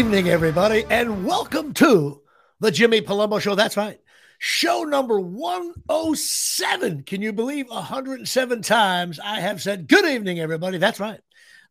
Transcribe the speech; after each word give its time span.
Evening, 0.00 0.30
everybody, 0.30 0.86
and 0.88 1.26
welcome 1.26 1.74
to 1.74 2.22
the 2.58 2.70
Jimmy 2.70 3.02
Palumbo 3.02 3.38
Show. 3.38 3.54
That's 3.54 3.76
right. 3.76 4.00
Show 4.38 4.84
number 4.84 5.20
107. 5.20 7.02
Can 7.02 7.20
you 7.20 7.34
believe 7.34 7.68
107 7.68 8.62
times 8.62 9.20
I 9.20 9.40
have 9.40 9.60
said 9.60 9.88
good 9.88 10.06
evening, 10.06 10.40
everybody? 10.40 10.78
That's 10.78 11.00
right. 11.00 11.20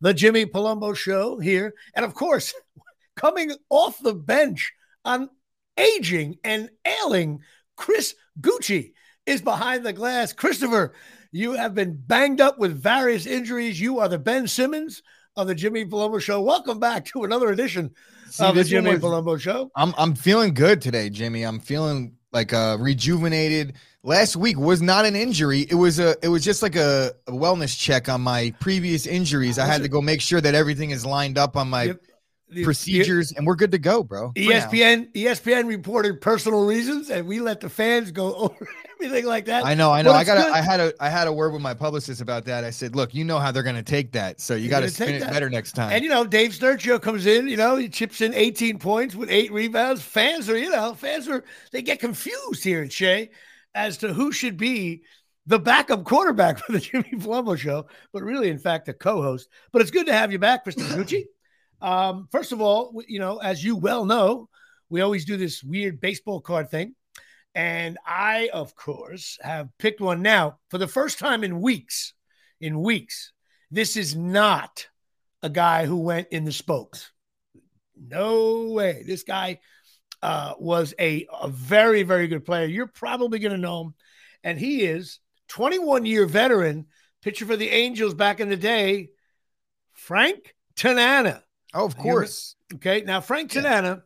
The 0.01 0.13
Jimmy 0.13 0.45
Palumbo 0.45 0.95
Show 0.95 1.39
here. 1.39 1.73
And 1.95 2.05
of 2.05 2.13
course, 2.13 2.53
coming 3.15 3.51
off 3.71 3.97
the 3.97 4.13
bench 4.13 4.73
on 5.03 5.31
aging 5.75 6.37
and 6.43 6.69
ailing, 6.85 7.39
Chris 7.77 8.13
Gucci 8.39 8.91
is 9.25 9.41
behind 9.41 9.83
the 9.83 9.91
glass. 9.91 10.33
Christopher, 10.33 10.93
you 11.31 11.53
have 11.53 11.73
been 11.73 11.99
banged 11.99 12.41
up 12.41 12.59
with 12.59 12.79
various 12.79 13.25
injuries. 13.25 13.81
You 13.81 13.97
are 13.97 14.07
the 14.07 14.19
Ben 14.19 14.47
Simmons 14.47 15.01
of 15.35 15.47
the 15.47 15.55
Jimmy 15.55 15.83
Palumbo 15.83 16.21
Show. 16.21 16.41
Welcome 16.41 16.79
back 16.79 17.05
to 17.05 17.23
another 17.23 17.49
edition 17.49 17.95
See, 18.31 18.43
of 18.45 18.55
the 18.55 18.63
Jimmy 18.63 18.91
was- 18.91 19.01
Palumbo 19.01 19.39
Show. 19.39 19.71
I'm 19.75 19.93
I'm 19.97 20.15
feeling 20.15 20.53
good 20.53 20.81
today, 20.81 21.09
Jimmy. 21.09 21.43
I'm 21.43 21.59
feeling 21.59 22.15
like 22.31 22.53
uh 22.53 22.77
rejuvenated. 22.79 23.73
Last 24.01 24.35
week 24.37 24.57
was 24.57 24.81
not 24.81 25.05
an 25.05 25.15
injury. 25.15 25.61
It 25.69 25.75
was 25.75 25.99
a 25.99 26.15
it 26.23 26.29
was 26.29 26.43
just 26.43 26.61
like 26.61 26.75
a, 26.75 27.11
a 27.27 27.31
wellness 27.31 27.77
check 27.77 28.07
on 28.07 28.21
my 28.21 28.53
previous 28.59 29.05
injuries. 29.05 29.59
I 29.59 29.65
had 29.65 29.81
to 29.81 29.89
go 29.89 30.01
make 30.01 30.21
sure 30.21 30.39
that 30.39 30.55
everything 30.55 30.91
is 30.91 31.05
lined 31.05 31.37
up 31.37 31.57
on 31.57 31.69
my 31.69 31.83
Yep. 31.83 32.01
Procedures 32.63 33.31
and 33.31 33.45
we're 33.45 33.55
good 33.55 33.71
to 33.71 33.77
go, 33.77 34.03
bro. 34.03 34.31
for 34.31 34.39
now. 34.39 34.49
ESPN 34.49 35.13
ESPN 35.13 35.67
reported 35.67 36.19
personal 36.19 36.65
reasons, 36.65 37.09
and 37.09 37.27
we 37.27 37.39
let 37.39 37.59
the 37.59 37.69
fans 37.69 38.11
go 38.11 38.33
over 38.35 38.67
everything 38.99 39.25
like 39.25 39.45
that. 39.45 39.65
I 39.65 39.73
know, 39.73 39.91
I 39.91 40.01
know. 40.01 40.11
I 40.11 40.23
got 40.23 40.37
good. 40.37 40.51
I 40.51 40.61
had 40.61 40.79
a 40.79 40.93
I 40.99 41.09
had 41.09 41.27
a 41.27 41.33
word 41.33 41.53
with 41.53 41.61
my 41.61 41.73
publicist 41.73 42.21
about 42.21 42.45
that. 42.45 42.63
I 42.63 42.71
said, 42.71 42.95
"Look, 42.95 43.13
you 43.13 43.23
know 43.23 43.39
how 43.39 43.51
they're 43.51 43.63
going 43.63 43.75
to 43.75 43.83
take 43.83 44.11
that. 44.13 44.41
So 44.41 44.55
you 44.55 44.69
got 44.69 44.81
to 44.81 44.89
spin 44.89 45.07
take 45.07 45.15
it 45.17 45.19
that. 45.21 45.31
better 45.31 45.49
next 45.49 45.73
time." 45.73 45.91
And 45.91 46.03
you 46.03 46.09
know, 46.09 46.25
Dave 46.25 46.51
Sturcio 46.51 47.01
comes 47.01 47.25
in, 47.25 47.47
you 47.47 47.57
know, 47.57 47.75
he 47.75 47.89
chips 47.89 48.21
in 48.21 48.33
18 48.33 48.79
points 48.79 49.15
with 49.15 49.29
eight 49.29 49.51
rebounds. 49.51 50.01
Fans 50.01 50.49
are, 50.49 50.57
you 50.57 50.69
know, 50.69 50.93
fans 50.93 51.27
are 51.27 51.43
they 51.71 51.81
get 51.81 51.99
confused 51.99 52.63
here 52.63 52.81
in 52.81 52.89
Shea 52.89 53.29
as 53.75 53.97
to 53.97 54.13
who 54.13 54.31
should 54.31 54.57
be 54.57 55.03
the 55.45 55.59
backup 55.59 56.03
quarterback 56.03 56.59
for 56.65 56.71
the 56.71 56.79
Jimmy 56.79 57.11
Palumbo 57.13 57.57
show, 57.57 57.87
but 58.11 58.23
really, 58.23 58.49
in 58.49 58.59
fact, 58.59 58.85
the 58.85 58.93
co-host. 58.93 59.49
But 59.71 59.81
it's 59.81 59.91
good 59.91 60.07
to 60.07 60.13
have 60.13 60.31
you 60.31 60.39
back, 60.39 60.63
Christopher 60.63 61.03
Gucci. 61.03 61.25
Um, 61.81 62.27
first 62.31 62.51
of 62.51 62.61
all, 62.61 63.01
you 63.07 63.19
know, 63.19 63.37
as 63.37 63.63
you 63.63 63.75
well 63.75 64.05
know, 64.05 64.49
we 64.89 65.01
always 65.01 65.25
do 65.25 65.37
this 65.37 65.63
weird 65.63 66.01
baseball 66.01 66.41
card 66.41 66.69
thing. 66.69 66.95
And 67.55 67.97
I, 68.05 68.49
of 68.53 68.75
course, 68.75 69.37
have 69.41 69.69
picked 69.79 70.01
one 70.01 70.21
now 70.21 70.59
for 70.69 70.77
the 70.77 70.87
first 70.87 71.19
time 71.19 71.43
in 71.43 71.61
weeks. 71.61 72.13
In 72.61 72.81
weeks, 72.81 73.31
this 73.71 73.95
is 73.95 74.15
not 74.15 74.87
a 75.41 75.49
guy 75.49 75.85
who 75.85 75.97
went 75.97 76.27
in 76.31 76.43
the 76.43 76.51
spokes. 76.51 77.11
No 77.95 78.69
way. 78.71 79.03
This 79.05 79.23
guy 79.23 79.59
uh, 80.21 80.53
was 80.59 80.93
a, 80.99 81.27
a 81.41 81.47
very, 81.47 82.03
very 82.03 82.27
good 82.27 82.45
player. 82.45 82.65
You're 82.65 82.87
probably 82.87 83.39
going 83.39 83.53
to 83.53 83.57
know 83.57 83.81
him. 83.81 83.93
And 84.43 84.59
he 84.59 84.83
is 84.83 85.19
21 85.49 86.05
year 86.05 86.25
veteran, 86.25 86.87
pitcher 87.21 87.45
for 87.45 87.55
the 87.55 87.69
Angels 87.69 88.13
back 88.13 88.39
in 88.39 88.49
the 88.49 88.57
day, 88.57 89.09
Frank 89.93 90.55
Tanana. 90.75 91.43
Oh, 91.73 91.85
of 91.85 91.97
course. 91.97 92.55
Okay. 92.75 93.01
Now, 93.01 93.21
Frank 93.21 93.53
Yeah. 93.53 93.61
Tanana, 93.61 94.03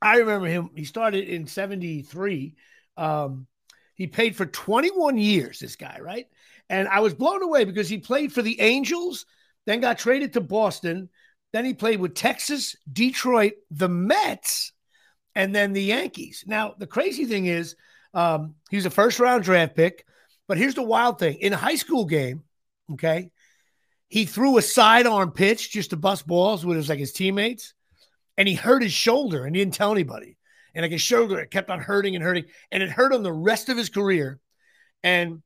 I 0.00 0.16
remember 0.18 0.46
him. 0.46 0.70
He 0.74 0.84
started 0.84 1.28
in 1.28 1.46
73. 1.46 2.54
Um, 2.96 3.46
he 3.94 4.06
played 4.06 4.36
for 4.36 4.46
21 4.46 5.18
years, 5.18 5.58
this 5.58 5.76
guy, 5.76 5.98
right? 6.00 6.26
And 6.68 6.88
I 6.88 7.00
was 7.00 7.14
blown 7.14 7.42
away 7.42 7.64
because 7.64 7.88
he 7.88 7.98
played 7.98 8.32
for 8.32 8.42
the 8.42 8.60
Angels, 8.60 9.26
then 9.66 9.80
got 9.80 9.98
traded 9.98 10.32
to 10.34 10.40
Boston. 10.40 11.08
Then 11.52 11.64
he 11.64 11.74
played 11.74 12.00
with 12.00 12.14
Texas, 12.14 12.76
Detroit, 12.90 13.54
the 13.70 13.88
Mets, 13.88 14.72
and 15.34 15.54
then 15.54 15.72
the 15.72 15.82
Yankees. 15.82 16.44
Now, 16.46 16.74
the 16.78 16.86
crazy 16.86 17.24
thing 17.26 17.46
is, 17.46 17.76
um, 18.14 18.54
he 18.70 18.76
was 18.76 18.86
a 18.86 18.90
first 18.90 19.20
round 19.20 19.44
draft 19.44 19.74
pick. 19.74 20.04
But 20.48 20.58
here's 20.58 20.74
the 20.74 20.82
wild 20.82 21.18
thing 21.18 21.36
in 21.40 21.52
a 21.52 21.56
high 21.56 21.76
school 21.76 22.06
game, 22.06 22.42
okay, 22.92 23.30
he 24.10 24.26
threw 24.26 24.58
a 24.58 24.62
sidearm 24.62 25.30
pitch 25.32 25.70
just 25.72 25.90
to 25.90 25.96
bust 25.96 26.26
balls 26.26 26.66
with 26.66 26.76
his 26.76 26.88
like 26.90 26.98
his 26.98 27.12
teammates, 27.12 27.72
and 28.36 28.46
he 28.46 28.54
hurt 28.54 28.82
his 28.82 28.92
shoulder 28.92 29.46
and 29.46 29.56
he 29.56 29.62
didn't 29.62 29.74
tell 29.74 29.92
anybody. 29.92 30.36
And 30.74 30.82
like 30.82 30.92
his 30.92 31.00
shoulder, 31.00 31.38
it 31.40 31.50
kept 31.50 31.70
on 31.70 31.80
hurting 31.80 32.14
and 32.14 32.22
hurting, 32.22 32.44
and 32.70 32.82
it 32.82 32.90
hurt 32.90 33.12
him 33.12 33.22
the 33.22 33.32
rest 33.32 33.68
of 33.70 33.76
his 33.78 33.88
career. 33.88 34.38
And 35.02 35.42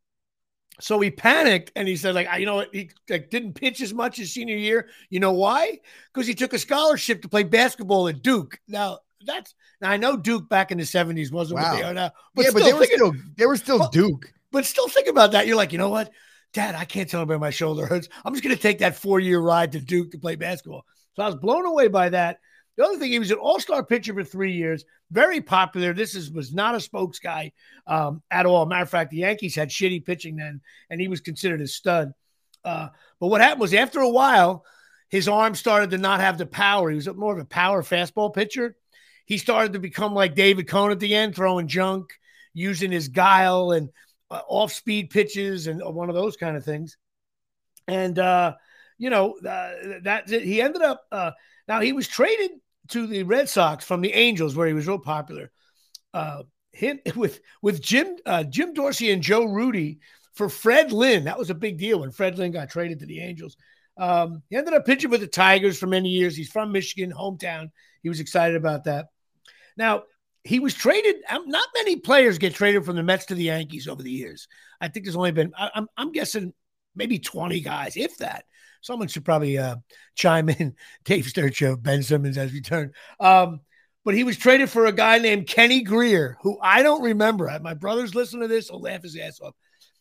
so 0.81 0.99
he 0.99 1.11
panicked 1.13 1.71
and 1.77 1.87
he 1.87 1.97
said, 1.97 2.15
like, 2.17 2.27
I- 2.27 2.39
you 2.39 2.47
know 2.47 2.65
he 2.73 2.91
like 3.09 3.31
didn't 3.31 3.53
pitch 3.55 3.81
as 3.81 3.95
much 3.95 4.17
his 4.17 4.35
senior 4.35 4.57
year. 4.57 4.89
You 5.09 5.21
know 5.21 5.33
why? 5.33 5.79
Because 6.13 6.27
he 6.27 6.35
took 6.35 6.53
a 6.53 6.59
scholarship 6.59 7.23
to 7.23 7.29
play 7.29 7.45
basketball 7.45 8.09
at 8.09 8.23
Duke. 8.23 8.59
Now 8.67 8.99
that's 9.27 9.55
now 9.81 9.91
I 9.91 9.97
know 9.99 10.17
Duke 10.17 10.49
back 10.49 10.73
in 10.73 10.79
the 10.79 10.85
70s 10.85 11.31
wasn't 11.33 11.61
what 11.61 11.77
they 11.77 11.83
are 11.83 11.95
now. 11.95 12.11
yeah, 12.37 12.51
but 12.53 12.63
they 12.65 12.73
were 12.73 12.81
think- 12.81 12.93
still 12.93 13.13
they 13.37 13.47
were 13.47 13.57
still 13.57 13.89
Duke. 13.89 14.33
but 14.51 14.65
still 14.67 14.89
think 14.89 15.09
about 15.09 15.33
that. 15.33 15.47
You're 15.47 15.57
like, 15.57 15.73
you 15.73 15.79
know 15.79 15.91
what? 15.91 16.11
Dad, 16.55 16.77
I 16.77 16.85
can't 16.85 17.11
tell 17.11 17.21
anybody 17.21 17.41
my 17.41 17.51
shoulder 17.51 17.85
hurts. 17.85 18.09
I'm 18.25 18.33
just 18.33 18.45
going 18.45 18.57
to 18.57 18.63
take 18.63 18.79
that 18.79 18.97
four 18.97 19.21
year 19.21 19.41
ride 19.41 19.73
to 19.73 19.81
Duke 19.81 20.13
to 20.13 20.19
play 20.19 20.37
basketball. 20.37 20.87
So 21.15 21.23
I 21.23 21.27
was 21.27 21.37
blown 21.37 21.67
away 21.67 21.89
by 21.89 22.09
that. 22.11 22.39
The 22.77 22.85
other 22.85 22.99
thing, 22.99 23.13
he 23.13 23.19
was 23.19 23.31
an 23.31 23.39
all 23.39 23.61
star 23.61 23.85
pitcher 23.85 24.15
for 24.15 24.25
three 24.25 24.53
years, 24.53 24.85
very 25.11 25.41
popular. 25.41 25.93
This 25.93 26.15
is 26.15 26.31
was 26.31 26.53
not 26.53 26.75
a 26.75 26.81
spokes 26.81 27.19
guy 27.19 27.53
um, 27.87 28.23
at 28.31 28.47
all. 28.47 28.67
Matter 28.67 28.83
of 28.83 28.91
fact, 28.91 29.11
the 29.11 29.19
Yankees 29.19 29.55
had 29.55 29.69
shitty 29.69 30.05
pitching 30.05 30.37
then, 30.37 30.61
and 30.91 31.01
he 31.01 31.09
was 31.09 31.21
considered 31.21 31.61
a 31.61 31.67
stud. 31.67 32.13
Uh, 32.65 32.89
but 33.21 33.29
what 33.29 33.41
happened 33.41 33.61
was 33.61 33.75
after 33.75 34.01
a 34.01 34.09
while, 34.09 34.65
his 35.09 35.29
arm 35.29 35.55
started 35.55 35.91
to 35.91 35.99
not 35.99 36.21
have 36.21 36.39
the 36.39 36.47
power. 36.47 36.91
He 36.91 36.97
was 36.97 37.09
more 37.15 37.33
of 37.33 37.39
a 37.39 37.45
power 37.45 37.83
fastball 37.83 38.35
pitcher. 38.35 38.77
He 39.27 39.39
started 39.39 39.75
to 39.75 39.79
become 39.79 40.15
like 40.15 40.35
David 40.35 40.69
Cone 40.69 40.91
at 40.91 41.01
the 41.01 41.15
end, 41.15 41.35
throwing 41.35 41.69
junk, 41.69 42.11
using 42.53 42.91
his 42.91 43.09
guile 43.09 43.73
and 43.73 43.91
uh, 44.35 44.43
off 44.49 44.73
speed 44.73 45.11
pitches 45.11 45.67
and 45.67 45.81
one 45.83 46.09
of 46.09 46.15
those 46.15 46.37
kind 46.37 46.57
of 46.57 46.65
things. 46.65 46.97
And, 47.87 48.19
uh, 48.19 48.55
you 48.99 49.11
know, 49.11 49.37
uh, 49.39 50.01
that 50.03 50.29
he 50.29 50.61
ended 50.61 50.83
up, 50.83 51.05
uh, 51.13 51.33
now 51.69 51.81
he 51.81 51.93
was 51.93 52.09
traded 52.09 52.51
to 52.89 53.07
the 53.07 53.23
Red 53.23 53.49
Sox 53.49 53.85
from 53.85 54.01
the 54.01 54.13
Angels, 54.13 54.57
where 54.57 54.67
he 54.67 54.75
was 54.75 54.87
real 54.87 54.99
popular. 54.99 55.51
Uh, 56.13 56.43
him 56.73 56.99
with 57.17 57.41
with 57.63 57.81
Jim 57.81 58.17
uh, 58.27 58.45
Jim 58.45 58.75
Dorsey 58.75 59.11
and 59.11 59.23
Joe 59.23 59.45
Rudi 59.45 60.01
for 60.35 60.49
Fred 60.49 60.93
Lynn. 60.93 61.25
That 61.25 61.39
was 61.39 61.51
a 61.51 61.55
big 61.55 61.79
deal 61.79 62.01
when 62.01 62.11
Fred 62.11 62.39
Lynn 62.39 62.53
got 62.53 62.71
traded 62.71 63.01
to 63.01 63.07
the 63.07 63.21
Angels. 63.21 63.57
Um, 63.97 64.43
he 64.51 64.57
ended 64.57 64.75
up 64.75 64.85
pitching 64.85 65.11
with 65.11 65.21
the 65.21 65.29
Tigers 65.29 65.79
for 65.79 65.87
many 65.87 66.09
years. 66.09 66.37
He's 66.37 66.51
from 66.51 66.73
Michigan, 66.73 67.13
hometown. 67.13 67.71
He 68.03 68.09
was 68.09 68.19
excited 68.19 68.57
about 68.57 68.85
that. 68.85 69.07
Now, 69.77 70.03
he 70.45 70.61
was 70.61 70.75
traded. 70.75 71.17
um, 71.29 71.49
Not 71.49 71.69
many 71.75 71.97
players 71.97 72.39
get 72.39 72.55
traded 72.55 72.85
from 72.85 72.97
the 72.97 73.03
Mets 73.03 73.27
to 73.27 73.35
the 73.35 73.45
Yankees 73.45 73.89
over 73.89 74.03
the 74.03 74.11
years. 74.11 74.47
I 74.81 74.89
think 74.89 75.07
there's 75.07 75.17
only 75.17 75.33
been, 75.33 75.53
I'm, 75.57 75.89
I'm 75.97 76.13
guessing 76.13 76.53
maybe 76.95 77.19
20 77.19 77.61
guys, 77.61 77.97
if 77.97 78.19
that. 78.19 78.45
Someone 78.83 79.09
should 79.09 79.25
probably 79.25 79.57
uh, 79.57 79.77
chime 80.15 80.51
in. 80.51 80.75
Dave 81.05 81.25
Sturcho, 81.25 81.83
Ben 81.83 82.03
Simmons 82.03 82.37
has 82.37 82.53
returned. 82.53 82.93
Um, 83.19 83.61
but 84.05 84.15
he 84.15 84.25
was 84.25 84.37
traded 84.37 84.69
for 84.69 84.85
a 84.85 84.93
guy 84.93 85.19
named 85.19 85.47
Kenny 85.47 85.83
Greer, 85.83 86.37
who 86.43 86.59
I 86.61 86.83
don't 86.83 87.03
remember. 87.03 87.51
My 87.63 87.73
brothers 87.73 88.15
listen 88.15 88.41
to 88.41 88.49
this, 88.49 88.69
he'll 88.69 88.83
laugh 88.83 89.03
his 89.03 89.17
ass 89.17 89.41
off. 89.41 89.55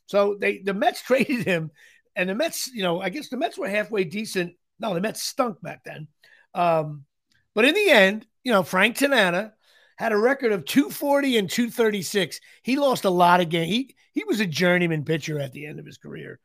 So 0.07 0.35
they 0.39 0.57
the 0.57 0.73
Mets 0.73 1.01
traded 1.05 1.45
him, 1.45 1.71
and 2.13 2.29
the 2.29 2.35
Mets, 2.35 2.67
you 2.67 2.83
know, 2.83 2.99
I 2.99 3.07
guess 3.07 3.29
the 3.29 3.37
Mets 3.37 3.57
were 3.57 3.69
halfway 3.69 4.03
decent. 4.03 4.55
No, 4.79 4.93
the 4.93 4.99
Mets 4.99 5.23
stunk 5.23 5.61
back 5.61 5.85
then. 5.85 6.09
Um, 6.53 7.05
but 7.55 7.63
in 7.63 7.73
the 7.73 7.89
end, 7.89 8.27
you 8.43 8.51
know, 8.51 8.63
Frank 8.63 8.97
Tanana 8.97 9.53
had 9.97 10.11
a 10.11 10.17
record 10.17 10.51
of 10.51 10.65
240 10.65 11.37
and 11.37 11.49
236. 11.49 12.39
He 12.63 12.75
lost 12.75 13.05
a 13.05 13.09
lot 13.09 13.41
of 13.41 13.49
games. 13.49 13.69
He 13.69 13.95
he 14.11 14.23
was 14.25 14.39
a 14.39 14.45
journeyman 14.45 15.05
pitcher 15.05 15.39
at 15.39 15.53
the 15.53 15.65
end 15.65 15.79
of 15.79 15.85
his 15.85 15.97
career. 15.97 16.39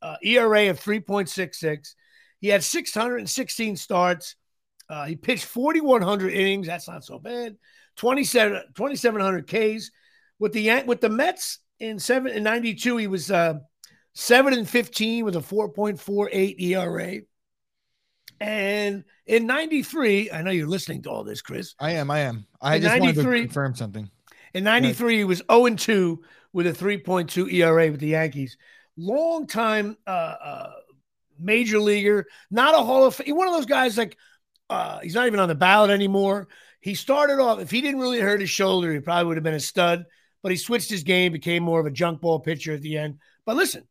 Uh, 0.00 0.16
ERA 0.24 0.70
of 0.70 0.80
3.66. 0.80 1.94
He 2.40 2.48
had 2.48 2.64
616 2.64 3.76
starts. 3.76 4.34
Uh, 4.88 5.04
he 5.04 5.14
pitched 5.14 5.44
4,100 5.44 6.32
innings. 6.32 6.66
That's 6.66 6.88
not 6.88 7.04
so 7.04 7.18
bad. 7.18 7.56
27 7.96 8.62
2,700 8.74 9.46
Ks 9.46 9.90
with 10.38 10.52
the 10.52 10.82
with 10.86 11.00
the 11.00 11.08
Mets 11.08 11.58
in 11.78 11.98
seven 11.98 12.32
in 12.32 12.42
92. 12.42 12.96
He 12.96 13.06
was 13.06 13.30
uh, 13.30 13.54
seven 14.14 14.54
and 14.54 14.68
15 14.68 15.24
with 15.24 15.36
a 15.36 15.40
4.48 15.40 16.60
ERA. 16.60 17.20
And 18.40 19.04
in 19.32 19.46
93, 19.46 20.30
I 20.30 20.42
know 20.42 20.50
you're 20.50 20.68
listening 20.68 21.02
to 21.04 21.10
all 21.10 21.24
this, 21.24 21.40
Chris. 21.40 21.74
I 21.80 21.92
am. 21.92 22.10
I 22.10 22.20
am. 22.20 22.46
I 22.60 22.76
In 22.76 22.82
just 22.82 23.00
wanted 23.00 23.14
to 23.14 23.22
confirm 23.22 23.74
something. 23.74 24.10
In 24.52 24.62
93, 24.62 25.16
he 25.16 25.24
was 25.24 25.42
0 25.50 25.66
and 25.66 25.78
2 25.78 26.22
with 26.52 26.66
a 26.66 26.72
3.2 26.72 27.50
ERA 27.50 27.90
with 27.90 28.00
the 28.00 28.08
Yankees. 28.08 28.58
Long 28.98 29.46
time 29.46 29.96
uh, 30.06 30.10
uh, 30.10 30.72
major 31.38 31.78
leaguer, 31.78 32.26
not 32.50 32.74
a 32.74 32.84
Hall 32.84 33.06
of 33.06 33.14
Fame. 33.14 33.34
One 33.34 33.48
of 33.48 33.54
those 33.54 33.64
guys 33.64 33.96
like 33.96 34.18
uh, 34.68 35.00
he's 35.00 35.14
not 35.14 35.26
even 35.26 35.40
on 35.40 35.48
the 35.48 35.54
ballot 35.54 35.90
anymore. 35.90 36.48
He 36.82 36.94
started 36.94 37.40
off, 37.40 37.58
if 37.58 37.70
he 37.70 37.80
didn't 37.80 38.00
really 38.00 38.20
hurt 38.20 38.40
his 38.40 38.50
shoulder, 38.50 38.92
he 38.92 39.00
probably 39.00 39.28
would 39.28 39.38
have 39.38 39.44
been 39.44 39.54
a 39.54 39.60
stud, 39.60 40.04
but 40.42 40.52
he 40.52 40.58
switched 40.58 40.90
his 40.90 41.04
game, 41.04 41.32
became 41.32 41.62
more 41.62 41.80
of 41.80 41.86
a 41.86 41.90
junk 41.90 42.20
ball 42.20 42.40
pitcher 42.40 42.74
at 42.74 42.82
the 42.82 42.98
end. 42.98 43.18
But 43.46 43.56
listen, 43.56 43.88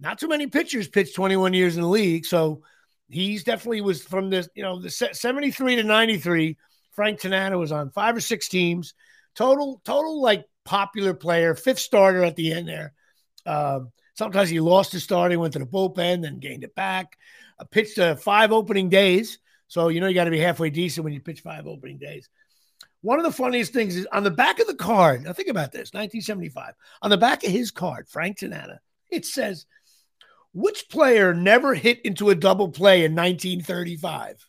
not 0.00 0.18
too 0.18 0.28
many 0.28 0.48
pitchers 0.48 0.88
pitched 0.88 1.14
21 1.14 1.54
years 1.54 1.76
in 1.76 1.82
the 1.82 1.88
league. 1.88 2.26
So 2.26 2.62
he's 3.10 3.44
definitely 3.44 3.80
was 3.80 4.02
from 4.02 4.30
the 4.30 4.48
you 4.54 4.62
know 4.62 4.80
the 4.80 4.90
73 4.90 5.76
to 5.76 5.82
93 5.82 6.56
frank 6.92 7.20
tanana 7.20 7.58
was 7.58 7.72
on 7.72 7.90
five 7.90 8.16
or 8.16 8.20
six 8.20 8.48
teams. 8.48 8.94
Total 9.34 9.80
total 9.84 10.20
like 10.22 10.44
popular 10.64 11.14
player 11.14 11.54
fifth 11.54 11.78
starter 11.78 12.24
at 12.24 12.36
the 12.36 12.52
end 12.52 12.68
there. 12.68 12.92
Um, 13.46 13.92
sometimes 14.14 14.48
he 14.48 14.60
lost 14.60 14.92
his 14.92 15.02
starting 15.02 15.38
went 15.38 15.52
to 15.54 15.58
the 15.58 15.66
bullpen 15.66 16.22
then 16.22 16.38
gained 16.38 16.64
it 16.64 16.74
back. 16.74 17.16
Uh, 17.58 17.64
pitched 17.64 17.98
uh, 17.98 18.16
five 18.16 18.52
opening 18.52 18.88
days. 18.88 19.38
So 19.68 19.88
you 19.88 20.00
know 20.00 20.06
you 20.06 20.14
got 20.14 20.24
to 20.24 20.30
be 20.30 20.40
halfway 20.40 20.70
decent 20.70 21.04
when 21.04 21.12
you 21.12 21.20
pitch 21.20 21.40
five 21.40 21.66
opening 21.66 21.98
days. 21.98 22.28
One 23.02 23.18
of 23.18 23.24
the 23.24 23.32
funniest 23.32 23.72
things 23.72 23.96
is 23.96 24.06
on 24.12 24.24
the 24.24 24.30
back 24.30 24.60
of 24.60 24.66
the 24.66 24.74
card 24.74 25.22
now 25.22 25.32
think 25.32 25.48
about 25.48 25.72
this 25.72 25.94
1975 25.94 26.74
on 27.00 27.08
the 27.08 27.16
back 27.16 27.42
of 27.44 27.50
his 27.50 27.70
card 27.70 28.06
frank 28.06 28.36
tanana 28.36 28.78
it 29.08 29.24
says 29.24 29.64
which 30.52 30.88
player 30.88 31.32
never 31.34 31.74
hit 31.74 32.00
into 32.02 32.30
a 32.30 32.34
double 32.34 32.68
play 32.68 33.04
in 33.04 33.14
1935? 33.14 34.46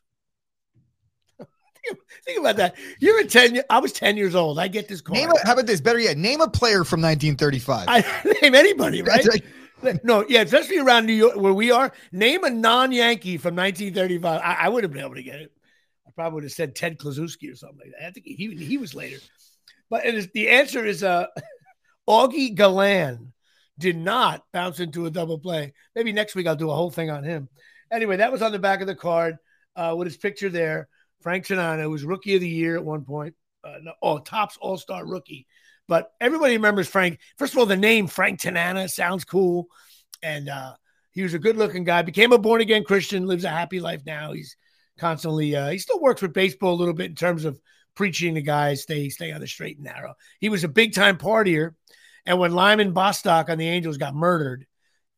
Think 2.25 2.39
about 2.39 2.57
that. 2.57 2.75
You're 2.99 3.19
a 3.21 3.25
10. 3.25 3.61
I 3.69 3.79
was 3.79 3.91
10 3.91 4.17
years 4.17 4.35
old. 4.35 4.59
I 4.59 4.67
get 4.67 4.87
this. 4.87 5.07
Name 5.09 5.29
a, 5.29 5.45
how 5.45 5.53
about 5.53 5.67
this? 5.67 5.81
Better 5.81 5.99
yet, 5.99 6.17
name 6.17 6.41
a 6.41 6.47
player 6.47 6.83
from 6.83 7.01
1935. 7.01 7.85
I 7.87 8.35
name 8.41 8.55
anybody, 8.55 9.01
right? 9.01 9.25
no, 10.03 10.25
yeah, 10.27 10.41
especially 10.41 10.77
around 10.77 11.05
New 11.05 11.13
York 11.13 11.35
where 11.35 11.53
we 11.53 11.71
are. 11.71 11.91
Name 12.11 12.43
a 12.43 12.49
non-Yankee 12.49 13.37
from 13.37 13.55
1935. 13.55 14.41
I, 14.43 14.65
I 14.65 14.69
would 14.69 14.83
have 14.83 14.91
been 14.91 15.03
able 15.03 15.15
to 15.15 15.23
get 15.23 15.39
it. 15.39 15.51
I 16.07 16.11
probably 16.11 16.35
would 16.35 16.43
have 16.43 16.51
said 16.51 16.75
Ted 16.75 16.99
Kluszewski 16.99 17.51
or 17.51 17.55
something 17.55 17.79
like 17.79 17.91
that. 17.99 18.07
I 18.07 18.11
think 18.11 18.25
he 18.25 18.55
he 18.55 18.77
was 18.77 18.93
later. 18.93 19.17
But 19.89 20.05
is, 20.05 20.29
the 20.33 20.49
answer 20.49 20.85
is 20.85 21.03
uh 21.03 21.27
Augie 22.09 22.53
Galan 22.53 23.33
did 23.77 23.97
not 23.97 24.43
bounce 24.53 24.79
into 24.79 25.05
a 25.05 25.11
double 25.11 25.39
play. 25.39 25.73
Maybe 25.95 26.11
next 26.11 26.35
week 26.35 26.47
I'll 26.47 26.55
do 26.55 26.69
a 26.69 26.75
whole 26.75 26.91
thing 26.91 27.09
on 27.09 27.23
him. 27.23 27.49
Anyway, 27.91 28.17
that 28.17 28.31
was 28.31 28.41
on 28.41 28.51
the 28.51 28.59
back 28.59 28.81
of 28.81 28.87
the 28.87 28.95
card 28.95 29.37
uh, 29.75 29.95
with 29.97 30.07
his 30.07 30.17
picture 30.17 30.49
there. 30.49 30.87
Frank 31.21 31.45
Tanana 31.45 31.89
was 31.89 32.03
rookie 32.03 32.35
of 32.35 32.41
the 32.41 32.47
year 32.47 32.75
at 32.75 32.85
one 32.85 33.03
point. 33.03 33.35
Uh, 33.63 33.75
no, 33.81 33.93
oh, 34.01 34.19
Topps 34.19 34.57
All 34.59 34.77
Star 34.77 35.05
rookie. 35.05 35.45
But 35.87 36.11
everybody 36.21 36.53
remembers 36.53 36.87
Frank. 36.87 37.19
First 37.37 37.53
of 37.53 37.59
all, 37.59 37.65
the 37.65 37.75
name 37.75 38.07
Frank 38.07 38.39
Tanana 38.39 38.87
sounds 38.87 39.25
cool. 39.25 39.67
And 40.23 40.49
uh, 40.49 40.73
he 41.11 41.23
was 41.23 41.33
a 41.33 41.39
good 41.39 41.57
looking 41.57 41.83
guy, 41.83 42.01
became 42.01 42.31
a 42.31 42.37
born 42.37 42.61
again 42.61 42.83
Christian, 42.83 43.27
lives 43.27 43.43
a 43.43 43.49
happy 43.49 43.79
life 43.79 44.01
now. 44.05 44.31
He's 44.31 44.55
constantly, 44.97 45.55
uh, 45.55 45.69
he 45.69 45.77
still 45.77 45.99
works 45.99 46.21
with 46.21 46.33
baseball 46.33 46.73
a 46.73 46.79
little 46.79 46.93
bit 46.93 47.09
in 47.09 47.15
terms 47.15 47.45
of 47.45 47.59
preaching 47.95 48.35
to 48.35 48.41
guys, 48.41 48.83
stay, 48.83 49.09
stay 49.09 49.31
on 49.31 49.41
the 49.41 49.47
straight 49.47 49.77
and 49.77 49.85
narrow. 49.85 50.13
He 50.39 50.49
was 50.49 50.63
a 50.63 50.69
big 50.69 50.93
time 50.93 51.17
partier 51.17 51.73
and 52.25 52.39
when 52.39 52.53
Lyman 52.53 52.93
Bostock 52.93 53.49
on 53.49 53.57
the 53.57 53.67
Angels 53.67 53.97
got 53.97 54.15
murdered, 54.15 54.65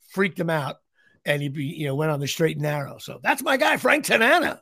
freaked 0.09 0.39
him 0.39 0.49
out, 0.49 0.77
and 1.25 1.41
he 1.41 1.49
be, 1.49 1.65
you 1.65 1.87
know 1.87 1.95
went 1.95 2.11
on 2.11 2.19
the 2.19 2.27
straight 2.27 2.57
and 2.57 2.63
narrow. 2.63 2.97
So 2.97 3.19
that's 3.21 3.41
my 3.41 3.57
guy, 3.57 3.77
Frank 3.77 4.05
Tanana. 4.05 4.61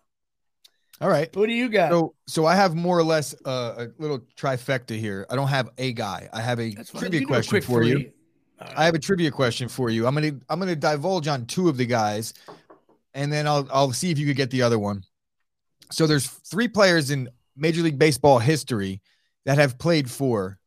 All 1.01 1.09
right. 1.09 1.35
What 1.35 1.47
do 1.47 1.53
you 1.53 1.67
got? 1.67 1.89
So, 1.89 2.13
so 2.27 2.45
I 2.45 2.55
have 2.55 2.75
more 2.75 2.97
or 2.97 3.03
less 3.03 3.33
uh, 3.43 3.87
a 3.87 4.01
little 4.01 4.19
trifecta 4.37 4.97
here. 4.99 5.25
I 5.31 5.35
don't 5.35 5.47
have 5.47 5.69
a 5.79 5.93
guy. 5.93 6.29
I 6.31 6.41
have 6.41 6.59
a 6.59 6.75
trivia 6.75 7.25
question 7.25 7.59
for 7.61 7.81
you. 7.81 8.11
Right. 8.61 8.73
I 8.77 8.85
have 8.85 8.93
a 8.93 8.99
trivia 8.99 9.31
question 9.31 9.67
for 9.67 9.89
you. 9.89 10.05
I'm 10.05 10.13
gonna 10.13 10.33
I'm 10.47 10.59
gonna 10.59 10.75
divulge 10.75 11.27
on 11.27 11.47
two 11.47 11.69
of 11.69 11.77
the 11.77 11.87
guys, 11.87 12.35
and 13.15 13.33
then 13.33 13.47
I'll 13.47 13.67
I'll 13.71 13.93
see 13.93 14.11
if 14.11 14.19
you 14.19 14.27
could 14.27 14.35
get 14.35 14.51
the 14.51 14.61
other 14.61 14.77
one. 14.77 15.03
So 15.91 16.05
there's 16.05 16.27
three 16.27 16.67
players 16.67 17.09
in 17.09 17.29
Major 17.55 17.81
League 17.81 17.97
Baseball 17.97 18.37
history 18.37 19.01
that 19.45 19.57
have 19.57 19.79
played 19.79 20.09
for 20.09 20.59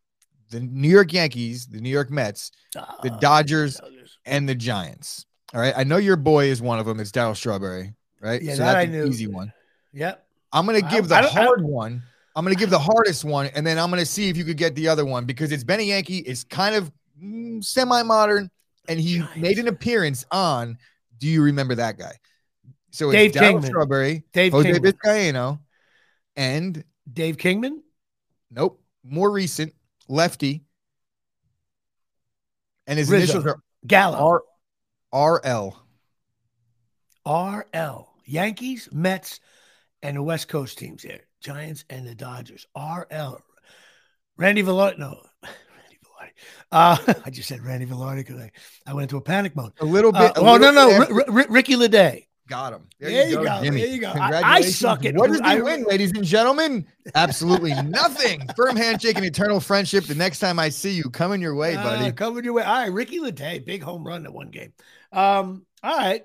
the 0.54 0.60
New 0.60 0.88
York 0.88 1.12
Yankees, 1.12 1.66
the 1.66 1.80
New 1.80 1.90
York 1.90 2.10
Mets, 2.12 2.52
the 2.72 2.80
ah, 2.80 3.18
Dodgers, 3.20 3.80
and 4.24 4.48
the 4.48 4.54
Giants. 4.54 5.26
All 5.52 5.60
right. 5.60 5.74
I 5.76 5.82
know 5.82 5.96
your 5.96 6.16
boy 6.16 6.46
is 6.46 6.62
one 6.62 6.78
of 6.78 6.86
them. 6.86 7.00
It's 7.00 7.10
Darryl 7.10 7.36
Strawberry, 7.36 7.92
right? 8.20 8.40
Yeah, 8.40 8.54
so 8.54 8.62
that 8.62 8.76
I 8.76 8.84
knew. 8.84 9.04
Easy 9.04 9.26
one. 9.26 9.52
Yep. 9.92 10.24
I'm 10.52 10.64
gonna 10.64 10.80
give 10.80 11.08
the 11.08 11.20
hard 11.22 11.64
one. 11.64 12.02
I'm 12.36 12.44
gonna 12.44 12.54
give 12.54 12.70
the 12.70 12.78
hardest 12.78 13.24
one, 13.24 13.46
and 13.46 13.66
then 13.66 13.78
I'm 13.78 13.90
gonna 13.90 14.06
see 14.06 14.28
if 14.28 14.36
you 14.36 14.44
could 14.44 14.56
get 14.56 14.76
the 14.76 14.86
other 14.86 15.04
one 15.04 15.24
because 15.24 15.50
it's 15.50 15.64
Benny 15.64 15.86
Yankee. 15.86 16.18
It's 16.18 16.44
kind 16.44 16.76
of 16.76 16.92
mm, 17.20 17.62
semi-modern, 17.62 18.48
and 18.88 19.00
he 19.00 19.18
Giants. 19.18 19.36
made 19.36 19.58
an 19.58 19.66
appearance 19.66 20.24
on. 20.30 20.78
Do 21.18 21.26
you 21.26 21.42
remember 21.42 21.74
that 21.76 21.98
guy? 21.98 22.12
So 22.92 23.10
it's 23.10 23.16
Dave 23.16 23.32
Kingman. 23.32 23.70
Strawberry, 23.70 24.22
Dave 24.32 24.52
Jose 24.52 24.70
Kingman. 24.70 24.92
Vizcaino, 24.92 25.58
and 26.36 26.84
Dave 27.12 27.38
Kingman. 27.38 27.82
Nope, 28.52 28.80
more 29.02 29.32
recent 29.32 29.74
lefty, 30.08 30.64
and 32.86 32.98
his 32.98 33.10
Rizzo. 33.10 33.24
initials 33.24 33.46
are 33.46 33.62
Gallo. 33.86 34.42
R 35.12 35.40
RL. 35.42 35.76
RL. 37.26 38.10
Yankees, 38.26 38.88
Mets, 38.92 39.40
and 40.02 40.16
the 40.16 40.22
West 40.22 40.48
Coast 40.48 40.78
teams 40.78 41.02
here. 41.02 41.20
Giants 41.40 41.84
and 41.90 42.06
the 42.06 42.14
Dodgers. 42.14 42.66
RL. 42.76 43.40
Randy 44.36 44.62
Velarde. 44.62 44.98
No. 44.98 45.20
Randy 45.42 45.98
Velarde. 46.04 46.32
Uh, 46.72 47.14
I 47.24 47.30
just 47.30 47.48
said 47.48 47.62
Randy 47.62 47.86
Velarde 47.86 48.16
because 48.16 48.40
I, 48.40 48.50
I 48.86 48.94
went 48.94 49.04
into 49.04 49.16
a 49.16 49.20
panic 49.20 49.54
mode. 49.54 49.72
A 49.80 49.84
little 49.84 50.10
bit. 50.12 50.36
Uh, 50.36 50.40
oh, 50.40 50.56
no, 50.56 50.70
no. 50.70 50.90
R- 50.92 51.24
R- 51.28 51.46
Ricky 51.48 51.74
Ledee. 51.74 52.26
Got 52.46 52.74
him. 52.74 52.86
There, 52.98 53.10
there 53.10 53.28
you, 53.28 53.36
go, 53.36 53.44
go 53.44 53.60
There 53.62 53.74
you 53.74 54.00
go. 54.00 54.08
I, 54.08 54.42
I 54.42 54.60
suck 54.60 55.06
at 55.06 55.14
What 55.14 55.30
does 55.30 55.40
he 55.40 55.62
win, 55.62 55.84
ladies 55.84 56.12
and 56.12 56.24
gentlemen? 56.24 56.86
Absolutely 57.14 57.72
nothing. 57.84 58.46
Firm 58.54 58.76
handshake 58.76 59.16
and 59.16 59.24
eternal 59.24 59.60
friendship. 59.60 60.04
The 60.04 60.14
next 60.14 60.40
time 60.40 60.58
I 60.58 60.68
see 60.68 60.90
you, 60.90 61.04
coming 61.04 61.40
your 61.40 61.54
way, 61.54 61.74
buddy. 61.74 62.06
Uh, 62.06 62.12
coming 62.12 62.44
your 62.44 62.52
way. 62.52 62.62
All 62.62 62.74
right, 62.74 62.92
Ricky 62.92 63.18
Ledee, 63.18 63.64
big 63.64 63.82
home 63.82 64.06
run 64.06 64.26
at 64.26 64.32
one 64.32 64.50
game. 64.50 64.74
Um, 65.12 65.64
all 65.82 65.96
right. 65.96 66.24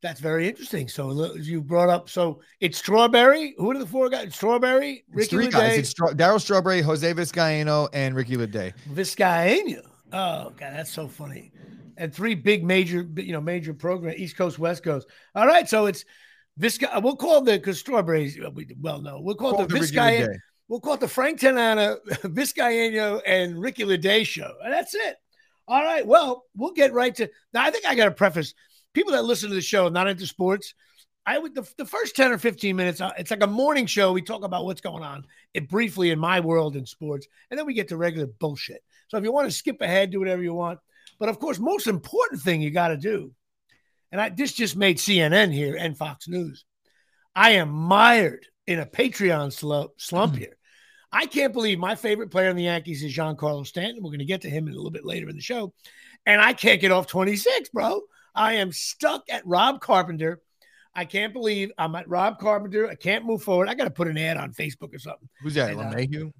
That's 0.00 0.20
very 0.20 0.46
interesting. 0.46 0.86
So 0.86 1.34
you 1.34 1.60
brought 1.60 1.88
up, 1.88 2.08
so 2.08 2.40
it's 2.60 2.78
Strawberry. 2.78 3.56
Who 3.58 3.72
are 3.72 3.78
the 3.78 3.86
four 3.86 4.08
guys? 4.08 4.32
Strawberry, 4.36 5.04
Ricky 5.10 5.22
it's 5.22 5.28
three 5.28 5.46
Ledee, 5.48 5.52
guys. 5.52 5.78
It's 5.78 5.88
Stra- 5.90 6.14
Darryl 6.14 6.40
Strawberry, 6.40 6.82
Jose 6.82 7.12
Vizcaino, 7.14 7.88
and 7.92 8.14
Ricky 8.14 8.36
Ledee. 8.36 8.74
Vizcaino. 8.92 9.84
Oh 10.12 10.52
God, 10.56 10.72
that's 10.72 10.92
so 10.92 11.08
funny 11.08 11.50
and 11.98 12.14
three 12.14 12.34
big 12.34 12.64
major, 12.64 13.06
you 13.16 13.32
know, 13.32 13.40
major 13.40 13.74
program, 13.74 14.14
East 14.16 14.36
Coast, 14.36 14.58
West 14.58 14.82
Coast. 14.82 15.08
All 15.34 15.46
right, 15.46 15.68
so 15.68 15.86
it's 15.86 16.04
this 16.56 16.78
guy. 16.78 16.98
We'll 16.98 17.16
call 17.16 17.42
the 17.42 17.52
because 17.52 17.78
strawberries. 17.78 18.38
Uh, 18.38 18.50
we 18.50 18.66
well 18.80 19.00
know. 19.00 19.20
We'll 19.20 19.34
call, 19.34 19.52
call 19.52 19.64
it 19.64 19.68
the, 19.68 19.78
the. 19.78 20.38
We'll 20.68 20.80
call 20.80 20.94
it 20.94 21.00
the 21.00 21.08
Frank 21.08 21.40
Tanana, 21.40 21.96
Vizcaino, 22.24 23.20
and 23.26 23.58
Ricky 23.58 23.84
Ledee 23.84 24.26
show. 24.26 24.52
And 24.62 24.72
that's 24.72 24.94
it. 24.94 25.16
All 25.66 25.82
right. 25.82 26.06
Well, 26.06 26.44
we'll 26.56 26.72
get 26.72 26.92
right 26.92 27.14
to 27.16 27.28
now. 27.52 27.64
I 27.64 27.70
think 27.70 27.86
I 27.86 27.94
got 27.94 28.06
to 28.06 28.10
preface 28.10 28.54
people 28.94 29.12
that 29.12 29.24
listen 29.24 29.48
to 29.48 29.54
the 29.54 29.60
show, 29.60 29.88
not 29.88 30.08
into 30.08 30.26
sports. 30.26 30.74
I 31.24 31.38
would 31.38 31.54
the, 31.54 31.68
the 31.76 31.84
first 31.84 32.16
10 32.16 32.32
or 32.32 32.38
15 32.38 32.74
minutes, 32.74 33.02
uh, 33.02 33.12
it's 33.18 33.30
like 33.30 33.42
a 33.42 33.46
morning 33.46 33.84
show. 33.84 34.12
We 34.12 34.22
talk 34.22 34.44
about 34.44 34.64
what's 34.64 34.80
going 34.80 35.02
on 35.02 35.24
it 35.52 35.68
briefly 35.68 36.10
in 36.10 36.18
my 36.18 36.40
world 36.40 36.74
in 36.74 36.86
sports, 36.86 37.26
and 37.50 37.58
then 37.58 37.66
we 37.66 37.74
get 37.74 37.88
to 37.88 37.98
regular 37.98 38.26
bullshit. 38.26 38.82
So 39.08 39.18
if 39.18 39.24
you 39.24 39.32
want 39.32 39.46
to 39.46 39.56
skip 39.56 39.80
ahead, 39.82 40.10
do 40.10 40.20
whatever 40.20 40.42
you 40.42 40.54
want. 40.54 40.78
But 41.18 41.28
of 41.28 41.38
course, 41.38 41.58
most 41.58 41.86
important 41.86 42.42
thing 42.42 42.60
you 42.60 42.70
got 42.70 42.88
to 42.88 42.96
do, 42.96 43.32
and 44.12 44.20
I, 44.20 44.28
this 44.28 44.52
just 44.52 44.76
made 44.76 44.98
CNN 44.98 45.52
here 45.52 45.76
and 45.76 45.96
Fox 45.96 46.28
News. 46.28 46.64
I 47.34 47.50
am 47.50 47.70
mired 47.70 48.46
in 48.66 48.80
a 48.80 48.86
Patreon 48.86 49.52
slump, 49.52 49.92
slump 49.96 50.34
mm. 50.34 50.38
here. 50.38 50.56
I 51.10 51.26
can't 51.26 51.52
believe 51.52 51.78
my 51.78 51.94
favorite 51.94 52.30
player 52.30 52.50
in 52.50 52.56
the 52.56 52.64
Yankees 52.64 53.02
is 53.02 53.16
Giancarlo 53.16 53.66
Stanton. 53.66 54.02
We're 54.02 54.10
going 54.10 54.18
to 54.18 54.24
get 54.24 54.42
to 54.42 54.50
him 54.50 54.68
a 54.68 54.72
little 54.72 54.90
bit 54.90 55.06
later 55.06 55.28
in 55.28 55.36
the 55.36 55.42
show. 55.42 55.72
And 56.26 56.40
I 56.40 56.52
can't 56.52 56.80
get 56.80 56.90
off 56.90 57.06
26, 57.06 57.70
bro. 57.70 58.02
I 58.34 58.54
am 58.54 58.72
stuck 58.72 59.22
at 59.30 59.46
Rob 59.46 59.80
Carpenter. 59.80 60.40
I 60.94 61.04
can't 61.04 61.32
believe 61.32 61.70
I'm 61.78 61.94
at 61.94 62.08
Rob 62.08 62.38
Carpenter. 62.38 62.88
I 62.88 62.94
can't 62.94 63.24
move 63.24 63.42
forward. 63.42 63.68
I 63.68 63.74
got 63.74 63.84
to 63.84 63.90
put 63.90 64.08
an 64.08 64.18
ad 64.18 64.36
on 64.36 64.52
Facebook 64.52 64.94
or 64.94 64.98
something. 64.98 65.28
Who's 65.42 65.54
that? 65.54 65.70
And, 65.70 65.80
LeMahieu? 65.80 66.28
Uh, 66.28 66.30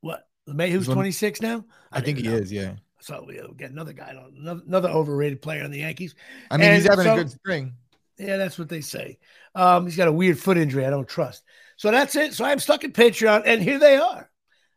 what? 0.00 0.22
LeMahieu's 0.48 0.86
26 0.86 1.42
now? 1.42 1.64
I, 1.90 1.98
I 1.98 2.00
think 2.00 2.18
he 2.18 2.24
know. 2.24 2.34
is, 2.34 2.50
yeah. 2.52 2.74
So 3.02 3.24
we'll 3.26 3.52
get 3.52 3.70
another 3.70 3.92
guy, 3.92 4.14
another, 4.36 4.62
another 4.66 4.88
overrated 4.88 5.42
player 5.42 5.64
on 5.64 5.70
the 5.70 5.80
Yankees. 5.80 6.14
I 6.50 6.56
mean, 6.56 6.68
and 6.68 6.76
he's 6.76 6.88
having 6.88 7.04
so, 7.04 7.14
a 7.14 7.16
good 7.16 7.30
spring. 7.30 7.72
Yeah, 8.18 8.36
that's 8.36 8.58
what 8.58 8.68
they 8.68 8.80
say. 8.80 9.18
Um, 9.54 9.86
he's 9.86 9.96
got 9.96 10.08
a 10.08 10.12
weird 10.12 10.38
foot 10.38 10.56
injury. 10.56 10.86
I 10.86 10.90
don't 10.90 11.08
trust. 11.08 11.42
So 11.76 11.90
that's 11.90 12.14
it. 12.14 12.34
So 12.34 12.44
I'm 12.44 12.60
stuck 12.60 12.84
at 12.84 12.92
Patreon, 12.92 13.42
and 13.44 13.60
here 13.60 13.78
they 13.78 13.96
are: 13.96 14.30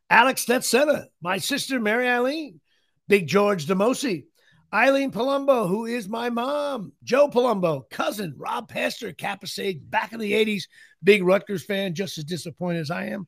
Alex 0.09 0.45
Netseta, 0.45 1.05
my 1.21 1.37
sister 1.37 1.79
Mary 1.79 2.09
Eileen, 2.09 2.59
Big 3.07 3.27
George 3.27 3.67
Demosi, 3.67 4.25
Eileen 4.73 5.11
Palumbo, 5.11 5.67
who 5.67 5.85
is 5.85 6.09
my 6.09 6.31
mom, 6.31 6.93
Joe 7.03 7.27
Palumbo, 7.27 7.87
cousin 7.91 8.33
Rob 8.37 8.67
Pastor, 8.69 9.13
Kappa 9.13 9.47
back 9.83 10.13
in 10.13 10.19
the 10.19 10.33
'80s, 10.33 10.63
big 11.03 11.23
Rutgers 11.23 11.63
fan, 11.63 11.93
just 11.93 12.17
as 12.17 12.23
disappointed 12.23 12.79
as 12.79 12.89
I 12.89 13.05
am. 13.05 13.27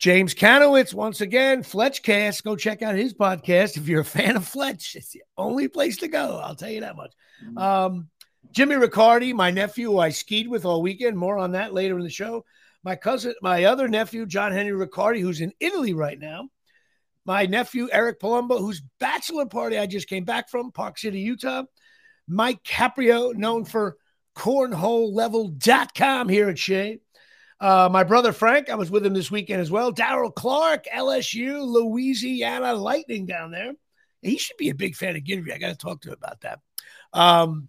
James 0.00 0.34
Kanowitz, 0.34 0.94
once 0.94 1.20
again, 1.20 1.62
Fletchcast. 1.62 2.42
Go 2.42 2.56
check 2.56 2.80
out 2.80 2.94
his 2.94 3.12
podcast. 3.12 3.76
If 3.76 3.86
you're 3.86 4.00
a 4.00 4.04
fan 4.04 4.34
of 4.34 4.48
Fletch, 4.48 4.94
it's 4.96 5.12
the 5.12 5.22
only 5.36 5.68
place 5.68 5.98
to 5.98 6.08
go. 6.08 6.40
I'll 6.42 6.56
tell 6.56 6.70
you 6.70 6.80
that 6.80 6.96
much. 6.96 7.12
Mm-hmm. 7.44 7.58
Um, 7.58 8.08
Jimmy 8.50 8.76
Riccardi, 8.76 9.34
my 9.34 9.50
nephew, 9.50 9.90
who 9.90 9.98
I 9.98 10.08
skied 10.08 10.48
with 10.48 10.64
all 10.64 10.80
weekend. 10.80 11.18
More 11.18 11.36
on 11.36 11.52
that 11.52 11.74
later 11.74 11.98
in 11.98 12.02
the 12.02 12.10
show. 12.10 12.46
My 12.82 12.96
cousin, 12.96 13.34
my 13.42 13.64
other 13.64 13.88
nephew, 13.88 14.24
John 14.24 14.52
Henry 14.52 14.72
Riccardi, 14.72 15.20
who's 15.20 15.42
in 15.42 15.52
Italy 15.60 15.92
right 15.92 16.18
now. 16.18 16.48
My 17.26 17.44
nephew, 17.44 17.90
Eric 17.92 18.20
Palumbo, 18.20 18.58
whose 18.58 18.82
bachelor 18.98 19.44
party 19.44 19.78
I 19.78 19.84
just 19.84 20.08
came 20.08 20.24
back 20.24 20.48
from, 20.48 20.72
Park 20.72 20.96
City, 20.96 21.20
Utah. 21.20 21.64
Mike 22.26 22.62
Caprio, 22.64 23.34
known 23.34 23.66
for 23.66 23.98
cornholelevel.com 24.34 26.28
here 26.30 26.48
at 26.48 26.58
Shea. 26.58 27.00
Uh, 27.60 27.88
my 27.92 28.04
brother 28.04 28.32
Frank, 28.32 28.70
I 28.70 28.74
was 28.74 28.90
with 28.90 29.04
him 29.04 29.12
this 29.12 29.30
weekend 29.30 29.60
as 29.60 29.70
well. 29.70 29.92
Daryl 29.92 30.34
Clark, 30.34 30.86
LSU, 30.94 31.62
Louisiana 31.62 32.72
Lightning 32.74 33.26
down 33.26 33.50
there. 33.50 33.72
He 34.22 34.38
should 34.38 34.56
be 34.56 34.70
a 34.70 34.74
big 34.74 34.96
fan 34.96 35.16
of 35.16 35.22
Giddry. 35.22 35.52
I 35.52 35.58
got 35.58 35.68
to 35.68 35.76
talk 35.76 36.00
to 36.02 36.08
him 36.08 36.16
about 36.20 36.40
that. 36.40 36.60
Um, 37.12 37.68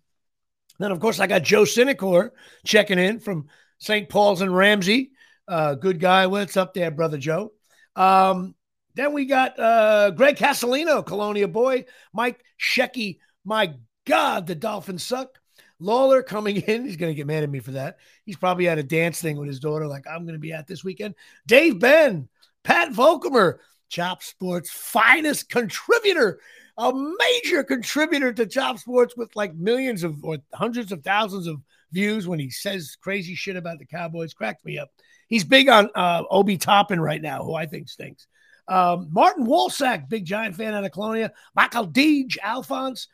then, 0.79 0.91
of 0.91 0.99
course, 0.99 1.19
I 1.19 1.27
got 1.27 1.43
Joe 1.43 1.63
Cinecor 1.63 2.31
checking 2.65 2.99
in 2.99 3.19
from 3.19 3.47
St. 3.79 4.07
Paul's 4.07 4.41
and 4.41 4.55
Ramsey. 4.55 5.11
Uh, 5.47 5.75
good 5.75 5.99
guy. 5.99 6.27
What's 6.27 6.55
up 6.55 6.73
there, 6.73 6.91
brother 6.91 7.17
Joe? 7.17 7.51
Um, 7.95 8.55
then 8.95 9.13
we 9.13 9.25
got 9.25 9.59
uh, 9.59 10.11
Greg 10.11 10.37
Castellino, 10.37 11.05
Colonia 11.05 11.47
boy. 11.47 11.85
Mike 12.13 12.43
Shecky. 12.59 13.19
My 13.43 13.73
God, 14.05 14.47
the 14.47 14.55
Dolphins 14.55 15.03
suck. 15.03 15.40
Lawler 15.81 16.23
coming 16.23 16.57
in. 16.57 16.85
He's 16.85 16.97
going 16.97 17.11
to 17.11 17.15
get 17.15 17.27
mad 17.27 17.43
at 17.43 17.49
me 17.49 17.59
for 17.59 17.71
that. 17.71 17.97
He's 18.23 18.37
probably 18.37 18.67
at 18.69 18.77
a 18.77 18.83
dance 18.83 19.19
thing 19.19 19.37
with 19.37 19.47
his 19.47 19.59
daughter, 19.59 19.87
like 19.87 20.05
I'm 20.07 20.23
going 20.23 20.33
to 20.33 20.39
be 20.39 20.53
at 20.53 20.67
this 20.67 20.83
weekend. 20.83 21.15
Dave 21.47 21.79
Ben, 21.79 22.29
Pat 22.63 22.91
Volkemer, 22.91 23.57
Chop 23.89 24.23
Sports' 24.23 24.71
finest 24.71 25.49
contributor, 25.49 26.39
a 26.77 26.93
major 26.93 27.63
contributor 27.63 28.31
to 28.31 28.45
Chop 28.45 28.79
Sports 28.79 29.17
with 29.17 29.35
like 29.35 29.53
millions 29.55 30.03
of 30.03 30.23
or 30.23 30.37
hundreds 30.53 30.91
of 30.91 31.03
thousands 31.03 31.47
of 31.47 31.61
views 31.91 32.27
when 32.27 32.39
he 32.39 32.49
says 32.49 32.95
crazy 33.01 33.35
shit 33.35 33.55
about 33.55 33.79
the 33.79 33.85
Cowboys. 33.85 34.33
Cracked 34.33 34.65
me 34.65 34.77
up. 34.77 34.89
He's 35.27 35.43
big 35.43 35.69
on 35.69 35.89
uh, 35.95 36.23
Obi 36.29 36.57
Toppin 36.57 36.99
right 36.99 37.21
now, 37.21 37.43
who 37.43 37.53
I 37.53 37.65
think 37.65 37.89
stinks. 37.89 38.27
Um, 38.67 39.09
Martin 39.11 39.45
Walsack, 39.45 40.07
big 40.07 40.25
giant 40.25 40.55
fan 40.55 40.73
out 40.73 40.85
of 40.85 40.91
Colonia. 40.91 41.33
Michael 41.55 41.87
Deej, 41.87 42.37
Alphonse, 42.41 43.07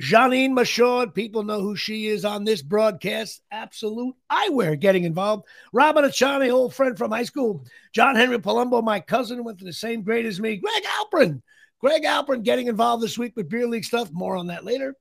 Janine 0.00 0.52
Mashaud, 0.52 1.14
people 1.14 1.42
know 1.42 1.60
who 1.60 1.76
she 1.76 2.06
is 2.06 2.24
on 2.24 2.44
this 2.44 2.62
broadcast. 2.62 3.42
Absolute 3.50 4.16
eyewear 4.32 4.80
getting 4.80 5.04
involved. 5.04 5.46
Robin 5.74 6.04
Achani, 6.04 6.50
old 6.50 6.74
friend 6.74 6.96
from 6.96 7.10
high 7.10 7.24
school. 7.24 7.66
John 7.92 8.16
Henry 8.16 8.38
Palumbo, 8.38 8.82
my 8.82 9.00
cousin, 9.00 9.44
went 9.44 9.58
to 9.58 9.66
the 9.66 9.74
same 9.74 10.02
grade 10.02 10.24
as 10.24 10.40
me. 10.40 10.56
Greg 10.56 10.82
Alprin. 10.84 11.42
Greg 11.80 12.04
Alprin 12.04 12.42
getting 12.42 12.68
involved 12.68 13.02
this 13.02 13.18
week 13.18 13.34
with 13.36 13.50
beer 13.50 13.66
league 13.66 13.84
stuff. 13.84 14.10
More 14.10 14.36
on 14.36 14.46
that 14.46 14.64
later. 14.64 14.94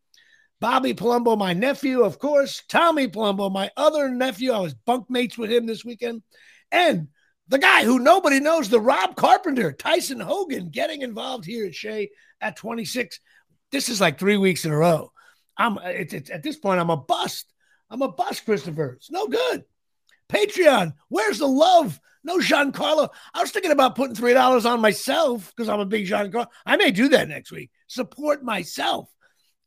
Bobby 0.59 0.93
Palumbo, 0.93 1.37
my 1.37 1.53
nephew, 1.53 2.03
of 2.03 2.19
course. 2.19 2.63
Tommy 2.67 3.07
Palumbo, 3.07 3.49
my 3.49 3.71
other 3.77 4.09
nephew. 4.09 4.51
I 4.51 4.59
was 4.59 4.75
bunkmates 4.85 5.37
with 5.37 5.49
him 5.49 5.65
this 5.65 5.85
weekend. 5.85 6.23
And 6.73 7.07
the 7.47 7.57
guy 7.57 7.85
who 7.85 7.99
nobody 7.99 8.41
knows, 8.41 8.67
the 8.67 8.81
Rob 8.81 9.15
Carpenter, 9.15 9.71
Tyson 9.71 10.19
Hogan, 10.19 10.71
getting 10.71 11.03
involved 11.03 11.45
here 11.45 11.67
at 11.67 11.75
Shea 11.75 12.09
at 12.41 12.57
26. 12.57 13.21
This 13.71 13.89
is 13.89 14.01
like 14.01 14.19
three 14.19 14.37
weeks 14.37 14.65
in 14.65 14.71
a 14.71 14.77
row. 14.77 15.11
I'm 15.57 15.77
it's, 15.83 16.13
it's, 16.13 16.29
at 16.29 16.43
this 16.43 16.57
point, 16.57 16.79
I'm 16.79 16.89
a 16.89 16.97
bust. 16.97 17.51
I'm 17.89 18.01
a 18.01 18.11
bust, 18.11 18.45
Christopher. 18.45 18.93
It's 18.97 19.11
no 19.11 19.27
good. 19.27 19.65
Patreon, 20.29 20.93
where's 21.09 21.39
the 21.39 21.47
love? 21.47 21.99
No 22.23 22.37
Giancarlo. 22.37 23.09
I 23.33 23.41
was 23.41 23.51
thinking 23.51 23.71
about 23.71 23.95
putting 23.95 24.15
three 24.15 24.33
dollars 24.33 24.65
on 24.65 24.81
myself 24.81 25.51
because 25.55 25.69
I'm 25.69 25.79
a 25.79 25.85
big 25.85 26.05
Giancarlo. 26.05 26.47
I 26.65 26.77
may 26.77 26.91
do 26.91 27.09
that 27.09 27.29
next 27.29 27.51
week. 27.51 27.71
Support 27.87 28.43
myself 28.43 29.09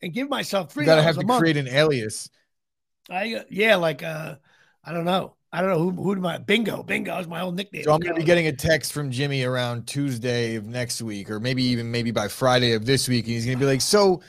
and 0.00 0.12
give 0.12 0.28
myself 0.28 0.72
three. 0.72 0.84
You 0.84 0.86
gotta 0.86 1.02
have 1.02 1.16
to 1.16 1.26
month. 1.26 1.40
create 1.40 1.56
an 1.56 1.68
alias. 1.68 2.28
I 3.10 3.34
uh, 3.34 3.44
yeah, 3.50 3.76
like 3.76 4.02
uh, 4.02 4.36
I 4.84 4.92
don't 4.92 5.04
know. 5.04 5.36
I 5.52 5.60
don't 5.60 5.70
know 5.70 5.78
who 5.78 5.90
who 5.90 6.14
do 6.14 6.20
my 6.20 6.38
bingo 6.38 6.82
bingo 6.82 7.18
is 7.18 7.28
my 7.28 7.42
old 7.42 7.56
nickname. 7.56 7.84
So 7.84 7.92
I'm 7.92 8.00
gonna 8.00 8.14
be 8.14 8.24
getting 8.24 8.46
a 8.46 8.52
text 8.52 8.92
from 8.92 9.10
Jimmy 9.10 9.44
around 9.44 9.86
Tuesday 9.86 10.56
of 10.56 10.66
next 10.66 11.02
week, 11.02 11.30
or 11.30 11.38
maybe 11.40 11.62
even 11.64 11.90
maybe 11.90 12.10
by 12.10 12.28
Friday 12.28 12.72
of 12.72 12.86
this 12.86 13.06
week, 13.06 13.26
and 13.26 13.34
he's 13.34 13.44
gonna 13.44 13.58
be 13.58 13.66
like, 13.66 13.82
"So, 13.82 14.22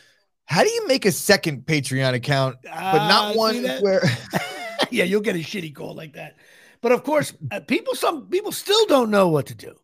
how 0.45 0.63
do 0.63 0.69
you 0.69 0.85
make 0.87 1.05
a 1.05 1.11
second 1.11 1.65
Patreon 1.65 2.13
account, 2.13 2.57
but 2.63 3.07
not 3.07 3.35
uh, 3.35 3.37
one 3.37 3.63
where?" 3.81 4.03
yeah, 4.91 5.05
you'll 5.05 5.21
get 5.21 5.35
a 5.35 5.39
shitty 5.39 5.73
call 5.73 5.95
like 5.95 6.13
that. 6.13 6.35
But 6.81 6.91
of 6.91 7.03
course, 7.03 7.33
uh, 7.51 7.61
people 7.61 7.95
some 7.95 8.27
people 8.27 8.51
still 8.51 8.85
don't 8.87 9.09
know 9.09 9.29
what 9.29 9.45
to 9.45 9.55
do. 9.55 9.75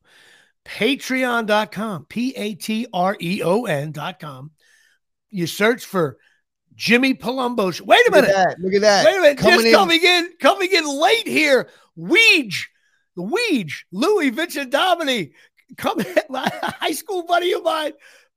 Patreon.com, 0.66 2.06
P 2.06 2.36
A 2.36 2.56
T 2.56 2.86
R 2.94 3.16
E 3.20 3.42
O 3.44 3.64
N.com. 3.64 4.52
You 5.30 5.48
search 5.48 5.86
for 5.86 6.18
Jimmy 6.80 7.14
Palumbo. 7.14 7.80
Wait 7.82 8.08
a 8.08 8.12
minute. 8.12 8.30
Look 8.30 8.38
at 8.38 8.48
that. 8.48 8.60
Look 8.60 8.74
at 8.74 8.82
that. 8.82 9.06
Wait 9.06 9.18
a 9.18 9.22
minute. 9.22 9.38
Coming 9.38 9.56
Just 9.58 9.68
in. 9.68 9.74
coming 9.74 10.02
in, 10.02 10.30
coming 10.40 10.70
in 10.72 11.00
late 11.00 11.28
here. 11.28 11.68
Weege, 12.00 12.68
the 13.18 13.22
Weege, 13.22 13.84
Louis 13.92 14.30
Vincent 14.30 14.72
Domini, 14.72 15.34
coming 15.76 16.06
high 16.34 16.94
school 16.94 17.24
buddy 17.24 17.52
of 17.52 17.64
mine, 17.64 17.92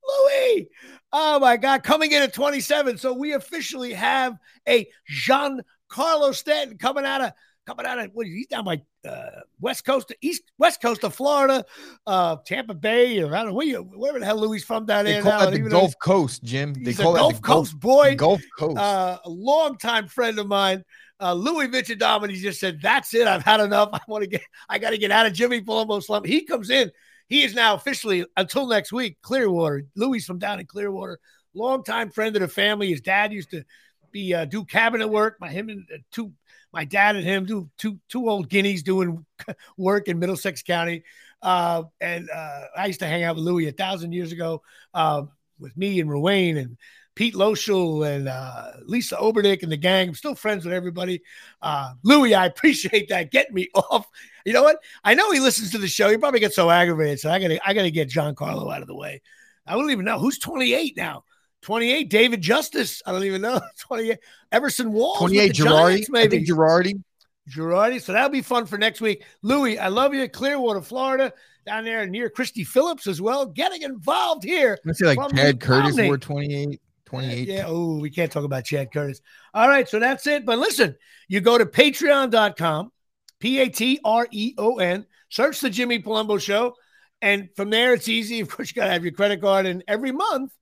Louis. 0.04 0.68
Oh 1.12 1.38
my 1.38 1.56
God, 1.56 1.84
coming 1.84 2.10
in 2.10 2.20
at 2.20 2.34
27. 2.34 2.98
So 2.98 3.12
we 3.12 3.32
officially 3.32 3.92
have 3.92 4.36
a 4.68 4.88
Jean 5.06 5.62
Carlos 5.88 6.38
Stanton 6.38 6.78
coming 6.78 7.04
out 7.04 7.20
of 7.20 7.32
coming 7.66 7.86
out 7.86 7.98
of 7.98 8.10
what 8.12 8.26
he's 8.26 8.46
down 8.46 8.64
by 8.64 8.82
uh, 9.08 9.40
west 9.60 9.84
coast 9.84 10.08
to 10.08 10.16
east 10.20 10.42
west 10.58 10.80
coast 10.80 11.04
of 11.04 11.14
Florida, 11.14 11.64
uh, 12.06 12.36
Tampa 12.46 12.74
Bay, 12.74 13.20
or 13.22 13.34
I 13.34 13.38
don't 13.38 13.48
know 13.48 13.54
where, 13.54 13.66
you, 13.66 13.82
wherever 13.82 14.18
the 14.18 14.26
hell 14.26 14.40
Louis 14.40 14.62
from 14.62 14.86
down 14.86 15.04
there. 15.04 15.22
They 15.22 15.30
call 15.30 15.44
now, 15.44 15.50
the 15.50 15.58
Gulf 15.60 15.94
Coast, 16.00 16.42
Jim. 16.42 16.74
They 16.74 16.94
call 16.94 17.16
it 17.16 17.18
Gulf 17.18 17.34
the 17.36 17.40
Coast 17.40 17.72
Gulf, 17.72 17.80
boy. 17.80 18.16
Gulf 18.16 18.42
Coast. 18.58 18.78
Uh, 18.78 19.18
a 19.24 19.30
longtime 19.30 20.08
friend 20.08 20.38
of 20.38 20.46
mine. 20.46 20.84
Uh, 21.20 21.34
Louis 21.34 21.68
Vichadomini 21.68 22.34
just 22.34 22.58
said, 22.58 22.80
"That's 22.82 23.14
it. 23.14 23.26
I've 23.26 23.44
had 23.44 23.60
enough. 23.60 23.90
I 23.92 24.00
want 24.08 24.22
to 24.22 24.28
get. 24.28 24.42
I 24.68 24.78
got 24.78 24.90
to 24.90 24.98
get 24.98 25.10
out 25.10 25.26
of 25.26 25.32
Jimmy 25.32 25.60
Palumbo 25.60 26.02
slump." 26.02 26.26
He 26.26 26.44
comes 26.44 26.70
in. 26.70 26.90
He 27.28 27.44
is 27.44 27.54
now 27.54 27.74
officially 27.74 28.26
until 28.36 28.66
next 28.66 28.92
week 28.92 29.18
Clearwater. 29.22 29.86
Louis 29.94 30.24
from 30.24 30.38
down 30.38 30.60
in 30.60 30.66
Clearwater, 30.66 31.18
longtime 31.54 32.10
friend 32.10 32.34
of 32.36 32.42
the 32.42 32.48
family. 32.48 32.90
His 32.90 33.00
dad 33.00 33.32
used 33.32 33.50
to 33.50 33.64
be 34.10 34.34
uh, 34.34 34.44
do 34.44 34.64
cabinet 34.64 35.08
work. 35.08 35.36
My 35.40 35.48
him 35.48 35.68
and 35.68 35.86
uh, 35.92 35.98
two 36.10 36.32
my 36.72 36.84
dad 36.84 37.16
and 37.16 37.24
him 37.24 37.44
do 37.44 37.70
two 37.78 37.98
two 38.08 38.28
old 38.28 38.48
guineas 38.48 38.82
doing 38.82 39.24
work 39.76 40.08
in 40.08 40.18
Middlesex 40.18 40.62
County. 40.62 41.04
Uh, 41.42 41.84
and 42.00 42.30
uh, 42.30 42.64
I 42.76 42.86
used 42.86 43.00
to 43.00 43.06
hang 43.06 43.24
out 43.24 43.36
with 43.36 43.44
Louis 43.44 43.68
a 43.68 43.72
thousand 43.72 44.12
years 44.12 44.32
ago 44.32 44.62
uh, 44.94 45.24
with 45.58 45.76
me 45.76 46.00
and 46.00 46.08
Ruane 46.08 46.56
and 46.56 46.76
Pete 47.14 47.34
Loschel 47.34 48.06
and 48.08 48.28
uh, 48.28 48.72
Lisa 48.86 49.16
Oberdick 49.16 49.62
and 49.62 49.70
the 49.70 49.76
gang. 49.76 50.08
I'm 50.08 50.14
still 50.14 50.34
friends 50.34 50.64
with 50.64 50.72
everybody. 50.72 51.22
Uh, 51.60 51.94
Louis, 52.02 52.34
I 52.34 52.46
appreciate 52.46 53.08
that. 53.08 53.30
Get 53.30 53.52
me 53.52 53.68
off. 53.74 54.06
You 54.46 54.52
know 54.52 54.62
what? 54.62 54.78
I 55.04 55.14
know 55.14 55.30
he 55.30 55.40
listens 55.40 55.70
to 55.72 55.78
the 55.78 55.88
show. 55.88 56.08
He 56.08 56.16
probably 56.16 56.40
gets 56.40 56.56
so 56.56 56.70
aggravated. 56.70 57.20
So 57.20 57.30
I 57.30 57.38
gotta 57.38 57.68
I 57.68 57.74
gotta 57.74 57.90
get 57.90 58.08
Giancarlo 58.08 58.74
out 58.74 58.82
of 58.82 58.88
the 58.88 58.96
way. 58.96 59.20
I 59.66 59.74
don't 59.74 59.90
even 59.90 60.04
know 60.04 60.18
who's 60.18 60.38
28 60.38 60.96
now. 60.96 61.24
28, 61.62 62.10
David 62.10 62.40
Justice. 62.40 63.02
I 63.06 63.12
don't 63.12 63.24
even 63.24 63.40
know. 63.40 63.60
28, 63.78 64.18
Everson 64.50 64.92
Walls. 64.92 65.18
28, 65.18 65.52
Girardi. 65.52 66.06
maybe. 66.10 66.44
Girardi. 66.44 67.02
Girardi. 67.48 68.00
So 68.00 68.12
that'll 68.12 68.30
be 68.30 68.42
fun 68.42 68.66
for 68.66 68.78
next 68.78 69.00
week. 69.00 69.24
Louis, 69.42 69.78
I 69.78 69.88
love 69.88 70.14
you. 70.14 70.28
Clearwater, 70.28 70.82
Florida, 70.82 71.32
down 71.66 71.84
there 71.84 72.06
near 72.06 72.28
Christy 72.28 72.64
Phillips 72.64 73.06
as 73.06 73.20
well. 73.20 73.46
Getting 73.46 73.82
involved 73.82 74.44
here. 74.44 74.78
Let's 74.84 74.98
say 74.98 75.14
like 75.14 75.34
Chad 75.34 75.60
Curtis 75.60 75.96
wore 75.96 76.18
28. 76.18 76.80
28. 77.06 77.48
Yeah. 77.48 77.64
Oh, 77.66 77.98
we 77.98 78.10
can't 78.10 78.32
talk 78.32 78.44
about 78.44 78.64
Chad 78.64 78.92
Curtis. 78.92 79.20
All 79.54 79.68
right. 79.68 79.88
So 79.88 79.98
that's 79.98 80.26
it. 80.26 80.46
But 80.46 80.58
listen, 80.58 80.96
you 81.28 81.40
go 81.40 81.58
to 81.58 81.66
patreon.com, 81.66 82.90
P 83.38 83.60
A 83.60 83.68
T 83.68 84.00
R 84.04 84.26
E 84.30 84.54
O 84.58 84.78
N, 84.78 85.06
search 85.28 85.60
the 85.60 85.70
Jimmy 85.70 86.02
Palumbo 86.02 86.40
show. 86.40 86.74
And 87.20 87.50
from 87.54 87.70
there, 87.70 87.94
it's 87.94 88.08
easy. 88.08 88.40
Of 88.42 88.48
course, 88.48 88.70
you 88.70 88.74
got 88.74 88.86
to 88.86 88.92
have 88.92 89.04
your 89.04 89.12
credit 89.12 89.40
card. 89.40 89.66
And 89.66 89.84
every 89.86 90.10
month, 90.10 90.52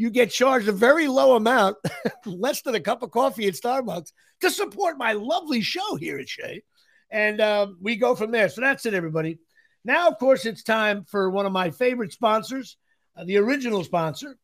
you 0.00 0.08
get 0.08 0.30
charged 0.30 0.66
a 0.66 0.72
very 0.72 1.08
low 1.08 1.36
amount, 1.36 1.76
less 2.24 2.62
than 2.62 2.74
a 2.74 2.80
cup 2.80 3.02
of 3.02 3.10
coffee 3.10 3.46
at 3.46 3.52
Starbucks, 3.52 4.12
to 4.40 4.50
support 4.50 4.96
my 4.96 5.12
lovely 5.12 5.60
show 5.60 5.94
here 5.96 6.18
at 6.18 6.26
Shea. 6.26 6.62
And 7.10 7.38
um, 7.42 7.76
we 7.82 7.96
go 7.96 8.14
from 8.14 8.30
there. 8.30 8.48
So 8.48 8.62
that's 8.62 8.86
it, 8.86 8.94
everybody. 8.94 9.40
Now, 9.84 10.08
of 10.08 10.18
course, 10.18 10.46
it's 10.46 10.62
time 10.62 11.04
for 11.04 11.28
one 11.28 11.44
of 11.44 11.52
my 11.52 11.68
favorite 11.70 12.12
sponsors, 12.12 12.78
uh, 13.14 13.24
the 13.24 13.36
original 13.36 13.84
sponsor. 13.84 14.38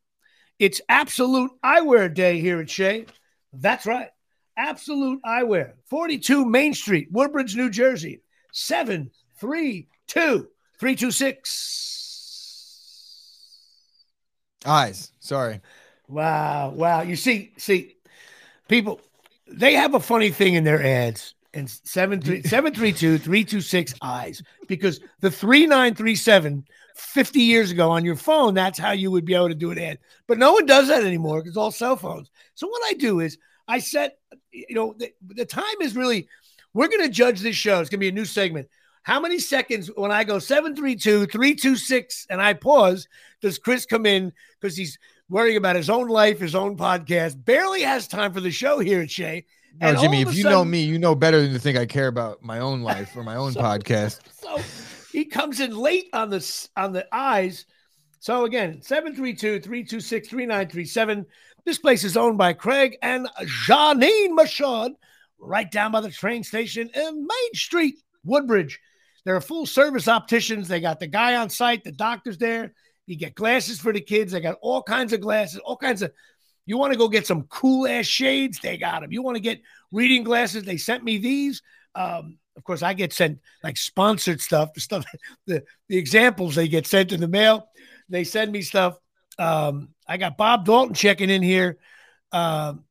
It's 0.58 0.82
Absolute 0.90 1.52
Eyewear 1.64 2.12
Day 2.12 2.38
here 2.38 2.60
at 2.60 2.68
Shea. 2.68 3.06
That's 3.54 3.86
right. 3.86 4.10
Absolute 4.58 5.22
Eyewear, 5.25 5.72
42 5.88 6.44
Main 6.44 6.75
Street, 6.75 7.08
Woodbridge, 7.10 7.56
New 7.56 7.70
Jersey, 7.70 8.20
732 8.52 10.48
326. 10.78 11.95
Eyes. 14.66 15.12
Sorry. 15.20 15.61
Wow. 16.08 16.70
Wow. 16.70 17.02
You 17.02 17.16
see, 17.16 17.52
see, 17.56 17.96
people, 18.68 19.00
they 19.49 19.75
have 19.75 19.94
a 19.94 20.00
funny 20.00 20.30
thing 20.30 20.54
in 20.54 20.64
their 20.64 20.82
ads. 20.82 21.35
And 21.54 21.70
732 21.70 23.16
326 23.18 23.94
eyes 24.02 24.42
because 24.68 25.00
the 25.20 25.30
3937 25.30 26.66
50 26.96 27.40
years 27.40 27.70
ago 27.70 27.90
on 27.90 28.04
your 28.04 28.16
phone, 28.16 28.54
that's 28.54 28.78
how 28.78 28.92
you 28.92 29.11
would 29.11 29.25
be 29.25 29.35
able 29.35 29.49
to 29.49 29.54
do 29.54 29.70
an 29.70 29.78
ad. 29.78 29.99
But 30.26 30.38
no 30.38 30.52
one 30.52 30.66
does 30.66 30.88
that 30.88 31.04
anymore 31.04 31.42
because 31.42 31.56
all 31.56 31.70
cell 31.70 31.96
phones. 31.96 32.30
So 32.54 32.66
what 32.66 32.82
I 32.87 32.94
do 32.94 33.20
is 33.20 33.38
I 33.68 33.78
set, 33.78 34.18
you 34.50 34.75
know, 34.75 34.94
the, 34.99 35.12
the 35.26 35.44
time 35.44 35.64
is 35.80 35.96
really, 35.96 36.28
we're 36.73 36.88
going 36.88 37.02
to 37.02 37.08
judge 37.08 37.40
this 37.40 37.56
show. 37.56 37.80
It's 37.80 37.90
going 37.90 37.99
to 38.00 38.04
be 38.04 38.08
a 38.08 38.12
new 38.12 38.25
segment. 38.25 38.68
How 39.06 39.20
many 39.20 39.38
seconds 39.38 39.88
when 39.94 40.10
I 40.10 40.25
go 40.25 40.40
732, 40.40 41.26
326, 41.26 42.26
and 42.28 42.42
I 42.42 42.54
pause, 42.54 43.06
does 43.40 43.56
Chris 43.56 43.86
come 43.86 44.04
in 44.04 44.32
because 44.60 44.76
he's 44.76 44.98
worrying 45.28 45.56
about 45.56 45.76
his 45.76 45.88
own 45.88 46.08
life, 46.08 46.40
his 46.40 46.56
own 46.56 46.76
podcast, 46.76 47.44
barely 47.44 47.82
has 47.82 48.08
time 48.08 48.32
for 48.32 48.40
the 48.40 48.50
show 48.50 48.80
here 48.80 49.02
at 49.02 49.10
Shea. 49.12 49.46
No, 49.80 49.90
And 49.90 49.98
Jimmy, 50.00 50.22
if 50.22 50.34
you 50.34 50.42
know 50.42 50.64
me, 50.64 50.82
you 50.82 50.98
know 50.98 51.14
better 51.14 51.40
than 51.40 51.52
to 51.52 51.58
think 51.60 51.78
I 51.78 51.86
care 51.86 52.08
about 52.08 52.42
my 52.42 52.58
own 52.58 52.82
life 52.82 53.16
or 53.16 53.22
my 53.22 53.36
own 53.42 53.52
So- 53.52 53.60
podcast. 53.60 54.18
So 54.42 54.58
he 55.12 55.25
comes 55.25 55.60
in 55.60 55.76
late 55.76 56.08
on 56.12 56.30
the 56.30 56.66
on 56.76 56.92
the 56.92 57.06
eyes. 57.12 57.64
So 58.18 58.44
again, 58.44 58.80
732-326-3937. 58.80 61.26
This 61.64 61.78
place 61.78 62.02
is 62.02 62.16
owned 62.16 62.38
by 62.38 62.54
Craig 62.54 62.96
and 63.02 63.28
Janine 63.68 64.30
Machad, 64.36 64.94
right 65.38 65.70
down 65.70 65.92
by 65.92 66.00
the 66.00 66.10
train 66.10 66.42
station 66.42 66.90
in 66.92 67.20
Main 67.20 67.54
Street, 67.54 68.00
Woodbridge. 68.25 68.80
They're 69.26 69.37
a 69.37 69.42
full 69.42 69.66
service 69.66 70.06
opticians. 70.06 70.68
They 70.68 70.78
got 70.78 71.00
the 71.00 71.09
guy 71.09 71.35
on 71.35 71.50
site, 71.50 71.83
the 71.83 71.90
doctor's 71.90 72.38
there. 72.38 72.73
You 73.06 73.16
get 73.16 73.35
glasses 73.35 73.80
for 73.80 73.92
the 73.92 74.00
kids. 74.00 74.30
They 74.30 74.40
got 74.40 74.56
all 74.62 74.85
kinds 74.85 75.12
of 75.12 75.21
glasses, 75.21 75.59
all 75.64 75.76
kinds 75.76 76.02
of. 76.02 76.12
You 76.64 76.78
want 76.78 76.92
to 76.92 76.99
go 76.99 77.09
get 77.09 77.26
some 77.26 77.42
cool 77.45 77.88
ass 77.88 78.06
shades? 78.06 78.61
They 78.61 78.78
got 78.78 79.00
them. 79.00 79.11
You 79.11 79.23
want 79.23 79.35
to 79.35 79.42
get 79.42 79.61
reading 79.90 80.23
glasses? 80.23 80.62
They 80.62 80.76
sent 80.76 81.02
me 81.02 81.18
these. 81.18 81.61
Um, 81.97 82.38
of 82.56 82.62
course, 82.62 82.85
I 82.85 82.95
get 82.95 83.12
sent 83.12 83.40
like 83.64 83.76
sponsored 83.76 84.40
stuff, 84.40 84.73
the 84.75 84.80
stuff, 84.80 85.04
the 85.49 85.64
the 85.88 85.99
examples 85.99 86.54
they 86.54 86.68
get 86.68 86.87
sent 86.87 87.11
in 87.11 87.21
the 87.21 87.26
mail. 87.26 87.68
They 88.09 88.23
send 88.23 88.52
me 88.52 88.62
stuff. 88.62 88.97
Um, 89.40 89.88
I 90.06 90.18
got 90.18 90.37
Bob 90.37 90.66
Dalton 90.66 90.95
checking 90.95 91.30
in 91.30 91.42
here. 91.42 91.78
Um, 92.30 92.85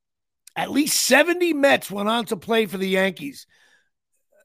at 0.58 0.70
least 0.70 1.00
70 1.06 1.54
Mets 1.54 1.89
went 1.89 2.10
on 2.10 2.25
to 2.25 2.36
play 2.36 2.65
for 2.65 2.77
the 2.77 2.89
Yankees. 2.89 3.48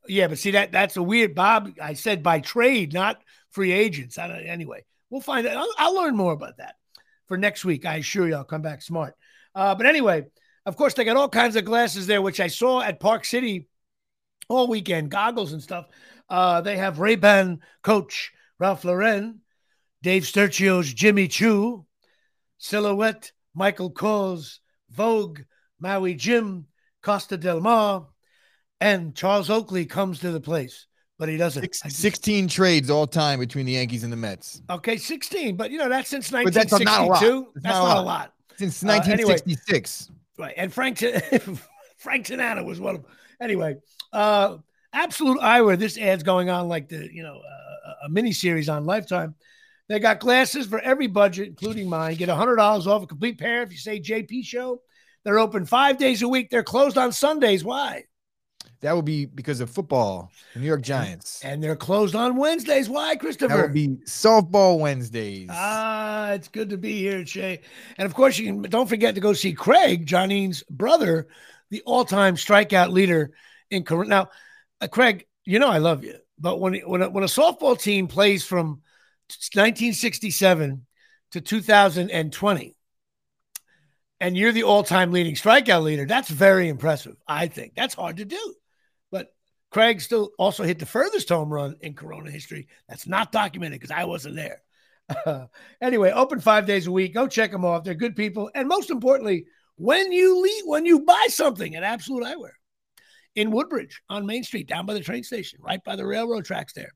Yeah, 0.08 0.28
but 0.28 0.38
see 0.38 0.52
that 0.52 0.72
that's 0.72 0.96
a 0.96 1.02
weird 1.02 1.34
Bob. 1.34 1.72
I 1.80 1.94
said 1.94 2.22
by 2.22 2.40
trade, 2.40 2.92
not 2.92 3.20
free 3.50 3.72
agents. 3.72 4.18
I 4.18 4.28
don't, 4.28 4.46
anyway, 4.46 4.84
we'll 5.10 5.20
find 5.20 5.46
out. 5.46 5.56
I'll, 5.56 5.72
I'll 5.78 5.94
learn 5.94 6.16
more 6.16 6.32
about 6.32 6.58
that 6.58 6.76
for 7.26 7.36
next 7.36 7.64
week. 7.64 7.84
I 7.84 7.96
assure 7.96 8.28
you, 8.28 8.34
I'll 8.34 8.44
come 8.44 8.62
back 8.62 8.82
smart. 8.82 9.14
Uh, 9.54 9.74
but 9.74 9.86
anyway, 9.86 10.26
of 10.66 10.76
course, 10.76 10.94
they 10.94 11.04
got 11.04 11.16
all 11.16 11.28
kinds 11.28 11.56
of 11.56 11.64
glasses 11.64 12.06
there, 12.06 12.22
which 12.22 12.40
I 12.40 12.46
saw 12.46 12.80
at 12.80 13.00
Park 13.00 13.24
City 13.24 13.68
all 14.48 14.68
weekend, 14.68 15.10
goggles 15.10 15.52
and 15.52 15.62
stuff. 15.62 15.86
Uh, 16.28 16.60
they 16.60 16.76
have 16.76 16.98
Ray 16.98 17.16
Ban 17.16 17.60
Coach 17.82 18.32
Ralph 18.58 18.84
Lauren, 18.84 19.40
Dave 20.02 20.24
Sturchio's 20.24 20.92
Jimmy 20.92 21.28
Choo, 21.28 21.86
Silhouette, 22.58 23.32
Michael 23.54 23.90
Kors, 23.90 24.58
Vogue, 24.90 25.40
Maui 25.80 26.14
Jim, 26.14 26.66
Costa 27.02 27.38
Del 27.38 27.60
Mar, 27.60 28.06
and 28.80 29.14
Charles 29.14 29.50
Oakley 29.50 29.84
comes 29.86 30.20
to 30.20 30.30
the 30.30 30.40
place, 30.40 30.86
but 31.18 31.28
he 31.28 31.36
doesn't. 31.36 31.62
Six, 31.62 31.82
just- 31.82 31.96
16 31.98 32.48
trades 32.48 32.90
all 32.90 33.06
time 33.06 33.38
between 33.38 33.66
the 33.66 33.72
Yankees 33.72 34.04
and 34.04 34.12
the 34.12 34.16
Mets 34.16 34.62
Okay, 34.70 34.96
16, 34.96 35.56
but 35.56 35.70
you 35.70 35.78
know, 35.78 35.88
that's 35.88 36.08
since 36.08 36.30
But 36.30 36.52
that's 36.52 36.72
not 36.72 36.80
a 37.00 37.04
lot. 37.04 37.22
1962. 37.22 37.52
That's 37.56 37.64
not 37.64 37.74
a 37.74 37.78
not 37.88 37.96
a 37.96 38.00
lot. 38.00 38.04
lot. 38.04 38.32
since 38.56 38.82
Uh, 38.84 38.88
anyway. 38.88 39.32
1966. 39.34 40.10
Right. 40.38 40.54
And 40.56 40.72
Frank 40.72 40.98
Frank 41.98 42.26
Tanana 42.26 42.62
was 42.64 42.80
one 42.80 42.94
of 42.96 43.02
them. 43.02 43.10
Anyway, 43.40 43.76
uh 44.12 44.56
Absolute 44.92 45.38
Eyewear, 45.40 45.78
this 45.78 45.96
ad's 45.98 46.22
going 46.24 46.50
on 46.50 46.68
like 46.68 46.88
the, 46.88 47.08
you 47.12 47.22
know, 47.22 47.36
uh, 47.36 47.92
a 48.06 48.08
mini 48.08 48.32
series 48.32 48.68
on 48.68 48.86
Lifetime. 48.86 49.36
They 49.88 49.98
got 50.00 50.18
glasses 50.18 50.66
for 50.66 50.80
every 50.80 51.06
budget, 51.06 51.46
including 51.48 51.88
mine. 51.88 52.16
Get 52.16 52.28
$100 52.28 52.58
off 52.86 53.02
a 53.02 53.06
complete 53.06 53.38
pair 53.38 53.62
if 53.62 53.70
you 53.70 53.78
say 53.78 54.00
JP 54.00 54.44
Show. 54.44 54.80
They're 55.24 55.38
open 55.38 55.64
five 55.64 55.96
days 55.98 56.22
a 56.22 56.28
week. 56.28 56.50
They're 56.50 56.62
closed 56.64 56.96
on 56.98 57.12
Sundays. 57.12 57.62
Why? 57.62 58.04
That 58.80 58.96
would 58.96 59.04
be 59.04 59.26
because 59.26 59.60
of 59.60 59.68
football, 59.68 60.32
the 60.54 60.60
New 60.60 60.66
York 60.66 60.80
Giants. 60.80 61.44
And 61.44 61.62
they're 61.62 61.76
closed 61.76 62.14
on 62.14 62.36
Wednesdays. 62.36 62.88
Why, 62.88 63.14
Christopher? 63.16 63.54
That 63.54 63.62
would 63.62 63.74
be 63.74 63.88
softball 64.06 64.78
Wednesdays. 64.78 65.50
Ah, 65.52 66.30
it's 66.32 66.48
good 66.48 66.70
to 66.70 66.78
be 66.78 66.98
here, 66.98 67.26
Shea. 67.26 67.60
And 67.98 68.06
of 68.06 68.14
course, 68.14 68.38
you 68.38 68.46
can 68.46 68.62
don't 68.62 68.88
forget 68.88 69.14
to 69.16 69.20
go 69.20 69.34
see 69.34 69.52
Craig, 69.52 70.06
Johnine's 70.06 70.62
brother, 70.70 71.28
the 71.68 71.82
all-time 71.84 72.36
strikeout 72.36 72.90
leader 72.90 73.32
in 73.70 73.84
Cor- 73.84 74.06
now. 74.06 74.30
Uh, 74.80 74.88
Craig, 74.88 75.26
you 75.44 75.58
know 75.58 75.68
I 75.68 75.78
love 75.78 76.02
you, 76.02 76.16
but 76.38 76.58
when 76.58 76.74
when 76.80 77.02
a, 77.02 77.10
when 77.10 77.24
a 77.24 77.26
softball 77.26 77.78
team 77.78 78.08
plays 78.08 78.44
from 78.46 78.80
1967 79.28 80.86
to 81.32 81.40
2020, 81.42 82.76
and 84.20 84.36
you're 84.36 84.52
the 84.52 84.62
all-time 84.62 85.12
leading 85.12 85.34
strikeout 85.34 85.82
leader, 85.82 86.06
that's 86.06 86.30
very 86.30 86.70
impressive. 86.70 87.16
I 87.28 87.48
think 87.48 87.74
that's 87.74 87.94
hard 87.94 88.16
to 88.16 88.24
do. 88.24 88.54
Craig 89.70 90.00
still 90.00 90.30
also 90.38 90.64
hit 90.64 90.78
the 90.78 90.86
furthest 90.86 91.28
home 91.28 91.52
run 91.52 91.76
in 91.80 91.94
Corona 91.94 92.30
history. 92.30 92.68
That's 92.88 93.06
not 93.06 93.32
documented 93.32 93.80
because 93.80 93.94
I 93.94 94.04
wasn't 94.04 94.36
there. 94.36 95.48
anyway, 95.80 96.10
open 96.10 96.40
five 96.40 96.66
days 96.66 96.86
a 96.86 96.92
week. 96.92 97.14
Go 97.14 97.28
check 97.28 97.52
them 97.52 97.64
off. 97.64 97.84
They're 97.84 97.94
good 97.94 98.16
people. 98.16 98.50
And 98.54 98.68
most 98.68 98.90
importantly, 98.90 99.46
when 99.76 100.12
you 100.12 100.40
leave, 100.42 100.64
when 100.66 100.86
you 100.86 101.04
buy 101.04 101.26
something 101.28 101.74
at 101.74 101.82
Absolute 101.82 102.24
Eyewear 102.24 102.52
in 103.34 103.50
Woodbridge 103.50 104.02
on 104.08 104.26
Main 104.26 104.42
Street, 104.42 104.68
down 104.68 104.86
by 104.86 104.94
the 104.94 105.00
train 105.00 105.22
station, 105.22 105.60
right 105.62 105.82
by 105.84 105.96
the 105.96 106.06
railroad 106.06 106.44
tracks 106.44 106.72
there, 106.72 106.92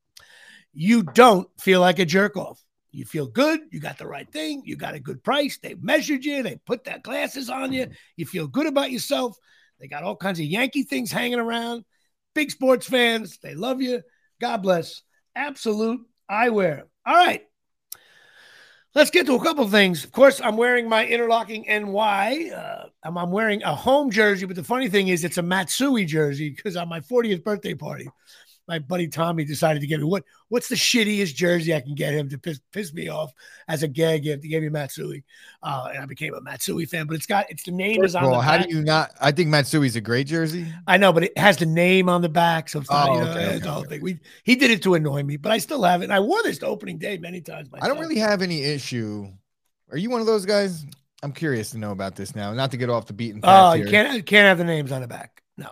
you 0.73 1.03
don't 1.03 1.49
feel 1.61 1.81
like 1.81 2.01
a 2.01 2.05
jerk 2.05 2.37
off. 2.37 2.61
You 2.91 3.05
feel 3.05 3.27
good. 3.27 3.61
You 3.71 3.81
got 3.81 3.99
the 3.99 4.07
right 4.07 4.31
thing. 4.31 4.63
You 4.65 4.77
got 4.77 4.95
a 4.95 5.01
good 5.01 5.23
price. 5.23 5.59
They 5.59 5.75
measured 5.75 6.25
you. 6.25 6.43
They 6.43 6.61
put 6.65 6.85
that 6.85 7.03
glasses 7.03 7.51
on 7.51 7.73
you. 7.73 7.85
Mm-hmm. 7.85 7.93
You 8.17 8.27
feel 8.27 8.47
good 8.47 8.67
about 8.67 8.91
yourself. 8.91 9.37
They 9.81 9.89
got 9.89 10.05
all 10.05 10.17
kinds 10.17 10.39
of 10.39 10.47
Yankee 10.47 10.85
things 10.85 11.11
hanging 11.11 11.41
around. 11.41 11.85
Big 12.35 12.51
sports 12.51 12.87
fans. 12.87 13.39
They 13.43 13.55
love 13.55 13.81
you. 13.81 14.03
God 14.41 14.59
bless. 14.59 15.03
Absolute 15.35 16.01
eyewear. 16.31 16.83
All 17.07 17.15
right. 17.15 17.43
Let's 18.95 19.11
get 19.11 19.27
to 19.27 19.35
a 19.35 19.43
couple 19.43 19.69
things. 19.69 20.05
Of 20.05 20.13
course, 20.13 20.41
I'm 20.41 20.57
wearing 20.57 20.89
my 20.89 21.05
interlocking 21.05 21.65
NY. 21.67 22.51
Uh, 22.55 22.87
I'm, 23.03 23.19
I'm 23.19 23.33
wearing 23.33 23.61
a 23.65 23.75
home 23.75 24.11
jersey, 24.13 24.47
but 24.47 24.55
the 24.55 24.63
funny 24.63 24.89
thing 24.89 25.09
is, 25.09 25.25
it's 25.25 25.39
a 25.39 25.43
Matsui 25.43 26.05
jersey 26.05 26.51
because 26.51 26.77
on 26.77 26.89
my 26.89 27.01
40th 27.01 27.43
birthday 27.43 27.75
party, 27.75 28.09
my 28.67 28.79
buddy 28.79 29.09
Tommy 29.09 29.45
decided 29.45 29.81
to 29.81 29.87
give 29.87 30.01
me 30.01 30.07
what 30.07 30.25
what's 30.49 30.69
the 30.69 30.75
shittiest 30.75 31.35
jersey 31.35 31.75
I 31.75 31.81
can 31.81 31.95
get 31.95 32.15
him 32.15 32.29
to 32.31 32.39
piss, 32.39 32.61
piss 32.73 32.93
me 32.95 33.09
off 33.09 33.33
as 33.69 33.83
a 33.83 33.89
gag 33.89 34.23
gift. 34.25 34.43
He 34.43 34.49
gave 34.49 34.63
me 34.63 34.69
Matsui, 34.69 35.25
uh, 35.63 35.89
and 35.93 36.03
I 36.03 36.07
became 36.07 36.35
a 36.35 36.41
Matsui 36.41 36.87
fan. 36.87 37.07
But 37.07 37.17
it's 37.17 37.27
got 37.27 37.51
it's 37.51 37.65
the 37.65 37.73
name 37.73 38.05
is 38.05 38.15
on 38.15 38.31
Well, 38.31 38.41
how 38.41 38.59
back. 38.59 38.69
do 38.69 38.69
you 38.69 38.83
not? 38.83 39.13
I 39.21 39.33
think 39.33 39.49
Matsui's 39.51 39.97
a 39.97 40.01
great 40.01 40.27
jersey. 40.27 40.67
I 40.87 40.97
know, 40.97 41.13
but 41.13 41.25
it 41.25 41.39
has 41.39 41.57
the 41.59 41.67
name 41.67 42.09
on 42.09 42.23
the 42.23 42.29
back, 42.29 42.69
so 42.69 42.81
it's 42.81 42.91
not. 42.91 43.11
Oh, 43.11 43.15
you 43.15 43.21
know, 43.21 43.31
okay, 43.31 43.47
okay, 43.47 43.59
the 43.59 43.71
whole 43.71 43.81
okay. 43.83 43.89
thing. 43.89 44.03
We 44.03 44.21
he 44.45 44.57
did 44.57 44.71
it 44.71 44.83
to 44.83 44.95
annoy 44.95 45.23
me, 45.23 45.37
but 45.37 45.53
I 45.53 45.59
still 45.59 45.83
have 45.83 46.03
it. 46.03 46.05
And 46.05 46.13
I 46.13 46.21
wore 46.21 46.43
this 46.43 46.59
to 46.59 46.67
opening 46.67 46.99
day 46.99 47.19
many 47.19 47.41
times. 47.41 47.69
I 47.81 47.89
don't 47.89 47.99
really 47.99 48.19
have 48.19 48.43
any 48.43 48.63
issue. 48.63 49.29
Are 49.91 49.99
you 49.99 50.11
one 50.11 50.21
of 50.21 50.27
those 50.27 50.47
guys? 50.47 50.87
I'm 51.23 51.33
curious 51.33 51.71
to 51.71 51.79
know 51.79 51.91
about 51.91 52.17
this 52.17 52.35
now. 52.35 52.53
Not 52.53 52.71
to 52.73 52.77
get 52.77 52.91
off 52.91 53.07
the 53.07 53.13
beaten 53.13 53.41
path. 53.41 53.73
Oh, 53.73 53.75
you 53.75 53.87
can't 53.87 54.27
can't 54.27 54.47
have 54.47 54.59
the 54.59 54.65
names 54.65 54.93
on 54.93 55.01
the 55.01 55.09
back. 55.09 55.43
No, 55.57 55.71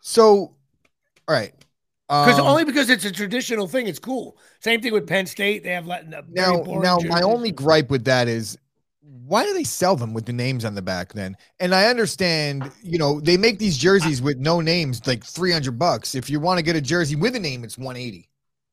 So, 0.00 0.26
all 0.26 0.54
right. 1.28 1.54
Because 2.10 2.40
Um, 2.40 2.46
only 2.48 2.64
because 2.64 2.90
it's 2.90 3.04
a 3.04 3.12
traditional 3.12 3.68
thing. 3.68 3.86
It's 3.86 4.00
cool. 4.00 4.36
Same 4.58 4.80
thing 4.80 4.92
with 4.92 5.06
Penn 5.06 5.26
State. 5.26 5.62
They 5.62 5.70
have 5.70 5.86
Latin. 5.86 6.12
uh, 6.12 6.22
now, 6.28 6.56
now 6.66 6.98
my 7.06 7.22
only 7.22 7.52
gripe 7.52 7.88
with 7.88 8.04
that 8.06 8.26
is 8.26 8.58
why 9.00 9.44
do 9.44 9.54
they 9.54 9.62
sell 9.62 9.94
them 9.94 10.12
with 10.12 10.26
the 10.26 10.32
names 10.32 10.64
on 10.64 10.74
the 10.74 10.82
back 10.82 11.12
then? 11.12 11.36
And 11.60 11.72
I 11.72 11.86
understand, 11.86 12.68
you 12.82 12.98
know, 12.98 13.20
they 13.20 13.36
make 13.36 13.60
these 13.60 13.78
jerseys 13.78 14.20
with 14.20 14.38
no 14.38 14.60
names 14.60 15.06
like 15.06 15.22
300 15.22 15.78
bucks. 15.78 16.16
If 16.16 16.28
you 16.28 16.40
want 16.40 16.58
to 16.58 16.64
get 16.64 16.74
a 16.74 16.80
jersey 16.80 17.14
with 17.14 17.36
a 17.36 17.38
name, 17.38 17.62
it's 17.62 17.78
180. 17.78 18.28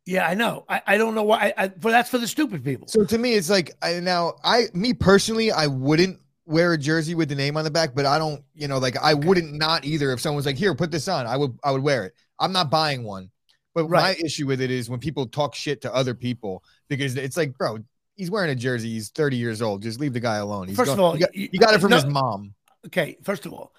Yeah, 0.08 0.28
I 0.28 0.34
know. 0.34 0.66
I, 0.68 0.82
I 0.88 0.98
don't 0.98 1.14
know 1.14 1.24
why. 1.24 1.54
I, 1.56 1.66
I, 1.66 1.68
but 1.68 1.92
that's 1.92 2.10
for 2.10 2.18
the 2.18 2.28
stupid 2.28 2.64
people. 2.64 2.88
So 2.88 3.04
to 3.04 3.18
me, 3.20 3.36
it's 3.36 3.52
like 3.52 3.76
I 3.84 4.00
now 4.00 4.34
I 4.44 4.64
me 4.74 4.94
personally, 4.94 5.52
I 5.52 5.68
wouldn't 5.68 6.20
wear 6.48 6.74
a 6.74 6.78
jersey 6.78 7.14
with 7.14 7.30
the 7.30 7.36
name 7.36 7.56
on 7.58 7.66
the 7.66 7.70
back, 7.70 7.94
but 7.94 8.06
I 8.06 8.18
don't, 8.18 8.42
you 8.56 8.68
know, 8.70 8.78
like 8.80 8.98
I 8.98 9.14
wouldn't 9.14 9.54
not 9.54 9.84
either. 9.86 10.12
If 10.12 10.22
someone 10.22 10.38
was 10.38 10.46
like, 10.46 10.56
"Here, 10.56 10.74
put 10.74 10.92
this 10.92 11.08
on," 11.10 11.28
I 11.28 11.36
would 11.36 11.60
I 11.64 11.72
would 11.72 11.84
wear 11.84 12.06
it. 12.06 12.14
I'm 12.40 12.52
not 12.52 12.70
buying 12.70 13.04
one. 13.04 13.32
But 13.74 13.86
Right. 13.86 14.18
my 14.18 14.26
issue 14.26 14.48
with 14.48 14.60
it 14.62 14.72
is 14.72 14.90
when 14.90 15.00
people 15.00 15.28
talk 15.28 15.54
shit 15.54 15.82
to 15.82 15.94
other 15.94 16.16
people 16.16 16.64
because 16.90 17.16
it's 17.16 17.38
like, 17.38 17.56
bro, 17.58 17.80
he's 18.16 18.32
wearing 18.32 18.50
a 18.50 18.56
jersey. 18.56 18.90
He's 18.90 19.10
30 19.10 19.38
years 19.38 19.62
old. 19.62 19.84
Just 19.84 20.00
leave 20.00 20.14
the 20.14 20.20
guy 20.20 20.38
alone. 20.38 20.68
He's 20.68 20.78
First 20.78 20.92
of 20.94 21.00
all, 21.00 21.14
he 21.14 21.20
got, 21.20 21.36
you- 21.36 21.50
he 21.52 21.58
got 21.60 21.74
it 21.76 21.82
from 21.82 21.92
no- 21.92 21.98
his 21.98 22.06
mom. 22.08 22.54
Okay, 22.88 23.18
first 23.24 23.46
of 23.46 23.54
all, 23.54 23.74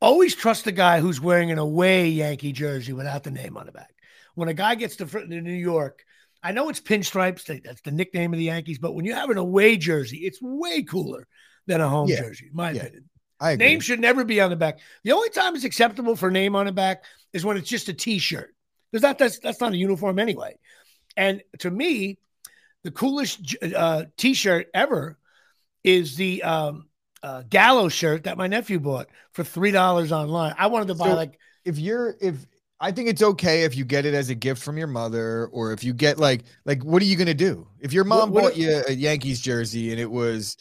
always 0.00 0.34
trust 0.34 0.64
the 0.64 0.72
guy 0.72 1.00
who's 1.00 1.20
wearing 1.20 1.50
an 1.50 1.58
away 1.58 2.08
Yankee 2.08 2.52
jersey 2.52 2.92
without 2.92 3.22
the 3.24 3.30
name 3.30 3.56
on 3.56 3.66
the 3.66 3.72
back. 3.72 3.94
When 4.34 4.48
a 4.48 4.54
guy 4.54 4.74
gets 4.76 4.96
to 4.96 5.26
New 5.26 5.52
York, 5.52 6.04
I 6.42 6.52
know 6.52 6.68
it's 6.68 6.80
pinstripes. 6.80 7.44
That's 7.64 7.80
the 7.82 7.90
nickname 7.90 8.32
of 8.32 8.38
the 8.38 8.44
Yankees. 8.46 8.78
But 8.78 8.92
when 8.94 9.04
you 9.04 9.14
have 9.14 9.30
an 9.30 9.38
away 9.38 9.76
jersey, 9.76 10.18
it's 10.18 10.38
way 10.42 10.82
cooler 10.82 11.26
than 11.66 11.80
a 11.80 11.88
home 11.88 12.08
Yeah, 12.08 12.20
jersey, 12.22 12.50
my 12.52 12.70
yeah. 12.72 12.82
opinion. 12.82 13.10
I 13.44 13.52
agree. 13.52 13.66
Name 13.66 13.80
should 13.80 14.00
never 14.00 14.24
be 14.24 14.40
on 14.40 14.50
the 14.50 14.56
back. 14.56 14.78
The 15.02 15.12
only 15.12 15.28
time 15.30 15.54
it's 15.54 15.64
acceptable 15.64 16.16
for 16.16 16.30
name 16.30 16.56
on 16.56 16.66
the 16.66 16.72
back 16.72 17.04
is 17.32 17.44
when 17.44 17.56
it's 17.56 17.68
just 17.68 17.88
a 17.88 17.92
T-shirt, 17.92 18.54
because 18.90 19.02
that, 19.02 19.18
that's 19.18 19.38
that's 19.38 19.60
not 19.60 19.72
a 19.72 19.76
uniform 19.76 20.18
anyway. 20.18 20.56
And 21.16 21.42
to 21.58 21.70
me, 21.70 22.18
the 22.84 22.90
coolest 22.90 23.56
uh, 23.62 24.04
T-shirt 24.16 24.68
ever 24.72 25.18
is 25.82 26.16
the 26.16 26.42
um, 26.42 26.88
uh, 27.22 27.42
Gallo 27.48 27.88
shirt 27.88 28.24
that 28.24 28.38
my 28.38 28.46
nephew 28.46 28.80
bought 28.80 29.08
for 29.32 29.44
three 29.44 29.70
dollars 29.70 30.10
online. 30.12 30.54
I 30.58 30.68
wanted 30.68 30.88
to 30.88 30.94
buy 30.94 31.08
So- 31.08 31.14
like 31.14 31.38
if 31.64 31.78
you're 31.78 32.16
if 32.20 32.46
I 32.80 32.92
think 32.92 33.08
it's 33.08 33.22
okay 33.22 33.62
if 33.64 33.76
you 33.76 33.84
get 33.84 34.04
it 34.04 34.14
as 34.14 34.28
a 34.30 34.34
gift 34.34 34.62
from 34.62 34.76
your 34.76 34.86
mother, 34.88 35.46
or 35.52 35.72
if 35.72 35.84
you 35.84 35.92
get 35.94 36.18
like 36.18 36.44
like 36.64 36.82
what 36.84 37.00
are 37.02 37.06
you 37.06 37.16
gonna 37.16 37.34
do 37.34 37.66
if 37.80 37.92
your 37.92 38.04
What- 38.04 38.18
mom 38.18 38.30
what 38.30 38.42
bought 38.42 38.52
if- 38.52 38.58
you 38.58 38.82
a 38.88 38.92
Yankees 38.92 39.40
jersey 39.40 39.90
and 39.90 40.00
it 40.00 40.10
was 40.10 40.56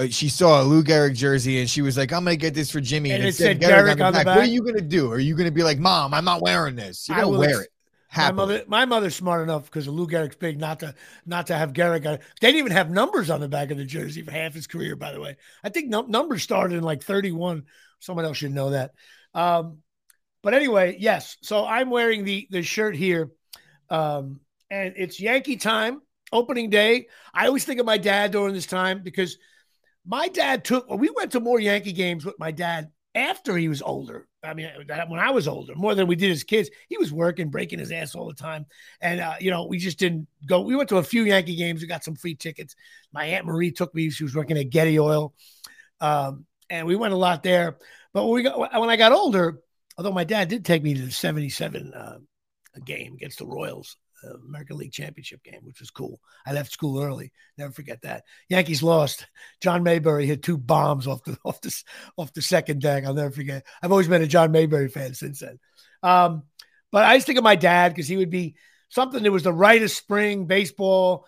uh, 0.00 0.08
she 0.08 0.28
saw 0.28 0.62
a 0.62 0.64
Lou 0.64 0.82
Gehrig 0.82 1.14
jersey 1.14 1.60
and 1.60 1.68
she 1.68 1.82
was 1.82 1.96
like, 1.96 2.12
"I'm 2.12 2.24
gonna 2.24 2.36
get 2.36 2.54
this 2.54 2.70
for 2.70 2.80
Jimmy." 2.80 3.10
And 3.10 3.20
And, 3.20 3.28
it 3.28 3.34
said 3.34 3.60
Gehrig, 3.60 3.92
on, 3.92 3.98
the, 3.98 4.04
on 4.04 4.12
the 4.12 4.18
back. 4.18 4.26
back. 4.26 4.36
What 4.36 4.44
are 4.44 4.50
you 4.50 4.62
gonna 4.62 4.80
do? 4.80 5.10
Are 5.12 5.18
you 5.18 5.36
gonna 5.36 5.50
be 5.50 5.62
like, 5.62 5.78
"Mom, 5.78 6.14
I'm 6.14 6.24
not 6.24 6.42
wearing 6.42 6.76
this"? 6.76 7.08
You're 7.08 7.20
gonna 7.20 7.38
wear 7.38 7.50
ex- 7.50 7.58
it. 7.60 7.70
My 8.16 8.32
mother, 8.32 8.64
my 8.66 8.84
mother's 8.86 9.14
smart 9.14 9.42
enough 9.42 9.64
because 9.64 9.86
Lou 9.86 10.08
Gehrig's 10.08 10.34
big 10.36 10.58
not 10.58 10.80
to 10.80 10.94
not 11.26 11.46
to 11.48 11.54
have 11.56 11.72
Gehrig 11.72 12.06
on. 12.06 12.18
They 12.40 12.48
didn't 12.48 12.58
even 12.58 12.72
have 12.72 12.90
numbers 12.90 13.30
on 13.30 13.40
the 13.40 13.48
back 13.48 13.70
of 13.70 13.78
the 13.78 13.84
jersey 13.84 14.22
for 14.22 14.32
half 14.32 14.54
his 14.54 14.66
career. 14.66 14.96
By 14.96 15.12
the 15.12 15.20
way, 15.20 15.36
I 15.62 15.68
think 15.68 15.88
num- 15.88 16.10
numbers 16.10 16.42
started 16.42 16.76
in 16.76 16.82
like 16.82 17.02
31. 17.04 17.64
Someone 18.00 18.24
else 18.24 18.38
should 18.38 18.52
know 18.52 18.70
that. 18.70 18.92
Um, 19.34 19.78
but 20.42 20.54
anyway, 20.54 20.96
yes. 20.98 21.36
So 21.42 21.64
I'm 21.64 21.90
wearing 21.90 22.24
the 22.24 22.48
the 22.50 22.62
shirt 22.62 22.96
here, 22.96 23.30
um, 23.90 24.40
and 24.70 24.94
it's 24.96 25.20
Yankee 25.20 25.56
time, 25.56 26.00
opening 26.32 26.70
day. 26.70 27.06
I 27.32 27.46
always 27.46 27.64
think 27.64 27.78
of 27.78 27.86
my 27.86 27.98
dad 27.98 28.32
during 28.32 28.54
this 28.54 28.66
time 28.66 29.02
because 29.02 29.36
my 30.04 30.28
dad 30.28 30.64
took. 30.64 30.88
Well, 30.88 30.98
we 30.98 31.10
went 31.10 31.32
to 31.32 31.40
more 31.40 31.60
Yankee 31.60 31.92
games 31.92 32.24
with 32.24 32.38
my 32.38 32.50
dad 32.50 32.90
after 33.14 33.56
he 33.56 33.68
was 33.68 33.82
older. 33.82 34.26
I 34.42 34.54
mean, 34.54 34.70
when 34.86 35.20
I 35.20 35.30
was 35.30 35.46
older, 35.46 35.74
more 35.74 35.94
than 35.94 36.06
we 36.06 36.16
did 36.16 36.30
as 36.30 36.44
kids. 36.44 36.70
He 36.88 36.96
was 36.96 37.12
working, 37.12 37.50
breaking 37.50 37.78
his 37.78 37.92
ass 37.92 38.14
all 38.14 38.26
the 38.26 38.34
time, 38.34 38.64
and 39.00 39.20
uh, 39.20 39.34
you 39.38 39.50
know, 39.50 39.66
we 39.66 39.78
just 39.78 39.98
didn't 39.98 40.28
go. 40.46 40.62
We 40.62 40.76
went 40.76 40.88
to 40.90 40.96
a 40.96 41.02
few 41.02 41.24
Yankee 41.24 41.56
games. 41.56 41.82
We 41.82 41.86
got 41.86 42.04
some 42.04 42.16
free 42.16 42.34
tickets. 42.34 42.74
My 43.12 43.24
aunt 43.26 43.44
Marie 43.44 43.72
took 43.72 43.94
me. 43.94 44.08
She 44.10 44.24
was 44.24 44.34
working 44.34 44.56
at 44.56 44.70
Getty 44.70 44.98
Oil, 44.98 45.34
um, 46.00 46.46
and 46.70 46.86
we 46.86 46.96
went 46.96 47.12
a 47.12 47.18
lot 47.18 47.42
there. 47.42 47.76
But 48.14 48.24
when 48.24 48.34
we 48.34 48.42
got 48.42 48.58
when 48.58 48.90
I 48.90 48.96
got 48.96 49.12
older, 49.12 49.60
although 49.98 50.12
my 50.12 50.24
dad 50.24 50.48
did 50.48 50.64
take 50.64 50.82
me 50.82 50.94
to 50.94 51.02
the 51.02 51.10
'77 51.10 51.92
uh, 51.92 52.18
game 52.82 53.12
against 53.12 53.38
the 53.38 53.46
Royals, 53.46 53.96
uh, 54.24 54.34
American 54.46 54.78
League 54.78 54.92
Championship 54.92 55.42
game, 55.42 55.60
which 55.62 55.80
was 55.80 55.90
cool. 55.90 56.20
I 56.46 56.52
left 56.52 56.72
school 56.72 57.02
early. 57.02 57.32
Never 57.58 57.72
forget 57.72 58.02
that. 58.02 58.24
Yankees 58.48 58.82
lost. 58.82 59.26
John 59.60 59.82
Mayberry 59.82 60.26
hit 60.26 60.42
two 60.42 60.58
bombs 60.58 61.06
off 61.06 61.24
the 61.24 61.36
off 61.44 61.60
the 61.60 61.82
off 62.16 62.32
the 62.32 62.42
second 62.42 62.80
deck. 62.80 63.04
I'll 63.04 63.14
never 63.14 63.30
forget. 63.30 63.66
I've 63.82 63.92
always 63.92 64.08
been 64.08 64.22
a 64.22 64.26
John 64.26 64.52
Mayberry 64.52 64.88
fan 64.88 65.14
since 65.14 65.40
then. 65.40 65.58
Um, 66.02 66.44
but 66.92 67.04
I 67.04 67.16
just 67.16 67.26
think 67.26 67.38
of 67.38 67.44
my 67.44 67.56
dad 67.56 67.90
because 67.90 68.08
he 68.08 68.16
would 68.16 68.30
be 68.30 68.56
something 68.88 69.22
that 69.22 69.32
was 69.32 69.44
the 69.44 69.52
right 69.52 69.82
of 69.82 69.90
spring 69.90 70.46
baseball, 70.46 71.26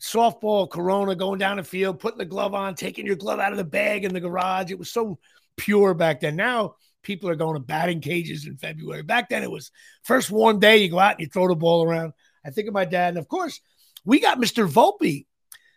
softball, 0.00 0.68
Corona, 0.68 1.14
going 1.14 1.38
down 1.38 1.56
the 1.56 1.64
field, 1.64 2.00
putting 2.00 2.18
the 2.18 2.24
glove 2.24 2.54
on, 2.54 2.74
taking 2.74 3.06
your 3.06 3.16
glove 3.16 3.38
out 3.38 3.52
of 3.52 3.58
the 3.58 3.64
bag 3.64 4.04
in 4.04 4.12
the 4.12 4.20
garage. 4.20 4.70
It 4.70 4.78
was 4.78 4.90
so 4.90 5.18
pure 5.56 5.94
back 5.94 6.20
then. 6.20 6.36
Now 6.36 6.76
people 7.02 7.28
are 7.28 7.36
going 7.36 7.54
to 7.54 7.60
batting 7.60 8.00
cages 8.00 8.46
in 8.46 8.56
February. 8.56 9.02
Back 9.02 9.28
then 9.28 9.42
it 9.42 9.50
was 9.50 9.70
first 10.02 10.30
warm 10.30 10.58
day, 10.58 10.78
you 10.78 10.90
go 10.90 10.98
out 10.98 11.12
and 11.12 11.20
you 11.20 11.26
throw 11.26 11.48
the 11.48 11.54
ball 11.54 11.84
around. 11.84 12.12
I 12.44 12.50
think 12.50 12.68
of 12.68 12.74
my 12.74 12.84
dad, 12.84 13.10
and 13.10 13.18
of 13.18 13.28
course, 13.28 13.60
we 14.04 14.20
got 14.20 14.38
Mr. 14.38 14.68
Volpe 14.68 15.26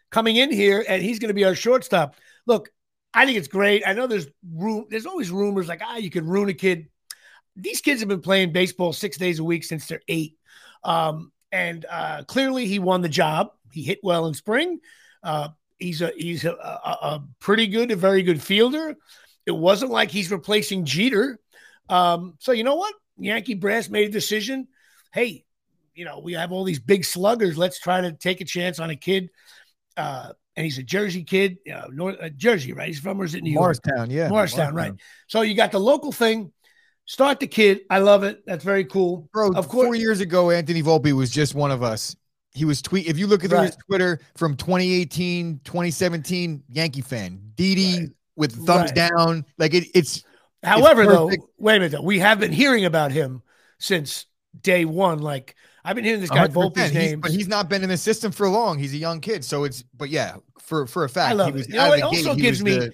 coming 0.10 0.36
in 0.36 0.52
here, 0.52 0.84
and 0.88 1.02
he's 1.02 1.20
going 1.20 1.30
to 1.30 1.34
be 1.34 1.46
our 1.46 1.56
shortstop. 1.56 2.16
Look, 2.46 2.70
I 3.14 3.26
think 3.26 3.38
it's 3.38 3.48
great. 3.48 3.84
I 3.86 3.94
know 3.94 4.08
there's 4.08 4.28
room. 4.54 4.86
There's 4.90 5.06
always 5.06 5.32
rumors 5.32 5.68
like, 5.68 5.82
ah, 5.84 5.98
you 5.98 6.10
can 6.10 6.26
ruin 6.26 6.50
a 6.50 6.54
kid. 6.54 6.88
These 7.56 7.82
kids 7.82 8.00
have 8.00 8.10
been 8.10 8.22
playing 8.22 8.54
baseball 8.54 8.94
six 8.94 9.18
days 9.18 9.40
a 9.40 9.44
week 9.44 9.64
since 9.64 9.88
they're 9.88 10.02
eight, 10.08 10.38
um, 10.84 11.32
and 11.52 11.86
uh, 11.90 12.24
clearly 12.24 12.68
he 12.68 12.80
won 12.80 13.02
the 13.02 13.10
job. 13.10 13.52
He 13.72 13.84
hit 13.84 14.00
well 14.04 14.28
in 14.28 14.34
spring. 14.34 14.80
Uh, 15.24 15.50
he's 15.78 16.02
a 16.02 16.12
he's 16.16 16.46
a, 16.46 16.52
a, 16.52 16.98
a 17.02 17.24
pretty 17.40 17.68
good, 17.68 17.92
a 17.92 17.96
very 17.96 18.24
good 18.24 18.42
fielder. 18.42 18.96
It 19.46 19.52
wasn't 19.52 19.92
like 19.92 20.12
he's 20.12 20.32
replacing 20.32 20.86
Jeter. 20.86 21.40
Um, 21.90 22.36
so 22.40 22.52
you 22.52 22.64
know 22.64 22.76
what? 22.76 22.94
Yankee 23.18 23.56
brass 23.56 23.90
made 23.90 24.10
a 24.10 24.12
decision. 24.12 24.68
Hey, 25.14 25.46
you 25.94 26.06
know 26.06 26.20
we 26.20 26.34
have 26.34 26.52
all 26.52 26.64
these 26.64 26.80
big 26.80 27.06
sluggers. 27.06 27.58
Let's 27.58 27.80
try 27.80 28.02
to 28.02 28.14
take 28.14 28.42
a 28.42 28.46
chance 28.46 28.80
on 28.80 28.90
a 28.90 28.96
kid. 28.96 29.30
Uh, 29.98 30.30
and 30.56 30.66
he's 30.66 30.78
a 30.78 30.84
Jersey 30.84 31.24
kid, 31.24 31.58
uh, 31.74 31.88
North 31.92 32.18
uh, 32.22 32.30
Jersey, 32.30 32.74
right? 32.74 32.88
He's 32.88 33.00
from 33.00 33.22
or 33.22 33.26
is 33.26 33.36
it 33.36 33.44
New 33.44 33.52
York? 33.52 33.62
Morristown, 33.62 34.10
yeah, 34.10 34.28
Morristown, 34.30 34.74
right? 34.74 34.94
So 35.28 35.42
you 35.42 35.56
got 35.56 35.72
the 35.72 35.80
local 35.80 36.12
thing. 36.12 36.52
Start 37.06 37.40
the 37.40 37.48
kid. 37.48 37.82
I 37.90 38.00
love 38.00 38.24
it. 38.24 38.46
That's 38.46 38.64
very 38.64 38.86
cool. 38.86 39.30
Bro, 39.34 39.54
Of 39.54 39.68
course- 39.68 39.88
four 39.88 39.96
years 39.96 40.22
ago, 40.22 40.52
Anthony 40.52 40.82
Volpe 40.84 41.12
was 41.14 41.30
just 41.30 41.56
one 41.56 41.72
of 41.72 41.84
us. 41.84 42.16
He 42.54 42.66
was 42.66 42.82
tweet. 42.82 43.08
If 43.08 43.18
you 43.18 43.28
look 43.28 43.44
at 43.46 43.52
his 43.52 43.78
Twitter 43.88 44.20
from 44.36 44.56
2018, 44.58 45.62
2017, 45.64 46.64
Yankee 46.70 47.02
fan, 47.02 47.40
Didi 47.56 48.00
Right. 48.00 48.10
With 48.42 48.66
thumbs 48.66 48.92
Right. 48.92 49.10
down. 49.10 49.46
Like 49.58 49.74
it, 49.74 49.88
it's 49.96 50.24
However, 50.64 51.06
though, 51.06 51.28
wait 51.58 51.78
a 51.78 51.80
minute. 51.80 51.92
Though. 51.94 52.02
We 52.02 52.20
have 52.20 52.40
been 52.40 52.52
hearing 52.52 52.86
about 52.86 53.12
him 53.12 53.42
since 53.80 54.26
day 54.62 54.86
one. 54.86 55.20
Like 55.20 55.56
I've 55.84 55.96
been 55.96 56.06
hearing 56.06 56.22
this 56.22 56.30
guy 56.30 56.48
Volpe's 56.48 56.94
name. 56.94 57.20
but 57.22 57.32
he's 57.32 57.48
not 57.48 57.70
been 57.70 57.82
in 57.84 57.90
the 57.90 57.98
system 57.98 58.32
for 58.32 58.48
long. 58.50 58.78
He's 58.78 58.94
a 58.94 58.98
young 58.98 59.22
kid, 59.22 59.44
so 59.46 59.64
it's. 59.64 59.84
But 59.96 60.10
yeah, 60.10 60.36
for 60.60 60.86
for 60.88 61.04
a 61.04 61.10
fact, 61.10 61.36
love 61.38 61.48
he 61.48 61.52
it. 61.54 61.56
was 61.58 61.68
You 61.70 61.76
know, 61.76 61.94
it 61.94 62.02
also 62.02 62.36
gate, 62.36 62.42
gives 62.44 62.62
me- 62.64 62.78
the- 62.78 62.94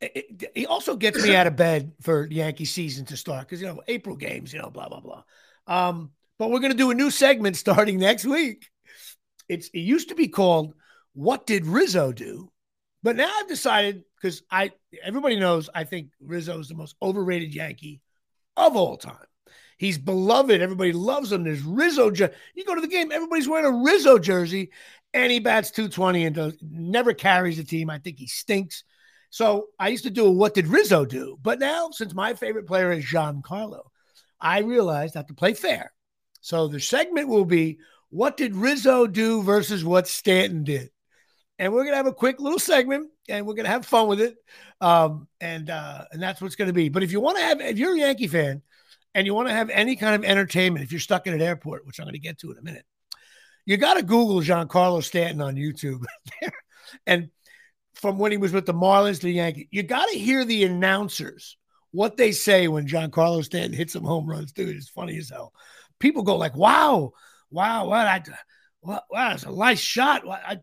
it- 0.00 0.12
it- 0.42 0.52
he 0.54 0.66
also 0.66 0.96
gets 0.96 1.22
me 1.22 1.36
out 1.36 1.46
of 1.46 1.54
bed 1.56 1.92
for 2.02 2.26
Yankee 2.30 2.64
season 2.64 3.04
to 3.06 3.16
start 3.16 3.46
because 3.46 3.60
you 3.60 3.68
know 3.68 3.80
April 3.88 4.16
games, 4.16 4.52
you 4.52 4.58
know, 4.60 4.70
blah 4.70 4.88
blah 4.88 5.00
blah. 5.00 5.22
Um, 5.66 6.10
but 6.38 6.50
we're 6.50 6.58
gonna 6.60 6.74
do 6.74 6.90
a 6.90 6.94
new 6.94 7.10
segment 7.10 7.56
starting 7.64 7.98
next 7.98 8.24
week. 8.24 8.66
It's 9.48 9.68
it 9.68 9.78
used 9.80 10.08
to 10.08 10.14
be 10.16 10.26
called 10.28 10.74
"What 11.12 11.46
Did 11.46 11.66
Rizzo 11.66 12.10
Do," 12.12 12.50
but 13.04 13.14
now 13.14 13.30
I've 13.38 13.48
decided 13.48 14.02
because 14.24 14.42
I 14.50 14.70
everybody 15.02 15.38
knows 15.38 15.68
I 15.74 15.84
think 15.84 16.08
Rizzo 16.18 16.58
is 16.58 16.68
the 16.68 16.74
most 16.74 16.96
overrated 17.02 17.54
Yankee 17.54 18.00
of 18.56 18.74
all 18.74 18.96
time. 18.96 19.26
He's 19.76 19.98
beloved. 19.98 20.62
Everybody 20.62 20.92
loves 20.92 21.30
him. 21.30 21.44
There's 21.44 21.60
Rizzo. 21.60 22.10
jer- 22.10 22.32
You 22.54 22.64
go 22.64 22.74
to 22.74 22.80
the 22.80 22.88
game, 22.88 23.12
everybody's 23.12 23.48
wearing 23.48 23.66
a 23.66 23.84
Rizzo 23.84 24.18
jersey, 24.18 24.70
and 25.12 25.30
he 25.30 25.40
bats 25.40 25.70
220 25.72 26.24
and 26.24 26.34
does, 26.34 26.56
never 26.62 27.12
carries 27.12 27.58
the 27.58 27.64
team. 27.64 27.90
I 27.90 27.98
think 27.98 28.18
he 28.18 28.26
stinks. 28.26 28.84
So 29.28 29.66
I 29.78 29.88
used 29.88 30.04
to 30.04 30.10
do 30.10 30.24
a 30.24 30.30
what 30.32 30.54
did 30.54 30.68
Rizzo 30.68 31.04
do? 31.04 31.36
But 31.42 31.58
now, 31.58 31.90
since 31.90 32.14
my 32.14 32.32
favorite 32.32 32.66
player 32.66 32.92
is 32.92 33.04
Giancarlo, 33.04 33.82
I 34.40 34.60
realized 34.60 35.16
I 35.16 35.18
have 35.18 35.26
to 35.26 35.34
play 35.34 35.52
fair. 35.52 35.92
So 36.40 36.66
the 36.68 36.80
segment 36.80 37.28
will 37.28 37.44
be 37.44 37.78
what 38.08 38.38
did 38.38 38.56
Rizzo 38.56 39.06
do 39.06 39.42
versus 39.42 39.84
what 39.84 40.08
Stanton 40.08 40.64
did? 40.64 40.88
And 41.58 41.74
we're 41.74 41.84
gonna 41.84 41.96
have 41.96 42.06
a 42.06 42.12
quick 42.14 42.40
little 42.40 42.58
segment 42.58 43.10
and 43.28 43.46
we're 43.46 43.54
gonna 43.54 43.68
have 43.68 43.86
fun 43.86 44.08
with 44.08 44.20
it. 44.20 44.36
Um, 44.80 45.28
and 45.40 45.70
uh, 45.70 46.04
and 46.12 46.22
that's 46.22 46.40
what's 46.40 46.56
gonna 46.56 46.72
be. 46.72 46.88
But 46.88 47.02
if 47.02 47.12
you 47.12 47.20
want 47.20 47.38
to 47.38 47.44
have 47.44 47.60
if 47.60 47.78
you're 47.78 47.94
a 47.94 47.98
Yankee 47.98 48.28
fan 48.28 48.62
and 49.14 49.26
you 49.26 49.34
want 49.34 49.48
to 49.48 49.54
have 49.54 49.70
any 49.70 49.96
kind 49.96 50.14
of 50.14 50.28
entertainment, 50.28 50.84
if 50.84 50.92
you're 50.92 51.00
stuck 51.00 51.26
in 51.26 51.34
an 51.34 51.42
airport, 51.42 51.86
which 51.86 51.98
I'm 51.98 52.06
gonna 52.06 52.18
get 52.18 52.38
to 52.38 52.52
in 52.52 52.58
a 52.58 52.62
minute, 52.62 52.84
you 53.66 53.76
gotta 53.76 54.02
Google 54.02 54.40
Giancarlo 54.40 55.02
Stanton 55.02 55.40
on 55.40 55.56
YouTube. 55.56 56.04
and 57.06 57.30
from 57.94 58.18
when 58.18 58.32
he 58.32 58.38
was 58.38 58.52
with 58.52 58.66
the 58.66 58.74
Marlins 58.74 59.20
to 59.20 59.26
the 59.26 59.32
Yankees. 59.32 59.66
You 59.70 59.82
got 59.82 60.06
to 60.10 60.18
hear 60.18 60.44
the 60.44 60.64
announcers 60.64 61.56
what 61.92 62.16
they 62.16 62.32
say 62.32 62.66
when 62.68 62.88
Giancarlo 62.88 63.44
Stanton 63.44 63.72
hits 63.72 63.92
some 63.92 64.04
home 64.04 64.28
runs, 64.28 64.52
dude. 64.52 64.76
It's 64.76 64.88
funny 64.88 65.16
as 65.16 65.30
hell. 65.30 65.52
People 66.00 66.22
go 66.22 66.36
like, 66.36 66.56
"Wow, 66.56 67.12
wow, 67.50 67.86
what 67.86 68.06
I, 68.06 68.22
wow, 68.82 69.00
that's 69.10 69.44
a 69.44 69.52
nice 69.52 69.78
shot. 69.78 70.26
I, 70.28 70.58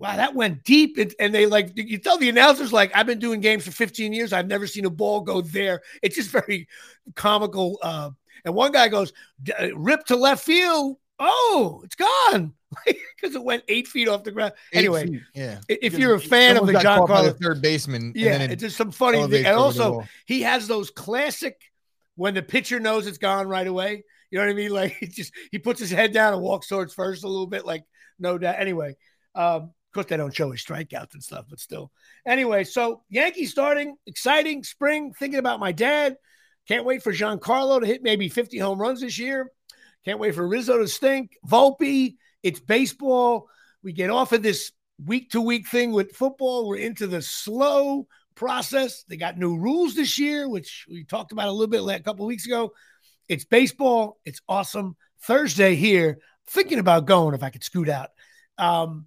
wow, 0.00 0.16
that 0.16 0.34
went 0.34 0.64
deep." 0.64 0.98
And, 0.98 1.14
and 1.20 1.34
they 1.34 1.46
like, 1.46 1.72
you 1.76 1.98
tell 1.98 2.18
the 2.18 2.28
announcers 2.28 2.72
like, 2.72 2.90
"I've 2.96 3.06
been 3.06 3.20
doing 3.20 3.40
games 3.40 3.64
for 3.64 3.70
15 3.70 4.12
years. 4.12 4.32
I've 4.32 4.48
never 4.48 4.66
seen 4.66 4.86
a 4.86 4.90
ball 4.90 5.20
go 5.20 5.40
there." 5.40 5.82
It's 6.02 6.16
just 6.16 6.30
very 6.30 6.66
comical. 7.14 7.78
Uh, 7.82 8.10
and 8.44 8.54
one 8.54 8.72
guy 8.72 8.88
goes, 8.88 9.12
"D- 9.42 9.52
uh, 9.52 9.68
"Rip 9.76 10.04
to 10.06 10.16
left 10.16 10.44
field." 10.44 10.96
Oh, 11.22 11.82
it's 11.84 11.96
gone 11.96 12.54
because 12.86 13.34
it 13.34 13.44
went 13.44 13.62
eight 13.68 13.86
feet 13.86 14.08
off 14.08 14.24
the 14.24 14.32
ground. 14.32 14.54
Anyway, 14.72 15.06
feet, 15.06 15.20
yeah. 15.34 15.60
if 15.68 15.98
you're 15.98 16.14
a 16.14 16.20
fan 16.20 16.56
of 16.56 16.66
the 16.66 16.72
Giancarlo, 16.72 17.38
third 17.38 17.60
baseman, 17.60 18.12
yeah, 18.16 18.32
and 18.32 18.42
then 18.42 18.50
it's 18.50 18.62
just 18.62 18.76
some 18.76 18.90
funny 18.90 19.24
thing. 19.28 19.44
And 19.44 19.56
also, 19.56 20.04
he 20.24 20.42
has 20.42 20.66
those 20.66 20.90
classic 20.90 21.60
when 22.16 22.34
the 22.34 22.42
pitcher 22.42 22.80
knows 22.80 23.06
it's 23.06 23.18
gone 23.18 23.48
right 23.48 23.66
away. 23.66 24.04
You 24.30 24.38
know 24.38 24.46
what 24.46 24.52
I 24.52 24.54
mean? 24.54 24.70
Like 24.80 24.92
he 24.92 25.06
just 25.06 25.32
he 25.50 25.58
puts 25.58 25.80
his 25.80 25.90
head 25.90 26.12
down 26.12 26.32
and 26.32 26.42
walks 26.42 26.68
towards 26.68 26.94
first 26.94 27.24
a 27.24 27.28
little 27.28 27.46
bit, 27.46 27.66
like 27.66 27.84
no 28.18 28.38
doubt. 28.38 28.56
Anyway, 28.58 28.96
um, 29.34 29.72
of 29.90 29.94
course 29.94 30.06
they 30.06 30.16
don't 30.16 30.34
show 30.34 30.52
his 30.52 30.62
strikeouts 30.62 31.14
and 31.14 31.22
stuff, 31.22 31.46
but 31.50 31.58
still. 31.58 31.90
Anyway, 32.24 32.62
so 32.62 33.02
Yankees 33.08 33.50
starting, 33.50 33.96
exciting 34.06 34.62
spring. 34.62 35.12
Thinking 35.18 35.40
about 35.40 35.58
my 35.58 35.72
dad. 35.72 36.16
Can't 36.68 36.84
wait 36.84 37.02
for 37.02 37.12
Giancarlo 37.12 37.80
to 37.80 37.86
hit 37.86 38.00
maybe 38.00 38.28
50 38.28 38.56
home 38.58 38.80
runs 38.80 39.00
this 39.00 39.18
year. 39.18 39.50
Can't 40.04 40.20
wait 40.20 40.36
for 40.36 40.46
Rizzo 40.46 40.78
to 40.78 40.86
stink. 40.86 41.32
Volpe, 41.44 42.14
it's 42.44 42.60
baseball. 42.60 43.48
We 43.82 43.92
get 43.92 44.10
off 44.10 44.30
of 44.30 44.44
this 44.44 44.70
week 45.04 45.30
to 45.30 45.40
week 45.40 45.66
thing 45.66 45.90
with 45.90 46.12
football. 46.12 46.68
We're 46.68 46.76
into 46.76 47.08
the 47.08 47.20
slow 47.20 48.06
process. 48.36 49.02
They 49.08 49.16
got 49.16 49.38
new 49.38 49.58
rules 49.58 49.96
this 49.96 50.20
year, 50.20 50.48
which 50.48 50.86
we 50.88 51.02
talked 51.02 51.32
about 51.32 51.48
a 51.48 51.52
little 51.52 51.66
bit 51.66 51.82
a 51.82 52.02
couple 52.04 52.26
weeks 52.26 52.46
ago. 52.46 52.74
It's 53.28 53.44
baseball. 53.44 54.20
It's 54.24 54.40
awesome. 54.48 54.96
Thursday 55.22 55.74
here. 55.74 56.18
Thinking 56.46 56.78
about 56.78 57.06
going 57.06 57.34
if 57.34 57.42
I 57.42 57.50
could 57.50 57.64
scoot 57.64 57.88
out. 57.88 58.10
Um, 58.56 59.06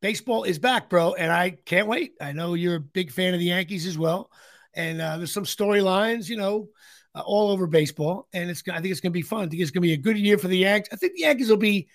baseball 0.00 0.44
is 0.44 0.58
back, 0.58 0.88
bro, 0.88 1.14
and 1.14 1.30
I 1.30 1.50
can't 1.50 1.88
wait. 1.88 2.14
I 2.20 2.32
know 2.32 2.54
you're 2.54 2.76
a 2.76 2.80
big 2.80 3.10
fan 3.12 3.34
of 3.34 3.40
the 3.40 3.46
Yankees 3.46 3.86
as 3.86 3.98
well, 3.98 4.30
and 4.74 5.00
uh, 5.00 5.16
there's 5.18 5.32
some 5.32 5.44
storylines, 5.44 6.28
you 6.28 6.36
know, 6.36 6.68
uh, 7.14 7.20
all 7.20 7.50
over 7.50 7.66
baseball, 7.66 8.28
and 8.32 8.50
it's. 8.50 8.62
I 8.68 8.80
think 8.80 8.92
it's 8.92 9.00
going 9.00 9.12
to 9.12 9.18
be 9.18 9.22
fun. 9.22 9.44
I 9.44 9.48
think 9.48 9.62
it's 9.62 9.70
going 9.70 9.82
to 9.82 9.88
be 9.88 9.92
a 9.92 9.96
good 9.96 10.18
year 10.18 10.38
for 10.38 10.48
the 10.48 10.58
Yankees. 10.58 10.90
I 10.92 10.96
think 10.96 11.14
the 11.14 11.22
Yankees 11.22 11.50
will 11.50 11.56
be. 11.56 11.88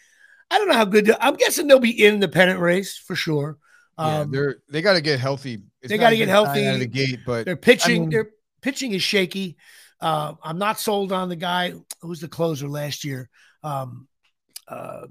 I 0.52 0.58
don't 0.60 0.68
know 0.68 0.76
how 0.76 0.86
good. 0.86 1.12
I'm 1.20 1.36
guessing 1.36 1.68
they'll 1.68 1.80
be 1.80 2.06
in 2.06 2.20
the 2.20 2.28
pennant 2.28 2.60
race 2.60 2.98
for 2.98 3.16
sure, 3.16 3.58
Um, 3.98 4.08
yeah, 4.08 4.26
they're 4.30 4.56
they 4.70 4.82
got 4.82 4.94
to 4.94 5.02
get 5.02 5.20
healthy. 5.20 5.64
It's 5.82 5.90
they 5.90 5.98
got 5.98 6.12
to 6.12 6.18
get 6.18 6.28
healthy 6.28 6.68
out 6.68 6.76
of 6.76 6.80
the 6.80 6.88
gate, 6.88 7.20
but 7.26 7.46
they're 7.46 7.56
pitching. 7.56 7.96
I 7.96 8.00
mean, 8.00 8.10
their 8.10 8.30
pitching 8.62 8.92
is 8.92 9.02
shaky. 9.02 9.58
Uh, 10.00 10.34
I'm 10.44 10.58
not 10.58 10.80
sold 10.80 11.12
on 11.12 11.30
the 11.30 11.36
guy 11.36 11.72
who 12.02 12.08
was 12.08 12.20
the 12.20 12.28
closer 12.28 12.68
last 12.68 13.04
year. 13.04 13.30
Um, 13.64 14.08
uh, 14.68 15.08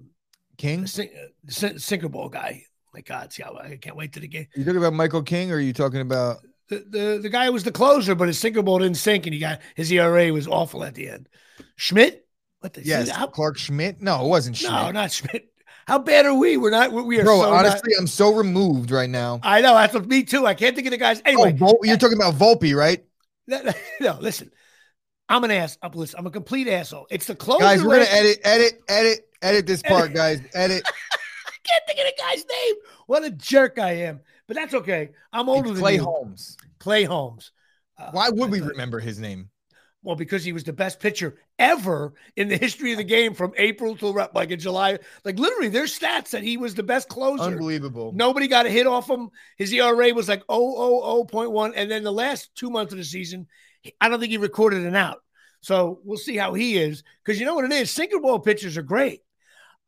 King, 0.59 0.83
the, 0.83 0.89
sing, 0.89 1.11
the 1.43 1.81
sinker 1.81 2.09
ball 2.09 2.29
guy. 2.29 2.65
My 2.95 3.01
God, 3.01 3.33
see 3.33 3.43
how 3.43 3.57
I 3.57 3.77
can't 3.77 3.97
wait 3.97 4.13
to 4.13 4.21
the 4.21 4.29
game. 4.29 4.47
You 4.55 4.65
talking 4.65 4.79
about 4.79 4.93
Michael 4.93 5.23
King, 5.23 5.51
or 5.51 5.57
are 5.57 5.61
you 5.61 5.73
talking 5.73 6.01
about 6.01 6.39
the, 6.69 6.85
the 6.89 7.19
the 7.23 7.29
guy 7.29 7.47
who 7.47 7.53
was 7.53 7.65
the 7.65 7.73
closer, 7.73 8.15
but 8.15 8.29
his 8.29 8.39
sinker 8.39 8.63
ball 8.63 8.79
didn't 8.79 8.97
sink, 8.99 9.27
and 9.27 9.35
he 9.35 9.41
got 9.41 9.61
his 9.75 9.91
ERA 9.91 10.33
was 10.33 10.47
awful 10.47 10.85
at 10.85 10.95
the 10.95 11.09
end. 11.09 11.29
Schmidt, 11.75 12.27
what 12.61 12.73
the 12.73 12.85
yes, 12.85 13.11
how, 13.11 13.27
Clarke 13.27 13.59
Schmidt? 13.59 14.01
No, 14.01 14.25
it 14.25 14.29
wasn't 14.29 14.57
Schmidt. 14.57 14.73
No, 14.73 14.91
not 14.93 15.11
Schmidt. 15.11 15.51
How 15.87 15.99
bad 15.99 16.25
are 16.25 16.35
we? 16.35 16.57
We're 16.57 16.71
not. 16.71 16.93
We 16.93 17.19
are. 17.19 17.25
Bro, 17.25 17.41
so 17.41 17.53
honestly, 17.53 17.93
not, 17.95 18.01
I'm 18.01 18.07
so 18.07 18.33
removed 18.33 18.93
right 18.93 19.11
now. 19.11 19.41
I 19.43 19.61
know. 19.61 19.75
That's 19.75 19.93
what 19.93 20.07
me 20.07 20.23
too. 20.23 20.47
I 20.47 20.55
can't 20.55 20.77
think 20.77 20.87
of 20.87 20.93
the 20.93 20.97
guys. 20.97 21.19
Oh, 21.19 21.29
anyway, 21.29 21.53
oh, 21.55 21.57
Vol- 21.57 21.81
you're 21.83 21.97
talking 21.97 22.17
about 22.17 22.35
Volpe, 22.35 22.75
right? 22.75 23.05
No, 24.01 24.19
listen. 24.21 24.51
I'm 25.29 25.43
an 25.45 25.51
ass. 25.51 25.79
I'm, 25.83 25.93
listen, 25.93 26.19
I'm 26.19 26.27
a 26.27 26.31
complete 26.31 26.69
asshole. 26.69 27.07
It's 27.11 27.27
the 27.27 27.35
closer. 27.35 27.61
Guys, 27.61 27.83
we're 27.83 27.99
gonna 27.99 28.11
edit, 28.11 28.39
edit, 28.45 28.83
edit, 28.89 29.29
edit 29.43 29.67
this 29.67 29.83
part, 29.83 30.13
guys. 30.15 30.41
Edit. 30.55 30.85
Can't 31.65 31.85
think 31.87 31.99
of 31.99 32.05
the 32.05 32.23
guy's 32.23 32.45
name. 32.45 32.75
What 33.07 33.25
a 33.25 33.31
jerk 33.31 33.79
I 33.79 33.93
am. 33.93 34.21
But 34.47 34.57
that's 34.57 34.75
okay. 34.75 35.11
I'm 35.33 35.49
older 35.49 35.71
it's 35.71 35.75
than 35.75 35.83
Clay 35.83 35.95
you. 35.95 36.05
Holmes. 36.05 36.57
Clay 36.79 37.05
Holmes. 37.05 37.53
Uh, 37.99 38.11
Why 38.11 38.31
would 38.31 38.51
we 38.51 38.61
remember 38.61 39.01
his 39.01 39.19
name? 39.19 39.49
Well, 40.03 40.17
because 40.17 40.45
he 40.45 40.53
was 40.53 40.65
the 40.65 40.73
best 40.75 41.01
pitcher 41.01 41.37
ever 41.59 42.13
in 42.37 42.49
the 42.49 42.59
history 42.59 42.93
of 42.93 42.99
the 42.99 43.05
game 43.05 43.33
from 43.33 43.55
April 43.57 43.97
till 43.97 44.13
like 44.35 44.51
in 44.51 44.61
July. 44.61 44.99
Like 45.25 45.39
literally, 45.39 45.69
there's 45.69 45.99
stats 45.99 46.31
that 46.31 46.43
he 46.43 46.59
was 46.59 46.75
the 46.75 46.83
best 46.83 47.09
closer. 47.09 47.45
Unbelievable. 47.45 48.13
Nobody 48.15 48.47
got 48.47 48.67
a 48.67 48.71
hit 48.71 48.87
off 48.87 49.09
him. 49.09 49.31
His 49.57 49.73
ERA 49.73 50.13
was 50.13 50.29
like 50.29 50.47
0.1. 50.47 51.73
And 51.75 51.91
then 51.91 52.03
the 52.03 52.13
last 52.13 52.55
two 52.55 52.69
months 52.69 52.93
of 52.93 52.99
the 52.99 53.05
season, 53.05 53.47
I 53.99 54.11
don't 54.11 54.21
think 54.21 54.31
he 54.31 54.37
recorded 54.37 54.85
an 54.85 54.95
out. 54.95 55.23
So 55.63 56.01
we'll 56.05 56.19
see 56.19 56.37
how 56.37 56.53
he 56.53 56.77
is. 56.77 57.03
Because 57.25 57.41
you 57.41 57.47
know 57.47 57.55
what 57.55 57.65
it 57.65 57.73
is? 57.73 57.91
Sinker 57.91 58.21
ball 58.21 58.41
pitchers 58.41 58.77
are 58.77 58.83
great 58.83 59.23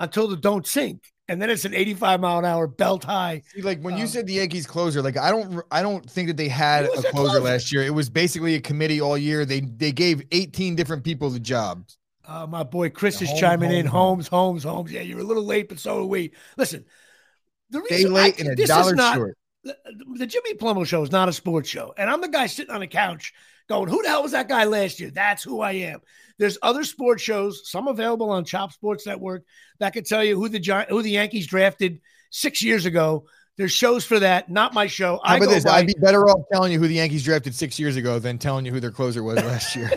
until 0.00 0.28
they 0.28 0.36
don't 0.36 0.66
sink 0.66 1.02
and 1.28 1.42
then 1.42 1.50
it's 1.50 1.64
an 1.64 1.74
85 1.74 2.20
mile 2.20 2.38
an 2.38 2.44
hour 2.44 2.66
belt 2.66 3.04
high. 3.04 3.42
See, 3.52 3.62
like 3.62 3.80
when 3.80 3.94
um, 3.94 4.00
you 4.00 4.06
said 4.06 4.26
the 4.26 4.34
Yankees 4.34 4.66
closer, 4.66 5.02
like 5.02 5.16
I 5.16 5.30
don't, 5.30 5.62
I 5.70 5.82
don't 5.82 6.08
think 6.08 6.28
that 6.28 6.36
they 6.36 6.48
had 6.48 6.84
a 6.84 6.88
closer, 6.88 7.10
closer, 7.10 7.40
last 7.40 7.72
year. 7.72 7.82
It 7.82 7.94
was 7.94 8.08
basically 8.08 8.54
a 8.54 8.60
committee 8.60 9.00
all 9.00 9.18
year. 9.18 9.44
They 9.44 9.60
they 9.60 9.92
gave 9.92 10.22
18 10.32 10.76
different 10.76 11.04
people 11.04 11.30
the 11.30 11.40
job. 11.40 11.84
Uh, 12.24 12.46
my 12.46 12.62
boy 12.62 12.90
Chris 12.90 13.22
is 13.22 13.32
chiming 13.38 13.70
home, 13.70 13.78
in. 13.78 13.86
Holmes, 13.86 14.28
Holmes, 14.28 14.64
Holmes. 14.64 14.92
Yeah, 14.92 15.02
you're 15.02 15.20
a 15.20 15.24
little 15.24 15.44
late, 15.44 15.68
but 15.68 15.78
so 15.78 16.02
are 16.02 16.06
we. 16.06 16.32
Listen, 16.56 16.84
the 17.70 17.80
reason 17.80 17.96
Day 17.96 18.06
late 18.06 18.34
I, 18.38 18.42
and 18.42 18.58
a 18.58 18.66
dollar 18.66 18.94
not, 18.94 19.14
short. 19.14 19.38
The, 19.64 19.76
the 20.16 20.26
Jimmy 20.26 20.54
Palumbo 20.54 20.86
show 20.86 21.02
is 21.02 21.12
not 21.12 21.28
a 21.28 21.32
sports 21.32 21.68
show, 21.68 21.92
and 21.96 22.10
I'm 22.10 22.20
the 22.20 22.28
guy 22.28 22.46
sitting 22.46 22.74
on 22.74 22.80
the 22.80 22.86
couch 22.86 23.32
going, 23.68 23.88
"Who 23.88 24.02
the 24.02 24.08
hell 24.08 24.22
was 24.22 24.32
that 24.32 24.48
guy 24.48 24.64
last 24.64 25.00
year?" 25.00 25.10
That's 25.10 25.42
who 25.42 25.60
I 25.60 25.72
am. 25.72 26.00
There's 26.38 26.58
other 26.62 26.84
sports 26.84 27.22
shows, 27.22 27.68
some 27.70 27.88
available 27.88 28.30
on 28.30 28.44
Chop 28.44 28.72
Sports 28.72 29.06
Network, 29.06 29.44
that 29.78 29.92
could 29.92 30.06
tell 30.06 30.22
you 30.22 30.36
who 30.36 30.48
the 30.48 30.58
Gi- 30.58 30.86
who 30.88 31.02
the 31.02 31.10
Yankees 31.10 31.46
drafted 31.46 32.00
six 32.30 32.62
years 32.62 32.84
ago. 32.84 33.26
There's 33.56 33.72
shows 33.72 34.04
for 34.04 34.18
that, 34.20 34.50
not 34.50 34.74
my 34.74 34.86
show. 34.86 35.18
How 35.24 35.34
I 35.34 35.36
about 35.38 35.48
this? 35.48 35.64
By- 35.64 35.78
I'd 35.78 35.86
be 35.86 35.94
better 35.98 36.28
off 36.28 36.42
telling 36.52 36.72
you 36.72 36.78
who 36.78 36.88
the 36.88 36.94
Yankees 36.96 37.24
drafted 37.24 37.54
six 37.54 37.78
years 37.78 37.96
ago 37.96 38.18
than 38.18 38.36
telling 38.36 38.66
you 38.66 38.72
who 38.72 38.80
their 38.80 38.90
closer 38.90 39.22
was 39.22 39.36
last 39.44 39.74
year. 39.74 39.90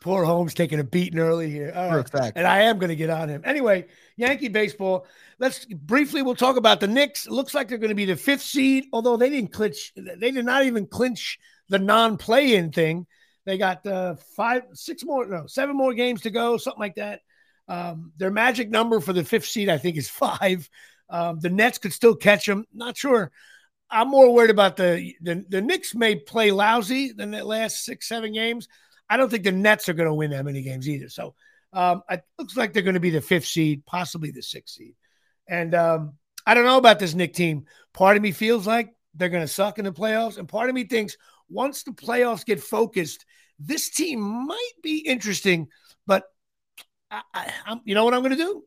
Poor 0.00 0.24
Holmes 0.24 0.54
taking 0.54 0.78
a 0.78 0.84
beating 0.84 1.18
early 1.18 1.50
here. 1.50 1.72
All 1.74 1.96
right. 1.96 2.08
fact. 2.08 2.36
And 2.36 2.46
I 2.46 2.60
am 2.62 2.78
going 2.78 2.90
to 2.90 2.96
get 2.96 3.10
on 3.10 3.28
him. 3.28 3.42
Anyway, 3.44 3.86
Yankee 4.16 4.48
baseball. 4.48 5.06
Let's 5.40 5.64
briefly, 5.64 6.22
we'll 6.22 6.34
talk 6.34 6.56
about 6.56 6.80
the 6.80 6.86
Knicks. 6.86 7.26
It 7.26 7.32
looks 7.32 7.54
like 7.54 7.68
they're 7.68 7.78
going 7.78 7.88
to 7.88 7.94
be 7.96 8.04
the 8.04 8.14
fifth 8.14 8.42
seed, 8.42 8.84
although 8.92 9.16
they 9.16 9.30
didn't 9.30 9.52
clinch. 9.52 9.92
They 9.96 10.30
did 10.30 10.44
not 10.44 10.66
even 10.66 10.86
clinch 10.86 11.38
the 11.68 11.78
non 11.78 12.16
play 12.16 12.54
in 12.54 12.70
thing. 12.72 13.06
They 13.48 13.56
got 13.56 13.86
uh, 13.86 14.16
five, 14.36 14.64
six 14.74 15.02
more, 15.04 15.24
no, 15.24 15.46
seven 15.46 15.74
more 15.74 15.94
games 15.94 16.20
to 16.22 16.30
go, 16.30 16.58
something 16.58 16.78
like 16.78 16.96
that. 16.96 17.22
Um, 17.66 18.12
their 18.18 18.30
magic 18.30 18.68
number 18.68 19.00
for 19.00 19.14
the 19.14 19.24
fifth 19.24 19.46
seed, 19.46 19.70
I 19.70 19.78
think, 19.78 19.96
is 19.96 20.10
five. 20.10 20.68
Um, 21.08 21.40
the 21.40 21.48
Nets 21.48 21.78
could 21.78 21.94
still 21.94 22.14
catch 22.14 22.44
them. 22.44 22.66
Not 22.74 22.98
sure. 22.98 23.32
I'm 23.90 24.10
more 24.10 24.34
worried 24.34 24.50
about 24.50 24.76
the, 24.76 25.14
the 25.22 25.46
the 25.48 25.62
Knicks 25.62 25.94
may 25.94 26.16
play 26.16 26.50
lousy 26.50 27.12
than 27.12 27.30
the 27.30 27.42
last 27.42 27.86
six, 27.86 28.06
seven 28.06 28.34
games. 28.34 28.68
I 29.08 29.16
don't 29.16 29.30
think 29.30 29.44
the 29.44 29.52
Nets 29.52 29.88
are 29.88 29.94
going 29.94 30.08
to 30.08 30.14
win 30.14 30.32
that 30.32 30.44
many 30.44 30.60
games 30.60 30.86
either. 30.86 31.08
So 31.08 31.34
um, 31.72 32.02
it 32.10 32.22
looks 32.38 32.54
like 32.54 32.74
they're 32.74 32.82
going 32.82 32.94
to 32.94 33.00
be 33.00 33.08
the 33.08 33.22
fifth 33.22 33.46
seed, 33.46 33.86
possibly 33.86 34.30
the 34.30 34.42
sixth 34.42 34.74
seed. 34.74 34.94
And 35.48 35.74
um, 35.74 36.18
I 36.46 36.52
don't 36.52 36.66
know 36.66 36.76
about 36.76 36.98
this 36.98 37.14
Knick 37.14 37.32
team. 37.32 37.64
Part 37.94 38.18
of 38.18 38.22
me 38.22 38.32
feels 38.32 38.66
like 38.66 38.92
they're 39.14 39.30
going 39.30 39.46
to 39.46 39.48
suck 39.48 39.78
in 39.78 39.86
the 39.86 39.92
playoffs, 39.92 40.36
and 40.36 40.46
part 40.46 40.68
of 40.68 40.74
me 40.74 40.84
thinks 40.84 41.16
once 41.48 41.82
the 41.82 41.92
playoffs 41.92 42.44
get 42.44 42.62
focused, 42.62 43.24
this 43.58 43.90
team 43.90 44.20
might 44.20 44.72
be 44.82 44.98
interesting. 44.98 45.68
But 46.06 46.24
I, 47.10 47.22
I, 47.34 47.80
you 47.84 47.94
know 47.94 48.04
what 48.04 48.14
I'm 48.14 48.22
going 48.22 48.36
to 48.36 48.42
do? 48.42 48.64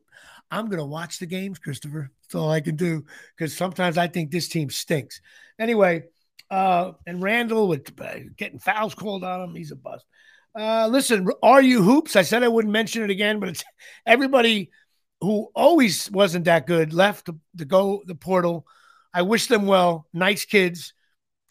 I'm 0.50 0.66
going 0.66 0.78
to 0.78 0.84
watch 0.84 1.18
the 1.18 1.26
games, 1.26 1.58
Christopher. 1.58 2.10
That's 2.22 2.34
all 2.34 2.50
I 2.50 2.60
can 2.60 2.76
do 2.76 3.04
because 3.36 3.56
sometimes 3.56 3.96
I 3.96 4.06
think 4.06 4.30
this 4.30 4.48
team 4.48 4.68
stinks. 4.68 5.20
Anyway, 5.58 6.04
uh, 6.50 6.92
and 7.06 7.22
Randle 7.22 7.68
with 7.68 7.98
uh, 8.00 8.18
getting 8.36 8.58
fouls 8.58 8.94
called 8.94 9.24
on 9.24 9.48
him, 9.48 9.54
he's 9.54 9.70
a 9.70 9.76
bust. 9.76 10.04
Uh, 10.54 10.86
listen, 10.88 11.26
are 11.42 11.62
you 11.62 11.82
hoops? 11.82 12.16
I 12.16 12.22
said 12.22 12.42
I 12.42 12.48
wouldn't 12.48 12.72
mention 12.72 13.02
it 13.02 13.08
again, 13.08 13.40
but 13.40 13.48
it's 13.48 13.64
everybody 14.04 14.70
who 15.22 15.48
always 15.54 16.10
wasn't 16.10 16.44
that 16.44 16.66
good 16.66 16.92
left 16.92 17.26
to, 17.26 17.38
to 17.56 17.64
go 17.64 18.02
the 18.04 18.14
portal. 18.14 18.66
I 19.14 19.22
wish 19.22 19.46
them 19.46 19.66
well. 19.66 20.06
Nice 20.12 20.44
kids 20.44 20.92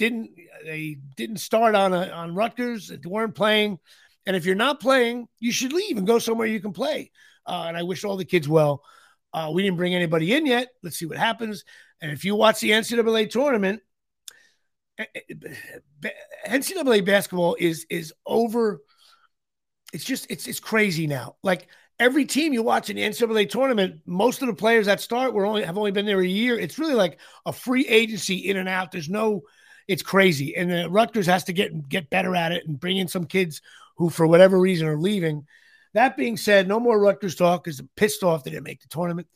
didn't 0.02 0.32
they 0.66 0.98
didn't 1.16 1.38
start 1.38 1.76
on 1.76 1.94
a, 1.94 2.08
on 2.08 2.34
Rutgers. 2.34 2.88
They 2.88 2.98
weren't 3.06 3.36
playing, 3.36 3.78
and 4.26 4.36
if 4.36 4.46
you're 4.46 4.56
not 4.56 4.80
playing, 4.80 5.28
you 5.40 5.52
should 5.52 5.74
leave 5.74 5.98
and 5.98 6.08
go 6.08 6.18
somewhere 6.18 6.48
you 6.48 6.60
can 6.60 6.74
play. 6.74 7.12
Uh, 7.46 7.66
and 7.68 7.78
I 7.78 7.84
wish 7.84 8.04
all 8.04 8.18
the 8.18 8.26
kids 8.26 8.50
well. 8.50 8.84
Uh, 9.32 9.52
we 9.54 9.62
didn't 9.62 9.78
bring 9.78 9.94
anybody 9.94 10.34
in 10.34 10.48
yet. 10.48 10.70
Let's 10.82 10.98
see 10.98 11.06
what 11.06 11.20
happens. 11.20 11.64
And 12.02 12.12
if 12.12 12.26
you 12.26 12.36
watch 12.36 12.60
the 12.62 12.72
NCAA 12.72 13.30
tournament, 13.30 13.82
eh, 14.98 15.06
eh, 15.16 16.10
NCAA 16.48 17.06
basketball 17.06 17.56
is 17.60 17.86
is 17.92 18.12
over. 18.26 18.82
It's 19.94 20.04
just 20.04 20.32
it's 20.32 20.48
it's 20.48 20.60
crazy 20.60 21.06
now. 21.06 21.36
Like 21.44 21.68
every 22.00 22.26
team 22.26 22.54
you 22.54 22.64
watch 22.64 22.90
in 22.90 22.96
the 22.96 23.04
NCAA 23.04 23.52
tournament, 23.52 24.02
most 24.08 24.42
of 24.42 24.48
the 24.48 24.56
players 24.56 24.88
that 24.88 25.00
start 25.00 25.36
were 25.36 25.46
only 25.46 25.64
have 25.64 25.78
only 25.78 25.92
been 25.92 26.08
there 26.08 26.22
a 26.22 26.26
year. 26.26 26.58
It's 26.58 26.80
really 26.80 26.96
like 26.96 27.20
a 27.46 27.54
free 27.54 27.88
agency 27.88 28.50
in 28.50 28.58
and 28.58 28.68
out. 28.68 28.92
There's 28.92 29.10
no 29.10 29.44
it's 29.92 30.02
crazy. 30.02 30.56
And 30.56 30.72
the 30.72 30.90
Rutgers 30.90 31.26
has 31.26 31.44
to 31.46 31.54
get 31.54 31.90
get 31.90 32.10
better 32.10 32.34
at 32.34 32.54
it 32.54 32.66
and 32.66 32.80
bring 32.80 32.98
in 32.98 33.10
some 33.10 33.26
kids 33.26 33.62
who, 33.98 34.10
for 34.10 34.26
whatever 34.26 34.58
reason, 34.58 34.88
are 34.88 34.98
leaving. 34.98 35.46
That 35.94 36.16
being 36.16 36.38
said, 36.38 36.68
no 36.68 36.80
more 36.80 36.98
Rutgers 36.98 37.36
talk 37.36 37.66
because 37.66 37.82
I'm 37.82 37.90
pissed 37.98 38.24
off 38.24 38.44
they 38.44 38.52
didn't 38.52 38.64
make 38.64 38.82
the 38.82 38.88
tournament. 38.88 39.28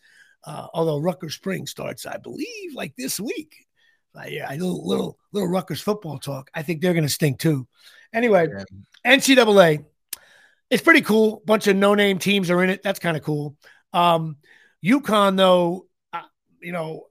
Uh, 0.45 0.67
although 0.73 0.99
Rutgers 0.99 1.35
spring 1.35 1.67
starts, 1.67 2.05
I 2.05 2.17
believe, 2.17 2.73
like 2.73 2.95
this 2.95 3.19
week. 3.19 3.67
Uh, 4.17 4.23
yeah, 4.29 4.49
a 4.49 4.55
little, 4.55 4.87
little 4.87 5.19
little 5.33 5.49
Rutgers 5.49 5.81
football 5.81 6.19
talk. 6.19 6.49
I 6.53 6.63
think 6.63 6.79
they're 6.79 6.93
going 6.93 7.03
to 7.03 7.09
stink 7.09 7.37
too. 7.37 7.67
Anyway, 8.13 8.47
yeah. 8.47 9.17
NCAA, 9.17 9.83
it's 10.69 10.83
pretty 10.83 11.01
cool. 11.01 11.43
Bunch 11.45 11.67
of 11.67 11.75
no 11.75 11.95
name 11.95 12.17
teams 12.17 12.49
are 12.49 12.63
in 12.63 12.69
it. 12.69 12.81
That's 12.81 12.99
kind 12.99 13.17
of 13.17 13.23
cool. 13.23 13.57
Um, 13.91 14.37
UConn 14.85 15.35
though, 15.35 15.87
uh, 16.13 16.21
you 16.61 16.71
know, 16.71 17.07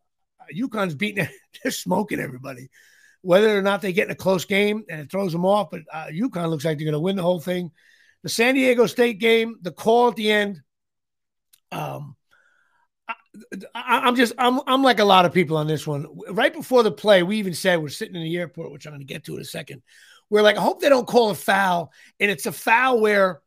UConn's 0.50 0.94
beating. 0.94 1.28
they're 1.62 1.72
smoking 1.72 2.20
everybody 2.20 2.70
whether 3.24 3.56
or 3.56 3.62
not 3.62 3.80
they 3.80 3.92
get 3.92 4.06
in 4.06 4.12
a 4.12 4.16
close 4.16 4.44
game 4.44 4.84
and 4.88 5.00
it 5.00 5.10
throws 5.10 5.32
them 5.32 5.46
off. 5.46 5.70
But 5.70 5.82
uh, 5.92 6.06
UConn 6.06 6.50
looks 6.50 6.64
like 6.64 6.76
they're 6.76 6.84
going 6.84 6.92
to 6.92 7.00
win 7.00 7.16
the 7.16 7.22
whole 7.22 7.40
thing. 7.40 7.72
The 8.22 8.28
San 8.28 8.54
Diego 8.54 8.86
State 8.86 9.18
game, 9.18 9.56
the 9.62 9.72
call 9.72 10.08
at 10.08 10.16
the 10.16 10.30
end. 10.30 10.60
Um, 11.72 12.16
I, 13.74 14.06
am 14.06 14.14
just 14.14 14.34
I'm 14.38 14.60
I'm 14.66 14.82
like 14.82 15.00
a 15.00 15.04
lot 15.04 15.24
of 15.24 15.32
people 15.32 15.56
on 15.56 15.66
this 15.66 15.86
one. 15.86 16.06
Right 16.30 16.52
before 16.52 16.82
the 16.82 16.92
play, 16.92 17.22
we 17.22 17.38
even 17.38 17.54
said 17.54 17.80
we're 17.80 17.88
sitting 17.88 18.14
in 18.14 18.22
the 18.22 18.36
airport, 18.36 18.70
which 18.70 18.86
I'm 18.86 18.92
going 18.92 19.00
to 19.00 19.06
get 19.06 19.24
to 19.24 19.36
in 19.36 19.40
a 19.42 19.44
second. 19.44 19.82
We're 20.30 20.42
like, 20.42 20.56
I 20.56 20.60
hope 20.60 20.80
they 20.80 20.88
don't 20.88 21.06
call 21.06 21.30
a 21.30 21.34
foul, 21.34 21.92
and 22.20 22.30
it's 22.30 22.46
a 22.46 22.52
foul 22.52 23.00
where, 23.00 23.40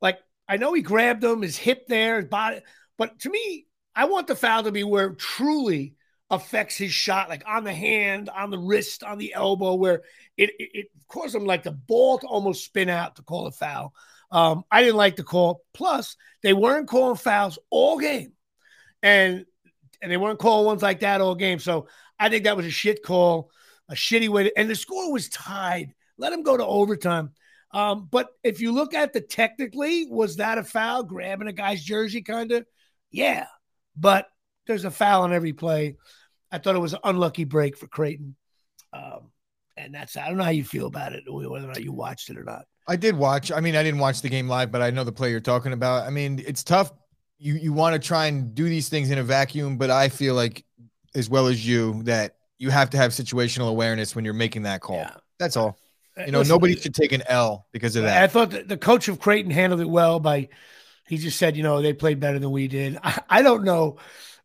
like, 0.00 0.18
I 0.48 0.56
know 0.56 0.72
he 0.72 0.82
grabbed 0.82 1.22
him, 1.22 1.42
his 1.42 1.56
hip 1.56 1.86
there, 1.86 2.16
his 2.16 2.24
body, 2.24 2.60
but 2.96 3.18
to 3.20 3.30
me, 3.30 3.66
I 3.94 4.06
want 4.06 4.26
the 4.26 4.34
foul 4.34 4.64
to 4.64 4.72
be 4.72 4.84
where 4.84 5.10
truly 5.14 5.94
affects 6.30 6.76
his 6.76 6.92
shot, 6.92 7.28
like 7.28 7.42
on 7.46 7.64
the 7.64 7.72
hand, 7.72 8.28
on 8.28 8.50
the 8.50 8.58
wrist, 8.58 9.02
on 9.02 9.18
the 9.18 9.32
elbow, 9.34 9.74
where 9.74 10.02
it, 10.36 10.50
it, 10.58 10.70
it 10.74 10.86
caused 11.08 11.34
him 11.34 11.44
like 11.44 11.62
the 11.62 11.72
ball 11.72 12.18
to 12.18 12.26
almost 12.26 12.64
spin 12.64 12.88
out 12.88 13.16
to 13.16 13.22
call 13.22 13.46
a 13.46 13.52
foul. 13.52 13.94
Um, 14.30 14.64
I 14.70 14.82
didn't 14.82 14.96
like 14.96 15.16
the 15.16 15.24
call. 15.24 15.62
Plus, 15.72 16.16
they 16.42 16.52
weren't 16.52 16.88
calling 16.88 17.16
fouls 17.16 17.58
all 17.70 17.98
game, 17.98 18.32
and 19.02 19.46
and 20.02 20.12
they 20.12 20.16
weren't 20.16 20.38
calling 20.38 20.66
ones 20.66 20.82
like 20.82 21.00
that 21.00 21.20
all 21.20 21.34
game. 21.34 21.58
So 21.58 21.88
I 22.18 22.28
think 22.28 22.44
that 22.44 22.56
was 22.56 22.66
a 22.66 22.70
shit 22.70 23.02
call, 23.02 23.50
a 23.88 23.94
shitty 23.94 24.28
way. 24.28 24.44
To, 24.44 24.58
and 24.58 24.68
the 24.68 24.74
score 24.74 25.12
was 25.12 25.28
tied. 25.28 25.94
Let 26.18 26.32
him 26.32 26.42
go 26.42 26.56
to 26.56 26.66
overtime. 26.66 27.32
Um, 27.70 28.08
but 28.10 28.28
if 28.42 28.60
you 28.60 28.72
look 28.72 28.94
at 28.94 29.12
the 29.12 29.20
technically, 29.20 30.06
was 30.06 30.36
that 30.36 30.58
a 30.58 30.64
foul? 30.64 31.02
Grabbing 31.02 31.48
a 31.48 31.52
guy's 31.52 31.82
jersey, 31.82 32.22
kind 32.22 32.50
of, 32.52 32.66
yeah. 33.10 33.46
But 33.96 34.26
there's 34.66 34.84
a 34.84 34.90
foul 34.90 35.22
on 35.22 35.32
every 35.32 35.52
play. 35.52 35.96
I 36.50 36.58
thought 36.58 36.74
it 36.74 36.80
was 36.80 36.94
an 36.94 37.00
unlucky 37.04 37.44
break 37.44 37.76
for 37.76 37.86
Creighton. 37.86 38.36
Um, 38.92 39.30
and 39.76 39.94
that's 39.94 40.16
I 40.16 40.28
don't 40.28 40.38
know 40.38 40.44
how 40.44 40.50
you 40.50 40.64
feel 40.64 40.86
about 40.86 41.12
it, 41.12 41.24
whether 41.26 41.64
or 41.64 41.68
not 41.68 41.82
you 41.82 41.92
watched 41.92 42.30
it 42.30 42.38
or 42.38 42.44
not. 42.44 42.64
I 42.86 42.96
did 42.96 43.16
watch. 43.16 43.52
I 43.52 43.60
mean, 43.60 43.76
I 43.76 43.82
didn't 43.82 44.00
watch 44.00 44.22
the 44.22 44.28
game 44.28 44.48
live, 44.48 44.72
but 44.72 44.82
I 44.82 44.90
know 44.90 45.04
the 45.04 45.12
play 45.12 45.30
you're 45.30 45.40
talking 45.40 45.72
about. 45.72 46.06
I 46.06 46.10
mean, 46.10 46.42
it's 46.46 46.64
tough. 46.64 46.92
You 47.38 47.54
you 47.54 47.72
want 47.72 48.00
to 48.00 48.04
try 48.04 48.26
and 48.26 48.54
do 48.54 48.64
these 48.64 48.88
things 48.88 49.10
in 49.10 49.18
a 49.18 49.22
vacuum, 49.22 49.76
but 49.76 49.90
I 49.90 50.08
feel 50.08 50.34
like, 50.34 50.64
as 51.14 51.30
well 51.30 51.46
as 51.46 51.66
you, 51.66 52.02
that 52.04 52.36
you 52.58 52.70
have 52.70 52.90
to 52.90 52.96
have 52.96 53.12
situational 53.12 53.68
awareness 53.68 54.16
when 54.16 54.24
you're 54.24 54.34
making 54.34 54.62
that 54.62 54.80
call. 54.80 54.96
Yeah. 54.96 55.14
That's 55.38 55.56
all. 55.56 55.78
Uh, 56.18 56.24
you 56.24 56.32
know, 56.32 56.38
Listen, 56.38 56.54
nobody 56.54 56.76
should 56.76 56.94
take 56.94 57.12
an 57.12 57.22
L 57.28 57.66
because 57.72 57.94
of 57.94 58.02
that. 58.02 58.22
I 58.22 58.26
thought 58.26 58.50
the 58.50 58.76
coach 58.76 59.06
of 59.06 59.20
Creighton 59.20 59.52
handled 59.52 59.80
it 59.80 59.88
well 59.88 60.18
by 60.18 60.48
he 61.08 61.18
just 61.18 61.38
said, 61.38 61.56
you 61.56 61.62
know, 61.62 61.82
they 61.82 61.92
played 61.92 62.20
better 62.20 62.38
than 62.38 62.50
we 62.50 62.68
did. 62.68 62.98
I, 63.02 63.20
I 63.28 63.42
don't 63.42 63.64
know 63.64 63.98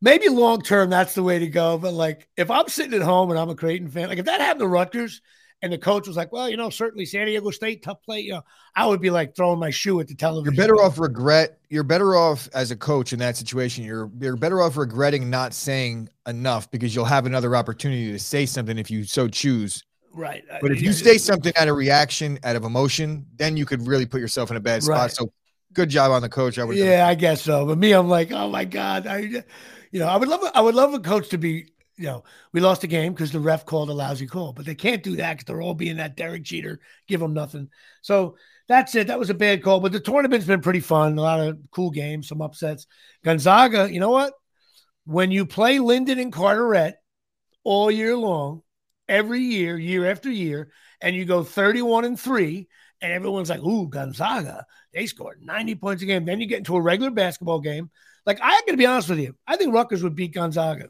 maybe 0.03 0.27
long 0.27 0.61
term 0.61 0.91
that's 0.91 1.15
the 1.15 1.23
way 1.23 1.39
to 1.39 1.47
go. 1.47 1.79
But 1.79 1.93
like 1.93 2.27
if 2.37 2.51
I'm 2.51 2.67
sitting 2.67 2.93
at 2.93 3.01
home 3.01 3.31
and 3.31 3.39
I'm 3.39 3.49
a 3.49 3.55
Creighton 3.55 3.89
fan, 3.89 4.09
like 4.09 4.19
if 4.19 4.25
that 4.25 4.41
happened 4.41 4.59
to 4.59 4.67
Rutgers 4.67 5.21
and 5.63 5.71
the 5.71 5.77
coach 5.77 6.07
was 6.07 6.17
like, 6.17 6.31
well, 6.31 6.49
you 6.49 6.57
know, 6.57 6.69
certainly 6.69 7.05
San 7.05 7.25
Diego 7.25 7.49
State, 7.49 7.81
tough 7.81 8.03
play, 8.03 8.19
you 8.19 8.33
know, 8.33 8.41
I 8.75 8.85
would 8.85 9.01
be 9.01 9.09
like 9.09 9.33
throwing 9.35 9.59
my 9.59 9.69
shoe 9.71 9.99
at 10.01 10.07
the 10.07 10.13
television. 10.13 10.53
You're 10.53 10.63
better 10.63 10.81
off 10.81 10.99
regret. 10.99 11.57
You're 11.69 11.83
better 11.83 12.15
off 12.15 12.49
as 12.53 12.69
a 12.69 12.75
coach 12.75 13.13
in 13.13 13.19
that 13.19 13.37
situation. 13.37 13.83
You're 13.85 14.11
you're 14.19 14.35
better 14.35 14.61
off 14.61 14.77
regretting 14.77 15.29
not 15.29 15.53
saying 15.53 16.09
enough 16.27 16.69
because 16.69 16.93
you'll 16.93 17.05
have 17.05 17.25
another 17.25 17.55
opportunity 17.55 18.11
to 18.11 18.19
say 18.19 18.45
something 18.45 18.77
if 18.77 18.91
you 18.91 19.05
so 19.05 19.27
choose. 19.27 19.83
Right. 20.15 20.43
But 20.61 20.71
if 20.71 20.79
you 20.79 20.93
say 20.93 21.17
something 21.17 21.53
out 21.57 21.69
of 21.69 21.75
reaction, 21.75 22.37
out 22.43 22.55
of 22.55 22.65
emotion, 22.65 23.25
then 23.35 23.57
you 23.57 23.65
could 23.65 23.87
really 23.87 24.05
put 24.05 24.21
yourself 24.21 24.51
in 24.51 24.57
a 24.57 24.59
bad 24.59 24.83
spot. 24.83 24.99
Right. 24.99 25.11
So 25.11 25.33
good 25.73 25.89
job 25.89 26.11
on 26.11 26.21
the 26.21 26.29
coach. 26.29 26.57
I 26.59 26.63
would. 26.63 26.77
Yeah, 26.77 27.07
I 27.07 27.15
guess 27.15 27.41
so. 27.41 27.65
But 27.65 27.77
me, 27.77 27.91
I'm 27.91 28.09
like, 28.09 28.31
oh 28.31 28.49
my 28.49 28.65
god, 28.65 29.07
I 29.07 29.43
you 29.93 29.99
know, 29.99 30.07
I 30.07 30.17
would 30.17 30.27
love 30.27 30.41
I 30.53 30.61
would 30.61 30.75
love 30.75 30.93
a 30.93 30.99
coach 30.99 31.29
to 31.29 31.37
be, 31.37 31.71
you 31.97 32.05
know, 32.05 32.23
we 32.51 32.61
lost 32.61 32.81
the 32.81 32.87
game 32.87 33.13
because 33.13 33.31
the 33.31 33.39
ref 33.39 33.65
called 33.65 33.89
a 33.89 33.93
lousy 33.93 34.25
call, 34.25 34.53
but 34.53 34.65
they 34.65 34.75
can't 34.75 35.03
do 35.03 35.17
that 35.17 35.33
because 35.33 35.45
they're 35.45 35.61
all 35.61 35.75
being 35.75 35.97
that 35.97 36.17
Derek 36.17 36.43
Jeter, 36.43 36.79
give 37.07 37.19
them 37.19 37.33
nothing. 37.33 37.69
So 38.01 38.35
that's 38.67 38.95
it. 38.95 39.07
That 39.07 39.19
was 39.19 39.29
a 39.29 39.35
bad 39.35 39.61
call, 39.61 39.79
but 39.79 39.91
the 39.91 39.99
tournament's 39.99 40.47
been 40.47 40.61
pretty 40.61 40.79
fun. 40.79 41.17
A 41.17 41.21
lot 41.21 41.39
of 41.39 41.59
cool 41.71 41.91
games, 41.91 42.27
some 42.27 42.41
upsets. 42.41 42.87
Gonzaga, 43.23 43.91
you 43.91 43.99
know 43.99 44.09
what? 44.09 44.33
When 45.05 45.31
you 45.31 45.45
play 45.45 45.79
Linden 45.79 46.17
and 46.17 46.31
Carteret 46.33 46.95
all 47.63 47.91
year 47.91 48.15
long, 48.15 48.61
every 49.07 49.41
year, 49.41 49.77
year 49.77 50.09
after 50.09 50.31
year, 50.31 50.71
and 51.01 51.15
you 51.15 51.25
go 51.25 51.43
31 51.43 52.05
and 52.05 52.19
three, 52.19 52.67
and 53.03 53.11
everyone's 53.11 53.49
like, 53.49 53.61
ooh, 53.61 53.87
Gonzaga, 53.87 54.65
they 54.93 55.05
scored 55.05 55.43
90 55.43 55.75
points 55.75 56.01
a 56.01 56.07
game. 56.07 56.25
Then 56.25 56.41
you 56.41 56.47
get 56.47 56.57
into 56.57 56.75
a 56.75 56.81
regular 56.81 57.11
basketball 57.11 57.59
game 57.59 57.91
like 58.25 58.39
I 58.41 58.61
got 58.65 58.71
to 58.71 58.77
be 58.77 58.85
honest 58.85 59.09
with 59.09 59.19
you, 59.19 59.35
I 59.47 59.57
think 59.57 59.73
Rutgers 59.73 60.03
would 60.03 60.15
beat 60.15 60.33
Gonzaga, 60.33 60.89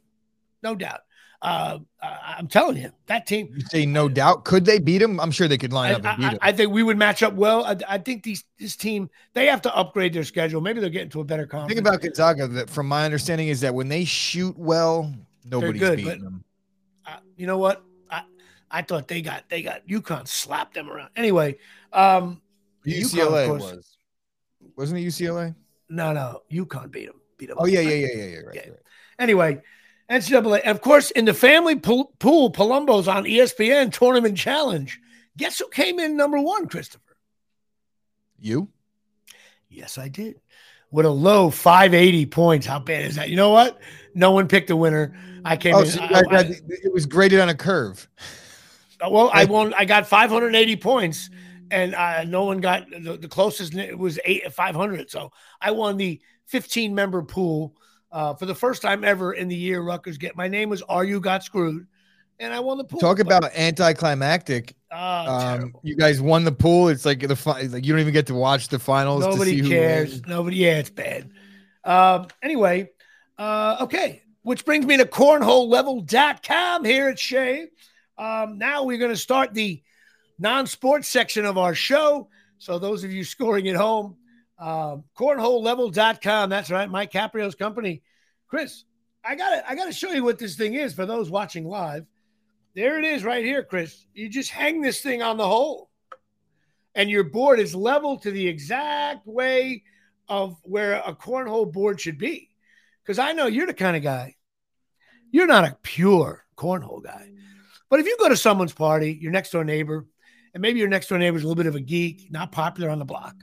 no 0.61 0.75
doubt. 0.75 1.01
Uh, 1.41 1.79
I'm 2.01 2.47
telling 2.47 2.77
you, 2.77 2.91
that 3.07 3.27
team. 3.27 3.49
You 3.53 3.65
say 3.65 3.85
no 3.85 4.07
doubt. 4.07 4.45
Could 4.45 4.63
they 4.63 4.79
beat 4.79 4.99
them? 4.99 5.19
I'm 5.19 5.31
sure 5.31 5.49
they 5.49 5.57
could 5.57 5.73
line 5.73 5.91
I, 5.91 5.95
up 5.95 6.05
and 6.05 6.17
beat 6.17 6.29
them. 6.29 6.39
I, 6.41 6.49
I, 6.49 6.51
think 6.53 6.71
we 6.71 6.83
would 6.83 6.97
match 6.97 7.21
up 7.21 7.33
well. 7.33 7.65
I, 7.65 7.75
I, 7.85 7.97
think 7.97 8.23
these 8.23 8.45
this 8.57 8.77
team 8.77 9.09
they 9.33 9.47
have 9.47 9.61
to 9.63 9.75
upgrade 9.75 10.13
their 10.13 10.23
schedule. 10.23 10.61
Maybe 10.61 10.79
they're 10.79 10.89
getting 10.89 11.09
to 11.09 11.19
a 11.19 11.25
better 11.25 11.45
conference. 11.45 11.73
Think 11.73 11.85
about 11.85 12.01
Gonzaga. 12.01 12.47
That 12.47 12.69
from 12.69 12.87
my 12.87 13.03
understanding 13.03 13.49
is 13.49 13.59
that 13.59 13.75
when 13.75 13.89
they 13.89 14.05
shoot 14.05 14.57
well, 14.57 15.13
nobody's 15.43 15.81
good, 15.81 15.97
beating 15.97 16.23
them. 16.23 16.45
Uh, 17.05 17.17
you 17.35 17.45
know 17.45 17.57
what? 17.57 17.83
I 18.73 18.79
I 18.79 18.81
thought 18.81 19.07
they 19.07 19.21
got 19.21 19.47
they 19.49 19.61
got 19.61 19.87
UConn 19.87 20.27
slapped 20.27 20.73
them 20.73 20.89
around. 20.89 21.11
Anyway, 21.15 21.57
um, 21.93 22.41
UCLA 22.85 23.47
UConn, 23.47 23.59
was 23.59 23.97
wasn't 24.75 24.99
it 24.99 25.05
UCLA? 25.05 25.55
No, 25.89 26.11
no, 26.11 26.41
UConn 26.51 26.91
beat 26.91 27.05
them 27.05 27.21
beat 27.37 27.49
them. 27.49 27.57
Oh 27.59 27.65
yeah, 27.65 27.81
yeah, 27.81 27.89
yeah, 27.91 28.07
yeah, 28.07 28.23
yeah. 28.23 28.39
Right, 28.39 28.55
yeah. 28.55 28.61
right. 28.61 28.79
Anyway, 29.19 29.61
NCAA, 30.09 30.61
of 30.61 30.81
course, 30.81 31.11
in 31.11 31.25
the 31.25 31.33
family 31.33 31.75
pool, 31.75 32.13
pool, 32.19 32.51
Palumbo's 32.51 33.07
on 33.07 33.25
ESPN 33.25 33.91
Tournament 33.93 34.37
Challenge. 34.37 34.99
Guess 35.37 35.59
who 35.59 35.67
came 35.69 35.99
in 35.99 36.17
number 36.17 36.39
one, 36.39 36.67
Christopher? 36.67 37.15
You? 38.39 38.69
Yes, 39.69 39.97
I 39.97 40.07
did. 40.07 40.39
With 40.91 41.05
a 41.05 41.09
low 41.09 41.49
580 41.49 42.25
points. 42.27 42.67
How 42.67 42.79
bad 42.79 43.05
is 43.05 43.15
that? 43.15 43.29
You 43.29 43.35
know 43.35 43.49
what? 43.49 43.79
No 44.13 44.31
one 44.31 44.47
picked 44.47 44.69
a 44.69 44.75
winner. 44.75 45.15
I 45.43 45.57
came 45.57 45.73
oh, 45.73 45.81
in. 45.81 45.87
So 45.87 46.01
I, 46.01 46.23
I, 46.29 46.39
it 46.67 46.93
was 46.93 47.07
graded 47.07 47.39
on 47.39 47.49
a 47.49 47.55
curve. 47.55 48.07
Well, 49.09 49.29
I 49.33 49.45
won. 49.45 49.73
I 49.73 49.85
got 49.85 50.07
580 50.07 50.75
points, 50.77 51.29
and 51.71 51.95
uh, 51.95 52.23
no 52.23 52.45
one 52.45 52.59
got 52.59 52.89
the, 52.89 53.17
the 53.17 53.27
closest. 53.27 53.75
It 53.75 53.97
was 53.97 54.19
eight 54.25 54.51
500. 54.51 55.09
So 55.09 55.31
I 55.61 55.71
won 55.71 55.97
the 55.97 56.21
15 56.47 56.93
member 56.93 57.23
pool 57.23 57.75
uh, 58.11 58.35
for 58.35 58.45
the 58.45 58.55
first 58.55 58.81
time 58.81 59.03
ever 59.03 59.33
in 59.33 59.47
the 59.47 59.55
year 59.55 59.81
Rutgers 59.81 60.17
get. 60.17 60.35
My 60.35 60.47
name 60.47 60.69
was 60.69 60.81
Are 60.83 61.03
You 61.03 61.19
Got 61.19 61.43
Screwed, 61.43 61.87
and 62.39 62.53
I 62.53 62.59
won 62.59 62.77
the 62.77 62.83
pool. 62.83 62.99
Talk 62.99 63.19
about 63.19 63.43
anticlimactic. 63.55 64.75
Oh, 64.91 64.97
um, 64.97 65.73
you 65.81 65.95
guys 65.95 66.21
won 66.21 66.43
the 66.43 66.51
pool. 66.51 66.89
It's 66.89 67.05
like 67.05 67.27
the 67.27 67.35
fi- 67.35 67.63
like 67.63 67.85
you 67.85 67.93
don't 67.93 68.01
even 68.01 68.13
get 68.13 68.27
to 68.27 68.35
watch 68.35 68.67
the 68.67 68.79
finals. 68.79 69.25
Nobody 69.25 69.67
cares. 69.67 70.25
Nobody. 70.25 70.57
Yeah, 70.57 70.77
it's 70.77 70.91
bad. 70.91 71.31
Um, 71.83 72.27
anyway, 72.41 72.91
uh, 73.37 73.77
okay. 73.81 74.21
Which 74.43 74.65
brings 74.65 74.85
me 74.85 74.97
to 74.97 75.05
cornholelevel.com 75.05 76.83
here 76.83 77.07
at 77.07 77.17
Shea. 77.17 77.69
Um, 78.17 78.57
now 78.57 78.83
we're 78.83 78.97
going 78.97 79.11
to 79.11 79.17
start 79.17 79.53
the 79.53 79.81
non-sports 80.39 81.07
section 81.07 81.45
of 81.45 81.57
our 81.57 81.75
show. 81.75 82.29
So 82.57 82.79
those 82.79 83.03
of 83.03 83.11
you 83.11 83.23
scoring 83.23 83.67
at 83.67 83.75
home, 83.75 84.17
uh, 84.59 84.97
cornholelevel.com. 85.17 86.49
That's 86.49 86.71
right, 86.71 86.89
Mike 86.89 87.11
Caprio's 87.11 87.55
company. 87.55 88.01
Chris, 88.47 88.85
I 89.23 89.35
got 89.35 89.63
I 89.67 89.75
got 89.75 89.85
to 89.85 89.93
show 89.93 90.11
you 90.11 90.23
what 90.23 90.37
this 90.37 90.55
thing 90.55 90.75
is 90.75 90.93
for 90.93 91.05
those 91.05 91.29
watching 91.29 91.65
live. 91.65 92.05
There 92.75 92.97
it 92.97 93.05
is 93.05 93.23
right 93.23 93.43
here, 93.43 93.63
Chris. 93.63 94.05
You 94.13 94.29
just 94.29 94.49
hang 94.49 94.81
this 94.81 95.01
thing 95.01 95.21
on 95.21 95.37
the 95.37 95.47
hole, 95.47 95.89
and 96.95 97.09
your 97.09 97.23
board 97.23 97.59
is 97.59 97.75
level 97.75 98.17
to 98.19 98.31
the 98.31 98.47
exact 98.47 99.27
way 99.27 99.83
of 100.27 100.55
where 100.63 101.01
a 101.05 101.15
cornhole 101.15 101.71
board 101.71 101.99
should 101.99 102.17
be. 102.17 102.49
Because 103.03 103.19
I 103.19 103.33
know 103.33 103.47
you're 103.47 103.67
the 103.67 103.73
kind 103.73 103.97
of 103.97 104.03
guy. 104.03 104.35
You're 105.31 105.47
not 105.47 105.65
a 105.65 105.77
pure 105.81 106.45
cornhole 106.55 107.03
guy, 107.03 107.31
but 107.93 107.99
if 107.99 108.07
you 108.07 108.17
go 108.19 108.29
to 108.29 108.35
someone's 108.35 108.73
party, 108.73 109.13
your 109.21 109.31
next 109.31 109.51
door 109.51 109.63
neighbor, 109.63 110.07
and 110.55 110.61
maybe 110.61 110.79
your 110.79 110.87
next 110.87 111.09
door 111.09 111.19
neighbor 111.19 111.37
is 111.37 111.43
a 111.43 111.47
little 111.47 111.61
bit 111.61 111.67
of 111.67 111.75
a 111.75 111.79
geek, 111.79 112.31
not 112.31 112.51
popular 112.51 112.89
on 112.89 112.97
the 112.97 113.05
block 113.05 113.35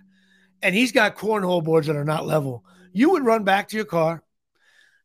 and 0.62 0.74
he's 0.74 0.92
got 0.92 1.16
cornhole 1.16 1.64
boards 1.64 1.86
that 1.86 1.96
are 1.96 2.04
not 2.04 2.26
level, 2.26 2.64
you 2.92 3.10
would 3.10 3.24
run 3.24 3.44
back 3.44 3.68
to 3.68 3.76
your 3.76 3.84
car, 3.84 4.22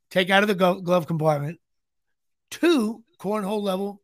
take 0.09 0.29
out 0.29 0.43
of 0.43 0.47
the 0.47 0.81
glove 0.81 1.07
compartment 1.07 1.59
two 2.51 3.03
cornhole 3.19 3.61
level 3.61 4.01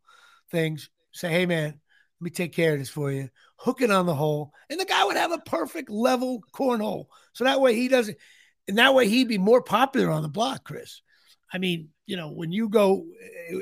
things, 0.50 0.90
say, 1.12 1.30
hey, 1.30 1.46
man, 1.46 1.68
let 1.68 2.22
me 2.22 2.30
take 2.30 2.54
care 2.54 2.74
of 2.74 2.80
this 2.80 2.90
for 2.90 3.12
you, 3.12 3.30
hook 3.56 3.82
it 3.82 3.92
on 3.92 4.06
the 4.06 4.16
hole, 4.16 4.52
and 4.70 4.80
the 4.80 4.86
guy 4.86 5.06
would 5.06 5.18
have 5.18 5.32
a 5.32 5.38
perfect 5.40 5.90
level 5.90 6.44
cornhole. 6.54 7.06
So 7.34 7.44
that 7.44 7.62
way 7.62 7.76
he 7.76 7.88
doesn't, 7.88 8.18
and 8.68 8.78
that 8.78 8.94
way 8.94 9.08
he'd 9.08 9.28
be 9.28 9.38
more 9.38 9.62
popular 9.62 10.10
on 10.10 10.22
the 10.22 10.30
block, 10.30 10.64
Chris. 10.64 11.02
I 11.54 11.58
mean, 11.58 11.90
you 12.12 12.18
know, 12.18 12.28
when 12.28 12.52
you 12.52 12.68
go, 12.68 13.06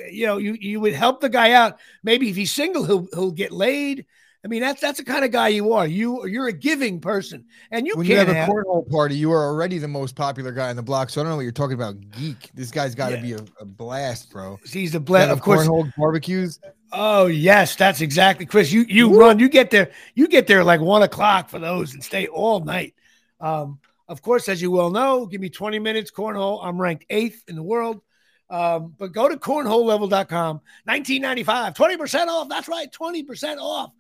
you 0.09 0.25
know, 0.25 0.37
you 0.37 0.57
you 0.59 0.79
would 0.79 0.93
help 0.93 1.21
the 1.21 1.29
guy 1.29 1.51
out. 1.51 1.77
Maybe 2.01 2.31
if 2.31 2.35
he's 2.35 2.51
single, 2.51 2.83
he'll 2.83 3.07
he'll 3.13 3.29
get 3.29 3.51
laid. 3.51 4.07
I 4.43 4.47
mean, 4.47 4.61
that's 4.61 4.81
that's 4.81 4.97
the 4.97 5.05
kind 5.05 5.23
of 5.23 5.29
guy 5.29 5.49
you 5.49 5.73
are. 5.73 5.85
You 5.85 6.25
you're 6.25 6.47
a 6.47 6.51
giving 6.51 6.99
person, 6.99 7.45
and 7.69 7.85
you 7.85 7.95
when 7.95 8.07
you 8.07 8.17
have 8.17 8.27
a 8.27 8.33
cornhole 8.33 8.89
party, 8.89 9.15
you 9.15 9.31
are 9.31 9.45
already 9.45 9.77
the 9.77 9.87
most 9.87 10.15
popular 10.15 10.51
guy 10.51 10.71
on 10.71 10.77
the 10.77 10.81
block. 10.81 11.11
So 11.11 11.21
I 11.21 11.23
don't 11.23 11.29
know 11.29 11.35
what 11.35 11.43
you're 11.43 11.51
talking 11.51 11.75
about. 11.75 11.97
Geek, 12.09 12.49
this 12.55 12.71
guy's 12.71 12.95
got 12.95 13.09
to 13.09 13.17
yeah. 13.17 13.21
be 13.21 13.33
a, 13.33 13.45
a, 13.59 13.65
blast, 13.65 14.31
bro. 14.31 14.57
He's 14.65 14.95
a 14.95 14.99
blast. 14.99 15.29
Of 15.29 15.41
course, 15.41 15.67
cornhole 15.67 15.93
barbecues. 15.95 16.59
Oh 16.91 17.27
yes, 17.27 17.75
that's 17.75 18.01
exactly 18.01 18.47
Chris. 18.47 18.71
You 18.71 18.83
you 18.89 19.09
Woo. 19.09 19.19
run, 19.19 19.37
you 19.37 19.47
get 19.47 19.69
there, 19.69 19.91
you 20.15 20.27
get 20.27 20.47
there 20.47 20.63
like 20.63 20.81
one 20.81 21.03
o'clock 21.03 21.49
for 21.49 21.59
those 21.59 21.93
and 21.93 22.03
stay 22.03 22.25
all 22.25 22.61
night. 22.61 22.95
Um, 23.39 23.77
of 24.07 24.23
course, 24.23 24.49
as 24.49 24.59
you 24.59 24.71
well 24.71 24.89
know, 24.89 25.27
give 25.27 25.39
me 25.39 25.49
20 25.49 25.77
minutes 25.77 26.09
cornhole. 26.09 26.61
I'm 26.63 26.81
ranked 26.81 27.05
eighth 27.11 27.43
in 27.47 27.55
the 27.55 27.61
world. 27.61 28.01
Um, 28.49 28.95
but 28.97 29.11
go 29.11 29.29
to 29.29 29.37
cornholelevel.com, 29.37 30.61
1995, 30.85 31.73
20% 31.73 32.27
off. 32.27 32.49
That's 32.49 32.67
right, 32.67 32.91
20% 32.91 33.57
off 33.59 33.91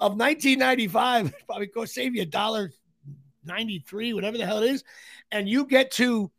of 0.00 0.12
1995 0.12 1.34
probably 1.46 1.66
go 1.66 1.84
save 1.84 2.14
you 2.14 2.22
a 2.22 2.26
dollar 2.26 2.70
93 3.44 4.12
whatever 4.12 4.38
the 4.38 4.46
hell 4.46 4.62
it 4.62 4.70
is 4.70 4.84
and 5.32 5.48
you 5.48 5.64
get 5.66 5.90
to 5.92 6.30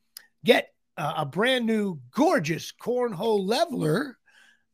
get 0.46 0.74
uh, 0.98 1.14
a 1.18 1.26
brand 1.26 1.66
new 1.66 2.00
gorgeous 2.12 2.72
cornhole 2.72 3.46
leveler 3.46 4.18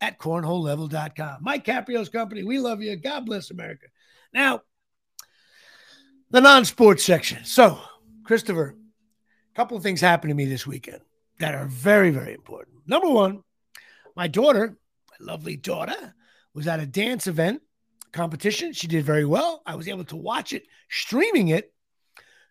at 0.02 0.20
cornholelevel.com 0.20 1.38
mike 1.42 1.66
caprio's 1.66 2.10
company 2.10 2.44
we 2.44 2.60
love 2.60 2.82
you. 2.82 2.96
God 2.96 3.26
bless 3.26 3.52
america. 3.52 3.88
Now 4.34 4.62
the 6.30 6.42
non-sports 6.42 7.04
section. 7.04 7.44
So 7.46 7.80
christopher 8.24 8.76
a 9.52 9.56
couple 9.56 9.78
of 9.78 9.84
things 9.84 10.02
happened 10.02 10.30
to 10.32 10.36
me 10.36 10.46
this 10.46 10.68
weekend 10.68 11.02
that 11.40 11.56
are 11.56 11.66
very 11.66 12.12
very 12.12 12.34
important 12.34 12.78
number 12.88 13.10
one 13.10 13.44
my 14.16 14.28
daughter 14.28 14.78
my 15.20 15.26
lovely 15.34 15.56
daughter 15.56 16.16
was 16.54 16.68
at 16.68 16.80
a 16.80 16.86
dance 16.86 17.28
event 17.28 17.62
competition. 18.16 18.74
She 18.74 18.88
did 18.88 19.06
very 19.06 19.26
well. 19.26 19.62
I 19.66 19.76
was 19.76 19.88
able 19.88 20.06
to 20.06 20.16
watch 20.16 20.54
it, 20.54 20.64
streaming 20.90 21.50
it, 21.50 21.72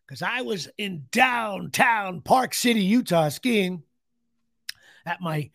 because 0.06 0.22
I 0.22 0.42
was 0.42 0.68
in 0.78 1.06
downtown 1.10 2.20
Park 2.20 2.54
City, 2.54 2.82
Utah, 2.82 3.30
skiing 3.30 3.82
at 5.04 5.20
my 5.20 5.50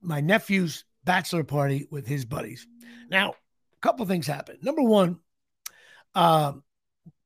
my 0.00 0.20
nephew's 0.20 0.84
bachelor 1.04 1.44
party 1.44 1.88
with 1.90 2.06
his 2.06 2.24
buddies. 2.24 2.66
Now, 3.10 3.30
a 3.30 3.80
couple 3.80 4.06
things 4.06 4.26
happened. 4.26 4.60
Number 4.62 4.82
one, 4.82 5.18
um, 6.14 6.62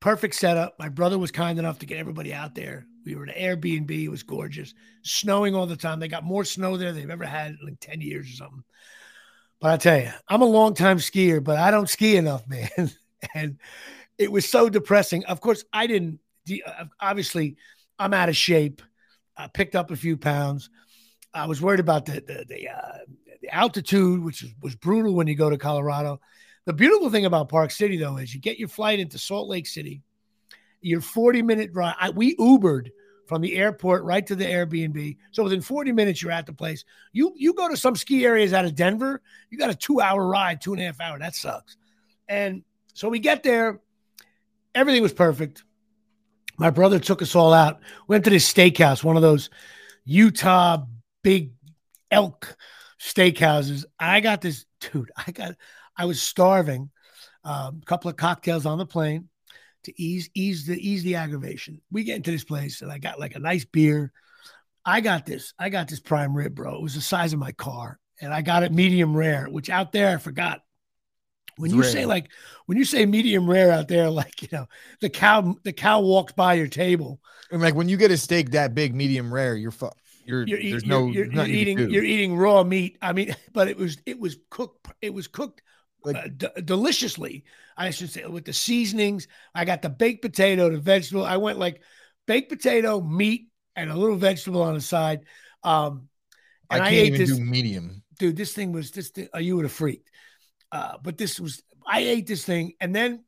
perfect 0.00 0.34
setup. 0.34 0.78
My 0.78 0.88
brother 0.88 1.18
was 1.18 1.30
kind 1.30 1.58
enough 1.58 1.80
to 1.80 1.86
get 1.86 1.98
everybody 1.98 2.32
out 2.32 2.54
there. 2.54 2.86
We 3.04 3.14
were 3.14 3.24
in 3.24 3.30
an 3.30 3.36
Airbnb. 3.36 3.90
It 3.90 4.08
was 4.08 4.22
gorgeous, 4.22 4.74
snowing 5.02 5.54
all 5.54 5.66
the 5.66 5.76
time. 5.76 6.00
They 6.00 6.08
got 6.08 6.24
more 6.24 6.44
snow 6.44 6.76
there 6.76 6.92
than 6.92 7.02
they've 7.02 7.10
ever 7.10 7.24
had 7.24 7.52
in 7.52 7.58
like 7.62 7.80
10 7.80 8.00
years 8.00 8.28
or 8.28 8.36
something. 8.36 8.64
But 9.60 9.72
I 9.72 9.76
tell 9.76 10.00
you, 10.00 10.10
I'm 10.28 10.42
a 10.42 10.46
long 10.46 10.74
time 10.74 10.98
skier, 10.98 11.42
but 11.42 11.58
I 11.58 11.70
don't 11.70 11.88
ski 11.88 12.16
enough, 12.16 12.46
man. 12.48 12.90
and 13.34 13.58
it 14.18 14.32
was 14.32 14.48
so 14.48 14.68
depressing. 14.68 15.24
Of 15.26 15.40
course, 15.40 15.64
I 15.72 15.86
didn't, 15.86 16.20
uh, 16.66 16.84
obviously, 17.00 17.56
I'm 17.98 18.14
out 18.14 18.28
of 18.28 18.36
shape. 18.36 18.82
I 19.36 19.48
picked 19.48 19.76
up 19.76 19.90
a 19.90 19.96
few 19.96 20.16
pounds. 20.16 20.70
I 21.32 21.46
was 21.46 21.62
worried 21.62 21.80
about 21.80 22.06
the 22.06 22.14
the 22.14 22.44
the, 22.48 22.68
uh, 22.68 22.98
the 23.40 23.54
altitude, 23.54 24.22
which 24.22 24.42
was, 24.42 24.52
was 24.60 24.74
brutal 24.74 25.14
when 25.14 25.26
you 25.26 25.34
go 25.34 25.50
to 25.50 25.58
Colorado. 25.58 26.20
The 26.66 26.72
beautiful 26.72 27.10
thing 27.10 27.24
about 27.24 27.48
Park 27.48 27.70
City, 27.70 27.96
though, 27.96 28.16
is 28.16 28.34
you 28.34 28.40
get 28.40 28.58
your 28.58 28.68
flight 28.68 29.00
into 29.00 29.18
Salt 29.18 29.48
Lake 29.48 29.66
City. 29.66 30.02
Your 30.80 31.00
40 31.00 31.42
minute 31.42 31.72
drive. 31.72 31.96
I, 32.00 32.10
we 32.10 32.36
Ubered 32.36 32.90
from 33.30 33.42
the 33.42 33.56
airport 33.56 34.02
right 34.02 34.26
to 34.26 34.34
the 34.34 34.44
Airbnb. 34.44 35.16
So 35.30 35.44
within 35.44 35.60
40 35.60 35.92
minutes, 35.92 36.20
you're 36.20 36.32
at 36.32 36.46
the 36.46 36.52
place. 36.52 36.84
You 37.12 37.32
you 37.36 37.54
go 37.54 37.68
to 37.68 37.76
some 37.76 37.94
ski 37.94 38.26
areas 38.26 38.52
out 38.52 38.64
of 38.64 38.74
Denver, 38.74 39.22
you 39.50 39.56
got 39.56 39.70
a 39.70 39.74
two 39.74 40.00
hour 40.00 40.26
ride, 40.26 40.60
two 40.60 40.72
and 40.72 40.82
a 40.82 40.86
half 40.86 41.00
hour. 41.00 41.16
That 41.16 41.36
sucks. 41.36 41.76
And 42.28 42.64
so 42.92 43.08
we 43.08 43.20
get 43.20 43.44
there. 43.44 43.80
Everything 44.74 45.00
was 45.00 45.12
perfect. 45.12 45.62
My 46.58 46.70
brother 46.70 46.98
took 46.98 47.22
us 47.22 47.36
all 47.36 47.52
out. 47.52 47.78
Went 48.08 48.24
to 48.24 48.30
this 48.30 48.52
steakhouse, 48.52 49.04
one 49.04 49.14
of 49.14 49.22
those 49.22 49.48
Utah 50.04 50.84
big 51.22 51.52
elk 52.10 52.56
steakhouses. 53.00 53.84
I 53.96 54.18
got 54.18 54.40
this, 54.40 54.66
dude. 54.80 55.12
I 55.16 55.30
got. 55.30 55.54
I 55.96 56.06
was 56.06 56.20
starving. 56.20 56.90
A 57.44 57.48
um, 57.48 57.80
couple 57.86 58.10
of 58.10 58.16
cocktails 58.16 58.66
on 58.66 58.76
the 58.76 58.84
plane 58.84 59.29
to 59.84 60.02
ease 60.02 60.30
ease 60.34 60.66
the 60.66 60.76
ease 60.76 61.02
the 61.02 61.16
aggravation. 61.16 61.80
We 61.90 62.04
get 62.04 62.16
into 62.16 62.30
this 62.30 62.44
place 62.44 62.82
and 62.82 62.90
I 62.90 62.98
got 62.98 63.20
like 63.20 63.34
a 63.34 63.40
nice 63.40 63.64
beer. 63.64 64.12
I 64.84 65.00
got 65.00 65.26
this. 65.26 65.52
I 65.58 65.68
got 65.68 65.88
this 65.88 66.00
prime 66.00 66.34
rib, 66.34 66.54
bro. 66.54 66.76
It 66.76 66.82
was 66.82 66.94
the 66.94 67.00
size 67.00 67.32
of 67.32 67.38
my 67.38 67.52
car, 67.52 67.98
and 68.20 68.32
I 68.32 68.42
got 68.42 68.62
it 68.62 68.72
medium 68.72 69.16
rare. 69.16 69.46
Which 69.46 69.70
out 69.70 69.92
there, 69.92 70.14
I 70.14 70.18
forgot. 70.18 70.60
When 71.56 71.70
you 71.70 71.82
rare. 71.82 71.90
say 71.90 72.06
like 72.06 72.30
when 72.66 72.78
you 72.78 72.84
say 72.84 73.04
medium 73.04 73.48
rare 73.48 73.72
out 73.72 73.88
there, 73.88 74.10
like 74.10 74.42
you 74.42 74.48
know 74.52 74.66
the 75.00 75.10
cow 75.10 75.56
the 75.64 75.72
cow 75.72 76.00
walks 76.00 76.32
by 76.32 76.54
your 76.54 76.68
table. 76.68 77.20
And 77.50 77.60
like 77.60 77.74
when 77.74 77.88
you 77.88 77.96
get 77.96 78.10
a 78.10 78.16
steak 78.16 78.50
that 78.50 78.74
big, 78.74 78.94
medium 78.94 79.32
rare, 79.32 79.56
you're 79.56 79.70
fu- 79.70 79.90
you're, 80.24 80.46
you're 80.46 80.58
there's 80.58 80.84
you're, 80.84 80.98
no 80.98 81.06
you're, 81.06 81.32
you're 81.32 81.46
eating 81.46 81.90
you're 81.90 82.04
eating 82.04 82.36
raw 82.36 82.62
meat. 82.62 82.96
I 83.02 83.12
mean, 83.12 83.34
but 83.52 83.68
it 83.68 83.76
was 83.76 83.98
it 84.06 84.18
was 84.18 84.36
cooked 84.48 84.88
it 85.02 85.12
was 85.12 85.26
cooked 85.26 85.62
like 86.04 86.16
uh, 86.16 86.28
d- 86.36 86.62
deliciously. 86.64 87.44
I 87.76 87.90
should 87.90 88.10
say 88.10 88.24
with 88.26 88.44
the 88.44 88.52
seasonings. 88.52 89.26
I 89.54 89.64
got 89.64 89.82
the 89.82 89.88
baked 89.88 90.22
potato, 90.22 90.68
the 90.70 90.78
vegetable. 90.78 91.24
I 91.24 91.38
went 91.38 91.58
like 91.58 91.80
baked 92.26 92.50
potato, 92.50 93.00
meat, 93.00 93.48
and 93.74 93.90
a 93.90 93.96
little 93.96 94.16
vegetable 94.16 94.62
on 94.62 94.74
the 94.74 94.80
side. 94.80 95.20
Um, 95.62 96.08
and 96.70 96.82
I, 96.82 96.90
can't 96.90 96.94
I 96.94 97.06
even 97.06 97.18
this, 97.18 97.36
do 97.36 97.44
medium, 97.44 98.02
dude. 98.18 98.36
This 98.36 98.52
thing 98.52 98.72
was 98.72 98.90
just 98.90 99.18
uh, 99.18 99.38
you 99.38 99.56
would 99.56 99.64
have 99.64 99.72
freaked. 99.72 100.10
Uh, 100.70 100.98
but 101.02 101.18
this 101.18 101.40
was 101.40 101.62
I 101.86 102.00
ate 102.00 102.26
this 102.26 102.44
thing, 102.44 102.74
and 102.80 102.94
then 102.94 103.24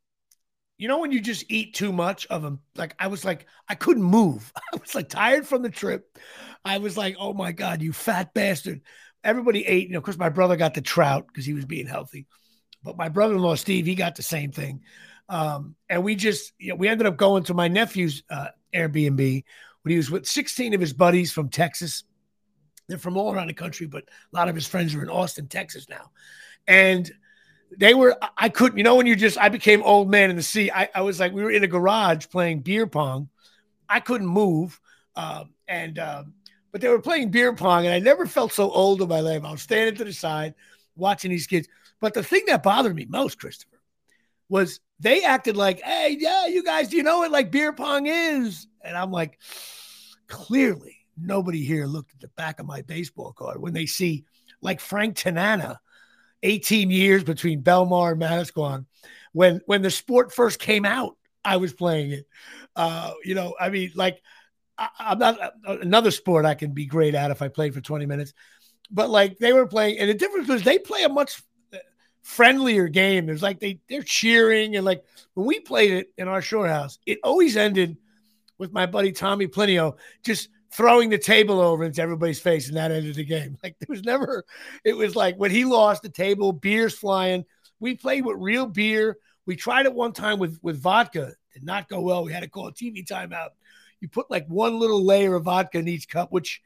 you 0.78 0.88
know 0.88 0.98
when 0.98 1.12
you 1.12 1.20
just 1.20 1.50
eat 1.50 1.74
too 1.74 1.92
much 1.92 2.26
of 2.26 2.42
them. 2.42 2.60
Like 2.76 2.94
I 2.98 3.08
was 3.08 3.24
like 3.24 3.46
I 3.68 3.74
couldn't 3.74 4.02
move. 4.02 4.52
I 4.72 4.76
was 4.76 4.94
like 4.94 5.08
tired 5.08 5.46
from 5.46 5.62
the 5.62 5.70
trip. 5.70 6.18
I 6.64 6.78
was 6.78 6.96
like, 6.96 7.16
oh 7.18 7.32
my 7.32 7.52
god, 7.52 7.82
you 7.82 7.92
fat 7.92 8.34
bastard. 8.34 8.82
Everybody 9.24 9.66
ate. 9.66 9.88
You 9.88 9.94
know, 9.94 9.98
of 9.98 10.04
course, 10.04 10.18
my 10.18 10.28
brother 10.28 10.56
got 10.56 10.74
the 10.74 10.80
trout 10.80 11.26
because 11.26 11.44
he 11.44 11.54
was 11.54 11.64
being 11.64 11.86
healthy. 11.86 12.26
But 12.82 12.96
my 12.96 13.08
brother-in-law 13.08 13.56
Steve, 13.56 13.86
he 13.86 13.94
got 13.94 14.16
the 14.16 14.22
same 14.22 14.50
thing, 14.50 14.82
um, 15.28 15.76
and 15.88 16.02
we 16.02 16.14
just 16.14 16.52
you 16.58 16.70
know, 16.70 16.74
we 16.74 16.88
ended 16.88 17.06
up 17.06 17.16
going 17.16 17.44
to 17.44 17.54
my 17.54 17.68
nephew's 17.68 18.22
uh, 18.30 18.48
Airbnb 18.74 19.44
when 19.82 19.90
he 19.90 19.96
was 19.96 20.10
with 20.10 20.26
16 20.26 20.74
of 20.74 20.80
his 20.80 20.92
buddies 20.92 21.32
from 21.32 21.48
Texas. 21.48 22.04
They're 22.88 22.98
from 22.98 23.16
all 23.16 23.32
around 23.32 23.46
the 23.46 23.54
country, 23.54 23.86
but 23.86 24.04
a 24.04 24.36
lot 24.36 24.48
of 24.48 24.54
his 24.54 24.66
friends 24.66 24.94
are 24.94 25.02
in 25.02 25.08
Austin, 25.08 25.46
Texas 25.48 25.88
now, 25.88 26.10
and 26.66 27.10
they 27.78 27.94
were 27.94 28.16
I 28.36 28.48
couldn't 28.48 28.78
you 28.78 28.84
know 28.84 28.96
when 28.96 29.06
you 29.06 29.16
just 29.16 29.38
I 29.38 29.48
became 29.48 29.82
old 29.82 30.10
man 30.10 30.30
in 30.30 30.36
the 30.36 30.42
sea. 30.42 30.70
I, 30.70 30.88
I 30.94 31.02
was 31.02 31.20
like 31.20 31.32
we 31.32 31.42
were 31.42 31.50
in 31.50 31.64
a 31.64 31.68
garage 31.68 32.26
playing 32.28 32.60
beer 32.60 32.86
pong. 32.86 33.28
I 33.88 34.00
couldn't 34.00 34.26
move, 34.26 34.80
um, 35.16 35.50
and 35.68 35.98
um, 35.98 36.34
but 36.70 36.80
they 36.80 36.88
were 36.88 37.00
playing 37.00 37.30
beer 37.30 37.54
pong, 37.54 37.86
and 37.86 37.94
I 37.94 37.98
never 37.98 38.26
felt 38.26 38.52
so 38.52 38.70
old 38.70 39.02
in 39.02 39.08
my 39.08 39.20
life. 39.20 39.44
I 39.44 39.52
was 39.52 39.62
standing 39.62 39.94
to 39.96 40.04
the 40.04 40.12
side 40.12 40.54
watching 40.96 41.30
these 41.30 41.46
kids. 41.46 41.68
But 42.02 42.14
the 42.14 42.24
thing 42.24 42.42
that 42.48 42.64
bothered 42.64 42.96
me 42.96 43.06
most, 43.08 43.38
Christopher, 43.38 43.80
was 44.48 44.80
they 44.98 45.22
acted 45.22 45.56
like, 45.56 45.80
hey, 45.80 46.16
yeah, 46.18 46.48
you 46.48 46.64
guys, 46.64 46.88
do 46.88 46.96
you 46.96 47.04
know 47.04 47.18
what 47.18 47.30
like 47.30 47.52
beer 47.52 47.72
pong 47.72 48.08
is? 48.08 48.66
And 48.82 48.96
I'm 48.96 49.12
like, 49.12 49.38
clearly 50.26 50.98
nobody 51.16 51.62
here 51.62 51.86
looked 51.86 52.12
at 52.12 52.20
the 52.20 52.26
back 52.28 52.58
of 52.58 52.66
my 52.66 52.82
baseball 52.82 53.32
card 53.32 53.62
when 53.62 53.72
they 53.72 53.86
see 53.86 54.24
like 54.60 54.80
Frank 54.80 55.14
Tanana, 55.14 55.78
18 56.42 56.90
years 56.90 57.22
between 57.22 57.62
Belmar 57.62 58.12
and 58.12 58.20
Manasquan. 58.20 58.86
When 59.32 59.60
when 59.66 59.82
the 59.82 59.90
sport 59.90 60.34
first 60.34 60.58
came 60.58 60.84
out, 60.84 61.16
I 61.44 61.58
was 61.58 61.72
playing 61.72 62.10
it. 62.10 62.26
Uh, 62.74 63.12
you 63.24 63.36
know, 63.36 63.54
I 63.60 63.68
mean, 63.68 63.92
like 63.94 64.20
I, 64.76 64.88
am 64.98 65.20
not 65.20 65.40
uh, 65.40 65.50
another 65.80 66.10
sport 66.10 66.46
I 66.46 66.54
can 66.54 66.72
be 66.72 66.84
great 66.84 67.14
at 67.14 67.30
if 67.30 67.42
I 67.42 67.48
played 67.48 67.74
for 67.74 67.80
20 67.80 68.06
minutes. 68.06 68.34
But 68.90 69.08
like 69.08 69.38
they 69.38 69.52
were 69.52 69.68
playing, 69.68 69.98
and 69.98 70.10
the 70.10 70.14
difference 70.14 70.48
was 70.48 70.64
they 70.64 70.80
play 70.80 71.04
a 71.04 71.08
much 71.08 71.40
friendlier 72.22 72.88
game. 72.88 73.26
There's 73.26 73.42
like 73.42 73.60
they 73.60 73.80
they're 73.88 74.02
cheering 74.02 74.76
and 74.76 74.84
like 74.84 75.04
when 75.34 75.46
we 75.46 75.60
played 75.60 75.92
it 75.92 76.12
in 76.16 76.28
our 76.28 76.42
shore 76.42 76.68
house, 76.68 76.98
it 77.06 77.18
always 77.22 77.56
ended 77.56 77.96
with 78.58 78.72
my 78.72 78.86
buddy 78.86 79.12
Tommy 79.12 79.46
Plinio 79.46 79.96
just 80.24 80.48
throwing 80.72 81.10
the 81.10 81.18
table 81.18 81.60
over 81.60 81.84
into 81.84 82.00
everybody's 82.00 82.40
face, 82.40 82.68
and 82.68 82.76
that 82.76 82.90
ended 82.90 83.14
the 83.14 83.24
game. 83.24 83.58
Like 83.62 83.76
there 83.78 83.86
was 83.88 84.02
never, 84.02 84.44
it 84.84 84.96
was 84.96 85.14
like 85.14 85.36
when 85.36 85.50
he 85.50 85.64
lost 85.64 86.02
the 86.02 86.08
table, 86.08 86.52
beers 86.52 86.96
flying. 86.96 87.44
We 87.78 87.96
played 87.96 88.24
with 88.24 88.36
real 88.38 88.66
beer. 88.66 89.18
We 89.46 89.56
tried 89.56 89.86
it 89.86 89.94
one 89.94 90.12
time 90.12 90.38
with 90.38 90.58
with 90.62 90.80
vodka, 90.80 91.34
did 91.52 91.64
not 91.64 91.88
go 91.88 92.00
well. 92.00 92.24
We 92.24 92.32
had 92.32 92.42
to 92.42 92.48
call 92.48 92.68
a 92.68 92.72
TV 92.72 93.06
timeout. 93.06 93.50
You 94.00 94.08
put 94.08 94.30
like 94.30 94.46
one 94.46 94.78
little 94.78 95.04
layer 95.04 95.34
of 95.34 95.44
vodka 95.44 95.78
in 95.78 95.88
each 95.88 96.08
cup, 96.08 96.32
which 96.32 96.62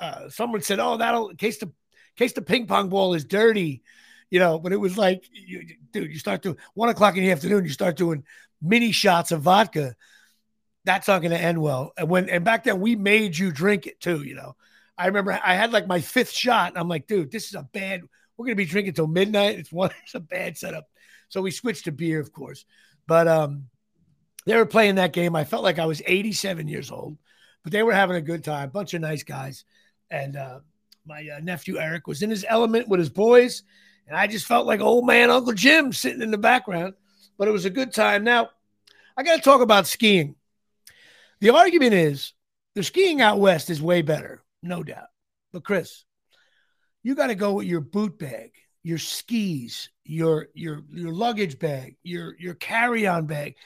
uh, 0.00 0.28
someone 0.28 0.62
said, 0.62 0.80
"Oh, 0.80 0.96
that'll 0.96 1.28
in 1.28 1.36
case 1.36 1.58
the 1.58 1.66
in 1.66 1.72
case 2.16 2.32
the 2.32 2.42
ping 2.42 2.66
pong 2.66 2.88
ball 2.88 3.14
is 3.14 3.24
dirty." 3.24 3.82
You 4.30 4.38
know, 4.38 4.58
but 4.58 4.72
it 4.72 4.76
was 4.76 4.98
like, 4.98 5.24
you, 5.32 5.62
dude, 5.92 6.10
you 6.10 6.18
start 6.18 6.42
doing 6.42 6.56
one 6.74 6.88
o'clock 6.88 7.16
in 7.16 7.22
the 7.22 7.32
afternoon, 7.32 7.64
you 7.64 7.70
start 7.70 7.96
doing 7.96 8.24
mini 8.60 8.92
shots 8.92 9.32
of 9.32 9.42
vodka. 9.42 9.94
That's 10.84 11.08
not 11.08 11.20
going 11.22 11.32
to 11.32 11.40
end 11.40 11.60
well. 11.60 11.92
And 11.96 12.08
when, 12.08 12.28
and 12.28 12.44
back 12.44 12.64
then 12.64 12.80
we 12.80 12.96
made 12.96 13.36
you 13.36 13.52
drink 13.52 13.86
it 13.86 14.00
too, 14.00 14.22
you 14.22 14.34
know. 14.34 14.56
I 14.96 15.06
remember 15.06 15.32
I 15.32 15.54
had 15.54 15.72
like 15.72 15.86
my 15.86 16.00
fifth 16.00 16.32
shot. 16.32 16.72
I'm 16.76 16.88
like, 16.88 17.06
dude, 17.06 17.30
this 17.30 17.46
is 17.48 17.54
a 17.54 17.62
bad, 17.62 18.02
we're 18.36 18.46
going 18.46 18.56
to 18.56 18.62
be 18.62 18.64
drinking 18.64 18.94
till 18.94 19.06
midnight. 19.06 19.58
It's 19.58 19.72
one, 19.72 19.90
it's 20.02 20.14
a 20.14 20.20
bad 20.20 20.56
setup. 20.58 20.88
So 21.28 21.42
we 21.42 21.50
switched 21.50 21.84
to 21.84 21.92
beer, 21.92 22.20
of 22.20 22.32
course. 22.32 22.64
But, 23.06 23.28
um, 23.28 23.64
they 24.46 24.56
were 24.56 24.66
playing 24.66 24.94
that 24.94 25.12
game. 25.12 25.36
I 25.36 25.44
felt 25.44 25.62
like 25.62 25.78
I 25.78 25.86
was 25.86 26.00
87 26.06 26.68
years 26.68 26.90
old, 26.90 27.18
but 27.62 27.72
they 27.72 27.82
were 27.82 27.92
having 27.92 28.16
a 28.16 28.22
good 28.22 28.44
time. 28.44 28.70
Bunch 28.70 28.94
of 28.94 29.02
nice 29.02 29.22
guys. 29.22 29.64
And, 30.10 30.36
uh, 30.36 30.60
my 31.04 31.26
uh, 31.36 31.40
nephew 31.40 31.78
Eric 31.78 32.06
was 32.06 32.22
in 32.22 32.30
his 32.30 32.44
element 32.48 32.88
with 32.88 33.00
his 33.00 33.08
boys 33.08 33.62
and 34.08 34.16
I 34.16 34.26
just 34.26 34.46
felt 34.46 34.66
like 34.66 34.80
old 34.80 35.06
man 35.06 35.30
Uncle 35.30 35.52
Jim 35.52 35.92
sitting 35.92 36.22
in 36.22 36.30
the 36.30 36.38
background, 36.38 36.94
but 37.36 37.46
it 37.46 37.52
was 37.52 37.66
a 37.66 37.70
good 37.70 37.92
time. 37.92 38.24
Now, 38.24 38.50
I 39.16 39.22
got 39.22 39.36
to 39.36 39.42
talk 39.42 39.60
about 39.60 39.86
skiing. 39.86 40.34
The 41.40 41.50
argument 41.50 41.94
is 41.94 42.32
the 42.74 42.82
skiing 42.82 43.20
out 43.20 43.38
west 43.38 43.70
is 43.70 43.82
way 43.82 44.02
better, 44.02 44.42
no 44.62 44.82
doubt. 44.82 45.08
But 45.52 45.64
Chris, 45.64 46.04
you 47.02 47.14
got 47.14 47.28
to 47.28 47.34
go 47.34 47.54
with 47.54 47.66
your 47.66 47.80
boot 47.80 48.18
bag, 48.18 48.52
your 48.82 48.98
skis, 48.98 49.90
your 50.04 50.48
your 50.54 50.82
your 50.90 51.12
luggage 51.12 51.58
bag, 51.58 51.96
your 52.02 52.34
your 52.38 52.54
carry-on 52.54 53.26
bag. 53.26 53.56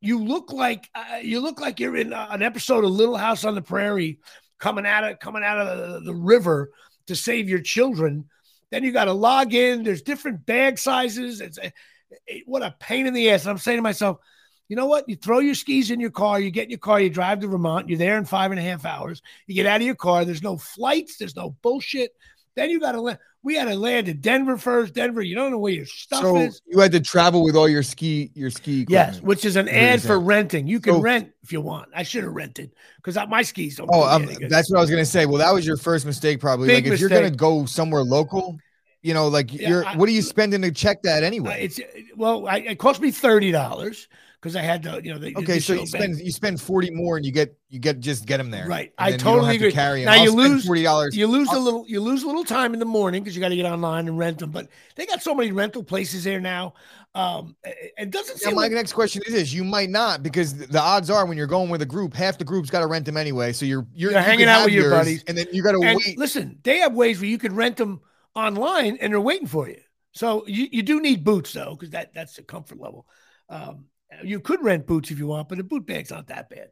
You 0.00 0.22
look 0.24 0.52
like 0.52 0.88
uh, 0.94 1.18
you 1.22 1.40
look 1.40 1.60
like 1.60 1.78
you're 1.78 1.96
in 1.96 2.12
uh, 2.12 2.28
an 2.30 2.42
episode 2.42 2.84
of 2.84 2.90
Little 2.90 3.16
House 3.16 3.44
on 3.44 3.54
the 3.54 3.62
Prairie, 3.62 4.18
coming 4.58 4.86
out 4.86 5.04
of 5.04 5.18
coming 5.18 5.44
out 5.44 5.60
of 5.60 5.78
the, 5.78 6.00
the 6.00 6.14
river 6.14 6.70
to 7.06 7.14
save 7.14 7.48
your 7.48 7.60
children 7.60 8.28
then 8.70 8.84
you 8.84 8.92
got 8.92 9.04
to 9.06 9.12
log 9.12 9.54
in. 9.54 9.82
There's 9.82 10.02
different 10.02 10.46
bag 10.46 10.78
sizes. 10.78 11.40
It's 11.40 11.58
a, 11.58 11.72
it, 12.26 12.44
what 12.46 12.62
a 12.62 12.74
pain 12.78 13.06
in 13.06 13.14
the 13.14 13.30
ass. 13.30 13.42
And 13.42 13.50
I'm 13.50 13.58
saying 13.58 13.78
to 13.78 13.82
myself, 13.82 14.18
you 14.68 14.76
know 14.76 14.86
what? 14.86 15.08
You 15.08 15.16
throw 15.16 15.40
your 15.40 15.56
skis 15.56 15.90
in 15.90 15.98
your 15.98 16.12
car, 16.12 16.38
you 16.38 16.50
get 16.52 16.64
in 16.64 16.70
your 16.70 16.78
car, 16.78 17.00
you 17.00 17.10
drive 17.10 17.40
to 17.40 17.48
Vermont, 17.48 17.88
you're 17.88 17.98
there 17.98 18.16
in 18.16 18.24
five 18.24 18.52
and 18.52 18.60
a 18.60 18.62
half 18.62 18.84
hours. 18.84 19.20
You 19.48 19.54
get 19.56 19.66
out 19.66 19.80
of 19.80 19.86
your 19.86 19.96
car, 19.96 20.24
there's 20.24 20.44
no 20.44 20.56
flights, 20.56 21.16
there's 21.16 21.34
no 21.34 21.56
bullshit. 21.60 22.12
Then 22.54 22.70
you 22.70 22.78
got 22.78 22.92
to 22.92 23.00
let 23.00 23.18
We 23.42 23.54
had 23.54 23.68
to 23.68 23.74
land 23.74 24.08
in 24.08 24.20
Denver 24.20 24.58
first. 24.58 24.92
Denver, 24.94 25.22
you 25.22 25.34
don't 25.34 25.50
know 25.50 25.58
where 25.58 25.72
your 25.72 25.86
stuff 25.86 26.20
So 26.20 26.36
is. 26.36 26.60
you 26.66 26.78
had 26.78 26.92
to 26.92 27.00
travel 27.00 27.42
with 27.42 27.56
all 27.56 27.68
your 27.68 27.82
ski 27.82 28.30
your 28.34 28.50
ski. 28.50 28.84
Yes, 28.88 29.20
which 29.22 29.44
is 29.46 29.56
an 29.56 29.66
ad 29.68 30.02
for 30.02 30.20
renting. 30.20 30.66
You 30.66 30.78
can 30.78 30.94
So- 30.94 31.00
rent 31.00 31.30
if 31.42 31.50
you 31.52 31.60
want. 31.62 31.88
I 31.94 32.02
should 32.02 32.24
have 32.24 32.34
rented 32.34 32.70
because 32.96 33.16
my 33.28 33.40
skis 33.42 33.76
don't. 33.76 33.88
Oh, 33.90 34.18
that's 34.48 34.70
what 34.70 34.76
I 34.76 34.80
was 34.80 34.90
gonna 34.90 35.06
say. 35.06 35.24
Well, 35.24 35.38
that 35.38 35.52
was 35.54 35.66
your 35.66 35.78
first 35.78 36.04
mistake, 36.04 36.38
probably. 36.38 36.66
Big 36.68 36.84
like 36.84 36.94
if 36.94 37.00
you're 37.00 37.08
gonna 37.08 37.30
go 37.30 37.64
somewhere 37.64 38.02
local, 38.02 38.58
you 39.00 39.14
know, 39.14 39.28
like 39.28 39.54
Yeah, 39.54 39.68
you're 39.70 39.84
I- 39.86 39.96
what 39.96 40.06
are 40.08 40.12
you 40.12 40.22
spending 40.22 40.60
to 40.60 40.70
check 40.70 41.00
that 41.04 41.22
anyway? 41.22 41.62
it's 41.64 41.80
well, 42.16 42.46
I, 42.46 42.58
it 42.58 42.78
cost 42.78 43.00
me 43.00 43.10
thirty 43.10 43.52
dollars 43.52 44.06
because 44.40 44.56
I 44.56 44.62
had 44.62 44.82
to, 44.84 45.00
you 45.04 45.12
know. 45.12 45.18
The, 45.18 45.36
okay, 45.36 45.54
the 45.54 45.60
so 45.60 45.72
you 45.74 45.78
bank. 45.80 45.88
spend 45.88 46.18
you 46.20 46.32
spend 46.32 46.60
forty 46.60 46.90
more 46.90 47.16
and 47.16 47.26
you 47.26 47.32
get 47.32 47.56
you 47.68 47.78
get 47.78 48.00
just 48.00 48.24
get 48.26 48.38
them 48.38 48.50
there. 48.50 48.66
Right. 48.66 48.92
I 48.96 49.10
then 49.10 49.18
you 49.18 49.24
don't 49.24 49.34
totally 49.34 49.52
have 49.52 49.60
to 49.60 49.64
agree. 49.66 49.72
Carry 49.72 50.00
'em. 50.02 50.06
Now 50.06 50.12
I'll 50.12 50.24
you 50.24 50.32
lose- 50.32 50.66
forty 50.66 50.82
dollars. 50.82 51.16
You 51.16 51.26
lose 51.26 51.50
a 51.52 51.58
little, 51.58 51.84
you 51.86 52.00
lose 52.00 52.22
a 52.22 52.26
little 52.26 52.44
time 52.44 52.72
in 52.72 52.80
the 52.80 52.86
morning 52.86 53.22
because 53.22 53.36
you 53.36 53.40
got 53.40 53.50
to 53.50 53.56
get 53.56 53.66
online 53.66 54.08
and 54.08 54.18
rent 54.18 54.38
them. 54.38 54.50
But 54.50 54.68
they 54.96 55.06
got 55.06 55.22
so 55.22 55.34
many 55.34 55.52
rental 55.52 55.82
places 55.82 56.24
there 56.24 56.40
now. 56.40 56.74
Um, 57.14 57.56
it 57.64 58.10
doesn't 58.10 58.40
Yeah, 58.40 58.54
my 58.54 58.62
like 58.62 58.72
next 58.72 58.92
question 58.92 59.20
is 59.26 59.34
this: 59.34 59.52
You 59.52 59.64
might 59.64 59.90
not 59.90 60.22
because 60.22 60.54
the 60.54 60.80
odds 60.80 61.10
are 61.10 61.26
when 61.26 61.36
you're 61.36 61.46
going 61.48 61.68
with 61.68 61.82
a 61.82 61.86
group, 61.86 62.14
half 62.14 62.38
the 62.38 62.44
group's 62.44 62.70
got 62.70 62.80
to 62.80 62.86
rent 62.86 63.04
them 63.04 63.16
anyway. 63.16 63.52
So 63.52 63.66
you're 63.66 63.86
you're, 63.94 64.12
You're 64.12 64.20
you 64.20 64.24
hanging 64.24 64.46
out 64.46 64.64
with 64.66 64.74
your 64.74 64.90
buddies. 64.90 65.24
and 65.26 65.36
then 65.36 65.46
you 65.52 65.62
got 65.62 65.72
to 65.72 65.80
wait. 65.80 66.16
listen, 66.16 66.58
they 66.62 66.78
have 66.78 66.94
ways 66.94 67.20
where 67.20 67.28
you 67.28 67.36
could 67.38 67.52
rent 67.52 67.76
them 67.76 68.00
online 68.34 68.96
and 69.00 69.12
they're 69.12 69.20
waiting 69.20 69.48
for 69.48 69.68
you. 69.68 69.80
So 70.12 70.44
you, 70.46 70.68
you 70.70 70.82
do 70.82 71.00
need 71.00 71.24
boots 71.24 71.52
though, 71.52 71.70
because 71.74 71.90
that 71.90 72.14
that's 72.14 72.36
the 72.36 72.42
comfort 72.42 72.78
level. 72.80 73.06
Um, 73.48 73.86
you 74.22 74.40
could 74.40 74.62
rent 74.62 74.86
boots 74.86 75.10
if 75.10 75.18
you 75.18 75.26
want, 75.26 75.48
but 75.48 75.58
a 75.58 75.64
boot 75.64 75.86
bag's 75.86 76.10
not 76.10 76.28
that 76.28 76.50
bad. 76.50 76.70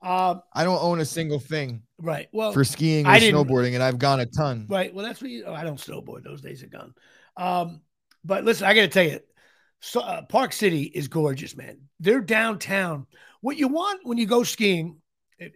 Um, 0.00 0.42
I 0.52 0.62
don't 0.62 0.80
own 0.80 1.00
a 1.00 1.04
single 1.04 1.40
thing 1.40 1.82
right. 1.98 2.28
Well, 2.32 2.52
for 2.52 2.64
skiing 2.64 3.06
or 3.06 3.10
snowboarding, 3.10 3.74
and 3.74 3.82
I've 3.82 3.98
gone 3.98 4.20
a 4.20 4.26
ton. 4.26 4.66
Right. 4.68 4.94
Well, 4.94 5.04
that's 5.04 5.20
what 5.20 5.30
you. 5.30 5.44
Oh, 5.46 5.54
I 5.54 5.64
don't 5.64 5.78
snowboard; 5.78 6.22
those 6.22 6.40
days 6.40 6.62
are 6.62 6.68
gone. 6.68 6.94
Um, 7.36 7.80
but 8.24 8.44
listen, 8.44 8.66
I 8.66 8.74
got 8.74 8.82
to 8.82 8.88
tell 8.88 9.04
you, 9.04 9.20
so, 9.80 10.00
uh, 10.00 10.22
Park 10.22 10.52
City 10.52 10.82
is 10.82 11.08
gorgeous, 11.08 11.56
man. 11.56 11.78
They're 12.00 12.20
downtown. 12.20 13.06
What 13.40 13.56
you 13.56 13.68
want 13.68 14.00
when 14.04 14.18
you 14.18 14.26
go 14.26 14.42
skiing, 14.42 14.98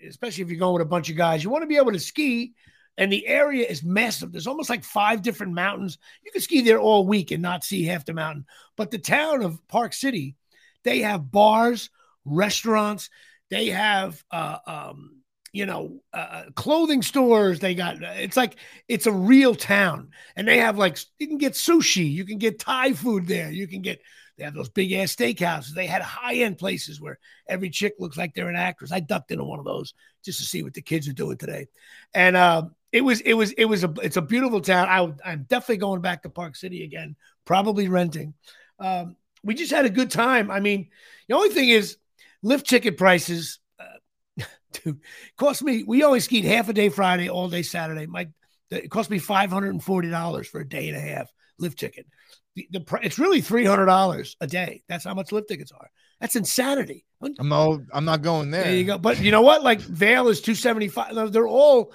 especially 0.06 0.42
if 0.42 0.50
you're 0.50 0.58
going 0.58 0.74
with 0.74 0.82
a 0.82 0.86
bunch 0.86 1.10
of 1.10 1.16
guys, 1.16 1.42
you 1.42 1.50
want 1.50 1.62
to 1.62 1.68
be 1.68 1.76
able 1.76 1.92
to 1.92 1.98
ski, 1.98 2.54
and 2.96 3.12
the 3.12 3.26
area 3.26 3.66
is 3.66 3.82
massive. 3.82 4.30
There's 4.30 4.46
almost 4.46 4.70
like 4.70 4.84
five 4.84 5.22
different 5.22 5.54
mountains. 5.54 5.98
You 6.24 6.30
can 6.30 6.40
ski 6.40 6.60
there 6.62 6.78
all 6.78 7.06
week 7.06 7.30
and 7.30 7.42
not 7.42 7.64
see 7.64 7.84
half 7.84 8.04
the 8.04 8.12
mountain. 8.12 8.46
But 8.76 8.90
the 8.90 8.98
town 8.98 9.42
of 9.42 9.66
Park 9.66 9.92
City, 9.92 10.36
they 10.84 11.00
have 11.00 11.30
bars, 11.30 11.90
restaurants. 12.24 13.10
They 13.50 13.66
have, 13.66 14.22
uh, 14.30 14.58
um, 14.66 15.22
you 15.52 15.66
know, 15.66 16.00
uh, 16.14 16.44
clothing 16.54 17.02
stores. 17.02 17.60
They 17.60 17.74
got. 17.74 18.02
It's 18.02 18.36
like 18.36 18.56
it's 18.88 19.06
a 19.06 19.12
real 19.12 19.54
town, 19.54 20.10
and 20.34 20.48
they 20.48 20.58
have 20.58 20.78
like 20.78 20.98
you 21.18 21.28
can 21.28 21.38
get 21.38 21.52
sushi, 21.52 22.10
you 22.10 22.24
can 22.24 22.38
get 22.38 22.58
Thai 22.58 22.94
food 22.94 23.26
there, 23.26 23.50
you 23.50 23.68
can 23.68 23.82
get. 23.82 24.00
They 24.38 24.44
have 24.44 24.54
those 24.54 24.70
big 24.70 24.92
ass 24.92 25.14
steakhouses. 25.14 25.74
They 25.74 25.86
had 25.86 26.00
high 26.00 26.36
end 26.36 26.56
places 26.56 26.98
where 26.98 27.18
every 27.46 27.68
chick 27.68 27.96
looks 27.98 28.16
like 28.16 28.34
they're 28.34 28.48
an 28.48 28.56
actress. 28.56 28.90
I 28.90 29.00
ducked 29.00 29.30
into 29.30 29.44
one 29.44 29.58
of 29.58 29.66
those 29.66 29.92
just 30.24 30.38
to 30.38 30.46
see 30.46 30.62
what 30.62 30.72
the 30.72 30.80
kids 30.80 31.06
are 31.06 31.12
doing 31.12 31.36
today, 31.36 31.66
and 32.14 32.34
uh, 32.34 32.62
it 32.90 33.02
was 33.02 33.20
it 33.20 33.34
was 33.34 33.52
it 33.52 33.66
was 33.66 33.84
a 33.84 33.92
it's 34.02 34.16
a 34.16 34.22
beautiful 34.22 34.62
town. 34.62 34.88
I 34.88 35.30
I'm 35.30 35.42
definitely 35.44 35.78
going 35.78 36.00
back 36.00 36.22
to 36.22 36.30
Park 36.30 36.56
City 36.56 36.84
again, 36.84 37.16
probably 37.44 37.88
renting. 37.88 38.32
Um, 38.78 39.16
we 39.42 39.54
just 39.54 39.72
had 39.72 39.84
a 39.84 39.90
good 39.90 40.10
time. 40.10 40.50
I 40.50 40.60
mean, 40.60 40.88
the 41.28 41.34
only 41.34 41.50
thing 41.50 41.68
is 41.68 41.96
lift 42.42 42.68
ticket 42.68 42.96
prices. 42.96 43.58
Uh, 43.78 44.44
dude, 44.72 45.00
cost 45.36 45.62
me. 45.62 45.84
We 45.84 46.04
only 46.04 46.20
skied 46.20 46.44
half 46.44 46.68
a 46.68 46.72
day 46.72 46.88
Friday, 46.88 47.28
all 47.28 47.48
day 47.48 47.62
Saturday. 47.62 48.06
My 48.06 48.28
it 48.70 48.90
cost 48.90 49.10
me 49.10 49.18
five 49.18 49.50
hundred 49.50 49.70
and 49.70 49.82
forty 49.82 50.08
dollars 50.08 50.48
for 50.48 50.60
a 50.60 50.68
day 50.68 50.88
and 50.88 50.96
a 50.96 51.00
half 51.00 51.30
lift 51.58 51.78
ticket. 51.78 52.06
The, 52.54 52.68
the 52.70 52.98
it's 53.02 53.18
really 53.18 53.40
three 53.40 53.64
hundred 53.64 53.86
dollars 53.86 54.36
a 54.40 54.46
day. 54.46 54.82
That's 54.88 55.04
how 55.04 55.14
much 55.14 55.32
lift 55.32 55.48
tickets 55.48 55.72
are. 55.72 55.90
That's 56.20 56.36
insanity. 56.36 57.04
I'm 57.38 57.52
all, 57.52 57.82
I'm 57.92 58.04
not 58.04 58.22
going 58.22 58.52
there. 58.52 58.64
There 58.64 58.76
you 58.76 58.84
go. 58.84 58.98
But 58.98 59.20
you 59.20 59.32
know 59.32 59.42
what? 59.42 59.62
Like 59.62 59.80
Vail 59.80 60.28
is 60.28 60.40
275. 60.40 61.32
They're 61.32 61.48
all 61.48 61.92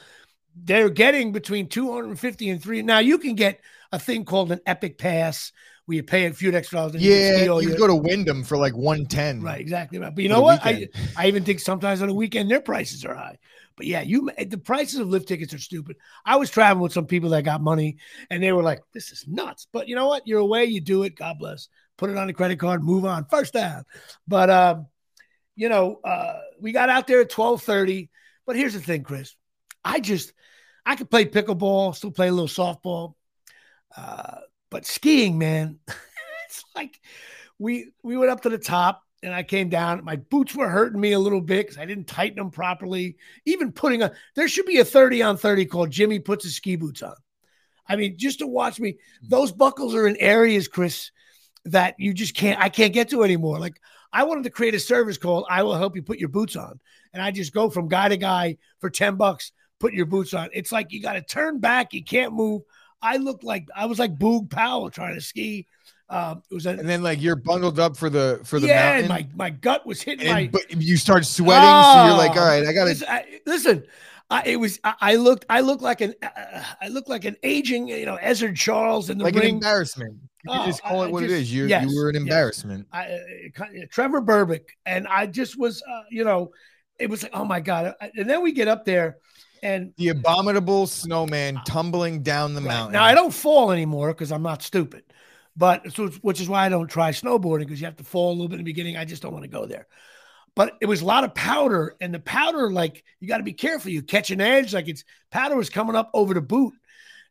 they're 0.56 0.90
getting 0.90 1.32
between 1.32 1.70
250 1.70 2.50
and 2.50 2.62
three. 2.62 2.82
Now 2.82 3.00
you 3.00 3.18
can 3.20 3.36
get 3.36 3.62
a 3.92 4.00
thing 4.00 4.26
called 4.26 4.52
an 4.52 4.60
epic 4.66 4.98
pass 4.98 5.52
where 5.88 5.96
you 5.96 6.04
pay 6.04 6.26
a 6.26 6.34
few 6.34 6.52
extra 6.52 6.80
dollars. 6.80 6.96
and 6.96 7.02
you 7.02 7.12
Yeah, 7.12 7.44
you 7.46 7.70
year. 7.70 7.78
go 7.78 7.88
to 7.88 7.96
Windham 7.96 8.44
for 8.44 8.58
like 8.58 8.76
110. 8.76 9.42
Right, 9.42 9.60
exactly 9.60 9.98
right. 10.00 10.14
But 10.14 10.22
you 10.22 10.30
know 10.30 10.42
what? 10.42 10.64
I, 10.64 10.74
weekend. 10.74 10.90
I 11.16 11.28
even 11.28 11.46
think 11.46 11.62
sometimes 11.62 12.02
on 12.02 12.10
a 12.10 12.14
weekend 12.14 12.52
their 12.52 12.60
prices 12.60 13.06
are 13.06 13.16
high. 13.16 13.38
But 13.78 13.86
yeah, 13.86 14.02
you 14.02 14.30
the 14.38 14.58
prices 14.58 15.00
of 15.00 15.08
lift 15.08 15.30
tickets 15.30 15.54
are 15.54 15.60
stupid. 15.60 15.96
I 16.26 16.36
was 16.36 16.50
traveling 16.50 16.84
with 16.84 16.92
some 16.92 17.06
people 17.06 17.30
that 17.30 17.44
got 17.44 17.62
money 17.62 17.98
and 18.30 18.44
they 18.44 18.52
were 18.52 18.64
like, 18.64 18.82
"This 18.94 19.12
is 19.12 19.26
nuts." 19.28 19.68
But 19.72 19.88
you 19.88 19.96
know 19.96 20.08
what? 20.08 20.28
You're 20.28 20.40
away, 20.40 20.66
you 20.66 20.82
do 20.82 21.04
it. 21.04 21.16
God 21.16 21.38
bless. 21.40 21.70
Put 21.96 22.10
it 22.10 22.18
on 22.18 22.28
a 22.28 22.34
credit 22.34 22.60
card, 22.60 22.84
move 22.84 23.06
on. 23.06 23.26
First 23.26 23.54
down. 23.54 23.86
But 24.28 24.50
um, 24.50 24.88
you 25.56 25.70
know, 25.70 26.02
uh, 26.04 26.40
we 26.60 26.72
got 26.74 26.90
out 26.90 27.08
there 27.08 27.22
at 27.22 27.30
twelve 27.30 27.62
thirty. 27.62 28.10
But 28.46 28.56
here's 28.58 28.74
the 28.74 28.82
thing, 28.82 29.04
Chris. 29.04 29.36
I 29.86 30.00
just 30.02 30.34
I 30.86 30.96
could 30.96 31.10
play 31.10 31.26
pickleball, 31.26 31.96
still 31.96 32.12
play 32.12 32.28
a 32.28 32.34
little 32.34 32.48
softball. 32.48 33.14
Uh, 33.96 34.40
but 34.70 34.86
skiing, 34.86 35.38
man, 35.38 35.80
it's 35.88 36.64
like 36.76 37.00
we 37.60 37.92
we 38.04 38.18
went 38.18 38.32
up 38.32 38.42
to 38.42 38.50
the 38.50 38.58
top 38.58 39.04
and 39.24 39.34
I 39.34 39.44
came 39.44 39.70
down. 39.70 40.04
My 40.04 40.16
boots 40.16 40.56
were 40.56 40.70
hurting 40.70 41.00
me 41.00 41.14
a 41.14 41.20
little 41.20 41.42
bit 41.42 41.66
because 41.66 41.78
I 41.78 41.86
didn't 41.86 42.08
tighten 42.08 42.38
them 42.38 42.52
properly. 42.52 43.18
Even 43.46 43.72
putting 43.72 44.02
a 44.02 44.12
there 44.36 44.48
should 44.48 44.66
be 44.66 44.80
a 44.80 44.86
30 44.86 45.22
on 45.24 45.38
30 45.38 45.66
called 45.66 45.92
Jimmy 45.92 46.20
puts 46.20 46.44
his 46.44 46.56
ski 46.56 46.76
boots 46.76 47.02
on. 47.02 47.16
I 47.90 47.96
mean, 47.96 48.18
just 48.18 48.40
to 48.40 48.48
watch 48.48 48.80
me, 48.80 48.98
hmm. 49.22 49.28
those 49.30 49.52
buckles 49.52 49.96
are 49.96 50.08
in 50.08 50.18
areas, 50.18 50.68
Chris, 50.68 51.12
that 51.66 51.96
you 51.98 52.14
just 52.14 52.36
can't 52.36 52.60
I 52.60 52.70
can't 52.70 52.94
get 52.94 53.10
to 53.10 53.24
anymore. 53.24 53.60
Like 53.60 53.82
I 54.14 54.24
wanted 54.24 54.44
to 54.46 54.50
create 54.50 54.76
a 54.76 54.80
service 54.80 55.18
called 55.18 55.46
I 55.50 55.64
will 55.64 55.76
help 55.76 55.96
you 55.96 56.04
put 56.04 56.20
your 56.20 56.30
boots 56.30 56.56
on. 56.56 56.80
And 57.14 57.22
I 57.22 57.32
just 57.32 57.54
go 57.54 57.70
from 57.70 57.88
guy 57.88 58.10
to 58.10 58.18
guy 58.18 58.58
for 58.80 58.90
10 58.90 59.16
bucks, 59.16 59.52
put 59.80 59.94
your 59.94 60.06
boots 60.06 60.34
on. 60.34 60.50
It's 60.54 60.72
like 60.72 60.92
you 60.92 61.02
got 61.02 61.14
to 61.14 61.22
turn 61.22 61.60
back, 61.60 61.94
you 61.94 62.04
can't 62.04 62.34
move. 62.34 62.62
I 63.02 63.18
looked 63.18 63.44
like 63.44 63.68
I 63.76 63.86
was 63.86 64.00
like 64.00 64.18
Boog 64.18 64.50
Powell 64.50 64.90
trying 64.90 65.16
to 65.16 65.22
ski. 65.22 65.68
Um, 66.10 66.42
it 66.50 66.54
was 66.54 66.66
a 66.66 66.70
And 66.70 66.88
then 66.88 67.04
like 67.04 67.22
you're 67.22 67.36
bundled 67.36 67.80
up 67.80 67.98
for 67.98 68.10
the 68.10 68.40
for 68.46 68.60
the 68.60 68.68
yeah, 68.68 68.98
and 68.98 69.08
mountain. 69.10 69.32
my 69.38 69.46
my 69.46 69.50
gut 69.50 69.86
was 69.86 70.02
hitting 70.02 70.26
and, 70.28 70.34
my. 70.36 70.48
but 70.48 70.82
you 70.82 70.96
start 70.98 71.26
sweating, 71.26 71.64
so 71.64 72.06
you're 72.06 72.18
like, 72.18 72.36
Oh, 72.38 72.42
all 72.42 72.48
right, 72.48 72.66
I 72.66 72.72
gotta. 72.74 72.90
listen. 72.92 73.08
I, 73.10 73.26
listen 73.46 73.84
I, 74.30 74.44
it 74.46 74.56
was 74.58 74.80
I, 74.84 74.94
I 75.02 75.16
looked 75.16 75.46
I 75.50 75.62
looked 75.62 75.82
like 75.82 76.02
an 76.02 76.14
uh, 76.22 76.64
I 76.82 76.88
looked 76.90 77.10
like 77.10 77.26
an 77.26 77.36
aging 77.44 77.88
you 77.90 78.06
know 78.06 78.18
Ezzard 78.22 78.56
Charles 78.58 79.10
in 79.10 79.18
the 79.18 79.24
like 79.26 79.36
an 79.36 79.42
ring. 79.42 79.54
embarrassment. 79.56 80.16
You 80.46 80.52
Oh, 80.54 80.66
just 80.66 80.82
call 80.82 81.02
I- 81.02 81.08
it 81.08 81.12
what 81.12 81.22
just- 81.24 81.34
it 81.34 81.38
is. 81.42 81.54
You 81.54 81.66
yes, 81.68 81.90
you 81.90 81.96
were 81.98 82.10
an 82.10 82.16
yes. 82.16 82.22
embarrassment. 82.24 82.88
I, 82.94 83.06
uh, 83.06 83.64
Trevor 83.92 84.22
Berbick, 84.22 84.64
and 84.86 85.08
I 85.08 85.28
just 85.28 85.58
was 85.60 85.82
uh, 85.82 86.02
you 86.10 86.24
know 86.24 86.52
it 87.00 87.10
was 87.10 87.24
like 87.24 87.32
oh 87.36 87.44
my 87.46 87.60
god, 87.60 87.96
and 88.16 88.30
then 88.30 88.42
we 88.42 88.52
get 88.54 88.68
up 88.70 88.86
there 88.86 89.18
and 89.64 89.94
The 89.98 90.10
abominable 90.10 90.88
snowman 90.88 91.60
tumbling 91.66 92.24
down 92.24 92.54
the 92.54 92.62
Right. 92.62 92.74
mountain. 92.74 92.94
Now 92.94 93.04
I 93.04 93.14
don't 93.14 93.34
fall 93.34 93.72
anymore 93.72 94.14
because 94.14 94.32
I'm 94.32 94.44
not 94.44 94.62
stupid, 94.64 95.04
but 95.56 95.94
so 95.94 96.10
which 96.22 96.42
is 96.42 96.50
why 96.50 96.66
I 96.66 96.70
don't 96.70 96.88
try 96.88 97.12
snowboarding 97.12 97.60
because 97.60 97.80
you 97.80 97.86
have 97.86 97.98
to 97.98 98.04
fall 98.04 98.30
a 98.32 98.34
little 98.34 98.48
bit 98.48 98.56
in 98.60 98.66
the 98.66 98.72
beginning. 98.72 98.98
I 98.98 99.06
just 99.06 99.22
don't 99.22 99.34
want 99.34 99.44
to 99.44 99.50
go 99.50 99.66
there. 99.66 99.88
But 100.56 100.74
it 100.82 100.88
was 100.88 101.02
a 101.02 101.06
lot 101.06 101.24
of 101.24 101.36
powder, 101.36 101.96
and 102.02 102.12
the 102.14 102.20
powder, 102.20 102.72
like 102.72 103.04
you 103.20 103.28
got 103.28 103.38
to 103.38 103.44
be 103.44 103.54
careful. 103.54 103.92
You 103.92 104.02
catch 104.02 104.32
an 104.32 104.42
edge, 104.42 104.74
like 104.74 104.88
it's 104.88 105.04
powder 105.30 105.56
was 105.56 105.70
coming 105.70 105.96
up 105.96 106.10
over 106.14 106.34
the 106.34 106.42
boot, 106.42 106.74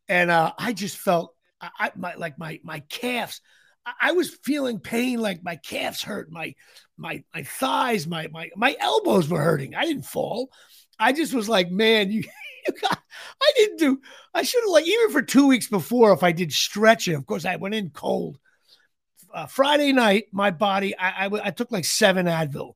and 0.09 0.31
uh, 0.31 0.53
I 0.59 0.73
just 0.73 0.97
felt 0.97 1.35
I, 1.61 1.71
I 1.79 1.93
my 1.97 2.15
like 2.15 2.39
my 2.39 2.61
my 2.63 2.81
calves. 2.89 3.41
I, 3.85 3.93
I 4.01 4.13
was 4.13 4.37
feeling 4.45 4.79
pain, 4.79 5.19
like 5.19 5.43
my 5.43 5.57
calves 5.57 6.03
hurt, 6.03 6.31
my 6.31 6.55
my 6.97 7.25
my 7.35 7.43
thighs, 7.43 8.07
my 8.07 8.29
my 8.29 8.51
my 8.55 8.77
elbows 8.79 9.29
were 9.29 9.43
hurting. 9.43 9.75
I 9.75 9.85
didn't 9.87 10.05
fall. 10.05 10.51
I 10.99 11.13
just 11.13 11.35
was 11.35 11.49
like, 11.49 11.71
man, 11.71 12.11
you, 12.11 12.23
you 12.67 12.75
got. 12.81 12.99
I 13.43 13.53
didn't 13.57 13.79
do. 13.79 14.01
I 14.35 14.43
should 14.43 14.63
have 14.63 14.71
like 14.71 14.87
even 14.87 15.11
for 15.11 15.23
two 15.23 15.47
weeks 15.47 15.69
before 15.69 16.13
if 16.13 16.23
I 16.23 16.33
did 16.33 16.53
stretching. 16.53 17.15
Of 17.15 17.27
course, 17.27 17.45
I 17.45 17.57
went 17.57 17.75
in 17.75 17.91
cold. 17.91 18.39
Uh, 19.33 19.47
Friday 19.47 19.93
night, 19.93 20.25
my 20.33 20.51
body. 20.51 20.97
I 20.99 21.27
I 21.27 21.51
took 21.51 21.71
like 21.71 21.85
seven 21.85 22.27
Advil. 22.27 22.73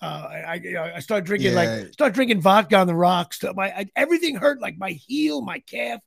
Uh, 0.00 0.28
I 0.30 0.60
I, 0.78 0.92
I 0.96 1.00
started 1.00 1.24
drinking 1.26 1.52
Yeah. 1.52 1.56
like 1.80 1.92
start 1.92 2.14
drinking 2.14 2.40
vodka 2.40 2.76
on 2.76 2.86
the 2.86 2.94
rocks. 2.94 3.42
My 3.54 3.70
I, 3.70 3.86
everything 3.96 4.36
hurt 4.36 4.60
like 4.60 4.76
my 4.78 4.90
heel, 4.90 5.42
my 5.42 5.58
calf, 5.60 6.00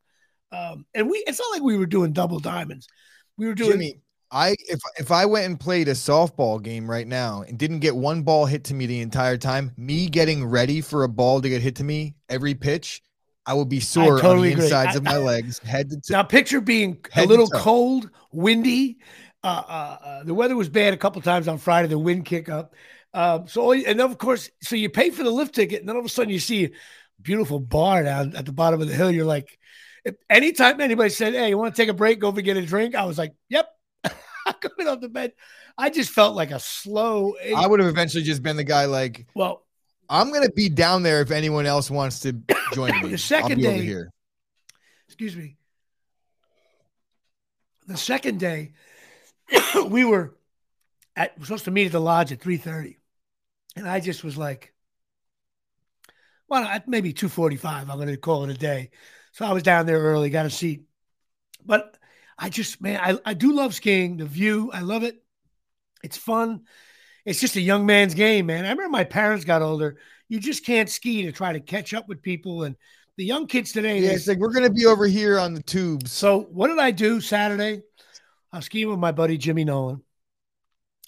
um, 0.52 0.86
and 0.94 1.10
we. 1.10 1.24
It's 1.28 1.40
not 1.40 1.52
like 1.52 1.64
we 1.64 1.78
were 1.78 1.86
doing 1.86 2.14
double 2.14 2.40
diamonds. 2.40 2.88
We 3.38 3.48
were 3.48 3.56
doing. 3.56 3.72
Jimmy, 3.72 4.02
I 4.32 4.56
if 4.68 4.80
if 5.00 5.12
I 5.12 5.26
went 5.26 5.46
and 5.46 5.60
played 5.60 5.88
a 5.88 5.94
softball 5.94 6.62
game 6.62 6.90
right 6.90 7.08
now 7.08 7.44
and 7.48 7.58
didn't 7.58 7.80
get 7.80 7.96
one 7.96 8.24
ball 8.24 8.46
hit 8.46 8.66
to 8.66 8.74
me 8.74 8.86
the 8.86 9.00
entire 9.00 9.38
time, 9.38 9.72
me 9.78 10.08
getting 10.08 10.46
ready 10.46 10.82
for 10.82 11.04
a 11.04 11.10
ball 11.10 11.42
to 11.42 11.50
get 11.50 11.62
hit 11.62 11.76
to 11.78 11.84
me 11.84 12.16
every 12.30 12.54
pitch, 12.54 13.02
I 13.46 13.54
would 13.54 13.70
be 13.70 13.80
sore 13.80 14.20
totally 14.20 14.52
on 14.52 14.60
the 14.60 14.66
insides 14.66 14.96
I- 14.96 14.98
of 14.98 15.04
my 15.04 15.18
legs, 15.18 15.60
head 15.60 15.90
to 15.90 15.96
toe. 15.96 16.16
Now 16.16 16.24
picture 16.24 16.60
being 16.60 16.98
a 17.16 17.26
little 17.26 17.48
cold, 17.48 18.10
windy. 18.32 18.98
Uh, 19.44 19.64
uh, 19.68 19.98
uh, 20.04 20.24
the 20.24 20.34
weather 20.34 20.56
was 20.56 20.68
bad 20.68 20.94
a 20.94 20.98
couple 20.98 21.22
times 21.22 21.48
on 21.48 21.58
Friday. 21.58 21.88
The 21.88 21.98
wind 21.98 22.26
kick 22.26 22.50
up. 22.50 22.76
Um, 23.14 23.48
so 23.48 23.62
all 23.62 23.72
and 23.72 24.02
of 24.02 24.18
course, 24.18 24.50
so 24.62 24.76
you 24.76 24.90
pay 24.90 25.10
for 25.10 25.24
the 25.24 25.32
lift 25.32 25.56
ticket, 25.56 25.80
and 25.80 25.88
then 25.88 25.96
all 25.96 26.02
of 26.02 26.06
a 26.06 26.10
sudden 26.10 26.34
you 26.34 26.40
see 26.40 26.66
a 26.66 26.72
beautiful 27.22 27.60
bar 27.60 28.04
down 28.04 28.36
at 28.36 28.46
the 28.46 28.52
bottom 28.52 28.82
of 28.82 28.90
the 28.90 28.96
hill. 28.96 29.10
You're 29.10 29.26
like, 29.26 29.58
if 30.04 30.16
anytime 30.30 30.82
anybody 30.82 31.10
said, 31.10 31.34
Hey, 31.34 31.50
you 31.50 31.58
want 31.58 31.74
to 31.74 31.82
take 31.82 31.90
a 31.90 31.94
break, 31.94 32.20
go 32.20 32.28
over 32.28 32.42
get 32.42 32.58
a 32.58 32.66
drink, 32.66 32.94
I 32.94 33.06
was 33.06 33.18
like, 33.18 33.34
Yep. 33.50 33.70
Coming 34.62 34.88
off 34.88 35.02
the 35.02 35.10
bed. 35.10 35.34
I 35.78 35.90
just 35.90 36.12
felt 36.12 36.36
like 36.36 36.52
a 36.52 36.60
slow. 36.60 37.36
I 37.56 37.68
would 37.68 37.80
have 37.80 37.90
eventually 37.90 38.24
just 38.24 38.44
been 38.44 38.58
the 38.58 38.64
guy 38.64 38.86
like, 38.86 39.28
well, 39.36 39.64
I'm 40.10 40.32
gonna 40.32 40.52
be 40.52 40.70
down 40.70 41.04
there 41.04 41.22
if 41.22 41.32
anyone 41.32 41.66
else 41.66 41.90
wants 41.90 42.22
to 42.22 42.34
join 42.74 43.02
me. 43.02 43.10
the 43.10 43.18
second 43.18 43.62
day 43.62 43.82
here. 43.82 44.12
Excuse 45.08 45.36
me. 45.36 45.58
The 47.88 47.98
second 47.98 48.40
day, 48.40 48.74
we 49.88 50.04
were 50.06 50.36
at 51.16 51.38
we're 51.38 51.46
supposed 51.46 51.66
to 51.66 51.72
meet 51.72 51.88
at 51.88 51.92
the 51.92 52.02
lodge 52.02 52.32
at 52.32 52.40
3:30. 52.40 52.98
And 53.76 53.88
I 53.88 54.00
just 54.00 54.24
was 54.24 54.38
like, 54.38 54.74
well, 56.50 56.64
at 56.64 56.88
maybe 56.88 57.14
245. 57.14 57.90
I'm 57.90 58.00
gonna 58.00 58.18
call 58.18 58.44
it 58.46 58.50
a 58.50 58.58
day. 58.58 58.92
So 59.34 59.46
I 59.46 59.54
was 59.54 59.64
down 59.64 59.86
there 59.86 60.00
early, 60.00 60.30
got 60.30 60.46
a 60.46 60.50
seat. 60.50 60.84
But 61.66 61.97
I 62.38 62.50
just, 62.50 62.82
man, 62.82 63.00
I, 63.02 63.32
I 63.32 63.34
do 63.34 63.54
love 63.54 63.74
skiing, 63.74 64.18
the 64.18 64.26
view. 64.26 64.70
I 64.72 64.82
love 64.82 65.04
it. 65.04 65.24
It's 66.04 66.18
fun. 66.18 66.62
It's 67.26 67.42
just 67.42 67.56
a 67.56 67.62
young 67.62 67.86
man's 67.86 68.14
game, 68.14 68.46
man. 68.46 68.66
I 68.66 68.70
remember 68.70 68.90
my 68.90 69.04
parents 69.04 69.44
got 69.44 69.62
older. 69.62 69.98
You 70.30 70.40
just 70.40 70.66
can't 70.66 70.90
ski 70.90 71.24
to 71.24 71.32
try 71.32 71.54
to 71.54 71.60
catch 71.60 71.94
up 71.94 72.08
with 72.08 72.22
people. 72.22 72.64
And 72.64 72.76
the 73.18 73.26
young 73.26 73.48
kids 73.48 73.72
today. 73.72 74.00
Yeah, 74.00 74.12
it's 74.12 74.28
like 74.28 74.38
we're 74.38 74.54
gonna 74.54 74.70
be 74.70 74.86
over 74.86 75.08
here 75.08 75.40
on 75.40 75.54
the 75.54 75.64
tubes. 75.64 76.12
So 76.12 76.42
what 76.52 76.68
did 76.68 76.80
I 76.80 76.92
do 76.92 77.20
Saturday? 77.20 77.82
I 78.54 78.58
was 78.58 78.66
skiing 78.66 78.90
with 78.90 79.00
my 79.00 79.12
buddy 79.12 79.38
Jimmy 79.38 79.66
Nolan. 79.66 80.04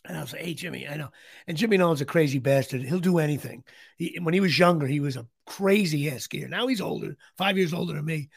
And 0.06 0.18
I 0.18 0.22
was 0.22 0.34
like, 0.34 0.42
hey, 0.42 0.54
Jimmy, 0.54 0.88
I 0.88 0.98
know. 0.98 1.10
And 1.48 1.58
Jimmy 1.58 1.78
Nolan's 1.78 2.02
a 2.02 2.06
crazy 2.06 2.40
bastard. 2.40 2.82
He'll 2.82 3.00
do 3.00 3.20
anything. 3.20 3.64
He, 3.98 4.18
when 4.22 4.34
he 4.34 4.40
was 4.40 4.58
younger, 4.58 4.88
he 4.88 5.02
was 5.02 5.18
a 5.18 5.28
crazy 5.46 6.10
ass 6.10 6.28
skier. 6.28 6.50
Now 6.50 6.68
he's 6.68 6.82
older, 6.82 7.16
five 7.38 7.58
years 7.58 7.74
older 7.74 7.94
than 7.94 8.06
me 8.06 8.30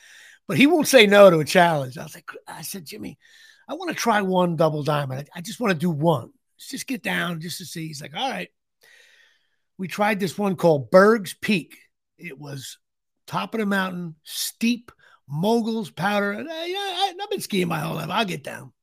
but 0.52 0.58
he 0.58 0.66
won't 0.66 0.86
say 0.86 1.06
no 1.06 1.30
to 1.30 1.38
a 1.38 1.46
challenge. 1.46 1.96
I 1.96 2.02
was 2.02 2.14
like, 2.14 2.28
I 2.46 2.60
said, 2.60 2.84
Jimmy, 2.84 3.18
I 3.66 3.72
want 3.72 3.88
to 3.88 3.96
try 3.96 4.20
one 4.20 4.54
double 4.54 4.82
diamond. 4.82 5.30
I, 5.34 5.38
I 5.38 5.40
just 5.40 5.58
want 5.58 5.72
to 5.72 5.78
do 5.78 5.88
one. 5.88 6.30
Let's 6.58 6.68
just 6.68 6.86
get 6.86 7.02
down 7.02 7.40
just 7.40 7.56
to 7.56 7.64
see. 7.64 7.86
He's 7.86 8.02
like, 8.02 8.14
all 8.14 8.30
right. 8.30 8.50
We 9.78 9.88
tried 9.88 10.20
this 10.20 10.36
one 10.36 10.56
called 10.56 10.90
Berg's 10.90 11.32
Peak. 11.32 11.78
It 12.18 12.38
was 12.38 12.76
top 13.26 13.54
of 13.54 13.60
the 13.60 13.64
mountain, 13.64 14.16
steep, 14.24 14.92
moguls, 15.26 15.90
powder. 15.90 16.34
Uh, 16.34 16.64
yeah, 16.66 17.12
I've 17.18 17.30
been 17.30 17.40
skiing 17.40 17.68
my 17.68 17.78
whole 17.78 17.96
life. 17.96 18.10
I'll 18.10 18.26
get 18.26 18.44
down. 18.44 18.74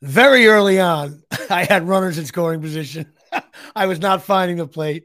Very 0.00 0.46
early 0.46 0.80
on, 0.80 1.24
I 1.50 1.64
had 1.64 1.86
runners 1.86 2.16
in 2.16 2.24
scoring 2.24 2.62
position. 2.62 3.12
I 3.76 3.84
was 3.84 3.98
not 3.98 4.22
finding 4.22 4.56
the 4.56 4.66
plate. 4.66 5.04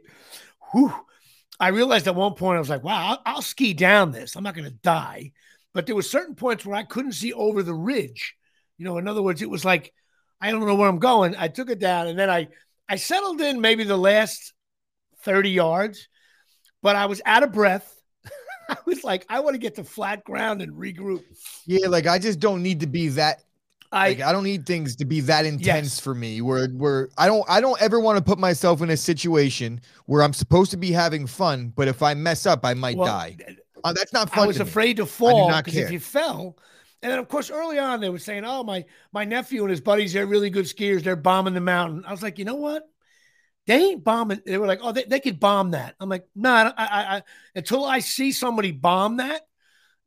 Whew. 0.72 0.94
I 1.60 1.70
realized 1.70 2.08
at 2.08 2.16
one 2.16 2.34
point 2.36 2.56
I 2.56 2.60
was 2.60 2.70
like, 2.70 2.84
wow, 2.84 3.10
I'll, 3.10 3.22
I'll 3.26 3.42
ski 3.42 3.74
down 3.74 4.12
this. 4.12 4.36
I'm 4.36 4.44
not 4.44 4.56
going 4.56 4.70
to 4.70 4.76
die. 4.76 5.34
But 5.74 5.86
there 5.86 5.96
were 5.96 6.02
certain 6.02 6.36
points 6.36 6.66
where 6.66 6.76
I 6.76 6.84
couldn't 6.84 7.12
see 7.14 7.34
over 7.34 7.62
the 7.62 7.74
ridge. 7.74 8.36
You 8.78 8.86
know, 8.86 8.98
in 8.98 9.08
other 9.08 9.22
words, 9.22 9.42
it 9.42 9.50
was 9.50 9.66
like, 9.66 9.94
I 10.42 10.52
don't 10.52 10.66
know 10.66 10.76
where 10.76 10.88
I'm 10.88 11.00
going. 11.00 11.36
I 11.38 11.50
took 11.50 11.70
it 11.70 11.80
down 11.80 12.08
and 12.08 12.18
then 12.18 12.30
I, 12.30 12.48
I 12.88 12.96
settled 12.96 13.42
in 13.42 13.62
maybe 13.62 13.84
the 13.84 13.98
last 13.98 14.54
30 15.24 15.50
yards, 15.50 16.08
but 16.82 16.96
I 16.96 17.08
was 17.08 17.22
out 17.26 17.44
of 17.44 17.52
breath. 17.52 17.94
I 18.70 18.78
was 18.86 19.04
like, 19.04 19.26
I 19.30 19.42
want 19.42 19.56
to 19.56 19.60
get 19.60 19.76
to 19.76 19.84
flat 19.84 20.24
ground 20.24 20.62
and 20.62 20.74
regroup. 20.74 21.24
Yeah, 21.66 21.88
like 21.88 22.08
I 22.08 22.20
just 22.20 22.40
don't 22.40 22.64
need 22.64 22.80
to 22.80 22.88
be 22.88 23.10
that 23.10 23.44
I 23.92 24.10
like, 24.10 24.22
I 24.22 24.32
don't 24.32 24.44
need 24.44 24.66
things 24.66 24.96
to 24.98 25.06
be 25.06 25.20
that 25.22 25.46
intense 25.46 25.66
yes. 25.96 26.00
for 26.00 26.14
me. 26.14 26.42
Where 26.42 26.68
where 26.68 27.10
I 27.18 27.28
don't 27.28 27.44
I 27.50 27.60
don't 27.60 27.82
ever 27.82 28.00
want 28.00 28.18
to 28.18 28.24
put 28.24 28.38
myself 28.38 28.82
in 28.82 28.90
a 28.92 28.98
situation 28.98 29.82
where 30.06 30.22
I'm 30.22 30.34
supposed 30.34 30.72
to 30.72 30.78
be 30.78 30.92
having 30.92 31.26
fun, 31.26 31.74
but 31.76 31.88
if 31.88 32.04
I 32.04 32.14
mess 32.14 32.46
up, 32.46 32.64
I 32.64 32.76
might 32.76 32.98
well, 32.98 33.08
die. 33.08 33.38
Uh, 33.84 33.94
that's 33.94 34.14
not 34.14 34.30
fun. 34.30 34.44
I 34.44 34.48
was 34.48 34.60
afraid 34.60 34.98
to 34.98 35.06
fall 35.06 35.48
because 35.58 35.76
if 35.76 35.92
you 35.92 36.00
fell, 36.00 36.58
and 37.02 37.12
then 37.12 37.18
of 37.18 37.28
course 37.28 37.50
early 37.50 37.80
on 37.80 38.00
they 38.00 38.10
were 38.10 38.20
saying, 38.20 38.46
"Oh 38.46 38.64
my 38.64 38.86
my 39.12 39.26
nephew 39.26 39.62
and 39.62 39.72
his 39.72 39.82
buddies, 39.82 40.14
they're 40.14 40.28
really 40.28 40.52
good 40.52 40.66
skiers. 40.66 41.02
They're 41.02 41.16
bombing 41.16 41.56
the 41.56 41.62
mountain." 41.62 42.04
I 42.06 42.12
was 42.12 42.22
like, 42.22 42.38
you 42.38 42.46
know 42.46 42.56
what? 42.56 42.84
They 43.66 43.78
ain't 43.78 44.04
bombing. 44.04 44.42
They 44.46 44.60
were 44.60 44.68
like, 44.68 44.80
"Oh, 44.84 44.92
they, 44.92 45.06
they 45.06 45.20
could 45.20 45.40
bomb 45.40 45.72
that." 45.72 45.96
I'm 46.00 46.10
like, 46.10 46.28
"No, 46.36 46.52
nah, 46.52 46.74
I, 46.78 46.86
I, 46.86 47.16
I 47.16 47.24
until 47.56 47.86
I 47.86 48.00
see 48.00 48.32
somebody 48.32 48.72
bomb 48.72 49.18
that." 49.18 49.48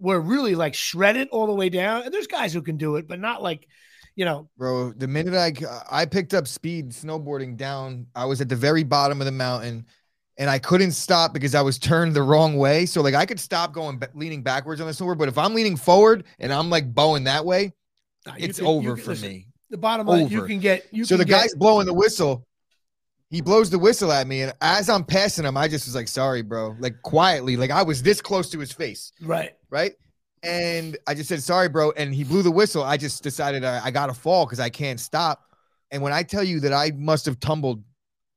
Were 0.03 0.21
really 0.21 0.55
like 0.55 0.75
shredded 0.75 1.29
all 1.29 1.47
the 1.47 1.55
way 1.55 1.69
down. 1.69 2.03
And 2.03 2.13
there's 2.13 2.27
guys 2.27 2.53
who 2.53 2.61
can 2.61 2.77
do 2.77 2.97
it, 2.97 3.07
but 3.07 3.21
not 3.21 3.43
like, 3.43 3.69
you 4.17 4.25
know, 4.25 4.51
bro. 4.59 4.93
The 4.93 5.07
minute 5.07 5.35
I 5.35 5.55
uh, 5.65 5.81
I 5.91 6.05
picked 6.05 6.35
up 6.35 6.47
speed 6.49 6.91
snowboarding 6.91 7.57
down, 7.57 8.07
I 8.15 8.25
was 8.25 8.41
at 8.41 8.49
the 8.49 8.57
very 8.57 8.83
bottom 8.83 9.21
of 9.21 9.25
the 9.25 9.33
mountain, 9.33 9.87
and 10.37 10.51
I 10.51 10.59
couldn't 10.59 10.93
stop 10.93 11.33
because 11.33 11.55
I 11.55 11.63
was 11.63 11.79
turned 11.79 12.15
the 12.15 12.23
wrong 12.23 12.57
way. 12.57 12.85
So 12.85 13.01
like 13.01 13.15
I 13.15 13.25
could 13.25 13.41
stop 13.41 13.73
going 13.73 14.03
leaning 14.15 14.43
backwards 14.43 14.81
on 14.81 14.89
the 14.89 14.93
snowboard, 14.93 15.19
but 15.19 15.29
if 15.29 15.39
I'm 15.39 15.55
leaning 15.55 15.77
forward 15.77 16.25
and 16.41 16.53
I'm 16.53 16.69
like 16.69 16.93
bowing 16.93 17.25
that 17.25 17.45
way, 17.47 17.73
it's 18.37 18.59
can, 18.59 18.67
over 18.67 18.97
can, 18.97 19.05
for 19.05 19.11
listen, 19.13 19.29
me. 19.29 19.47
The 19.71 19.79
bottom 19.79 20.07
line, 20.07 20.29
you 20.29 20.43
can 20.43 20.59
get. 20.59 20.87
You 20.91 21.05
so 21.05 21.17
the 21.17 21.25
get, 21.25 21.41
guy's 21.41 21.55
blowing 21.55 21.87
the 21.87 21.95
whistle. 21.95 22.45
He 23.33 23.41
blows 23.41 23.71
the 23.71 23.79
whistle 23.81 24.13
at 24.13 24.29
me, 24.29 24.43
and 24.43 24.53
as 24.61 24.89
I'm 24.89 25.03
passing 25.03 25.45
him, 25.45 25.57
I 25.57 25.67
just 25.67 25.87
was 25.87 25.97
like, 25.97 26.07
"Sorry, 26.07 26.43
bro." 26.43 26.77
Like 26.79 27.03
quietly, 27.03 27.57
like 27.57 27.73
I 27.73 27.83
was 27.83 28.05
this 28.05 28.21
close 28.21 28.49
to 28.51 28.61
his 28.61 28.71
face. 28.71 29.13
Right 29.21 29.55
right? 29.73 29.95
And 30.45 30.97
I 31.07 31.15
just 31.15 31.29
said, 31.29 31.43
sorry, 31.43 31.69
bro. 31.69 31.91
And 31.93 32.15
he 32.15 32.23
blew 32.23 32.43
the 32.43 32.51
whistle. 32.51 32.85
I 32.85 32.97
just 32.97 33.23
decided 33.23 33.65
I, 33.65 33.87
I 33.87 33.91
got 33.91 34.07
to 34.07 34.15
fall 34.15 34.45
because 34.45 34.61
I 34.61 34.69
can't 34.69 35.01
stop. 35.01 35.41
And 35.91 36.03
when 36.03 36.13
I 36.13 36.23
tell 36.23 36.45
you 36.45 36.61
that 36.61 36.73
I 36.73 36.93
must 36.95 37.27
have 37.27 37.41
tumbled 37.41 37.83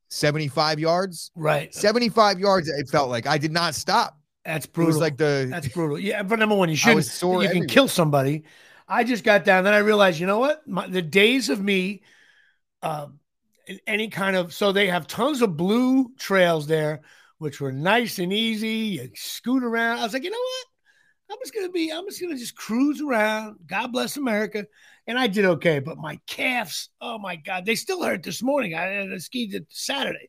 75 0.08 0.80
yards, 0.80 1.30
right? 1.36 1.72
75 1.74 2.40
yards, 2.40 2.68
it 2.68 2.88
felt 2.88 3.10
like 3.10 3.26
I 3.26 3.38
did 3.38 3.52
not 3.52 3.74
stop. 3.74 4.18
That's 4.44 4.66
brutal. 4.66 4.90
It 4.90 4.94
was 4.94 5.00
like 5.00 5.16
the 5.16 5.48
that's 5.50 5.68
brutal. 5.68 5.98
Yeah, 5.98 6.22
but 6.22 6.38
number 6.38 6.54
one, 6.54 6.68
you 6.68 6.76
shouldn't. 6.76 7.06
You 7.22 7.34
everywhere. 7.34 7.52
can 7.52 7.66
kill 7.66 7.88
somebody. 7.88 8.44
I 8.88 9.02
just 9.02 9.24
got 9.24 9.44
down. 9.44 9.64
Then 9.64 9.74
I 9.74 9.78
realized, 9.78 10.20
you 10.20 10.26
know 10.26 10.38
what? 10.38 10.66
My, 10.66 10.86
the 10.86 11.02
days 11.02 11.50
of 11.50 11.60
me, 11.60 12.02
in 12.84 13.18
any 13.86 14.08
kind 14.08 14.36
of 14.36 14.52
so 14.54 14.72
they 14.72 14.86
have 14.86 15.06
tons 15.06 15.42
of 15.42 15.56
blue 15.56 16.12
trails 16.18 16.66
there, 16.66 17.02
which 17.38 17.60
were 17.60 17.72
nice 17.72 18.18
and 18.18 18.32
easy. 18.32 18.68
You 18.68 19.10
scoot 19.14 19.64
around. 19.64 19.98
I 19.98 20.04
was 20.04 20.12
like, 20.12 20.24
you 20.24 20.30
know 20.30 20.36
what? 20.36 20.66
I'm 21.32 21.38
just 21.42 21.54
gonna 21.54 21.70
be, 21.70 21.90
I'm 21.90 22.06
just 22.06 22.20
gonna 22.20 22.36
just 22.36 22.56
cruise 22.56 23.00
around. 23.00 23.56
God 23.66 23.92
bless 23.92 24.16
America. 24.16 24.66
And 25.08 25.18
I 25.18 25.28
did 25.28 25.44
okay, 25.44 25.78
but 25.78 25.98
my 25.98 26.18
calves, 26.26 26.88
oh 27.00 27.18
my 27.18 27.36
God, 27.36 27.64
they 27.64 27.76
still 27.76 28.02
hurt 28.02 28.22
this 28.22 28.42
morning. 28.42 28.74
I 28.74 28.82
had 28.82 29.10
to 29.10 29.20
ski 29.20 29.48
it 29.52 29.66
Saturday. 29.68 30.28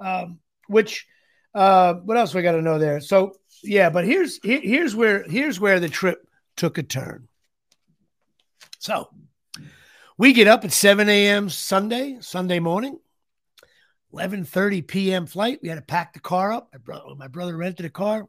Um, 0.00 0.40
which 0.68 1.06
uh 1.54 1.94
what 1.94 2.16
else 2.16 2.34
we 2.34 2.42
got 2.42 2.52
to 2.52 2.62
know 2.62 2.78
there? 2.78 3.00
So 3.00 3.34
yeah, 3.62 3.90
but 3.90 4.04
here's 4.04 4.38
here, 4.42 4.60
here's 4.60 4.94
where 4.94 5.24
here's 5.24 5.58
where 5.58 5.80
the 5.80 5.88
trip 5.88 6.26
took 6.56 6.78
a 6.78 6.82
turn. 6.82 7.28
So 8.78 9.08
we 10.18 10.32
get 10.32 10.48
up 10.48 10.64
at 10.64 10.72
7 10.72 11.08
a.m. 11.08 11.48
Sunday, 11.48 12.18
Sunday 12.20 12.58
morning, 12.58 12.98
11:30 14.12 14.86
p.m. 14.86 15.26
flight. 15.26 15.58
We 15.62 15.68
had 15.68 15.76
to 15.76 15.82
pack 15.82 16.12
the 16.12 16.20
car 16.20 16.52
up. 16.52 16.70
My 16.72 16.78
brother, 16.78 17.14
my 17.16 17.28
brother 17.28 17.56
rented 17.56 17.86
a 17.86 17.90
car. 17.90 18.26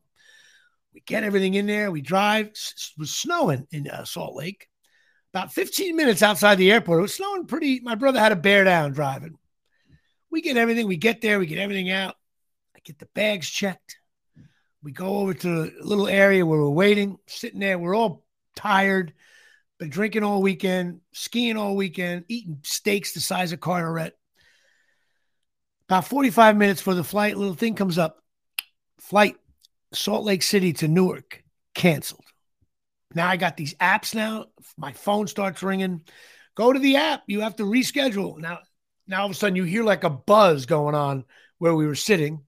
We 0.93 1.01
get 1.01 1.23
everything 1.23 1.53
in 1.53 1.67
there. 1.67 1.91
We 1.91 2.01
drive. 2.01 2.47
It 2.47 2.89
was 2.97 3.13
snowing 3.13 3.67
in 3.71 3.87
uh, 3.87 4.03
Salt 4.03 4.35
Lake. 4.35 4.67
About 5.33 5.53
15 5.53 5.95
minutes 5.95 6.23
outside 6.23 6.55
the 6.55 6.71
airport. 6.71 6.99
It 6.99 7.01
was 7.03 7.13
snowing 7.13 7.45
pretty. 7.45 7.79
My 7.81 7.95
brother 7.95 8.19
had 8.19 8.31
a 8.31 8.37
bear 8.37 8.63
down 8.63 8.93
driving. 8.93 9.37
We 10.31 10.41
get 10.41 10.57
everything. 10.57 10.87
We 10.87 10.97
get 10.97 11.21
there. 11.21 11.39
We 11.39 11.45
get 11.45 11.59
everything 11.59 11.91
out. 11.91 12.15
I 12.75 12.79
get 12.83 12.97
the 12.97 13.07
bags 13.13 13.49
checked. 13.49 13.97
We 14.81 14.91
go 14.91 15.17
over 15.17 15.33
to 15.33 15.71
a 15.79 15.83
little 15.83 16.07
area 16.07 16.45
where 16.45 16.59
we're 16.59 16.69
waiting, 16.69 17.17
sitting 17.27 17.59
there. 17.59 17.77
We're 17.77 17.95
all 17.95 18.25
tired. 18.55 19.13
Been 19.79 19.89
drinking 19.89 20.23
all 20.23 20.41
weekend, 20.41 21.01
skiing 21.13 21.57
all 21.57 21.75
weekend, 21.75 22.25
eating 22.27 22.59
steaks 22.63 23.13
the 23.13 23.19
size 23.19 23.51
of 23.51 23.59
Carteret. 23.59 24.13
About 25.87 26.07
45 26.07 26.57
minutes 26.57 26.81
for 26.81 26.95
the 26.95 27.03
flight, 27.03 27.37
little 27.37 27.53
thing 27.53 27.75
comes 27.75 27.97
up. 27.97 28.17
Flight 28.99 29.35
Salt 29.93 30.25
Lake 30.25 30.41
City 30.41 30.73
to 30.73 30.87
Newark 30.87 31.43
canceled. 31.75 32.25
Now 33.13 33.27
I 33.27 33.37
got 33.37 33.55
these 33.55 33.75
apps 33.75 34.13
now. 34.13 34.47
My 34.77 34.91
phone 34.93 35.27
starts 35.27 35.63
ringing. 35.63 36.01
Go 36.55 36.73
to 36.73 36.79
the 36.79 36.97
app. 36.97 37.23
You 37.27 37.41
have 37.41 37.55
to 37.57 37.63
reschedule. 37.63 38.39
Now, 38.39 38.59
now 39.07 39.21
all 39.21 39.25
of 39.27 39.31
a 39.31 39.35
sudden 39.35 39.55
you 39.55 39.63
hear 39.63 39.83
like 39.83 40.03
a 40.03 40.09
buzz 40.09 40.65
going 40.65 40.95
on 40.95 41.23
where 41.59 41.75
we 41.75 41.85
were 41.85 41.95
sitting. 41.95 42.41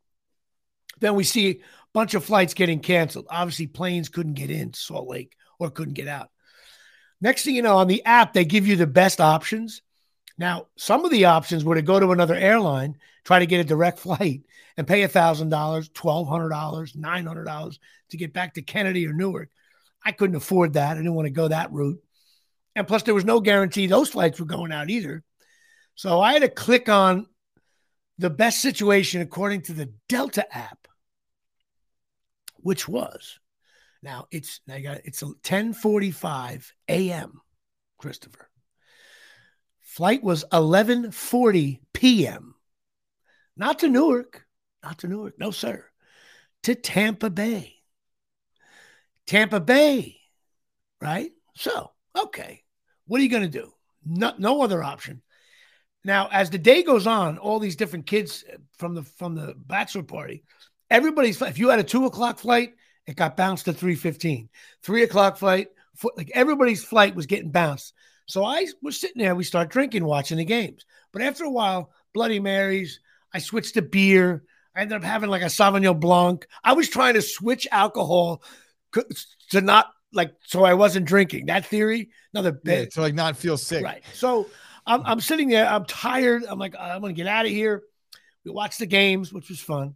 Then 1.00 1.16
we 1.16 1.24
see 1.24 1.50
a 1.50 1.60
bunch 1.94 2.16
of 2.16 2.26
flights 2.26 2.54
getting 2.54 2.80
canceled. 2.80 3.28
Obviously, 3.30 3.68
planes 3.68 4.10
couldn't 4.10 4.34
get 4.34 4.52
in 4.52 4.74
Salt 4.74 5.08
Lake 5.08 5.34
or 5.60 5.70
couldn't 5.70 5.94
get 5.94 6.08
out. 6.08 6.30
Next 7.22 7.44
thing 7.44 7.56
you 7.56 7.62
know, 7.62 7.78
on 7.78 7.88
the 7.88 8.04
app, 8.06 8.34
they 8.34 8.46
give 8.46 8.68
you 8.68 8.76
the 8.76 8.88
best 8.88 9.20
options. 9.20 9.82
Now, 10.38 10.68
some 10.78 11.04
of 11.04 11.12
the 11.12 11.26
options 11.26 11.66
were 11.66 11.76
to 11.76 11.82
go 11.82 12.00
to 12.00 12.12
another 12.12 12.36
airline, 12.36 12.98
try 13.26 13.40
to 13.40 13.46
get 13.46 13.60
a 13.60 13.66
direct 13.66 14.00
flight 14.00 14.44
and 14.78 14.88
pay 14.88 15.02
$1,000, 15.02 15.50
$1,200, 15.50 16.96
$900 16.96 17.80
to 18.10 18.18
get 18.18 18.34
back 18.34 18.54
to 18.54 18.62
Kennedy 18.62 19.06
or 19.06 19.14
Newark. 19.14 19.50
I 20.04 20.14
couldn't 20.14 20.38
afford 20.38 20.74
that. 20.74 20.94
I 20.94 20.96
didn't 20.96 21.14
want 21.14 21.26
to 21.26 21.32
go 21.32 21.50
that 21.50 21.74
route. 21.74 22.02
And 22.76 22.88
plus, 22.88 23.04
there 23.04 23.14
was 23.14 23.26
no 23.26 23.42
guarantee 23.42 23.88
those 23.88 24.10
flights 24.10 24.40
were 24.40 24.46
going 24.46 24.72
out 24.72 24.90
either. 24.90 25.24
So 25.96 26.22
I 26.22 26.32
had 26.32 26.44
to 26.44 26.50
click 26.50 26.88
on 26.88 27.28
the 28.18 28.30
best 28.30 28.62
situation 28.62 29.22
according 29.22 29.64
to 29.64 29.74
the 29.74 29.92
Delta 30.08 30.46
app, 30.56 30.88
which 32.56 32.88
was 32.88 33.40
Now 34.02 34.28
it's 34.32 34.62
now 34.68 34.76
you 34.76 34.84
got 34.84 35.02
it's 35.06 35.22
10:45 35.22 36.72
a.m. 36.88 37.42
Christopher. 37.98 38.50
Flight 39.82 40.24
was 40.24 40.46
11:40 40.52 41.80
p.m. 41.94 42.56
Not 43.58 43.80
to 43.80 43.90
Newark, 43.90 44.46
not 44.84 45.00
to 45.00 45.08
Newark, 45.08 45.38
no 45.38 45.52
sir, 45.52 45.86
to 46.64 46.76
Tampa 46.76 47.30
Bay. 47.30 47.76
Tampa 49.28 49.60
Bay, 49.60 50.18
right? 51.02 51.32
So, 51.56 51.92
okay, 52.18 52.64
what 53.06 53.20
are 53.20 53.24
you 53.24 53.30
going 53.30 53.44
to 53.44 53.50
do? 53.50 53.72
No, 54.06 54.34
no 54.38 54.62
other 54.62 54.82
option. 54.82 55.22
Now, 56.04 56.30
as 56.32 56.50
the 56.50 56.58
day 56.58 56.84
goes 56.84 57.06
on, 57.06 57.38
all 57.38 57.60
these 57.60 57.76
different 57.76 58.06
kids 58.06 58.46
uh, 58.52 58.58
from 58.78 58.96
the 58.96 59.04
from 59.04 59.36
the 59.36 59.54
bachelor 59.58 60.04
party, 60.04 60.44
everybody's 60.90 61.42
if 61.42 61.60
you 61.60 61.70
had 61.70 61.80
a 61.80 61.84
two 61.84 62.06
o'clock 62.06 62.40
flight, 62.40 62.74
it 63.10 63.16
got 63.16 63.36
bounced 63.36 63.66
to 63.66 63.74
three 63.74 63.96
fifteen. 63.96 64.50
Three 64.84 65.04
o'clock 65.04 65.38
flight, 65.38 65.68
like 66.16 66.32
everybody's 66.34 66.84
flight 66.84 67.16
was 67.16 67.26
getting 67.26 67.52
bounced. 67.52 67.94
So 68.26 68.46
I 68.46 68.68
was 68.82 69.00
sitting 69.00 69.22
there. 69.22 69.36
We 69.36 69.44
start 69.44 69.70
drinking, 69.70 70.06
watching 70.06 70.38
the 70.38 70.46
games. 70.46 70.86
But 71.12 71.24
after 71.24 71.44
a 71.44 71.52
while, 71.52 71.92
Bloody 72.14 72.40
Marys. 72.40 73.00
I 73.34 73.40
switched 73.40 73.76
to 73.76 73.82
beer. 73.82 74.44
I 74.76 74.82
ended 74.82 74.98
up 74.98 75.04
having 75.04 75.30
like 75.30 75.42
a 75.42 75.46
Sauvignon 75.46 76.00
Blanc. 76.00 76.46
I 76.64 76.74
was 76.74 76.90
trying 76.90 77.16
to 77.16 77.22
switch 77.22 77.68
alcohol 77.72 78.44
to 79.50 79.62
not 79.62 79.88
like 80.14 80.34
so 80.46 80.64
I 80.64 80.74
wasn't 80.76 81.06
drinking. 81.06 81.48
That 81.48 81.66
theory, 81.66 82.10
another 82.34 82.60
yeah, 82.64 82.86
to 82.86 83.02
like 83.02 83.14
not 83.14 83.38
feel 83.38 83.58
sick. 83.58 83.84
Right. 83.84 84.04
So 84.14 84.48
I'm, 84.86 85.02
I'm 85.06 85.20
sitting 85.20 85.50
there. 85.50 85.68
I'm 85.68 85.86
tired. 85.86 86.44
I'm 86.48 86.60
like, 86.60 86.76
I'm 86.80 87.02
gonna 87.02 87.14
get 87.14 87.28
out 87.28 87.46
of 87.46 87.52
here. 87.52 87.84
We 88.46 88.52
watched 88.52 88.80
the 88.80 88.86
games, 88.86 89.34
which 89.34 89.50
was 89.50 89.60
fun. 89.60 89.96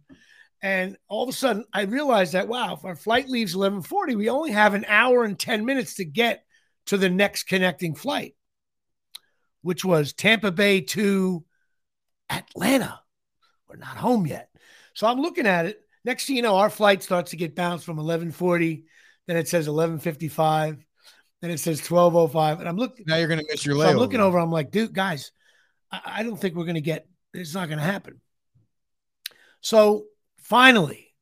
And 0.64 0.96
all 1.08 1.24
of 1.24 1.28
a 1.28 1.32
sudden, 1.32 1.66
I 1.74 1.82
realized 1.82 2.32
that 2.32 2.48
wow, 2.48 2.72
if 2.72 2.86
our 2.86 2.96
flight 2.96 3.28
leaves 3.28 3.54
11:40, 3.54 4.16
we 4.16 4.30
only 4.30 4.50
have 4.50 4.72
an 4.72 4.86
hour 4.88 5.22
and 5.22 5.38
10 5.38 5.66
minutes 5.66 5.96
to 5.96 6.06
get 6.06 6.42
to 6.86 6.96
the 6.96 7.10
next 7.10 7.42
connecting 7.42 7.94
flight, 7.94 8.34
which 9.60 9.84
was 9.84 10.14
Tampa 10.14 10.50
Bay 10.50 10.80
to 10.80 11.44
Atlanta. 12.30 12.98
We're 13.68 13.76
not 13.76 13.98
home 13.98 14.26
yet. 14.26 14.48
So 14.94 15.06
I'm 15.06 15.20
looking 15.20 15.46
at 15.46 15.66
it. 15.66 15.82
Next 16.02 16.26
thing 16.26 16.36
you 16.36 16.42
know, 16.42 16.56
our 16.56 16.70
flight 16.70 17.02
starts 17.02 17.32
to 17.32 17.36
get 17.36 17.54
bounced 17.54 17.84
from 17.84 17.98
11:40. 17.98 18.84
Then 19.26 19.36
it 19.36 19.48
says 19.48 19.68
11:55. 19.68 20.82
Then 21.42 21.50
it 21.50 21.60
says 21.60 21.82
12:05. 21.82 22.60
And 22.60 22.68
I'm 22.70 22.78
looking. 22.78 23.04
Now 23.06 23.16
you're 23.16 23.28
going 23.28 23.40
to 23.40 23.46
miss 23.50 23.66
your 23.66 23.74
layover. 23.74 23.82
So 23.82 23.90
I'm 23.90 23.96
looking 23.98 24.20
over. 24.20 24.38
I'm 24.38 24.50
like, 24.50 24.70
dude, 24.70 24.94
guys, 24.94 25.30
I, 25.92 26.00
I 26.06 26.22
don't 26.22 26.38
think 26.38 26.54
we're 26.54 26.64
going 26.64 26.76
to 26.76 26.80
get. 26.80 27.06
It's 27.34 27.52
not 27.52 27.68
going 27.68 27.80
to 27.80 27.84
happen. 27.84 28.22
So 29.60 30.06
finally, 30.44 31.12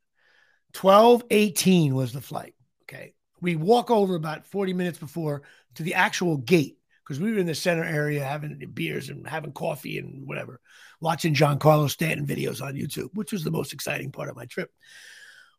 12:18 0.75 1.93
was 1.93 2.12
the 2.12 2.20
flight. 2.20 2.55
Okay, 2.83 3.14
we 3.41 3.57
walk 3.57 3.91
over 3.91 4.14
about 4.14 4.47
40 4.47 4.75
minutes 4.75 4.99
before 4.99 5.43
to 5.77 5.83
the 5.83 5.95
actual 5.95 6.37
gate 6.37 6.79
because 7.03 7.20
we 7.20 7.33
were 7.33 7.39
in 7.39 7.47
the 7.47 7.55
center 7.55 7.85
area 7.85 8.25
having 8.25 8.59
beers 8.75 9.09
and 9.09 9.27
having 9.27 9.53
coffee 9.53 9.99
and 9.99 10.27
whatever 10.27 10.61
watching 11.01 11.35
Giancarlo 11.35 11.91
Stanton 11.91 12.27
videos 12.27 12.62
on 12.62 12.75
YouTube, 12.75 13.09
which 13.14 13.33
was 13.33 13.43
the 13.43 13.51
most 13.51 13.73
exciting 13.73 14.12
part 14.12 14.29
of 14.29 14.37
my 14.37 14.47
trip. 14.47 14.70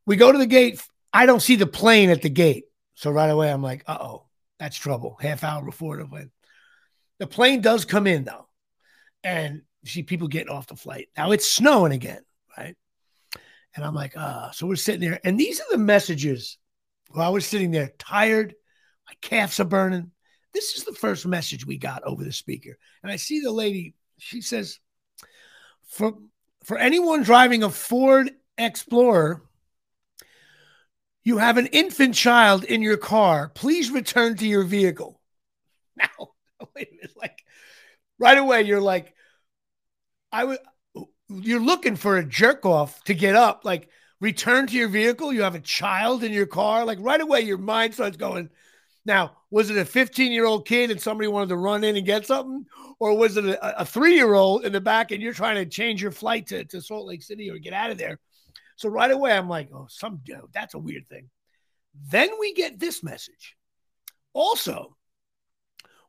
We 0.05 0.15
go 0.15 0.31
to 0.31 0.37
the 0.37 0.45
gate. 0.45 0.81
I 1.11 1.25
don't 1.25 1.41
see 1.41 1.55
the 1.55 1.67
plane 1.67 2.09
at 2.09 2.21
the 2.21 2.29
gate. 2.29 2.65
So 2.95 3.11
right 3.11 3.29
away, 3.29 3.51
I'm 3.51 3.63
like, 3.63 3.83
uh 3.87 3.97
oh, 3.99 4.25
that's 4.59 4.77
trouble. 4.77 5.17
Half 5.19 5.43
hour 5.43 5.63
before 5.63 5.97
the 5.97 6.05
plane. 6.05 6.31
The 7.19 7.27
plane 7.27 7.61
does 7.61 7.85
come 7.85 8.07
in 8.07 8.23
though. 8.23 8.47
And 9.23 9.61
see 9.85 10.03
people 10.03 10.27
getting 10.27 10.49
off 10.49 10.67
the 10.67 10.75
flight. 10.75 11.09
Now 11.17 11.31
it's 11.31 11.49
snowing 11.49 11.91
again, 11.91 12.21
right? 12.57 12.75
And 13.75 13.83
I'm 13.83 13.95
like, 13.95 14.13
ah, 14.17 14.51
so 14.53 14.67
we're 14.67 14.75
sitting 14.75 15.01
there. 15.01 15.19
And 15.23 15.39
these 15.39 15.59
are 15.59 15.71
the 15.71 15.77
messages 15.77 16.57
while 17.13 17.27
I 17.27 17.29
was 17.29 17.45
sitting 17.45 17.71
there, 17.71 17.91
tired, 17.99 18.55
my 19.07 19.13
calves 19.21 19.59
are 19.59 19.65
burning. 19.65 20.11
This 20.53 20.75
is 20.75 20.83
the 20.83 20.93
first 20.93 21.25
message 21.25 21.65
we 21.65 21.77
got 21.77 22.03
over 22.03 22.23
the 22.23 22.31
speaker. 22.31 22.77
And 23.01 23.11
I 23.11 23.15
see 23.17 23.39
the 23.39 23.51
lady, 23.51 23.95
she 24.17 24.41
says, 24.41 24.79
for 25.87 26.13
for 26.63 26.77
anyone 26.77 27.23
driving 27.23 27.63
a 27.63 27.69
Ford 27.69 28.31
Explorer, 28.57 29.43
you 31.23 31.37
have 31.37 31.57
an 31.57 31.67
infant 31.67 32.15
child 32.15 32.63
in 32.63 32.81
your 32.81 32.97
car. 32.97 33.49
Please 33.49 33.91
return 33.91 34.37
to 34.37 34.47
your 34.47 34.63
vehicle. 34.63 35.19
Now, 35.95 36.29
wait 36.75 36.87
a 36.91 36.95
minute, 36.95 37.15
like 37.15 37.43
right 38.17 38.37
away, 38.37 38.63
you're 38.63 38.81
like, 38.81 39.13
I 40.31 40.43
would. 40.43 40.57
You're 41.29 41.61
looking 41.61 41.95
for 41.95 42.17
a 42.17 42.25
jerk 42.25 42.65
off 42.65 43.03
to 43.05 43.13
get 43.13 43.35
up. 43.35 43.61
Like, 43.63 43.89
return 44.23 44.67
to 44.67 44.75
your 44.75 44.87
vehicle. 44.87 45.33
You 45.33 45.41
have 45.41 45.55
a 45.55 45.59
child 45.59 46.23
in 46.23 46.31
your 46.31 46.45
car. 46.45 46.85
Like 46.85 46.97
right 47.01 47.19
away, 47.19 47.41
your 47.41 47.57
mind 47.57 47.93
starts 47.93 48.15
going. 48.15 48.49
Now, 49.05 49.35
was 49.51 49.69
it 49.69 49.77
a 49.77 49.83
15 49.83 50.31
year 50.31 50.45
old 50.45 50.65
kid 50.65 50.91
and 50.91 51.01
somebody 51.01 51.27
wanted 51.27 51.49
to 51.49 51.57
run 51.57 51.83
in 51.83 51.97
and 51.97 52.05
get 52.05 52.25
something? 52.25 52.65
Or 52.99 53.17
was 53.17 53.35
it 53.35 53.45
a, 53.45 53.81
a 53.81 53.85
three 53.85 54.15
year 54.15 54.33
old 54.33 54.63
in 54.63 54.71
the 54.71 54.79
back 54.79 55.11
and 55.11 55.21
you're 55.21 55.33
trying 55.33 55.55
to 55.55 55.65
change 55.65 56.01
your 56.01 56.11
flight 56.11 56.47
to, 56.47 56.63
to 56.63 56.81
Salt 56.81 57.05
Lake 57.05 57.21
City 57.21 57.49
or 57.49 57.57
get 57.57 57.73
out 57.73 57.91
of 57.91 57.97
there? 57.97 58.17
So 58.77 58.87
right 58.87 59.11
away, 59.11 59.33
I'm 59.33 59.49
like, 59.49 59.69
oh, 59.73 59.87
some 59.89 60.21
that's 60.53 60.73
a 60.73 60.79
weird 60.79 61.07
thing. 61.09 61.29
Then 62.09 62.29
we 62.39 62.53
get 62.53 62.79
this 62.79 63.03
message. 63.03 63.55
Also, 64.31 64.95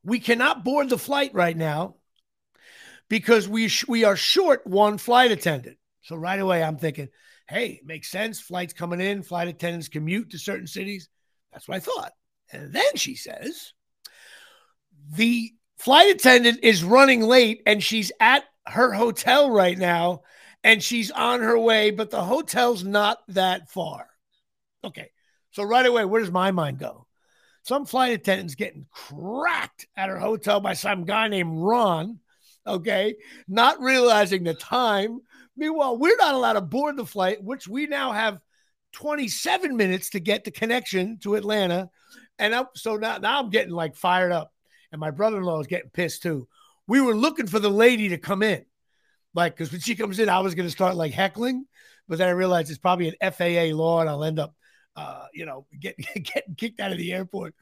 we 0.04 0.20
cannot 0.20 0.64
board 0.64 0.88
the 0.88 0.98
flight 0.98 1.34
right 1.34 1.56
now 1.56 1.96
because 3.14 3.48
we 3.48 3.68
sh- 3.68 3.86
we 3.86 4.02
are 4.02 4.16
short 4.16 4.66
one 4.66 4.98
flight 4.98 5.30
attendant. 5.30 5.76
So 6.02 6.16
right 6.16 6.40
away, 6.40 6.64
I'm 6.64 6.78
thinking, 6.78 7.10
hey, 7.48 7.80
makes 7.84 8.10
sense. 8.10 8.40
Flights 8.40 8.72
coming 8.72 9.00
in, 9.00 9.22
flight 9.22 9.46
attendants 9.46 9.86
commute 9.86 10.30
to 10.30 10.38
certain 10.40 10.66
cities. 10.66 11.08
That's 11.52 11.68
what 11.68 11.76
I 11.76 11.78
thought. 11.78 12.10
And 12.50 12.72
then 12.72 12.96
she 12.96 13.14
says, 13.14 13.72
the 15.12 15.52
flight 15.78 16.12
attendant 16.12 16.64
is 16.64 16.82
running 16.82 17.22
late 17.22 17.62
and 17.66 17.80
she's 17.80 18.10
at 18.18 18.42
her 18.66 18.92
hotel 18.92 19.48
right 19.48 19.78
now 19.78 20.22
and 20.64 20.82
she's 20.82 21.12
on 21.12 21.40
her 21.40 21.56
way, 21.56 21.92
but 21.92 22.10
the 22.10 22.24
hotel's 22.24 22.82
not 22.82 23.18
that 23.28 23.70
far. 23.70 24.08
Okay. 24.82 25.12
So 25.52 25.62
right 25.62 25.86
away, 25.86 26.04
where 26.04 26.20
does 26.20 26.32
my 26.32 26.50
mind 26.50 26.80
go? 26.80 27.06
Some 27.62 27.86
flight 27.86 28.12
attendant's 28.12 28.56
getting 28.56 28.86
cracked 28.90 29.86
at 29.96 30.08
her 30.08 30.18
hotel 30.18 30.58
by 30.58 30.72
some 30.72 31.04
guy 31.04 31.28
named 31.28 31.60
Ron. 31.60 32.18
Okay. 32.66 33.16
Not 33.48 33.80
realizing 33.80 34.44
the 34.44 34.54
time. 34.54 35.20
Meanwhile, 35.56 35.98
we're 35.98 36.16
not 36.16 36.34
allowed 36.34 36.54
to 36.54 36.60
board 36.60 36.96
the 36.96 37.06
flight, 37.06 37.42
which 37.42 37.68
we 37.68 37.86
now 37.86 38.12
have 38.12 38.40
27 38.92 39.76
minutes 39.76 40.10
to 40.10 40.20
get 40.20 40.44
the 40.44 40.50
connection 40.50 41.18
to 41.22 41.34
Atlanta. 41.34 41.90
And 42.38 42.54
I'm, 42.54 42.66
so 42.74 42.96
now, 42.96 43.18
now 43.18 43.40
I'm 43.40 43.50
getting 43.50 43.72
like 43.72 43.96
fired 43.96 44.32
up. 44.32 44.52
And 44.92 45.00
my 45.00 45.10
brother 45.10 45.38
in 45.38 45.42
law 45.44 45.60
is 45.60 45.66
getting 45.66 45.90
pissed 45.90 46.22
too. 46.22 46.48
We 46.86 47.00
were 47.00 47.14
looking 47.14 47.46
for 47.46 47.58
the 47.58 47.70
lady 47.70 48.10
to 48.10 48.18
come 48.18 48.42
in. 48.42 48.64
Like, 49.34 49.56
because 49.56 49.72
when 49.72 49.80
she 49.80 49.96
comes 49.96 50.18
in, 50.18 50.28
I 50.28 50.40
was 50.40 50.54
going 50.54 50.66
to 50.66 50.72
start 50.72 50.96
like 50.96 51.12
heckling. 51.12 51.66
But 52.08 52.18
then 52.18 52.28
I 52.28 52.32
realized 52.32 52.70
it's 52.70 52.78
probably 52.78 53.08
an 53.08 53.32
FAA 53.32 53.74
law 53.76 54.00
and 54.00 54.08
I'll 54.08 54.24
end 54.24 54.38
up, 54.38 54.54
uh, 54.96 55.26
you 55.32 55.46
know, 55.46 55.66
getting 55.78 56.04
getting 56.22 56.54
kicked 56.54 56.80
out 56.80 56.92
of 56.92 56.98
the 56.98 57.12
airport. 57.12 57.54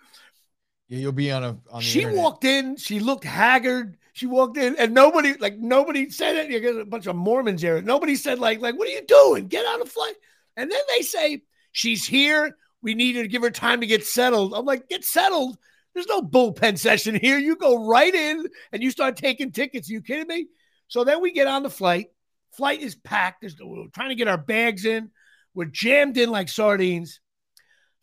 Yeah, 0.88 0.98
you'll 0.98 1.12
be 1.12 1.30
on 1.32 1.44
a. 1.44 1.59
On 1.70 1.80
she 1.80 2.00
internet. 2.00 2.22
walked 2.22 2.44
in. 2.44 2.76
She 2.76 3.00
looked 3.00 3.24
haggard. 3.24 3.96
She 4.12 4.26
walked 4.26 4.58
in, 4.58 4.76
and 4.78 4.92
nobody, 4.92 5.34
like 5.34 5.58
nobody 5.58 6.10
said 6.10 6.36
it. 6.36 6.50
You 6.50 6.60
get 6.60 6.76
a 6.76 6.84
bunch 6.84 7.06
of 7.06 7.16
Mormons 7.16 7.62
here. 7.62 7.80
Nobody 7.80 8.14
said 8.14 8.38
like, 8.38 8.60
like, 8.60 8.78
what 8.78 8.86
are 8.86 8.92
you 8.92 9.04
doing? 9.06 9.48
Get 9.48 9.64
on 9.64 9.80
a 9.80 9.86
flight. 9.86 10.14
And 10.56 10.70
then 10.70 10.82
they 10.94 11.02
say 11.02 11.42
she's 11.72 12.06
here. 12.06 12.56
We 12.82 12.94
need 12.94 13.14
to 13.14 13.28
give 13.28 13.42
her 13.42 13.50
time 13.50 13.80
to 13.80 13.86
get 13.86 14.04
settled. 14.04 14.52
I'm 14.54 14.66
like, 14.66 14.88
get 14.88 15.04
settled. 15.04 15.56
There's 15.94 16.08
no 16.08 16.20
bullpen 16.20 16.78
session 16.78 17.14
here. 17.14 17.38
You 17.38 17.56
go 17.56 17.86
right 17.86 18.14
in 18.14 18.46
and 18.72 18.82
you 18.82 18.90
start 18.90 19.16
taking 19.16 19.52
tickets. 19.52 19.88
Are 19.88 19.92
you 19.92 20.02
kidding 20.02 20.26
me? 20.26 20.48
So 20.88 21.04
then 21.04 21.22
we 21.22 21.32
get 21.32 21.46
on 21.46 21.62
the 21.62 21.70
flight. 21.70 22.08
Flight 22.52 22.82
is 22.82 22.94
packed. 22.94 23.44
We're 23.60 23.86
trying 23.94 24.10
to 24.10 24.14
get 24.14 24.28
our 24.28 24.38
bags 24.38 24.84
in. 24.84 25.10
We're 25.54 25.66
jammed 25.66 26.18
in 26.18 26.30
like 26.30 26.48
sardines. 26.48 27.20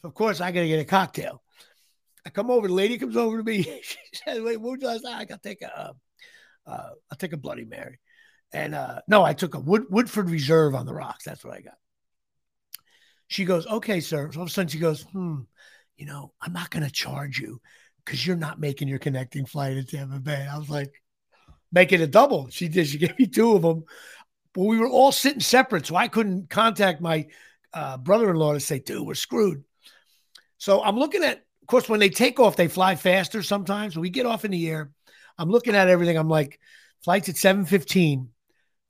Of 0.03 0.13
course 0.13 0.39
I 0.41 0.51
got 0.51 0.61
to 0.61 0.67
get 0.67 0.79
a 0.79 0.85
cocktail. 0.85 1.43
I 2.29 2.31
come 2.31 2.51
over. 2.51 2.67
The 2.67 2.73
lady 2.73 2.99
comes 2.99 3.17
over 3.17 3.37
to 3.37 3.43
me. 3.43 3.63
she 3.83 3.97
says, 4.13 4.39
"Wait, 4.39 4.57
what 4.57 4.71
would 4.71 4.81
you 4.83 4.87
like? 4.87 5.01
I 5.05 5.25
got 5.25 5.41
take 5.41 5.63
a, 5.63 5.79
uh, 5.79 5.93
uh, 6.67 6.89
I'll 7.11 7.17
take 7.17 7.33
a 7.33 7.37
Bloody 7.37 7.65
Mary." 7.65 7.97
And 8.53 8.75
uh, 8.75 9.01
no, 9.07 9.23
I 9.23 9.33
took 9.33 9.55
a 9.55 9.59
Wood, 9.59 9.85
Woodford 9.89 10.29
Reserve 10.29 10.75
on 10.75 10.85
the 10.85 10.93
rocks. 10.93 11.23
That's 11.23 11.43
what 11.43 11.55
I 11.55 11.61
got. 11.61 11.73
She 13.27 13.45
goes, 13.45 13.65
okay, 13.65 13.99
sir. 13.99 14.31
So 14.31 14.39
all 14.39 14.43
of 14.43 14.49
a 14.49 14.51
sudden 14.51 14.69
she 14.69 14.79
goes, 14.79 15.03
hmm, 15.03 15.41
you 15.97 16.05
know, 16.05 16.33
I'm 16.41 16.53
not 16.53 16.71
going 16.71 16.83
to 16.83 16.91
charge 16.91 17.39
you 17.39 17.61
because 18.03 18.25
you're 18.25 18.35
not 18.35 18.59
making 18.59 18.87
your 18.87 18.99
connecting 18.99 19.45
flight 19.45 19.77
at 19.77 19.89
Tampa 19.89 20.19
Bay. 20.19 20.47
I 20.51 20.57
was 20.57 20.69
like, 20.69 20.91
make 21.71 21.91
it 21.91 22.01
a 22.01 22.07
double. 22.07 22.49
She 22.49 22.67
did. 22.67 22.87
She 22.87 22.97
gave 22.99 23.17
me 23.19 23.27
two 23.27 23.51
of 23.51 23.61
them. 23.61 23.83
But 24.53 24.63
we 24.63 24.79
were 24.79 24.89
all 24.89 25.11
sitting 25.11 25.41
separate. 25.41 25.85
So 25.85 25.95
I 25.95 26.07
couldn't 26.07 26.49
contact 26.49 27.01
my 27.01 27.27
uh, 27.73 27.97
brother 27.97 28.31
in 28.31 28.35
law 28.35 28.53
to 28.53 28.59
say, 28.59 28.79
dude, 28.79 29.05
we're 29.05 29.13
screwed. 29.13 29.63
So 30.57 30.83
I'm 30.83 30.97
looking 30.97 31.23
at, 31.23 31.45
course, 31.69 31.87
when 31.87 31.99
they 31.99 32.09
take 32.09 32.39
off, 32.39 32.55
they 32.55 32.67
fly 32.67 32.95
faster 32.95 33.41
sometimes. 33.43 33.97
We 33.97 34.09
get 34.09 34.25
off 34.25 34.45
in 34.45 34.51
the 34.51 34.69
air, 34.69 34.91
I'm 35.39 35.49
looking 35.49 35.75
at 35.75 35.87
everything. 35.87 36.17
I'm 36.17 36.29
like, 36.29 36.59
flight's 37.03 37.29
at 37.29 37.37
715. 37.37 38.29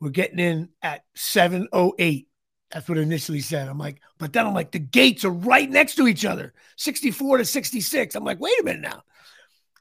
We're 0.02 0.10
getting 0.10 0.40
in 0.40 0.70
at 0.82 1.04
708 1.16 2.28
That's 2.72 2.90
what 2.90 2.98
initially 2.98 3.42
said. 3.42 3.68
I'm 3.68 3.78
like, 3.78 4.02
but 4.18 4.34
then 4.34 4.48
I'm 4.48 4.54
like, 4.54 4.72
the 4.72 4.80
gates 4.80 5.24
are 5.26 5.32
right 5.32 5.70
next 5.70 5.96
to 5.96 6.08
each 6.08 6.26
other, 6.26 6.54
64 6.78 7.38
to 7.38 7.46
66. 7.46 8.16
I'm 8.16 8.24
like, 8.24 8.40
wait 8.40 8.60
a 8.62 8.64
minute 8.64 8.82
now. 8.82 9.04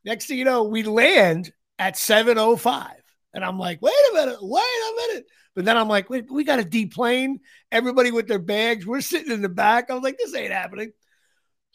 Next 0.05 0.27
thing 0.27 0.39
you 0.39 0.45
know, 0.45 0.65
we 0.65 0.83
land 0.83 1.53
at 1.79 1.97
705. 1.97 2.91
And 3.33 3.45
I'm 3.45 3.59
like, 3.59 3.81
wait 3.81 3.95
a 4.11 4.15
minute, 4.15 4.39
wait 4.41 4.63
a 4.63 5.09
minute. 5.09 5.27
But 5.55 5.65
then 5.65 5.77
I'm 5.77 5.89
like, 5.89 6.11
wait, 6.11 6.31
we 6.31 6.45
got 6.45 6.59
a 6.59 6.65
deplane. 6.65 7.41
Everybody 7.73 8.11
with 8.11 8.29
their 8.29 8.39
bags. 8.39 8.87
We're 8.87 9.01
sitting 9.01 9.33
in 9.33 9.43
the 9.43 9.49
back. 9.49 9.91
I 9.91 9.95
was 9.95 10.03
like, 10.03 10.19
this 10.19 10.35
ain't 10.35 10.53
happening. 10.53 10.93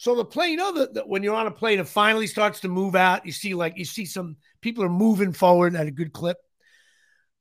So 0.04 0.16
the 0.16 0.26
plane, 0.26 0.51
you 0.51 0.58
know, 0.58 0.86
when 1.06 1.24
you're 1.24 1.34
on 1.34 1.47
a 1.47 1.51
plane, 1.51 1.80
it 1.80 1.88
finally 1.88 2.28
starts 2.28 2.60
to 2.60 2.68
move 2.68 2.93
out. 2.93 3.26
You 3.26 3.32
see, 3.32 3.54
like, 3.54 3.78
you 3.78 3.86
see 3.86 4.04
some 4.04 4.36
people 4.60 4.84
are 4.84 4.89
moving 4.89 5.32
forward 5.32 5.78
at 5.78 5.88
a 5.88 5.91
good 5.91 6.12
clip. 6.12 6.36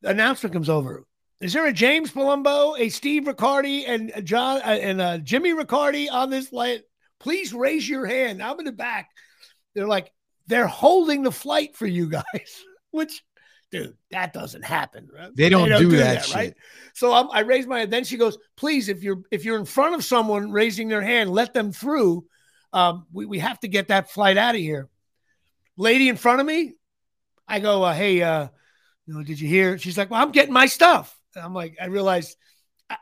The 0.02 0.10
announcement 0.10 0.52
comes 0.52 0.68
over. 0.68 1.02
Is 1.40 1.54
there 1.54 1.66
a 1.66 1.72
James 1.72 2.12
Palumbo, 2.12 2.78
a 2.78 2.88
Steve 2.88 3.26
Riccardi, 3.26 3.84
and 3.86 4.12
John 4.24 4.58
uh, 4.58 4.78
and 4.80 5.00
uh, 5.00 5.18
Jimmy 5.18 5.52
Riccardi 5.54 6.08
on 6.08 6.30
this 6.30 6.50
flight? 6.50 6.82
Please 7.18 7.52
raise 7.52 7.88
your 7.88 8.06
hand. 8.06 8.40
I'm 8.40 8.60
in 8.60 8.64
the 8.64 8.70
back. 8.70 9.10
They're 9.74 9.88
like, 9.88 10.12
they're 10.46 10.68
holding 10.68 11.24
the 11.24 11.32
flight 11.32 11.74
for 11.74 11.88
you 11.88 12.08
guys, 12.08 12.62
which, 12.92 13.24
dude, 13.72 13.96
that 14.12 14.32
doesn't 14.32 14.64
happen. 14.64 15.08
Right? 15.12 15.34
They 15.34 15.48
don't, 15.48 15.64
they 15.64 15.68
don't 15.70 15.82
do, 15.82 15.90
do, 15.90 15.96
that, 15.96 16.26
that 16.26 16.32
right? 16.32 16.54
So 16.94 17.12
I'm, 17.12 17.28
I 17.32 17.40
raise 17.40 17.66
my 17.66 17.80
hand. 17.80 17.92
Then 17.92 18.04
she 18.04 18.16
goes, 18.16 18.38
please, 18.56 18.88
if 18.88 19.02
you're 19.02 19.22
if 19.32 19.44
you're 19.44 19.58
in 19.58 19.64
front 19.64 19.96
of 19.96 20.04
someone 20.04 20.52
raising 20.52 20.86
their 20.86 21.02
hand, 21.02 21.28
let 21.28 21.54
them 21.54 21.72
through. 21.72 22.24
Um, 22.72 23.06
we, 23.12 23.26
we 23.26 23.38
have 23.38 23.60
to 23.60 23.68
get 23.68 23.88
that 23.88 24.10
flight 24.10 24.36
out 24.36 24.54
of 24.54 24.60
here. 24.60 24.88
Lady 25.76 26.08
in 26.08 26.16
front 26.16 26.40
of 26.40 26.46
me, 26.46 26.74
I 27.46 27.60
go, 27.60 27.82
uh, 27.82 27.94
hey, 27.94 28.22
uh, 28.22 28.48
you 29.06 29.14
know, 29.14 29.22
did 29.22 29.40
you 29.40 29.48
hear? 29.48 29.78
She's 29.78 29.98
like, 29.98 30.10
well, 30.10 30.22
I'm 30.22 30.32
getting 30.32 30.52
my 30.52 30.66
stuff. 30.66 31.18
I'm 31.36 31.54
like, 31.54 31.76
I 31.80 31.86
realized 31.86 32.36
I, 32.88 32.96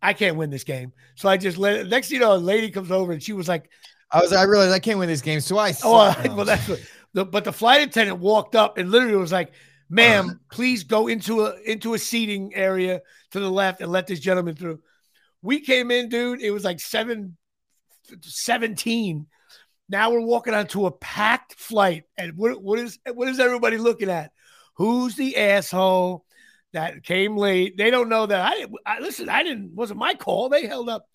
I, 0.00 0.12
can't 0.12 0.36
win 0.36 0.50
this 0.50 0.64
game. 0.64 0.92
So 1.16 1.28
I 1.28 1.36
just 1.36 1.58
let 1.58 1.76
it. 1.76 1.88
Next, 1.88 2.10
you 2.10 2.20
know, 2.20 2.34
a 2.34 2.38
lady 2.38 2.70
comes 2.70 2.90
over 2.90 3.12
and 3.12 3.22
she 3.22 3.32
was 3.32 3.48
like, 3.48 3.70
I 4.10 4.20
was, 4.20 4.32
I 4.32 4.44
realized 4.44 4.72
I 4.72 4.78
can't 4.78 4.98
win 4.98 5.08
this 5.08 5.22
game. 5.22 5.40
So 5.40 5.58
I, 5.58 5.74
oh, 5.84 6.14
well, 6.34 6.44
that's 6.44 6.68
what, 6.68 6.80
the, 7.14 7.24
but 7.24 7.44
the 7.44 7.52
flight 7.52 7.82
attendant 7.82 8.20
walked 8.20 8.54
up 8.54 8.78
and 8.78 8.90
literally 8.90 9.16
was 9.16 9.32
like, 9.32 9.52
ma'am, 9.90 10.30
uh, 10.30 10.54
please 10.54 10.84
go 10.84 11.08
into 11.08 11.46
a, 11.46 11.56
into 11.62 11.94
a 11.94 11.98
seating 11.98 12.54
area 12.54 13.00
to 13.32 13.40
the 13.40 13.50
left 13.50 13.80
and 13.80 13.90
let 13.90 14.06
this 14.06 14.20
gentleman 14.20 14.54
through. 14.54 14.80
We 15.42 15.60
came 15.60 15.90
in, 15.90 16.08
dude. 16.08 16.42
It 16.42 16.50
was 16.50 16.64
like 16.64 16.80
seven, 16.80 17.36
17. 18.20 19.26
Now 19.88 20.10
we're 20.10 20.20
walking 20.20 20.54
onto 20.54 20.86
a 20.86 20.90
packed 20.90 21.54
flight. 21.54 22.04
And 22.16 22.36
what, 22.36 22.62
what 22.62 22.78
is, 22.78 22.98
what 23.12 23.28
is 23.28 23.40
everybody 23.40 23.78
looking 23.78 24.10
at? 24.10 24.32
Who's 24.76 25.16
the 25.16 25.36
asshole? 25.36 26.24
that 26.72 27.02
came 27.02 27.36
late. 27.36 27.76
They 27.76 27.90
don't 27.90 28.08
know 28.08 28.26
that 28.26 28.40
I, 28.40 28.66
I 28.84 29.00
listen. 29.00 29.28
I 29.28 29.42
didn't 29.42 29.74
wasn't 29.74 29.98
my 29.98 30.14
call. 30.14 30.48
They 30.48 30.66
held 30.66 30.88
up. 30.88 31.06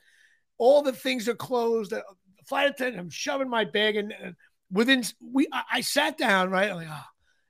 All 0.57 0.81
the 0.81 0.93
things 0.93 1.27
are 1.27 1.35
closed. 1.35 1.91
The 1.91 2.03
flight 2.47 2.69
attendant. 2.69 2.99
I'm 2.99 3.09
shoving 3.09 3.49
my 3.49 3.65
bag 3.65 3.95
and, 3.95 4.11
and 4.11 4.31
uh, 4.31 4.35
within 4.71 5.03
we. 5.21 5.47
I, 5.51 5.63
I, 5.73 5.81
sat 5.81 6.17
down 6.17 6.49
right. 6.49 6.69
I'm 6.69 6.77
like, 6.77 6.87
oh, 6.89 7.05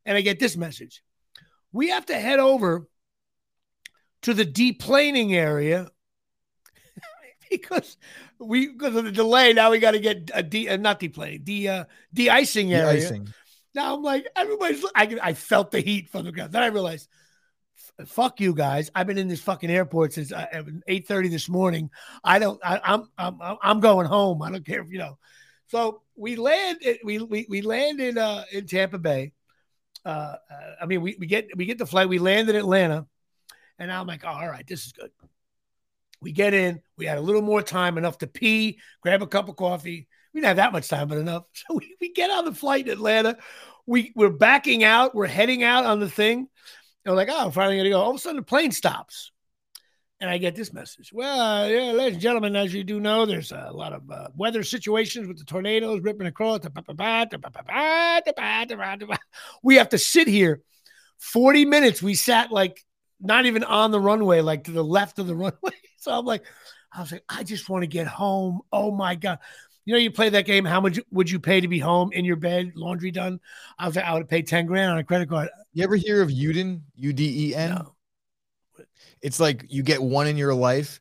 and 0.05 0.17
I 0.17 0.21
get 0.21 0.39
this 0.39 0.57
message. 0.57 1.01
We 1.71 1.89
have 1.89 2.05
to 2.07 2.15
head 2.15 2.39
over 2.39 2.87
to 4.23 4.33
the 4.33 4.45
deplaning 4.45 5.33
area 5.33 5.87
because 7.49 7.97
we 8.43 8.67
because 8.67 8.95
of 8.95 9.05
the 9.05 9.11
delay. 9.11 9.53
Now 9.53 9.71
we 9.71 9.79
got 9.79 9.91
to 9.91 9.99
get 9.99 10.31
a 10.33 10.43
de 10.43 10.69
uh, 10.69 10.77
not 10.77 10.99
deplaning, 10.99 11.43
de 11.43 11.67
uh, 11.67 11.85
de-icing 12.13 12.73
area. 12.73 12.99
De-icing. 12.99 13.27
Now 13.73 13.95
I'm 13.95 14.03
like 14.03 14.27
everybody's. 14.35 14.85
I 14.95 15.17
I 15.21 15.33
felt 15.33 15.71
the 15.71 15.79
heat 15.79 16.09
from 16.09 16.25
the 16.25 16.31
ground. 16.31 16.51
Then 16.51 16.63
I 16.63 16.67
realized 16.67 17.07
fuck 18.05 18.39
you 18.39 18.53
guys. 18.53 18.89
I've 18.95 19.07
been 19.07 19.17
in 19.17 19.27
this 19.27 19.41
fucking 19.41 19.69
airport 19.69 20.13
since 20.13 20.31
uh, 20.31 20.63
eight 20.87 21.07
thirty 21.07 21.29
this 21.29 21.49
morning. 21.49 21.89
I 22.23 22.39
don't. 22.39 22.59
I, 22.63 22.79
I'm, 22.83 23.09
I'm 23.17 23.57
I'm 23.61 23.79
going 23.79 24.07
home. 24.07 24.41
I 24.41 24.51
don't 24.51 24.65
care 24.65 24.81
if 24.81 24.91
you 24.91 24.99
know. 24.99 25.17
So 25.67 26.01
we 26.15 26.35
land. 26.35 26.79
We 27.03 27.19
we 27.19 27.45
we 27.49 27.61
land 27.61 27.99
in 27.99 28.17
uh 28.17 28.45
in 28.51 28.67
Tampa 28.67 28.99
Bay. 28.99 29.33
Uh, 30.05 30.35
uh, 30.51 30.75
I 30.81 30.85
mean, 30.85 31.01
we, 31.01 31.15
we 31.17 31.27
get 31.27 31.47
we 31.55 31.65
get 31.65 31.77
the 31.77 31.85
flight. 31.85 32.09
We 32.09 32.19
land 32.19 32.49
in 32.49 32.55
Atlanta, 32.55 33.07
and 33.79 33.91
I'm 33.91 34.05
like, 34.05 34.23
oh, 34.25 34.29
all 34.29 34.49
right, 34.49 34.67
this 34.67 34.85
is 34.85 34.91
good. 34.91 35.11
We 36.23 36.31
get 36.31 36.53
in. 36.53 36.81
We 36.97 37.05
had 37.05 37.17
a 37.17 37.21
little 37.21 37.41
more 37.41 37.61
time, 37.61 37.97
enough 37.97 38.17
to 38.19 38.27
pee, 38.27 38.79
grab 39.01 39.21
a 39.21 39.27
cup 39.27 39.49
of 39.49 39.55
coffee. 39.55 40.07
We 40.33 40.39
didn't 40.39 40.47
have 40.47 40.57
that 40.57 40.71
much 40.71 40.87
time, 40.87 41.07
but 41.07 41.17
enough. 41.17 41.43
So 41.53 41.75
we, 41.75 41.95
we 42.01 42.13
get 42.13 42.31
on 42.31 42.45
the 42.45 42.53
flight 42.53 42.87
in 42.87 42.93
Atlanta. 42.93 43.37
We 43.85 44.13
we're 44.15 44.29
backing 44.29 44.83
out. 44.83 45.13
We're 45.13 45.27
heading 45.27 45.63
out 45.63 45.85
on 45.85 45.99
the 45.99 46.09
thing. 46.09 46.47
They're 47.03 47.13
like, 47.13 47.29
oh, 47.29 47.45
I'm 47.45 47.51
finally 47.51 47.75
going 47.75 47.85
to 47.85 47.89
go. 47.91 48.01
All 48.01 48.11
of 48.11 48.15
a 48.15 48.19
sudden, 48.19 48.37
the 48.37 48.43
plane 48.43 48.71
stops. 48.71 49.31
And 50.21 50.29
I 50.29 50.37
get 50.37 50.55
this 50.55 50.71
message. 50.71 51.11
Well, 51.11 51.37
uh, 51.37 51.67
yeah, 51.67 51.91
ladies 51.91 52.13
and 52.13 52.21
gentlemen, 52.21 52.55
as 52.55 52.73
you 52.73 52.85
do 52.85 53.01
know, 53.01 53.25
there's 53.25 53.51
a 53.51 53.71
lot 53.73 53.91
of 53.91 54.09
uh, 54.09 54.29
weather 54.37 54.63
situations 54.63 55.27
with 55.27 55.37
the 55.37 55.43
tornadoes 55.43 55.99
ripping 56.01 56.27
across. 56.27 56.61
We 59.63 59.75
have 59.75 59.89
to 59.89 59.97
sit 59.97 60.27
here 60.29 60.61
40 61.19 61.65
minutes. 61.65 62.01
We 62.01 62.13
sat 62.13 62.53
like 62.53 62.81
not 63.19 63.45
even 63.45 63.63
on 63.63 63.91
the 63.91 63.99
runway, 63.99 64.41
like 64.41 64.65
to 64.65 64.71
the 64.71 64.83
left 64.83 65.19
of 65.19 65.27
the 65.27 65.35
runway. 65.35 65.57
So 66.03 66.11
I'm 66.11 66.25
like, 66.25 66.43
I 66.91 66.99
was 66.99 67.11
like, 67.13 67.23
I 67.29 67.43
just 67.43 67.69
want 67.69 67.83
to 67.83 67.87
get 67.87 68.07
home. 68.07 68.61
Oh 68.73 68.91
my 68.91 69.15
God. 69.15 69.39
You 69.85 69.93
know, 69.93 69.99
you 69.99 70.11
play 70.11 70.29
that 70.29 70.45
game. 70.45 70.65
How 70.65 70.81
much 70.81 70.99
would 71.11 71.29
you 71.29 71.39
pay 71.39 71.61
to 71.61 71.67
be 71.67 71.79
home 71.79 72.11
in 72.11 72.25
your 72.25 72.35
bed, 72.35 72.73
laundry 72.75 73.09
done? 73.09 73.39
I 73.79 73.87
was 73.87 73.95
like, 73.95 74.05
I 74.05 74.13
would 74.13 74.27
pay 74.27 74.41
10 74.41 74.65
grand 74.65 74.91
on 74.91 74.97
a 74.97 75.03
credit 75.03 75.29
card. 75.29 75.49
You 75.73 75.83
ever 75.83 75.95
hear 75.95 76.21
of 76.21 76.29
Uden? 76.29 76.81
U 76.95 77.13
D 77.13 77.49
E 77.49 77.55
N? 77.55 77.69
No. 77.69 77.95
It's 79.21 79.39
like 79.39 79.65
you 79.69 79.81
get 79.81 80.03
one 80.03 80.27
in 80.27 80.35
your 80.35 80.53
life 80.53 80.99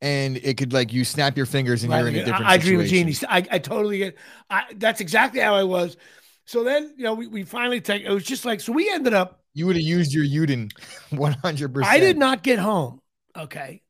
and 0.00 0.38
it 0.38 0.56
could 0.56 0.72
like 0.72 0.92
you 0.92 1.04
snap 1.04 1.36
your 1.36 1.46
fingers 1.46 1.82
and 1.82 1.92
right. 1.92 2.00
you're 2.00 2.08
in 2.08 2.14
a 2.16 2.24
different 2.24 2.46
I, 2.46 2.54
I 2.54 2.58
dream 2.58 2.80
of 2.80 2.86
genius. 2.86 3.24
I, 3.28 3.46
I 3.50 3.58
totally 3.58 3.98
get 3.98 4.16
I 4.48 4.64
that's 4.76 5.02
exactly 5.02 5.40
how 5.40 5.54
I 5.54 5.64
was. 5.64 5.98
So 6.46 6.64
then, 6.64 6.94
you 6.96 7.04
know, 7.04 7.12
we, 7.12 7.26
we 7.26 7.42
finally 7.44 7.82
take 7.82 8.02
it 8.04 8.10
was 8.10 8.24
just 8.24 8.46
like 8.46 8.60
so 8.60 8.72
we 8.72 8.90
ended 8.90 9.12
up 9.12 9.42
you 9.54 9.66
would 9.66 9.76
have 9.76 9.84
used 9.84 10.14
your 10.14 10.24
Uden 10.24 10.72
100%. 11.10 11.84
I 11.84 11.98
did 11.98 12.16
not 12.16 12.42
get 12.42 12.58
home. 12.58 13.01
Okay. 13.36 13.82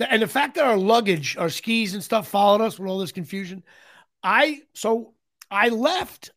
And 0.00 0.22
the 0.22 0.26
fact 0.26 0.56
that 0.56 0.64
our 0.64 0.76
luggage, 0.76 1.36
our 1.36 1.48
skis 1.48 1.94
and 1.94 2.02
stuff 2.02 2.28
followed 2.28 2.60
us 2.60 2.78
with 2.78 2.88
all 2.88 2.98
this 2.98 3.12
confusion, 3.12 3.62
I 4.22 4.62
so 4.74 5.14
I 5.50 5.68
left 5.68 6.30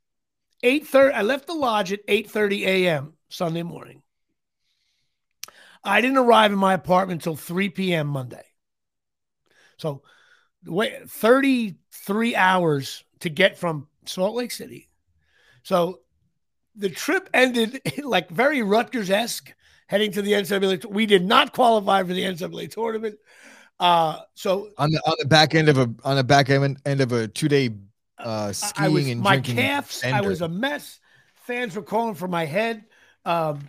8:30 0.64 1.14
I 1.14 1.22
left 1.22 1.48
the 1.48 1.54
lodge 1.54 1.92
at 1.92 2.06
8:30 2.08 2.66
a.m. 2.66 3.14
Sunday 3.30 3.64
morning. 3.64 4.02
I 5.84 6.02
didn't 6.02 6.18
arrive 6.18 6.52
in 6.52 6.58
my 6.58 6.74
apartment 6.74 7.22
until 7.22 7.36
3 7.36 7.70
p.m. 7.70 8.08
Monday. 8.08 8.44
So 9.78 10.04
wait 10.66 11.10
33 11.10 12.36
hours 12.36 13.04
to 13.20 13.30
get 13.30 13.58
from 13.58 13.88
Salt 14.06 14.36
Lake 14.36 14.52
City. 14.52 14.90
So 15.64 16.02
the 16.76 16.90
trip 16.90 17.30
ended 17.34 17.82
like 18.04 18.30
very 18.30 18.62
Rutgers-esque 18.62 19.54
heading 19.88 20.12
to 20.14 20.22
the 20.22 20.34
NCAA. 20.34 20.86
We 20.86 21.06
did 21.06 21.26
not 21.26 21.54
qualify 21.54 22.04
for 22.04 22.14
the 22.14 22.24
NCAA 22.24 22.72
tournament. 22.72 23.18
Uh, 23.80 24.20
so 24.36 24.70
on 24.78 24.92
the 24.92 25.00
on 25.06 25.16
the 25.20 25.26
back 25.26 25.54
end 25.54 25.68
of 25.68 25.78
a 25.78 25.94
on 26.04 26.16
the 26.16 26.24
back 26.24 26.50
end 26.50 26.80
end 26.86 27.02
of 27.02 27.12
a 27.12 27.28
two 27.28 27.50
day 27.50 27.72
uh, 28.18 28.52
skiing 28.52 28.94
was, 28.94 29.08
and 29.08 29.22
my 29.22 29.40
calves. 29.40 30.02
Ender. 30.04 30.18
I 30.18 30.22
was 30.22 30.42
a 30.42 30.48
mess. 30.48 31.00
Fans 31.46 31.76
were 31.76 31.84
calling 31.84 32.16
for 32.16 32.28
my 32.28 32.46
head. 32.46 32.86
Um, 33.26 33.60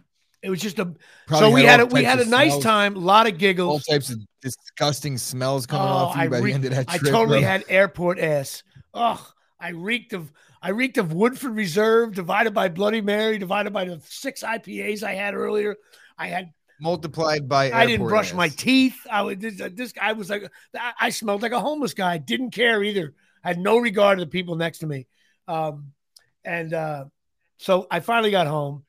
it 0.43 0.51
was 0.51 0.61
just 0.61 0.79
a. 0.79 0.95
Probably 1.27 1.49
so 1.49 1.55
we 1.55 1.65
had 1.65 1.81
a, 1.81 1.87
we 1.87 2.05
had 2.05 2.21
a 2.21 2.25
nice 2.25 2.53
smells, 2.53 2.65
time. 2.65 2.97
A 2.97 3.01
lot 3.01 3.27
of 3.27 3.37
giggles. 3.37 3.71
All 3.71 3.95
types 3.95 4.11
of 4.11 4.21
disgusting 4.41 5.19
smells 5.19 5.67
coming 5.67 5.89
oh, 5.89 5.93
off 5.93 6.17
you 6.17 6.23
I 6.23 6.29
by 6.29 6.39
re- 6.39 6.51
the 6.51 6.55
end 6.55 6.65
of 6.67 6.71
that 6.73 6.89
trip. 6.89 7.03
I 7.03 7.11
totally 7.11 7.41
bro. 7.41 7.49
had 7.49 7.65
airport 7.69 8.21
ass. 8.21 8.63
Oh, 8.95 9.27
I 9.59 9.71
reeked 9.71 10.13
of 10.13 10.31
I 10.67 10.71
reeked 10.71 10.99
of 10.99 11.13
Woodford 11.13 11.55
Reserve 11.55 12.13
divided 12.13 12.53
by 12.53 12.69
Bloody 12.69 13.01
Mary 13.01 13.39
divided 13.39 13.73
by 13.73 13.85
the 13.85 14.03
six 14.05 14.43
IPAs 14.43 15.05
I 15.05 15.15
had 15.15 15.33
earlier. 15.33 15.77
I 16.19 16.27
had 16.27 16.53
multiplied 16.81 17.49
by. 17.49 17.71
I 17.71 17.87
didn't 17.87 18.09
brush 18.09 18.35
my 18.35 18.49
teeth. 18.49 18.97
I 19.09 19.23
was 19.23 19.37
this, 19.39 19.63
this 19.75 19.93
guy 19.93 20.13
was 20.15 20.29
like 20.29 20.51
I 21.01 21.11
smelled 21.11 21.43
like 21.43 21.53
a 21.53 21.61
homeless 21.61 21.95
guy. 21.95 22.19
Didn't 22.19 22.51
care 22.51 22.83
either. 22.83 23.15
I 23.45 23.49
had 23.49 23.61
no 23.61 23.79
regard 23.79 24.19
to 24.19 24.25
the 24.25 24.29
people 24.29 24.57
next 24.57 24.79
to 24.79 24.89
me. 24.89 25.07
Um, 25.47 25.93
and 26.45 26.75
uh, 26.75 27.05
so 27.59 27.87
I 27.89 28.01
finally 28.01 28.33
got 28.33 28.49
home. 28.49 28.83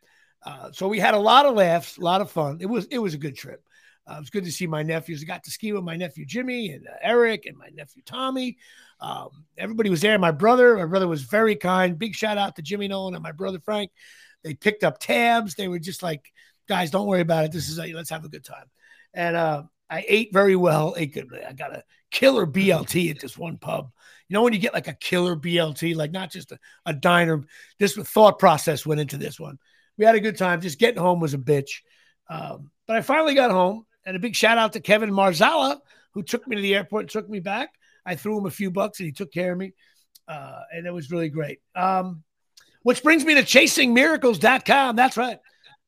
Uh, 0.43 0.71
so 0.71 0.87
we 0.87 0.97
had 0.97 1.13
a 1.13 1.19
lot 1.19 1.45
of 1.45 1.53
laughs, 1.53 1.99
a 1.99 2.01
lot 2.01 2.21
of 2.21 2.31
fun. 2.31 2.57
It 2.59 2.65
was 2.65 2.87
it 2.87 2.97
was 2.97 3.13
a 3.13 3.19
good 3.19 3.37
trip. 3.37 3.63
Uh, 4.09 4.15
it 4.15 4.21
was 4.21 4.29
good 4.31 4.45
to 4.45 4.51
see 4.51 4.65
my 4.65 4.81
nephews. 4.81 5.21
I 5.21 5.25
got 5.25 5.43
to 5.43 5.51
ski 5.51 5.73
with 5.73 5.83
my 5.83 5.95
nephew 5.95 6.25
Jimmy 6.25 6.71
and 6.71 6.87
uh, 6.87 6.91
Eric 7.03 7.45
and 7.45 7.55
my 7.55 7.69
nephew 7.71 8.01
Tommy. 8.03 8.57
Um, 8.99 9.45
everybody 9.57 9.89
was 9.89 10.01
there. 10.01 10.17
My 10.17 10.31
brother, 10.31 10.77
my 10.77 10.85
brother 10.85 11.07
was 11.07 11.23
very 11.23 11.55
kind. 11.55 11.97
Big 11.97 12.15
shout 12.15 12.37
out 12.37 12.55
to 12.55 12.61
Jimmy 12.61 12.87
Nolan 12.87 13.15
and 13.15 13.23
my 13.23 13.31
brother 13.31 13.59
Frank. 13.59 13.91
They 14.43 14.53
picked 14.53 14.83
up 14.83 14.99
tabs. 14.99 15.55
They 15.55 15.67
were 15.67 15.79
just 15.79 16.03
like, 16.03 16.31
guys, 16.67 16.91
don't 16.91 17.07
worry 17.07 17.21
about 17.21 17.45
it. 17.45 17.51
This 17.51 17.69
is 17.69 17.79
a, 17.79 17.93
let's 17.93 18.09
have 18.09 18.25
a 18.25 18.29
good 18.29 18.43
time. 18.43 18.65
And 19.13 19.35
uh, 19.35 19.63
I 19.89 20.05
ate 20.07 20.33
very 20.33 20.55
well. 20.55 20.95
Ate 20.97 21.13
good. 21.13 21.27
I 21.47 21.53
got 21.53 21.75
a 21.75 21.83
killer 22.11 22.45
BLT 22.45 23.11
at 23.11 23.19
this 23.19 23.37
one 23.37 23.57
pub. 23.57 23.91
You 24.27 24.33
know 24.33 24.41
when 24.41 24.53
you 24.53 24.59
get 24.59 24.73
like 24.73 24.87
a 24.87 24.93
killer 24.93 25.35
BLT, 25.35 25.95
like 25.95 26.11
not 26.11 26.31
just 26.31 26.51
a, 26.51 26.59
a 26.85 26.93
diner. 26.93 27.45
This 27.79 27.95
thought 27.95 28.39
process 28.39 28.85
went 28.85 29.01
into 29.01 29.17
this 29.17 29.39
one. 29.39 29.57
We 29.97 30.05
had 30.05 30.15
a 30.15 30.19
good 30.19 30.37
time. 30.37 30.61
Just 30.61 30.79
getting 30.79 31.01
home 31.01 31.19
was 31.19 31.33
a 31.33 31.37
bitch. 31.37 31.81
Um, 32.29 32.71
but 32.87 32.97
I 32.97 33.01
finally 33.01 33.35
got 33.35 33.51
home 33.51 33.85
and 34.05 34.15
a 34.15 34.19
big 34.19 34.35
shout 34.35 34.57
out 34.57 34.73
to 34.73 34.79
Kevin 34.79 35.11
Marzala, 35.11 35.79
who 36.13 36.23
took 36.23 36.47
me 36.47 36.55
to 36.55 36.61
the 36.61 36.75
airport 36.75 37.03
and 37.03 37.09
took 37.09 37.29
me 37.29 37.39
back. 37.39 37.69
I 38.07 38.15
threw 38.15 38.37
him 38.37 38.45
a 38.45 38.51
few 38.51 38.71
bucks 38.71 38.99
and 38.99 39.05
he 39.05 39.11
took 39.11 39.31
care 39.31 39.51
of 39.51 39.57
me. 39.57 39.73
Uh, 40.27 40.61
and 40.71 40.87
it 40.87 40.91
was 40.91 41.11
really 41.11 41.29
great. 41.29 41.59
Um, 41.75 42.23
which 42.83 43.03
brings 43.03 43.25
me 43.25 43.35
to 43.35 43.43
chasingmiracles.com. 43.43 44.95
That's 44.95 45.17
right. 45.17 45.39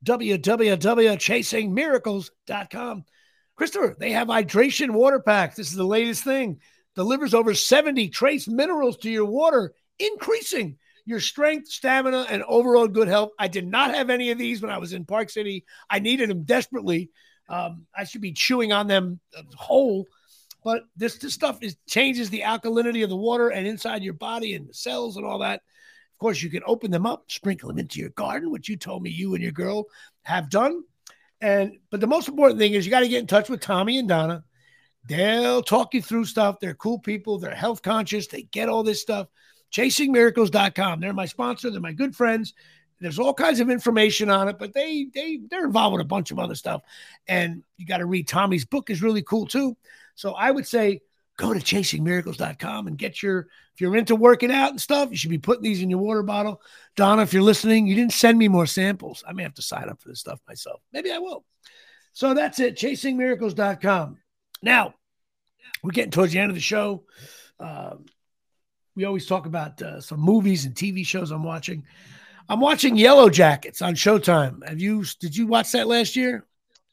www.chasingmiracles.com. 0.05 3.05
Christopher, 3.55 3.95
they 3.97 4.11
have 4.11 4.27
hydration 4.27 4.91
water 4.91 5.19
packs. 5.19 5.55
This 5.55 5.69
is 5.69 5.75
the 5.75 5.83
latest 5.83 6.23
thing. 6.23 6.59
Delivers 6.95 7.33
over 7.33 7.53
70 7.53 8.09
trace 8.09 8.47
minerals 8.47 8.97
to 8.97 9.09
your 9.09 9.25
water, 9.25 9.73
increasing 9.97 10.77
your 11.05 11.19
strength, 11.19 11.69
stamina, 11.69 12.27
and 12.29 12.43
overall 12.43 12.87
good 12.87 13.07
health. 13.07 13.31
I 13.39 13.47
did 13.47 13.67
not 13.67 13.95
have 13.95 14.09
any 14.09 14.31
of 14.31 14.37
these 14.37 14.61
when 14.61 14.71
I 14.71 14.77
was 14.77 14.93
in 14.93 15.05
Park 15.05 15.29
City. 15.29 15.65
I 15.89 15.99
needed 15.99 16.29
them 16.29 16.43
desperately. 16.43 17.09
Um, 17.49 17.85
I 17.95 18.03
should 18.03 18.21
be 18.21 18.33
chewing 18.33 18.71
on 18.71 18.87
them 18.87 19.19
whole, 19.55 20.05
but 20.63 20.83
this, 20.95 21.17
this 21.17 21.33
stuff 21.33 21.59
is 21.61 21.77
changes 21.87 22.29
the 22.29 22.41
alkalinity 22.41 23.03
of 23.03 23.09
the 23.09 23.15
water 23.15 23.49
and 23.49 23.65
inside 23.65 24.03
your 24.03 24.13
body 24.13 24.55
and 24.55 24.67
the 24.67 24.73
cells 24.73 25.17
and 25.17 25.25
all 25.25 25.39
that. 25.39 25.55
Of 25.55 26.19
course, 26.19 26.41
you 26.41 26.49
can 26.49 26.63
open 26.65 26.91
them 26.91 27.05
up, 27.05 27.31
sprinkle 27.31 27.69
them 27.69 27.79
into 27.79 27.99
your 27.99 28.09
garden, 28.09 28.51
which 28.51 28.67
you 28.67 28.75
told 28.75 29.03
me 29.03 29.09
you 29.09 29.33
and 29.35 29.43
your 29.43 29.53
girl 29.53 29.85
have 30.23 30.49
done. 30.49 30.83
And 31.41 31.77
but 31.89 32.01
the 32.01 32.07
most 32.07 32.27
important 32.27 32.59
thing 32.59 32.73
is 32.73 32.85
you 32.85 32.91
got 32.91 32.99
to 33.01 33.07
get 33.07 33.21
in 33.21 33.27
touch 33.27 33.49
with 33.49 33.61
Tommy 33.61 33.99
and 33.99 34.09
Donna. 34.09 34.43
They'll 35.05 35.63
talk 35.63 35.93
you 35.93 36.01
through 36.01 36.25
stuff. 36.25 36.59
They're 36.59 36.73
cool 36.73 36.99
people. 36.99 37.39
They're 37.39 37.55
health 37.55 37.81
conscious. 37.81 38.27
They 38.27 38.43
get 38.43 38.67
all 38.67 38.83
this 38.83 39.01
stuff. 39.01 39.27
ChasingMiracles.com. 39.71 40.99
They're 40.99 41.13
my 41.13 41.25
sponsor. 41.25 41.71
They're 41.71 41.79
my 41.79 41.93
good 41.93 42.15
friends. 42.15 42.53
There's 42.99 43.19
all 43.19 43.33
kinds 43.33 43.61
of 43.61 43.69
information 43.69 44.29
on 44.29 44.49
it, 44.49 44.59
but 44.59 44.73
they 44.73 45.07
they 45.13 45.39
they're 45.49 45.65
involved 45.65 45.93
with 45.93 46.01
a 46.01 46.07
bunch 46.07 46.31
of 46.31 46.39
other 46.39 46.55
stuff. 46.55 46.81
And 47.27 47.63
you 47.77 47.85
got 47.85 47.99
to 47.99 48.05
read 48.05 48.27
Tommy's 48.27 48.65
book 48.65 48.89
is 48.89 49.01
really 49.01 49.21
cool 49.21 49.47
too. 49.47 49.77
So 50.19 50.33
I 50.33 50.51
would 50.51 50.67
say 50.67 50.99
go 51.37 51.53
to 51.53 51.61
chasingmiracles.com 51.61 52.87
and 52.87 52.97
get 52.97 53.23
your 53.23 53.47
if 53.73 53.79
you're 53.79 53.95
into 53.95 54.17
working 54.17 54.51
out 54.51 54.71
and 54.71 54.81
stuff, 54.81 55.11
you 55.11 55.15
should 55.15 55.29
be 55.29 55.37
putting 55.37 55.63
these 55.63 55.81
in 55.81 55.89
your 55.89 55.99
water 55.99 56.23
bottle. 56.23 56.61
Donna, 56.97 57.21
if 57.21 57.31
you're 57.31 57.41
listening, 57.41 57.87
you 57.87 57.95
didn't 57.95 58.11
send 58.11 58.37
me 58.37 58.49
more 58.49 58.65
samples. 58.65 59.23
I 59.25 59.31
may 59.31 59.43
have 59.43 59.53
to 59.53 59.61
sign 59.61 59.87
up 59.87 60.01
for 60.01 60.09
this 60.09 60.19
stuff 60.19 60.41
myself. 60.45 60.81
Maybe 60.91 61.09
I 61.09 61.19
will. 61.19 61.45
So 62.11 62.33
that's 62.33 62.59
it, 62.59 62.75
chasingmiracles.com. 62.75 64.17
Now, 64.61 64.93
we're 65.81 65.91
getting 65.91 66.11
towards 66.11 66.33
the 66.33 66.39
end 66.39 66.51
of 66.51 66.55
the 66.55 66.61
show. 66.61 67.05
Um, 67.57 68.05
we 68.97 69.05
always 69.05 69.25
talk 69.25 69.45
about 69.45 69.81
uh, 69.81 70.01
some 70.01 70.19
movies 70.19 70.65
and 70.65 70.75
TV 70.75 71.05
shows 71.05 71.31
I'm 71.31 71.45
watching. 71.45 71.85
I'm 72.49 72.59
watching 72.59 72.97
Yellow 72.97 73.29
Jackets 73.29 73.81
on 73.81 73.95
Showtime. 73.95 74.67
Have 74.67 74.81
you? 74.81 75.05
Did 75.21 75.37
you 75.37 75.47
watch 75.47 75.71
that 75.71 75.87
last 75.87 76.17
year? 76.17 76.45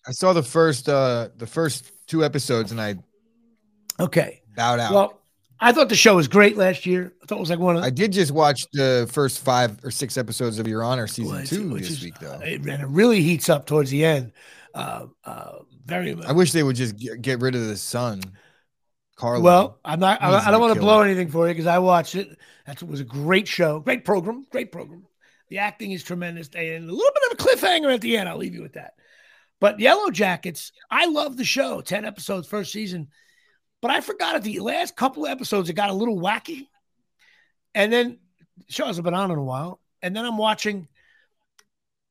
I 0.07 0.13
saw 0.13 0.33
the 0.33 0.45
first 0.45 0.89
uh 0.89 1.31
the 1.37 1.49
first 1.49 1.91
two 2.07 2.25
episodes 2.25 2.71
and 2.71 2.81
I 2.81 2.95
okay 4.01 4.43
bowed 4.57 4.81
out. 4.81 4.93
Well, 4.93 5.21
I 5.61 5.73
thought 5.73 5.89
the 5.89 5.97
show 5.97 6.17
was 6.17 6.29
great 6.29 6.57
last 6.57 6.85
year. 6.85 7.15
I 7.23 7.27
thought 7.27 7.37
it 7.37 7.41
was 7.41 7.51
like 7.51 7.59
one 7.59 7.77
of. 7.77 7.83
I 7.83 7.91
did 7.91 8.13
just 8.13 8.33
watch 8.33 8.67
the 8.73 9.09
first 9.11 9.41
five 9.41 9.83
or 9.85 9.91
six 9.91 10.17
episodes 10.17 10.59
of 10.59 10.67
Your 10.67 10.83
Honor 10.83 11.07
season 11.07 11.47
two 11.47 11.79
this 11.79 11.91
is, 11.91 12.03
week, 12.03 12.19
though. 12.19 12.41
It, 12.41 12.67
and 12.67 12.83
it 12.83 12.89
really 12.89 13.23
heats 13.23 13.49
up 13.49 13.67
towards 13.67 13.91
the 13.91 14.05
end. 14.05 14.33
Uh, 14.75 15.07
uh, 15.25 15.59
very. 15.85 16.17
I 16.27 16.33
wish 16.33 16.53
they 16.53 16.63
would 16.63 16.77
just 16.77 16.97
get, 16.97 17.23
get 17.23 17.41
rid 17.41 17.55
of 17.55 17.67
the 17.67 17.77
son. 17.77 18.23
Carlo. 19.17 19.41
Well, 19.41 19.79
I'm 19.83 19.99
not. 19.99 20.23
I, 20.23 20.49
I 20.49 20.51
don't 20.51 20.61
want 20.61 20.75
to 20.75 20.81
blow 20.81 21.01
it. 21.01 21.07
anything 21.07 21.31
for 21.31 21.49
you 21.49 21.55
because 21.55 21.67
I 21.67 21.79
watched 21.79 22.17
it. 22.17 22.39
That 22.67 22.83
was 22.83 23.01
a 23.01 23.05
great 23.05 23.49
show, 23.49 23.81
great 23.81 24.05
program, 24.05 24.45
great 24.51 24.73
program. 24.73 25.07
The 25.49 25.59
acting 25.59 25.93
is 25.93 26.03
tremendous, 26.03 26.51
and 26.55 26.91
a 26.91 26.93
little 26.93 27.13
bit 27.15 27.33
of 27.33 27.39
a 27.39 27.43
cliffhanger 27.43 27.95
at 27.95 28.03
the 28.03 28.19
end. 28.19 28.29
I'll 28.29 28.37
leave 28.37 28.55
you 28.55 28.63
with 28.63 28.75
that. 28.75 28.95
But 29.59 29.81
Yellow 29.81 30.11
Jackets, 30.11 30.71
I 30.91 31.07
love 31.07 31.39
the 31.39 31.45
show. 31.45 31.81
Ten 31.81 32.05
episodes, 32.05 32.47
first 32.47 32.73
season, 32.73 33.09
but 33.81 33.91
I 33.91 34.01
forgot 34.01 34.37
at 34.37 34.43
the 34.43 34.61
last 34.61 34.97
couple 34.97 35.25
of 35.25 35.31
episodes 35.31 35.69
it 35.69 35.75
got 35.75 35.91
a 35.91 35.95
little 35.95 36.19
wacky, 36.19 36.67
and 37.75 37.93
then 37.93 38.19
the 38.67 38.73
show 38.73 38.87
hasn't 38.87 39.05
been 39.05 39.15
on 39.15 39.31
in 39.31 39.39
a 39.39 39.45
while. 39.45 39.81
And 40.03 40.15
then 40.15 40.25
I'm 40.25 40.39
watching 40.39 40.89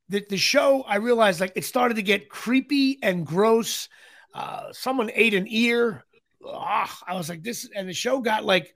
the, 0.10 0.24
the 0.30 0.38
show. 0.38 0.84
I 0.84 0.98
realized 0.98 1.40
like 1.40 1.54
it 1.56 1.66
started 1.66 1.96
to 1.96 2.04
get 2.04 2.30
creepy 2.30 3.00
and 3.02 3.26
gross. 3.26 3.90
Uh, 4.34 4.74
someone 4.74 5.10
ate 5.14 5.34
an 5.34 5.48
ear 5.48 6.04
ugh, 6.48 6.90
I 7.08 7.16
was 7.16 7.30
like, 7.30 7.44
this, 7.44 7.70
and 7.76 7.88
the 7.88 7.94
show 7.94 8.20
got 8.22 8.46
like 8.46 8.74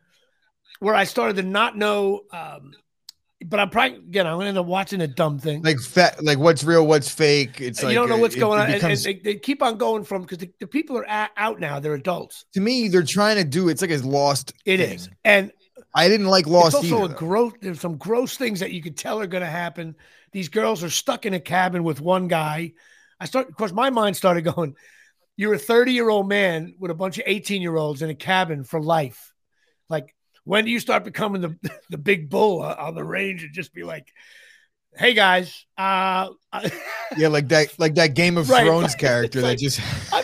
where 0.80 0.96
I 0.96 1.04
started 1.04 1.38
to 1.38 1.44
not 1.44 1.78
know. 1.78 2.22
Um, 2.32 2.74
but 3.46 3.60
I'm 3.60 3.70
probably 3.70 3.98
again, 3.98 4.28
I'm 4.28 4.38
gonna 4.38 4.50
end 4.50 4.58
up 4.58 4.66
watching 4.66 5.02
a 5.02 5.08
dumb 5.08 5.40
thing. 5.40 5.62
Like 5.62 5.80
fat, 5.80 6.24
like 6.24 6.38
what's 6.38 6.64
real, 6.64 6.86
what's 6.86 7.10
fake. 7.10 7.62
It's 7.62 7.82
like 7.82 7.94
you 7.94 8.00
like 8.00 8.08
don't 8.10 8.18
know 8.18 8.22
what's 8.22 8.36
it, 8.36 8.40
going 8.40 8.60
it 8.60 8.64
on, 8.64 8.72
becomes, 8.72 9.06
and, 9.06 9.16
and 9.16 9.26
they, 9.26 9.34
they, 9.34 9.40
keep 9.40 9.62
on 9.64 9.78
going 9.78 10.04
from 10.04 10.24
because 10.24 10.40
the, 10.40 10.52
the, 10.60 10.68
people 10.68 10.98
are 10.98 11.08
at, 11.08 11.32
out 11.38 11.60
now. 11.60 11.80
They're 11.80 11.94
adults. 11.94 12.46
To 12.54 12.60
me, 12.60 12.88
they're 12.90 13.04
trying 13.04 13.38
to 13.38 13.44
do 13.44 13.70
it's 13.70 13.82
like 13.82 13.92
a 13.92 13.98
lost. 13.98 14.54
It 14.66 14.78
thing. 14.78 14.96
is, 14.96 15.10
and 15.24 15.52
I 15.94 16.08
didn't 16.08 16.28
like 16.28 16.48
Lost. 16.48 16.76
It's 16.76 16.92
also 16.92 17.06
either, 17.06 17.14
a 17.14 17.18
gross. 17.18 17.54
There's 17.62 17.80
some 17.80 17.98
gross 17.98 18.38
things 18.38 18.60
that 18.60 18.72
you 18.72 18.82
could 18.82 18.98
tell 18.98 19.20
are 19.22 19.28
going 19.28 19.44
to 19.44 19.50
happen. 19.50 19.96
These 20.32 20.50
girls 20.50 20.84
are 20.84 20.90
stuck 20.90 21.26
in 21.26 21.34
a 21.34 21.40
cabin 21.40 21.84
with 21.84 22.00
one 22.00 22.28
guy. 22.28 22.74
I 23.20 23.26
start, 23.26 23.50
of 23.50 23.56
course, 23.56 23.72
my 23.72 23.90
mind 23.90 24.16
started 24.16 24.42
going 24.42 24.76
you're 25.40 25.54
a 25.54 25.58
30 25.58 25.94
year 25.94 26.10
old 26.10 26.28
man 26.28 26.76
with 26.80 26.92
a 26.92 26.94
bunch 26.94 27.18
of 27.18 27.24
18 27.26 27.62
year 27.62 27.78
olds 27.78 28.02
in 28.02 28.10
a 28.10 28.14
cabin 28.14 28.66
for 28.66 28.82
life. 28.82 29.34
Like, 29.88 30.14
when 30.50 30.66
do 30.66 30.72
you 30.72 30.80
start 30.80 31.04
becoming 31.04 31.41
the, 31.41 31.56
the 31.91 31.97
big 32.00 32.28
bull 32.28 32.64
on 32.64 32.95
the 32.95 33.04
range 33.04 33.43
and 33.43 33.54
just 33.54 33.72
be 33.72 33.84
like, 33.84 34.12
hey 34.97 35.14
guys, 35.14 35.68
uh, 35.78 36.30
yeah, 37.18 37.28
like 37.28 37.50
that, 37.50 37.68
like 37.78 37.93
that 37.93 38.16
Game 38.16 38.36
of 38.36 38.50
right, 38.50 38.66
Thrones 38.66 38.95
character 38.95 39.41
that 39.41 39.60
just 39.60 39.80
I, 40.12 40.24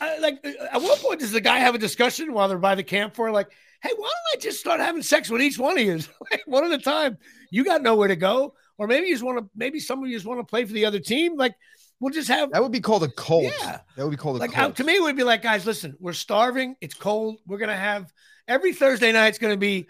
I, 0.00 0.18
like 0.18 0.42
at 0.72 0.80
what 0.80 0.98
point 1.00 1.20
does 1.20 1.30
the 1.30 1.42
guy 1.42 1.58
have 1.58 1.74
a 1.74 1.78
discussion 1.78 2.32
while 2.32 2.48
they're 2.48 2.56
by 2.56 2.74
the 2.74 2.82
campfire? 2.82 3.30
Like, 3.30 3.50
hey, 3.82 3.90
why 3.94 4.08
don't 4.08 4.38
I 4.38 4.40
just 4.40 4.60
start 4.60 4.80
having 4.80 5.02
sex 5.02 5.28
with 5.28 5.42
each 5.42 5.58
one 5.58 5.76
of 5.76 5.84
you, 5.84 6.00
like 6.30 6.42
one 6.46 6.64
at 6.64 6.72
a 6.72 6.82
time? 6.82 7.18
You 7.50 7.62
got 7.62 7.82
nowhere 7.82 8.08
to 8.08 8.16
go, 8.16 8.54
or 8.78 8.86
maybe 8.86 9.08
you 9.08 9.12
just 9.12 9.24
want 9.24 9.40
to, 9.40 9.50
maybe 9.54 9.78
some 9.78 10.02
of 10.02 10.08
you 10.08 10.16
just 10.16 10.26
want 10.26 10.40
to 10.40 10.44
play 10.44 10.64
for 10.64 10.72
the 10.72 10.86
other 10.86 11.00
team, 11.00 11.36
like 11.36 11.54
We'll 11.98 12.12
just 12.12 12.28
have 12.28 12.52
that 12.52 12.62
would 12.62 12.72
be 12.72 12.80
called 12.80 13.04
a 13.04 13.08
cult. 13.08 13.44
Yeah, 13.44 13.80
that 13.96 14.04
would 14.04 14.10
be 14.10 14.18
called 14.18 14.36
a 14.36 14.40
like 14.40 14.52
cult. 14.52 14.76
to 14.76 14.84
me. 14.84 14.96
It 14.96 15.02
would 15.02 15.16
be 15.16 15.22
like, 15.22 15.40
guys, 15.40 15.64
listen, 15.64 15.96
we're 15.98 16.12
starving. 16.12 16.76
It's 16.82 16.92
cold. 16.92 17.38
We're 17.46 17.56
gonna 17.56 17.74
have 17.74 18.12
every 18.48 18.72
Thursday 18.72 19.12
night. 19.12 19.28
It's 19.28 19.38
gonna 19.38 19.56
be 19.56 19.86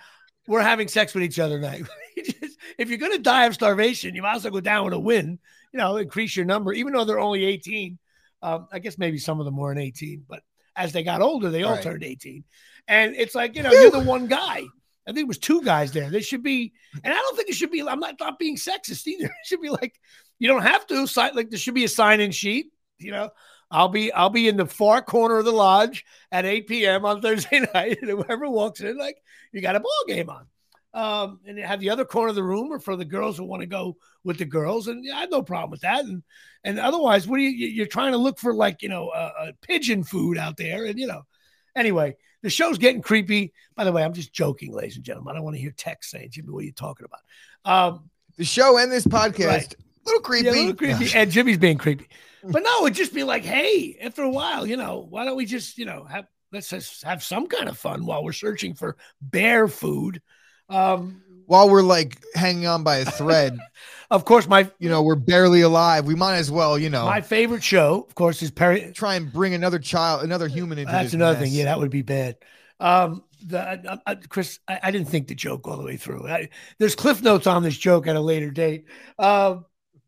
we're 0.47 0.63
having 0.63 0.89
sex 0.89 1.15
with 1.15 1.25
each 1.25 1.39
other 1.39 1.59
night. 1.59 1.85
if 2.17 2.89
you're 2.89 2.99
gonna 2.99 3.19
die 3.19 3.47
of 3.47 3.55
starvation, 3.55 4.15
you 4.15 4.23
might 4.23 4.37
as 4.37 4.45
well 4.45 4.53
go 4.53 4.61
down 4.61 4.85
with 4.85 4.95
a 4.95 4.99
win. 4.99 5.39
You 5.73 5.79
know, 5.79 5.97
increase 5.97 6.37
your 6.37 6.47
number, 6.47 6.73
even 6.73 6.93
though 6.93 7.05
they're 7.05 7.21
only 7.21 7.45
18. 7.45 7.99
Um, 8.43 8.69
I 8.73 8.79
guess 8.79 8.99
maybe 8.99 9.19
some 9.19 9.41
of 9.41 9.47
them 9.47 9.57
weren't 9.57 9.81
18, 9.81 10.25
but 10.29 10.43
as 10.77 10.93
they 10.93 11.03
got 11.03 11.23
older, 11.23 11.51
they 11.51 11.63
all 11.63 11.73
right. 11.73 11.83
turned 11.83 12.05
18. 12.05 12.45
And 12.87 13.17
it's 13.17 13.35
like, 13.35 13.57
you 13.57 13.63
know, 13.63 13.73
you're 13.73 13.91
the 13.91 13.99
one 13.99 14.27
guy. 14.27 14.63
I 15.09 15.13
think 15.13 15.25
it 15.25 15.29
was 15.29 15.39
two 15.39 15.63
guys 15.63 15.93
there. 15.93 16.11
They 16.11 16.21
should 16.21 16.43
be, 16.43 16.73
and 17.03 17.13
I 17.13 17.17
don't 17.17 17.37
think 17.37 17.49
it 17.49 17.55
should 17.55 17.71
be. 17.71 17.81
I'm 17.81 18.01
not, 18.01 18.17
not 18.19 18.39
being 18.39 18.57
sexist 18.57 19.07
either. 19.07 19.25
It 19.27 19.47
should 19.47 19.61
be 19.61 19.71
like 19.71 19.95
you 20.39 20.49
don't 20.49 20.63
have 20.63 20.87
to 20.89 21.07
sign 21.07 21.35
like 21.35 21.51
there 21.51 21.59
should 21.59 21.75
be 21.75 21.85
a 21.85 21.89
sign-in 21.89 22.33
sheet. 22.33 22.67
You 22.99 23.13
know, 23.13 23.31
I'll 23.71 23.89
be 23.89 24.13
I'll 24.13 24.31
be 24.31 24.49
in 24.49 24.57
the 24.57 24.67
far 24.67 25.03
corner 25.03 25.39
of 25.39 25.45
the 25.45 25.53
lodge 25.53 26.05
at 26.31 26.45
8 26.45 26.67
p.m. 26.67 27.05
on 27.05 27.21
Thursday 27.21 27.61
night, 27.75 27.99
and 28.01 28.11
whoever 28.11 28.49
walks 28.49 28.81
in, 28.81 28.97
like 28.97 29.17
you 29.53 29.61
got 29.61 29.77
a 29.77 29.81
ball 29.81 30.05
game 30.07 30.31
on. 30.31 30.47
Um, 30.95 31.41
and 31.47 31.59
have 31.59 31.81
the 31.81 31.91
other 31.91 32.07
corner 32.07 32.31
of 32.31 32.37
the 32.37 32.43
room 32.43 32.73
or 32.73 32.79
for 32.79 32.97
the 32.97 33.05
girls 33.05 33.37
who 33.37 33.45
want 33.45 33.61
to 33.61 33.67
go 33.67 33.99
with 34.25 34.39
the 34.39 34.47
girls, 34.47 34.89
and 34.89 35.05
yeah, 35.05 35.17
I 35.17 35.21
have 35.21 35.31
no 35.31 35.43
problem 35.43 35.71
with 35.71 35.83
that. 35.83 36.05
And 36.05 36.23
and 36.65 36.79
otherwise, 36.79 37.27
what 37.27 37.39
are 37.39 37.43
you 37.43 37.51
you're 37.51 37.87
trying 37.87 38.13
to 38.13 38.19
look 38.19 38.39
for 38.39 38.55
like 38.55 38.83
you 38.83 38.89
know 38.89 39.11
a, 39.11 39.49
a 39.49 39.53
pigeon 39.61 40.05
food 40.05 40.39
out 40.39 40.57
there, 40.57 40.87
and 40.87 40.99
you 40.99 41.07
know, 41.07 41.27
anyway, 41.75 42.17
the 42.43 42.49
show's 42.49 42.79
getting 42.79 43.03
creepy. 43.03 43.53
By 43.75 43.85
the 43.85 43.93
way, 43.93 44.05
I'm 44.05 44.15
just 44.15 44.33
joking, 44.33 44.73
ladies 44.73 44.97
and 44.97 45.05
gentlemen. 45.05 45.33
I 45.33 45.35
don't 45.35 45.45
want 45.45 45.57
to 45.57 45.61
hear 45.61 45.75
text 45.77 46.11
saying, 46.11 46.31
Jimmy, 46.31 46.51
what 46.51 46.61
are 46.61 46.67
you 46.67 46.73
talking 46.73 47.07
about? 47.07 47.93
Um, 47.93 48.11
the 48.39 48.45
show 48.45 48.79
and 48.79 48.91
this 48.91 49.07
podcast 49.07 49.47
right 49.49 49.75
little 50.07 50.23
creepy. 50.23 50.47
Yeah, 50.47 50.53
a 50.53 50.55
little 50.55 50.75
creepy. 50.75 51.11
and 51.15 51.31
Jimmy's 51.31 51.59
being 51.59 51.79
creepy. 51.79 52.09
But 52.51 52.63
no, 52.63 52.87
it'd 52.87 52.97
just 52.97 53.15
be 53.15 53.25
like, 53.25 53.45
hey, 53.45 53.97
after 54.01 54.23
a 54.23 54.31
while, 54.31 54.67
you 54.67 54.77
know, 54.77 55.07
why 55.09 55.25
don't 55.25 55.37
we 55.37 55.47
just, 55.47 55.79
you 55.79 55.85
know, 55.85 56.05
have 56.05 56.27
let's 56.53 56.71
just 56.71 57.03
have 57.03 57.23
some 57.23 57.47
kind 57.47 57.69
of 57.69 57.79
fun 57.79 58.07
while 58.07 58.25
we're 58.25 58.33
searching 58.33 58.75
for 58.75 58.97
bear 59.21 59.69
food. 59.69 60.23
Um, 60.69 61.23
while 61.47 61.71
we're 61.71 61.83
like 61.83 62.21
hanging 62.35 62.67
on 62.67 62.83
by 62.83 62.97
a 62.97 63.05
thread. 63.05 63.59
of 64.11 64.25
course, 64.25 64.49
my 64.49 64.71
you 64.79 64.89
know, 64.89 65.03
we're 65.03 65.15
barely 65.15 65.61
alive. 65.61 66.05
We 66.05 66.15
might 66.15 66.37
as 66.37 66.51
well, 66.51 66.79
you 66.79 66.91
know. 66.91 67.05
My 67.05 67.21
favorite 67.21 67.63
show, 67.63 68.05
of 68.09 68.15
course, 68.15 68.43
is 68.43 68.51
Perry. 68.51 68.93
Try 68.93 69.15
and 69.15 69.33
bring 69.33 69.55
another 69.55 69.79
child, 69.79 70.25
another 70.25 70.49
human 70.49 70.79
into 70.79 70.91
That's 70.91 71.15
another 71.15 71.39
mess. 71.39 71.49
thing. 71.49 71.59
Yeah, 71.59 71.67
that 71.67 71.79
would 71.79 71.91
be 71.91 72.03
bad. 72.03 72.37
Um, 72.81 73.23
the, 73.45 73.61
uh, 73.61 73.97
uh, 74.07 74.15
Chris, 74.29 74.59
I, 74.69 74.81
I, 74.83 74.91
didn't 74.91 75.09
think 75.09 75.29
the 75.29 75.35
joke 75.35 75.67
all 75.67 75.79
the 75.79 75.85
way 75.85 75.97
through. 75.97 76.29
I, 76.29 76.51
there's 76.79 76.95
cliff 76.95 77.23
notes 77.23 77.47
on 77.47 77.63
this 77.63 77.77
joke 77.77 78.07
at 78.07 78.17
a 78.17 78.21
later 78.21 78.51
date. 78.51 78.85
Um, 79.19 79.65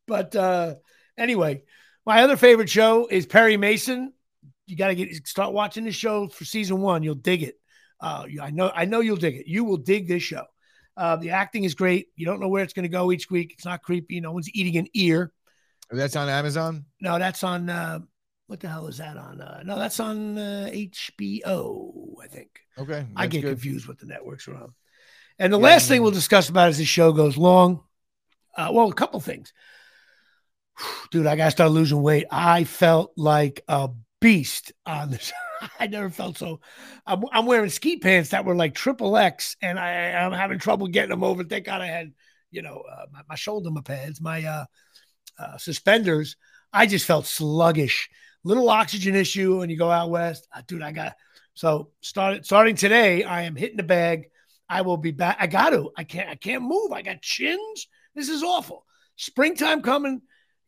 but 0.07 0.36
uh, 0.36 0.74
anyway, 1.16 1.62
my 2.09 2.23
other 2.23 2.39
favorite 2.39 2.71
show 2.71 3.07
is 3.07 3.27
Perry 3.27 3.59
Mason. 3.59 4.15
You 4.67 4.77
got 4.77 4.89
to 4.89 4.95
get 4.95 5.27
start 5.27 5.53
watching 5.53 5.85
the 5.85 5.93
show 5.93 6.27
for 6.29 6.47
season 6.47 6.81
one. 6.81 7.03
You'll 7.03 7.15
dig 7.15 7.43
it. 7.43 7.61
Uh, 8.01 8.25
I 8.41 8.51
know, 8.51 8.73
I 8.75 8.87
know 8.87 9.01
you'll 9.01 9.17
dig 9.19 9.37
it. 9.37 9.47
You 9.47 9.65
will 9.65 9.77
dig 9.77 10.09
this 10.09 10.23
show. 10.23 10.45
Uh, 10.97 11.17
the 11.17 11.31
acting 11.31 11.65
is 11.65 11.75
great. 11.75 12.07
You 12.17 12.25
don't 12.25 12.41
know 12.41 12.49
where 12.49 12.65
it's 12.65 12.73
going 12.73 12.85
to 12.85 12.89
go 12.89 13.13
each 13.13 13.31
week. 13.31 13.53
It's 13.53 13.67
not 13.67 13.83
creepy. 13.83 14.21
No 14.21 14.33
one's 14.33 14.49
eating 14.55 14.79
an 14.79 14.87
ear. 14.95 15.33
That's 15.91 16.17
on 16.17 16.31
Amazon. 16.31 16.87
No, 16.99 17.19
that's 17.19 17.45
on. 17.45 17.69
Uh, 17.69 17.99
what 18.47 18.61
the 18.61 18.69
hell 18.69 18.87
is 18.87 18.97
that 18.97 19.19
on? 19.19 19.43
Uh, 19.43 19.63
no, 19.67 19.79
that's 19.79 20.01
on 20.01 20.39
uh, 20.39 20.71
HBO, 20.73 22.15
I 22.25 22.27
think. 22.27 22.49
Okay. 22.79 23.07
I 23.17 23.27
get 23.27 23.43
good. 23.43 23.51
confused 23.51 23.87
what 23.87 23.99
the 23.99 24.07
networks 24.07 24.49
are 24.49 24.57
on. 24.57 24.73
And 25.39 25.53
the 25.53 25.59
Yeah, 25.59 25.65
last 25.65 25.89
thing 25.89 26.01
we'll 26.01 26.11
discuss 26.13 26.49
about 26.49 26.71
as 26.71 26.79
the 26.79 26.87
show 26.87 27.13
goes 27.13 27.37
long. 27.37 27.83
Uh, 28.57 28.71
well, 28.73 28.89
a 28.89 28.95
couple 28.95 29.21
things. 29.21 29.53
Dude, 31.11 31.26
I 31.26 31.37
got 31.37 31.47
to 31.47 31.51
start 31.51 31.70
losing 31.70 32.03
weight. 32.03 32.26
I 32.31 32.64
felt 32.64 33.12
like 33.16 33.62
a 33.68 33.91
beast 34.20 34.72
on 34.87 35.11
this. 35.11 35.33
I 35.81 35.87
never 35.87 36.11
felt 36.11 36.39
so. 36.39 36.61
I'm, 37.07 37.24
I'm 37.33 37.47
wearing 37.47 37.70
ski 37.70 37.99
pants 37.99 38.31
that 38.31 38.45
were 38.45 38.55
like 38.55 38.74
triple 38.74 39.16
X, 39.16 39.57
and 39.61 39.79
I, 39.79 40.12
I'm 40.12 40.33
having 40.33 40.59
trouble 40.59 40.87
getting 40.89 41.11
them 41.11 41.24
over. 41.24 41.45
Thank 41.45 41.66
God 41.66 41.81
I 41.81 41.87
had, 41.87 42.12
you 42.51 42.62
know, 42.62 42.83
uh, 42.91 43.07
my, 43.12 43.20
my 43.31 43.35
shoulder 43.35 43.70
my 43.70 43.81
pads, 43.81 44.20
my 44.20 44.45
uh, 44.45 44.64
uh, 45.39 45.59
suspenders. 45.59 46.37
I 46.72 46.87
just 46.87 47.07
felt 47.07 47.26
sluggish. 47.26 48.09
Little 48.45 48.70
oxygen 48.70 49.14
issue 49.14 49.59
when 49.59 49.70
you 49.70 49.76
go 49.76 49.91
out 49.91 50.11
west. 50.11 50.47
Uh, 50.55 50.62
dude, 50.66 50.83
I 50.83 50.93
got 50.93 51.14
so 51.55 51.91
started 52.01 52.45
starting 52.45 52.76
today. 52.76 53.24
I 53.24 53.43
am 53.43 53.57
hitting 53.57 53.76
the 53.76 53.83
bag. 53.83 54.31
I 54.68 54.83
will 54.83 54.97
be 54.97 55.11
back. 55.11 55.39
I 55.41 55.47
got 55.47 55.70
to. 55.70 55.91
I 55.97 56.05
can't. 56.05 56.29
I 56.29 56.35
can't 56.35 56.62
move. 56.62 56.93
I 56.93 57.03
got 57.03 57.22
chins. 57.22 57.89
This 58.14 58.29
is 58.29 58.43
awful. 58.43 58.85
Springtime 59.16 59.83
coming. 59.83 60.22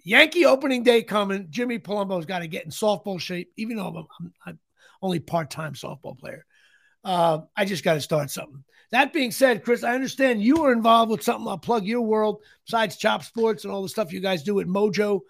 Yankee 0.04 0.46
opening 0.46 0.82
day 0.82 1.02
coming. 1.02 1.46
Jimmy 1.50 1.78
Palumbo's 1.78 2.26
got 2.26 2.40
to 2.40 2.48
get 2.48 2.64
in 2.64 2.70
softball 2.70 3.20
shape, 3.20 3.52
even 3.56 3.76
though 3.76 3.86
I'm, 3.86 3.96
I'm, 4.18 4.32
I'm 4.46 4.58
only 5.02 5.20
part 5.20 5.50
time 5.50 5.74
softball 5.74 6.18
player. 6.18 6.44
Uh, 7.04 7.40
I 7.56 7.64
just 7.64 7.84
got 7.84 7.94
to 7.94 8.00
start 8.00 8.30
something. 8.30 8.64
That 8.92 9.12
being 9.12 9.30
said, 9.30 9.64
Chris, 9.64 9.84
I 9.84 9.94
understand 9.94 10.42
you 10.42 10.64
are 10.64 10.72
involved 10.72 11.12
with 11.12 11.22
something. 11.22 11.46
I'll 11.46 11.58
plug 11.58 11.84
your 11.84 12.00
world 12.00 12.42
besides 12.66 12.96
Chop 12.96 13.22
Sports 13.22 13.64
and 13.64 13.72
all 13.72 13.82
the 13.82 13.88
stuff 13.88 14.12
you 14.12 14.20
guys 14.20 14.42
do 14.42 14.58
at 14.60 14.66
Mojo. 14.66 15.20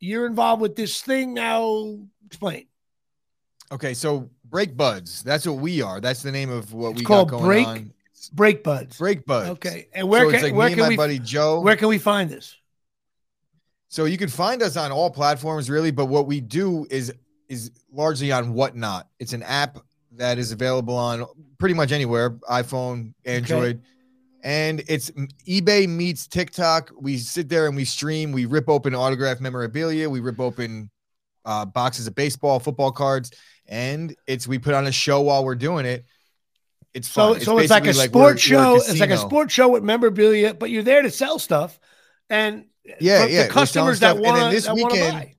You're 0.00 0.26
involved 0.26 0.62
with 0.62 0.76
this 0.76 1.00
thing 1.02 1.34
now. 1.34 1.98
Explain. 2.26 2.66
Okay, 3.70 3.94
so 3.94 4.30
Break 4.44 4.76
Buds. 4.76 5.22
That's 5.22 5.46
what 5.46 5.58
we 5.58 5.82
are. 5.82 6.00
That's 6.00 6.22
the 6.22 6.32
name 6.32 6.50
of 6.50 6.72
what 6.72 6.90
It's 6.92 7.00
we 7.00 7.04
called 7.04 7.30
got 7.30 7.38
going 7.38 7.46
Break 7.46 7.66
on. 7.66 7.92
Break 8.32 8.64
Buds. 8.64 8.96
Break 8.98 9.26
Buds. 9.26 9.50
Okay, 9.50 9.88
and 9.92 10.08
where 10.08 10.24
so 10.24 10.30
can 10.30 10.42
like 10.42 10.54
where 10.54 10.68
me 10.68 10.74
can 10.74 10.80
and 10.80 10.86
my 10.86 10.88
we 10.90 10.96
buddy 10.96 11.18
Joe. 11.18 11.60
where 11.60 11.76
can 11.76 11.88
we 11.88 11.98
find 11.98 12.30
this? 12.30 12.56
So 13.88 14.04
you 14.04 14.18
can 14.18 14.28
find 14.28 14.62
us 14.62 14.76
on 14.76 14.92
all 14.92 15.10
platforms, 15.10 15.70
really. 15.70 15.90
But 15.90 16.06
what 16.06 16.26
we 16.26 16.40
do 16.40 16.86
is 16.90 17.12
is 17.48 17.70
largely 17.92 18.32
on 18.32 18.52
Whatnot. 18.52 19.08
It's 19.20 19.32
an 19.32 19.42
app 19.44 19.78
that 20.12 20.38
is 20.38 20.50
available 20.52 20.96
on 20.96 21.24
pretty 21.58 21.74
much 21.74 21.92
anywhere: 21.92 22.30
iPhone, 22.50 23.14
Android, 23.24 23.82
and 24.42 24.82
it's 24.88 25.10
eBay 25.48 25.88
meets 25.88 26.26
TikTok. 26.26 26.90
We 27.00 27.18
sit 27.18 27.48
there 27.48 27.66
and 27.66 27.76
we 27.76 27.84
stream. 27.84 28.32
We 28.32 28.44
rip 28.46 28.68
open 28.68 28.94
autograph 28.94 29.40
memorabilia. 29.40 30.10
We 30.10 30.20
rip 30.20 30.40
open 30.40 30.90
uh, 31.44 31.64
boxes 31.64 32.06
of 32.06 32.14
baseball, 32.14 32.58
football 32.58 32.90
cards, 32.90 33.30
and 33.66 34.14
it's 34.26 34.48
we 34.48 34.58
put 34.58 34.74
on 34.74 34.86
a 34.86 34.92
show 34.92 35.20
while 35.20 35.44
we're 35.44 35.54
doing 35.54 35.86
it. 35.86 36.04
It's 36.92 37.08
So 37.08 37.34
fun. 37.34 37.42
so 37.42 37.58
it's 37.58 37.70
like 37.70 37.82
a 37.84 37.86
basically 37.86 38.08
sports 38.08 38.50
we're 38.50 38.56
a 38.56 38.60
show. 38.60 38.76
It's 38.76 39.00
like 39.00 39.10
a 39.10 39.16
sports 39.18 39.54
show 39.54 39.68
with 39.68 39.84
memorabilia, 39.84 40.54
but 40.54 40.70
you're 40.70 40.82
there 40.82 41.02
to 41.02 41.10
sell 41.10 41.38
stuff, 41.38 41.78
and 42.28 42.64
Yeah, 43.00 43.26
yeah, 43.26 43.44
the 43.44 43.48
customers 43.48 44.00
that 44.00 44.18
want 44.18 44.52
this 44.52 44.66
to 44.66 44.74
weekend- 44.74 45.12
buy. 45.12 45.32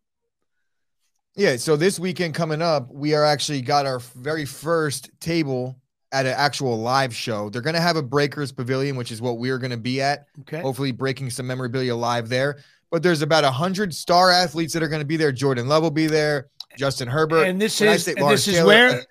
Yeah, 1.35 1.55
so 1.57 1.75
this 1.75 1.99
weekend 1.99 2.33
coming 2.33 2.63
up, 2.63 2.91
we 2.91 3.13
are 3.13 3.23
actually 3.23 3.61
got 3.61 3.85
our 3.85 3.99
very 3.99 4.43
first 4.43 5.11
table 5.19 5.79
at 6.11 6.25
an 6.25 6.33
actual 6.35 6.79
live 6.79 7.15
show. 7.15 7.49
They're 7.49 7.61
going 7.61 7.75
to 7.75 7.81
have 7.81 7.95
a 7.95 8.01
Breakers 8.01 8.51
Pavilion, 8.51 8.95
which 8.95 9.11
is 9.11 9.21
what 9.21 9.37
we're 9.37 9.59
going 9.59 9.71
to 9.71 9.77
be 9.77 10.01
at. 10.01 10.25
Okay. 10.41 10.61
Hopefully, 10.61 10.91
breaking 10.91 11.29
some 11.29 11.45
memorabilia 11.45 11.95
live 11.95 12.27
there. 12.27 12.57
But 12.89 13.03
there's 13.03 13.21
about 13.21 13.43
a 13.43 13.51
hundred 13.51 13.93
star 13.93 14.31
athletes 14.31 14.73
that 14.73 14.81
are 14.81 14.87
going 14.87 15.01
to 15.01 15.05
be 15.05 15.17
there. 15.17 15.31
Jordan 15.31 15.67
Love 15.67 15.83
will 15.83 15.91
be 15.91 16.07
there. 16.07 16.47
Justin 16.77 17.07
Herbert. 17.07 17.43
And 17.43 17.59
this 17.59 17.79
When 17.79 17.89
is 17.89 18.07
and 18.07 18.29
this 18.29 18.47
is 18.47 18.63
where 18.63 19.03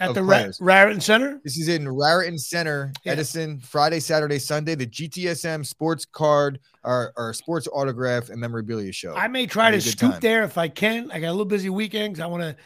at 0.00 0.14
the 0.14 0.22
Ra- 0.22 0.46
Raritan 0.60 1.00
Center. 1.00 1.40
This 1.44 1.58
is 1.58 1.68
in 1.68 1.88
Raritan 1.88 2.38
Center, 2.38 2.92
Yeah. 3.04 3.12
Edison, 3.12 3.60
Friday, 3.60 4.00
Saturday, 4.00 4.38
Sunday. 4.38 4.74
The 4.74 4.86
GTSM 4.86 5.64
Sports 5.66 6.04
Card 6.04 6.60
or, 6.84 7.12
or 7.16 7.32
Sports 7.34 7.68
Autograph 7.72 8.28
and 8.30 8.40
Memorabilia 8.40 8.92
Show. 8.92 9.14
I 9.14 9.28
may 9.28 9.46
try 9.46 9.70
to 9.70 9.76
Have 9.76 9.82
a 9.82 9.84
good 9.86 9.90
scoot 9.98 10.10
time. 10.12 10.20
there 10.20 10.44
if 10.44 10.56
I 10.56 10.68
can. 10.68 11.10
I 11.10 11.20
got 11.20 11.28
a 11.28 11.32
little 11.32 11.44
busy 11.44 11.68
weekend 11.70 12.14
'cause 12.16 12.22
I 12.22 12.26
want 12.26 12.42
to 12.42 12.56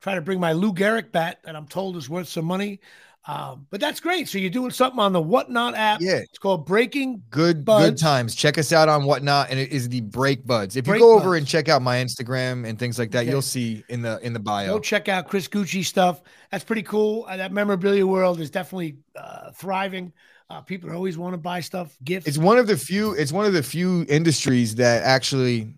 try 0.00 0.14
to 0.14 0.20
bring 0.20 0.38
my 0.40 0.52
Lou 0.52 0.72
Gehrig 0.72 1.12
bat 1.12 1.38
that 1.44 1.56
I'm 1.56 1.66
told 1.66 1.96
is 1.96 2.08
worth 2.10 2.28
some 2.28 2.44
money. 2.44 2.80
Um, 3.24 3.68
but 3.70 3.80
that's 3.80 4.00
great. 4.00 4.28
So 4.28 4.38
you're 4.38 4.50
doing 4.50 4.72
something 4.72 4.98
on 4.98 5.12
the 5.12 5.22
Whatnot 5.22 5.76
app. 5.76 6.00
yeah, 6.00 6.16
It's 6.16 6.38
called 6.38 6.66
Breaking. 6.66 7.22
good 7.30 7.64
good 7.64 7.96
times. 7.96 8.34
Check 8.34 8.58
us 8.58 8.72
out 8.72 8.88
on 8.88 9.04
whatnot, 9.04 9.48
and 9.50 9.60
it 9.60 9.70
is 9.70 9.88
the 9.88 10.00
Break 10.00 10.44
Buds. 10.44 10.76
If 10.76 10.86
Break 10.86 11.00
you 11.00 11.06
go 11.06 11.14
over 11.14 11.30
Buds. 11.30 11.38
and 11.38 11.46
check 11.46 11.68
out 11.68 11.82
my 11.82 11.98
Instagram 11.98 12.66
and 12.68 12.76
things 12.78 12.98
like 12.98 13.12
that, 13.12 13.20
Okay. 13.20 13.30
you'll 13.30 13.40
see 13.40 13.84
in 13.88 14.02
the 14.02 14.18
in 14.26 14.32
the 14.32 14.40
bio. 14.40 14.66
Go 14.74 14.80
check 14.80 15.08
out 15.08 15.28
Chris 15.28 15.46
Gucci 15.46 15.84
stuff. 15.84 16.20
That's 16.50 16.64
pretty 16.64 16.82
cool. 16.82 17.24
Uh, 17.28 17.36
that 17.36 17.52
memorabilia 17.52 18.04
world 18.04 18.40
is 18.40 18.50
definitely 18.50 18.96
uh, 19.14 19.52
thriving. 19.52 20.12
Uh, 20.50 20.60
people 20.60 20.92
always 20.92 21.16
want 21.16 21.32
to 21.34 21.38
buy 21.38 21.60
stuff, 21.60 21.96
gifts. 22.02 22.26
It's 22.26 22.38
one 22.38 22.58
of 22.58 22.66
the 22.66 22.76
few. 22.76 23.12
It's 23.12 23.30
one 23.32 23.46
of 23.46 23.52
the 23.52 23.62
few 23.62 24.04
industries 24.08 24.74
that 24.74 25.04
actually, 25.04 25.76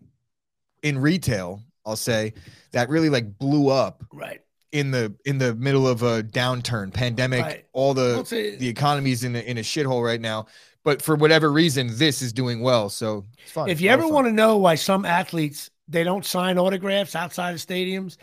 in 0.83 0.99
retail, 0.99 1.61
I'll 1.85 1.95
say, 1.95 2.33
that 2.73 2.89
really 2.89 3.11
like 3.11 3.39
blew 3.39 3.69
up 3.69 4.03
right. 4.13 4.41
In 4.75 4.91
the 4.91 5.15
in 5.25 5.39
the 5.39 5.55
middle 5.55 5.87
of 5.87 6.03
a 6.03 6.23
downturn, 6.25 6.93
pandemic. 6.93 7.43
Right. 7.43 7.65
All 7.73 7.95
the 7.95 8.19
a- 8.33 8.57
the 8.57 8.69
economy's 8.69 9.23
in 9.23 9.37
a, 9.37 9.39
in 9.39 9.57
a 9.57 9.61
shithole 9.63 10.05
right 10.05 10.21
now. 10.21 10.47
But 10.83 11.01
for 11.01 11.15
whatever 11.15 11.51
reason, 11.51 11.89
this 11.93 12.21
is 12.21 12.33
doing 12.33 12.61
well. 12.61 12.91
So 12.91 13.25
it's 13.39 13.53
fun. 13.53 13.71
if 13.71 13.81
you 13.81 13.89
ever 13.89 14.07
want 14.07 14.27
to 14.27 14.33
know 14.33 14.59
why 14.59 14.75
some 14.75 15.07
athletes 15.07 15.71
they 15.89 16.03
don't 16.03 16.25
sign 16.27 16.59
autographs 16.59 17.15
outside 17.15 17.53
of 17.53 17.61
stadiums, 17.61 18.17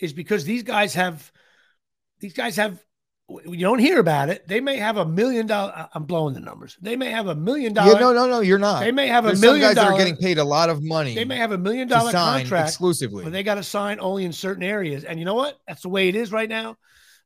is 0.00 0.12
because 0.12 0.44
these 0.44 0.64
guys 0.64 0.94
have 0.94 1.30
these 2.18 2.34
guys 2.34 2.56
have 2.56 2.82
you 3.28 3.56
don't 3.58 3.78
hear 3.78 3.98
about 4.00 4.28
it. 4.28 4.46
They 4.46 4.60
may 4.60 4.76
have 4.76 4.96
a 4.98 5.06
million 5.06 5.46
dollar. 5.46 5.88
I'm 5.94 6.04
blowing 6.04 6.34
the 6.34 6.40
numbers. 6.40 6.76
They 6.80 6.94
may 6.94 7.10
have 7.10 7.26
a 7.28 7.34
million 7.34 7.72
dollar. 7.72 7.92
yeah, 7.94 7.98
no, 7.98 8.12
no, 8.12 8.26
no, 8.26 8.40
you're 8.40 8.58
not. 8.58 8.80
They 8.80 8.92
may 8.92 9.06
have 9.06 9.24
a 9.24 9.28
There's 9.28 9.40
some 9.40 9.46
million 9.48 9.62
guys 9.68 9.74
that 9.76 9.82
dollar. 9.84 9.94
are 9.94 9.98
getting 9.98 10.16
paid 10.16 10.36
a 10.38 10.44
lot 10.44 10.68
of 10.68 10.82
money. 10.82 11.14
They 11.14 11.24
may 11.24 11.36
have 11.36 11.52
a 11.52 11.58
million 11.58 11.88
dollar 11.88 12.12
contract, 12.12 12.68
exclusively. 12.68 13.24
but 13.24 13.32
they 13.32 13.42
got 13.42 13.54
to 13.54 13.62
sign 13.62 13.98
only 14.00 14.24
in 14.26 14.32
certain 14.32 14.62
areas. 14.62 15.04
And 15.04 15.18
you 15.18 15.24
know 15.24 15.34
what? 15.34 15.58
That's 15.66 15.82
the 15.82 15.88
way 15.88 16.08
it 16.08 16.16
is 16.16 16.32
right 16.32 16.48
now. 16.48 16.76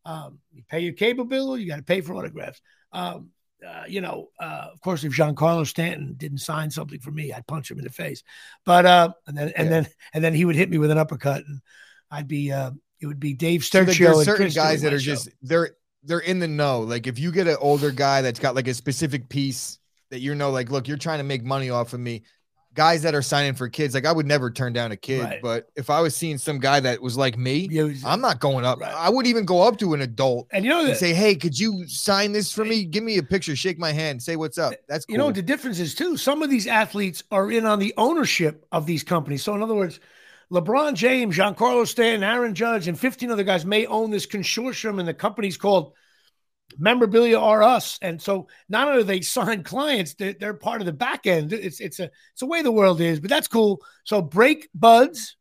Um, 0.05 0.39
you 0.53 0.63
pay 0.69 0.81
your 0.81 0.93
cable 0.95 1.25
bill, 1.25 1.59
you 1.59 1.69
got 1.69 1.77
to 1.77 1.83
pay 1.83 2.01
for 2.01 2.15
autographs. 2.15 2.61
Um, 2.93 3.31
uh, 3.67 3.83
you 3.89 4.01
know, 4.01 4.29
uh, 4.39 4.69
of 4.73 4.81
course, 4.81 5.03
if 5.03 5.13
Giancarlo 5.13 5.67
Stanton 5.67 6.15
didn't 6.17 6.39
sign 6.39 6.71
something 6.71 7.01
for 7.01 7.11
me, 7.11 7.33
I'd 7.33 7.47
punch 7.49 7.69
him 7.73 7.79
in 7.79 7.85
the 7.85 7.91
face. 7.91 8.23
But 8.65 8.87
uh, 8.87 9.13
and 9.27 9.37
then 9.37 9.53
and 9.57 9.67
Yeah. 9.67 9.71
then 9.83 9.87
and 10.15 10.23
then 10.25 10.33
he 10.35 10.45
would 10.45 10.55
hit 10.55 10.71
me 10.71 10.79
with 10.79 10.93
an 10.93 10.99
uppercut, 10.99 11.43
and 11.45 11.61
I'd 12.09 12.29
be 12.29 12.53
uh, 12.53 12.71
it 13.01 13.07
would 13.07 13.19
be 13.19 13.35
Dave 13.35 13.65
So, 13.65 13.81
like, 13.81 13.89
Sturcio. 13.89 13.99
there's 13.99 14.17
and 14.19 14.25
certain 14.27 14.49
guys 14.51 14.83
that 14.83 14.93
are 14.95 15.01
show. 15.01 15.13
just 15.15 15.29
they're 15.43 15.71
they're 16.03 16.21
in 16.21 16.39
the 16.39 16.49
know. 16.49 16.81
Like 16.81 17.07
if 17.07 17.19
you 17.19 17.33
get 17.33 17.47
an 17.47 17.57
older 17.61 17.91
guy 17.91 18.23
that's 18.23 18.39
got 18.41 18.55
like 18.55 18.69
a 18.69 18.75
specific 18.75 19.29
piece 19.29 19.79
that 20.11 20.21
you 20.21 20.35
know, 20.35 20.51
like, 20.51 20.71
look, 20.71 20.89
you're 20.89 20.97
trying 20.97 21.19
to 21.19 21.25
make 21.25 21.45
money 21.45 21.71
off 21.71 21.93
of 21.93 22.01
me. 22.01 22.23
Guys 22.75 23.03
that 23.03 23.13
are 23.15 23.23
signing 23.23 23.55
for 23.55 23.69
kids, 23.69 23.93
like 23.93 24.07
I 24.07 24.13
would 24.13 24.27
never 24.27 24.51
turn 24.53 24.73
down 24.73 24.93
a 24.93 24.97
kid, 24.97 25.25
Right. 25.25 25.43
but 25.43 25.69
if 25.75 25.91
I 25.91 26.01
was 26.01 26.15
seeing 26.15 26.39
some 26.39 26.61
guy 26.61 26.79
that 26.79 27.03
was 27.03 27.17
like 27.17 27.37
me, 27.37 27.67
Yeah, 27.71 27.85
was- 27.85 28.05
I'm 28.05 28.21
not 28.21 28.39
going 28.39 28.65
up. 28.65 28.79
Right. 28.79 28.93
I 28.95 29.09
would 29.09 29.27
even 29.27 29.45
go 29.45 29.63
up 29.67 29.79
to 29.79 29.95
an 29.95 30.01
adult 30.03 30.47
and 30.53 30.65
you 30.65 30.71
know 30.71 30.85
and 30.87 30.97
say, 30.97 31.13
"Hey, 31.13 31.35
could 31.35 31.59
you 31.59 31.89
sign 31.89 32.31
this 32.33 32.53
for 32.53 32.65
me? 32.65 32.85
Give 32.85 33.03
me 33.03 33.19
a 33.19 33.23
picture, 33.23 33.57
shake 33.57 33.79
my 33.81 33.91
hand, 33.91 34.23
say 34.23 34.37
what's 34.37 34.59
up." 34.59 34.75
That's 34.89 35.07
cool. 35.07 35.13
You 35.15 35.19
know 35.19 35.27
what 35.27 35.35
the 35.35 35.43
difference 35.43 35.81
is 35.81 35.95
too? 35.95 36.17
Some 36.17 36.41
of 36.43 36.51
these 36.51 36.69
athletes 36.69 37.25
are 37.33 37.51
in 37.51 37.67
on 37.67 37.81
the 37.81 37.93
ownership 37.97 38.65
of 38.71 38.87
these 38.87 39.03
companies. 39.03 39.43
So 39.43 39.55
in 39.57 39.63
other 39.63 39.75
words, 39.75 39.99
LeBron 40.53 40.95
James, 40.95 41.37
Giancarlo 41.37 41.87
Stanton, 41.87 42.23
Aaron 42.23 42.55
Judge, 42.55 42.89
and 42.89 42.99
15 42.99 43.31
other 43.31 43.45
guys 43.45 43.67
may 43.67 43.87
own 43.87 44.11
this 44.11 44.27
consortium 44.27 44.99
and 44.99 45.07
the 45.07 45.15
company's 45.15 45.59
called 45.59 45.93
Memorabilia 46.79 47.39
R 47.39 47.63
Us. 47.63 47.99
And 48.03 48.21
so 48.21 48.49
not 48.69 48.89
only 48.89 49.03
they 49.03 49.21
sign 49.21 49.63
clients, 49.63 50.15
they're, 50.15 50.35
they're 50.35 50.55
part 50.55 50.81
of 50.81 50.87
the 50.87 50.93
back 50.93 51.27
end. 51.27 51.53
It's 51.53 51.81
it's 51.81 51.99
a 52.01 52.05
it's 52.05 52.41
the 52.41 52.47
way 52.47 52.63
the 52.63 52.73
world 52.73 53.01
is, 53.01 53.21
but 53.21 53.31
that's 53.31 53.49
cool. 53.49 53.83
So 54.05 54.23
break 54.23 54.69
buds 54.75 55.37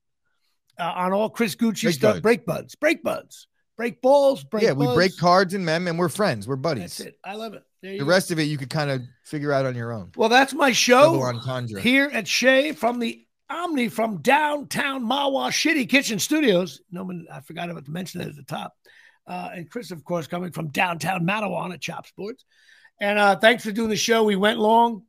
uh, 0.79 0.83
on 0.83 1.13
all 1.13 1.29
Chris 1.29 1.55
Gucci 1.55 1.83
Break 1.83 1.95
stuff. 1.95 2.13
buds. 2.13 2.21
Break 2.21 2.45
buds, 2.45 2.75
break 2.75 3.03
buds, 3.03 3.47
break 3.75 4.01
balls, 4.01 4.43
break 4.43 4.63
yeah, 4.63 4.73
we 4.73 4.93
break 4.93 5.17
cards 5.17 5.53
and 5.53 5.65
mem, 5.65 5.87
and 5.87 5.99
we're 5.99 6.09
friends. 6.09 6.47
We're 6.47 6.55
buddies. 6.55 6.97
That's 6.97 6.99
it. 7.01 7.19
I 7.23 7.35
love 7.35 7.53
it. 7.53 7.63
The 7.81 7.99
go. 7.99 8.05
rest 8.05 8.31
of 8.31 8.39
it 8.39 8.43
you 8.43 8.57
could 8.57 8.69
kind 8.69 8.89
of 8.89 9.01
figure 9.23 9.51
out 9.51 9.65
on 9.65 9.75
your 9.75 9.93
own. 9.93 10.11
Well, 10.15 10.29
that's 10.29 10.53
my 10.53 10.71
show 10.71 11.31
here 11.79 12.09
at 12.11 12.27
Shea 12.27 12.71
from 12.71 12.99
the 12.99 13.26
Omni 13.49 13.89
from 13.89 14.17
downtown 14.21 15.03
Mahwah 15.03 15.49
Shitty 15.49 15.89
Kitchen 15.89 16.19
Studios. 16.19 16.81
No 16.91 17.03
one, 17.03 17.25
I 17.31 17.41
forgot 17.41 17.69
about 17.69 17.85
to 17.85 17.91
mention 17.91 18.19
that 18.19 18.29
at 18.29 18.35
the 18.35 18.43
top. 18.43 18.73
Uh, 19.25 19.49
and 19.53 19.69
Chris, 19.69 19.91
of 19.91 20.03
course, 20.03 20.27
coming 20.27 20.51
from 20.51 20.69
downtown 20.69 21.25
Matawan 21.25 21.73
at 21.73 21.81
Chop 21.81 22.07
Sports. 22.07 22.45
And 22.99 23.19
uh, 23.19 23.35
thanks 23.37 23.63
for 23.63 23.71
doing 23.71 23.89
the 23.89 23.95
show. 23.95 24.23
We 24.23 24.35
went 24.35 24.59
long. 24.59 25.03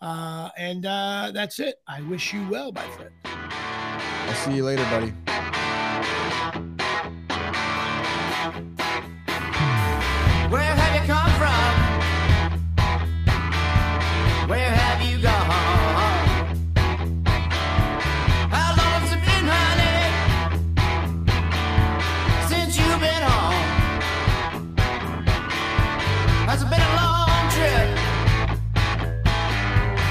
Uh, 0.00 0.50
and 0.56 0.86
uh, 0.86 1.32
that's 1.34 1.58
it. 1.58 1.76
I 1.86 2.02
wish 2.02 2.32
you 2.32 2.46
well, 2.48 2.72
my 2.72 2.86
friend. 2.88 3.10
I'll 3.24 4.34
see 4.34 4.56
you 4.56 4.64
later, 4.64 4.84
buddy. 4.84 5.12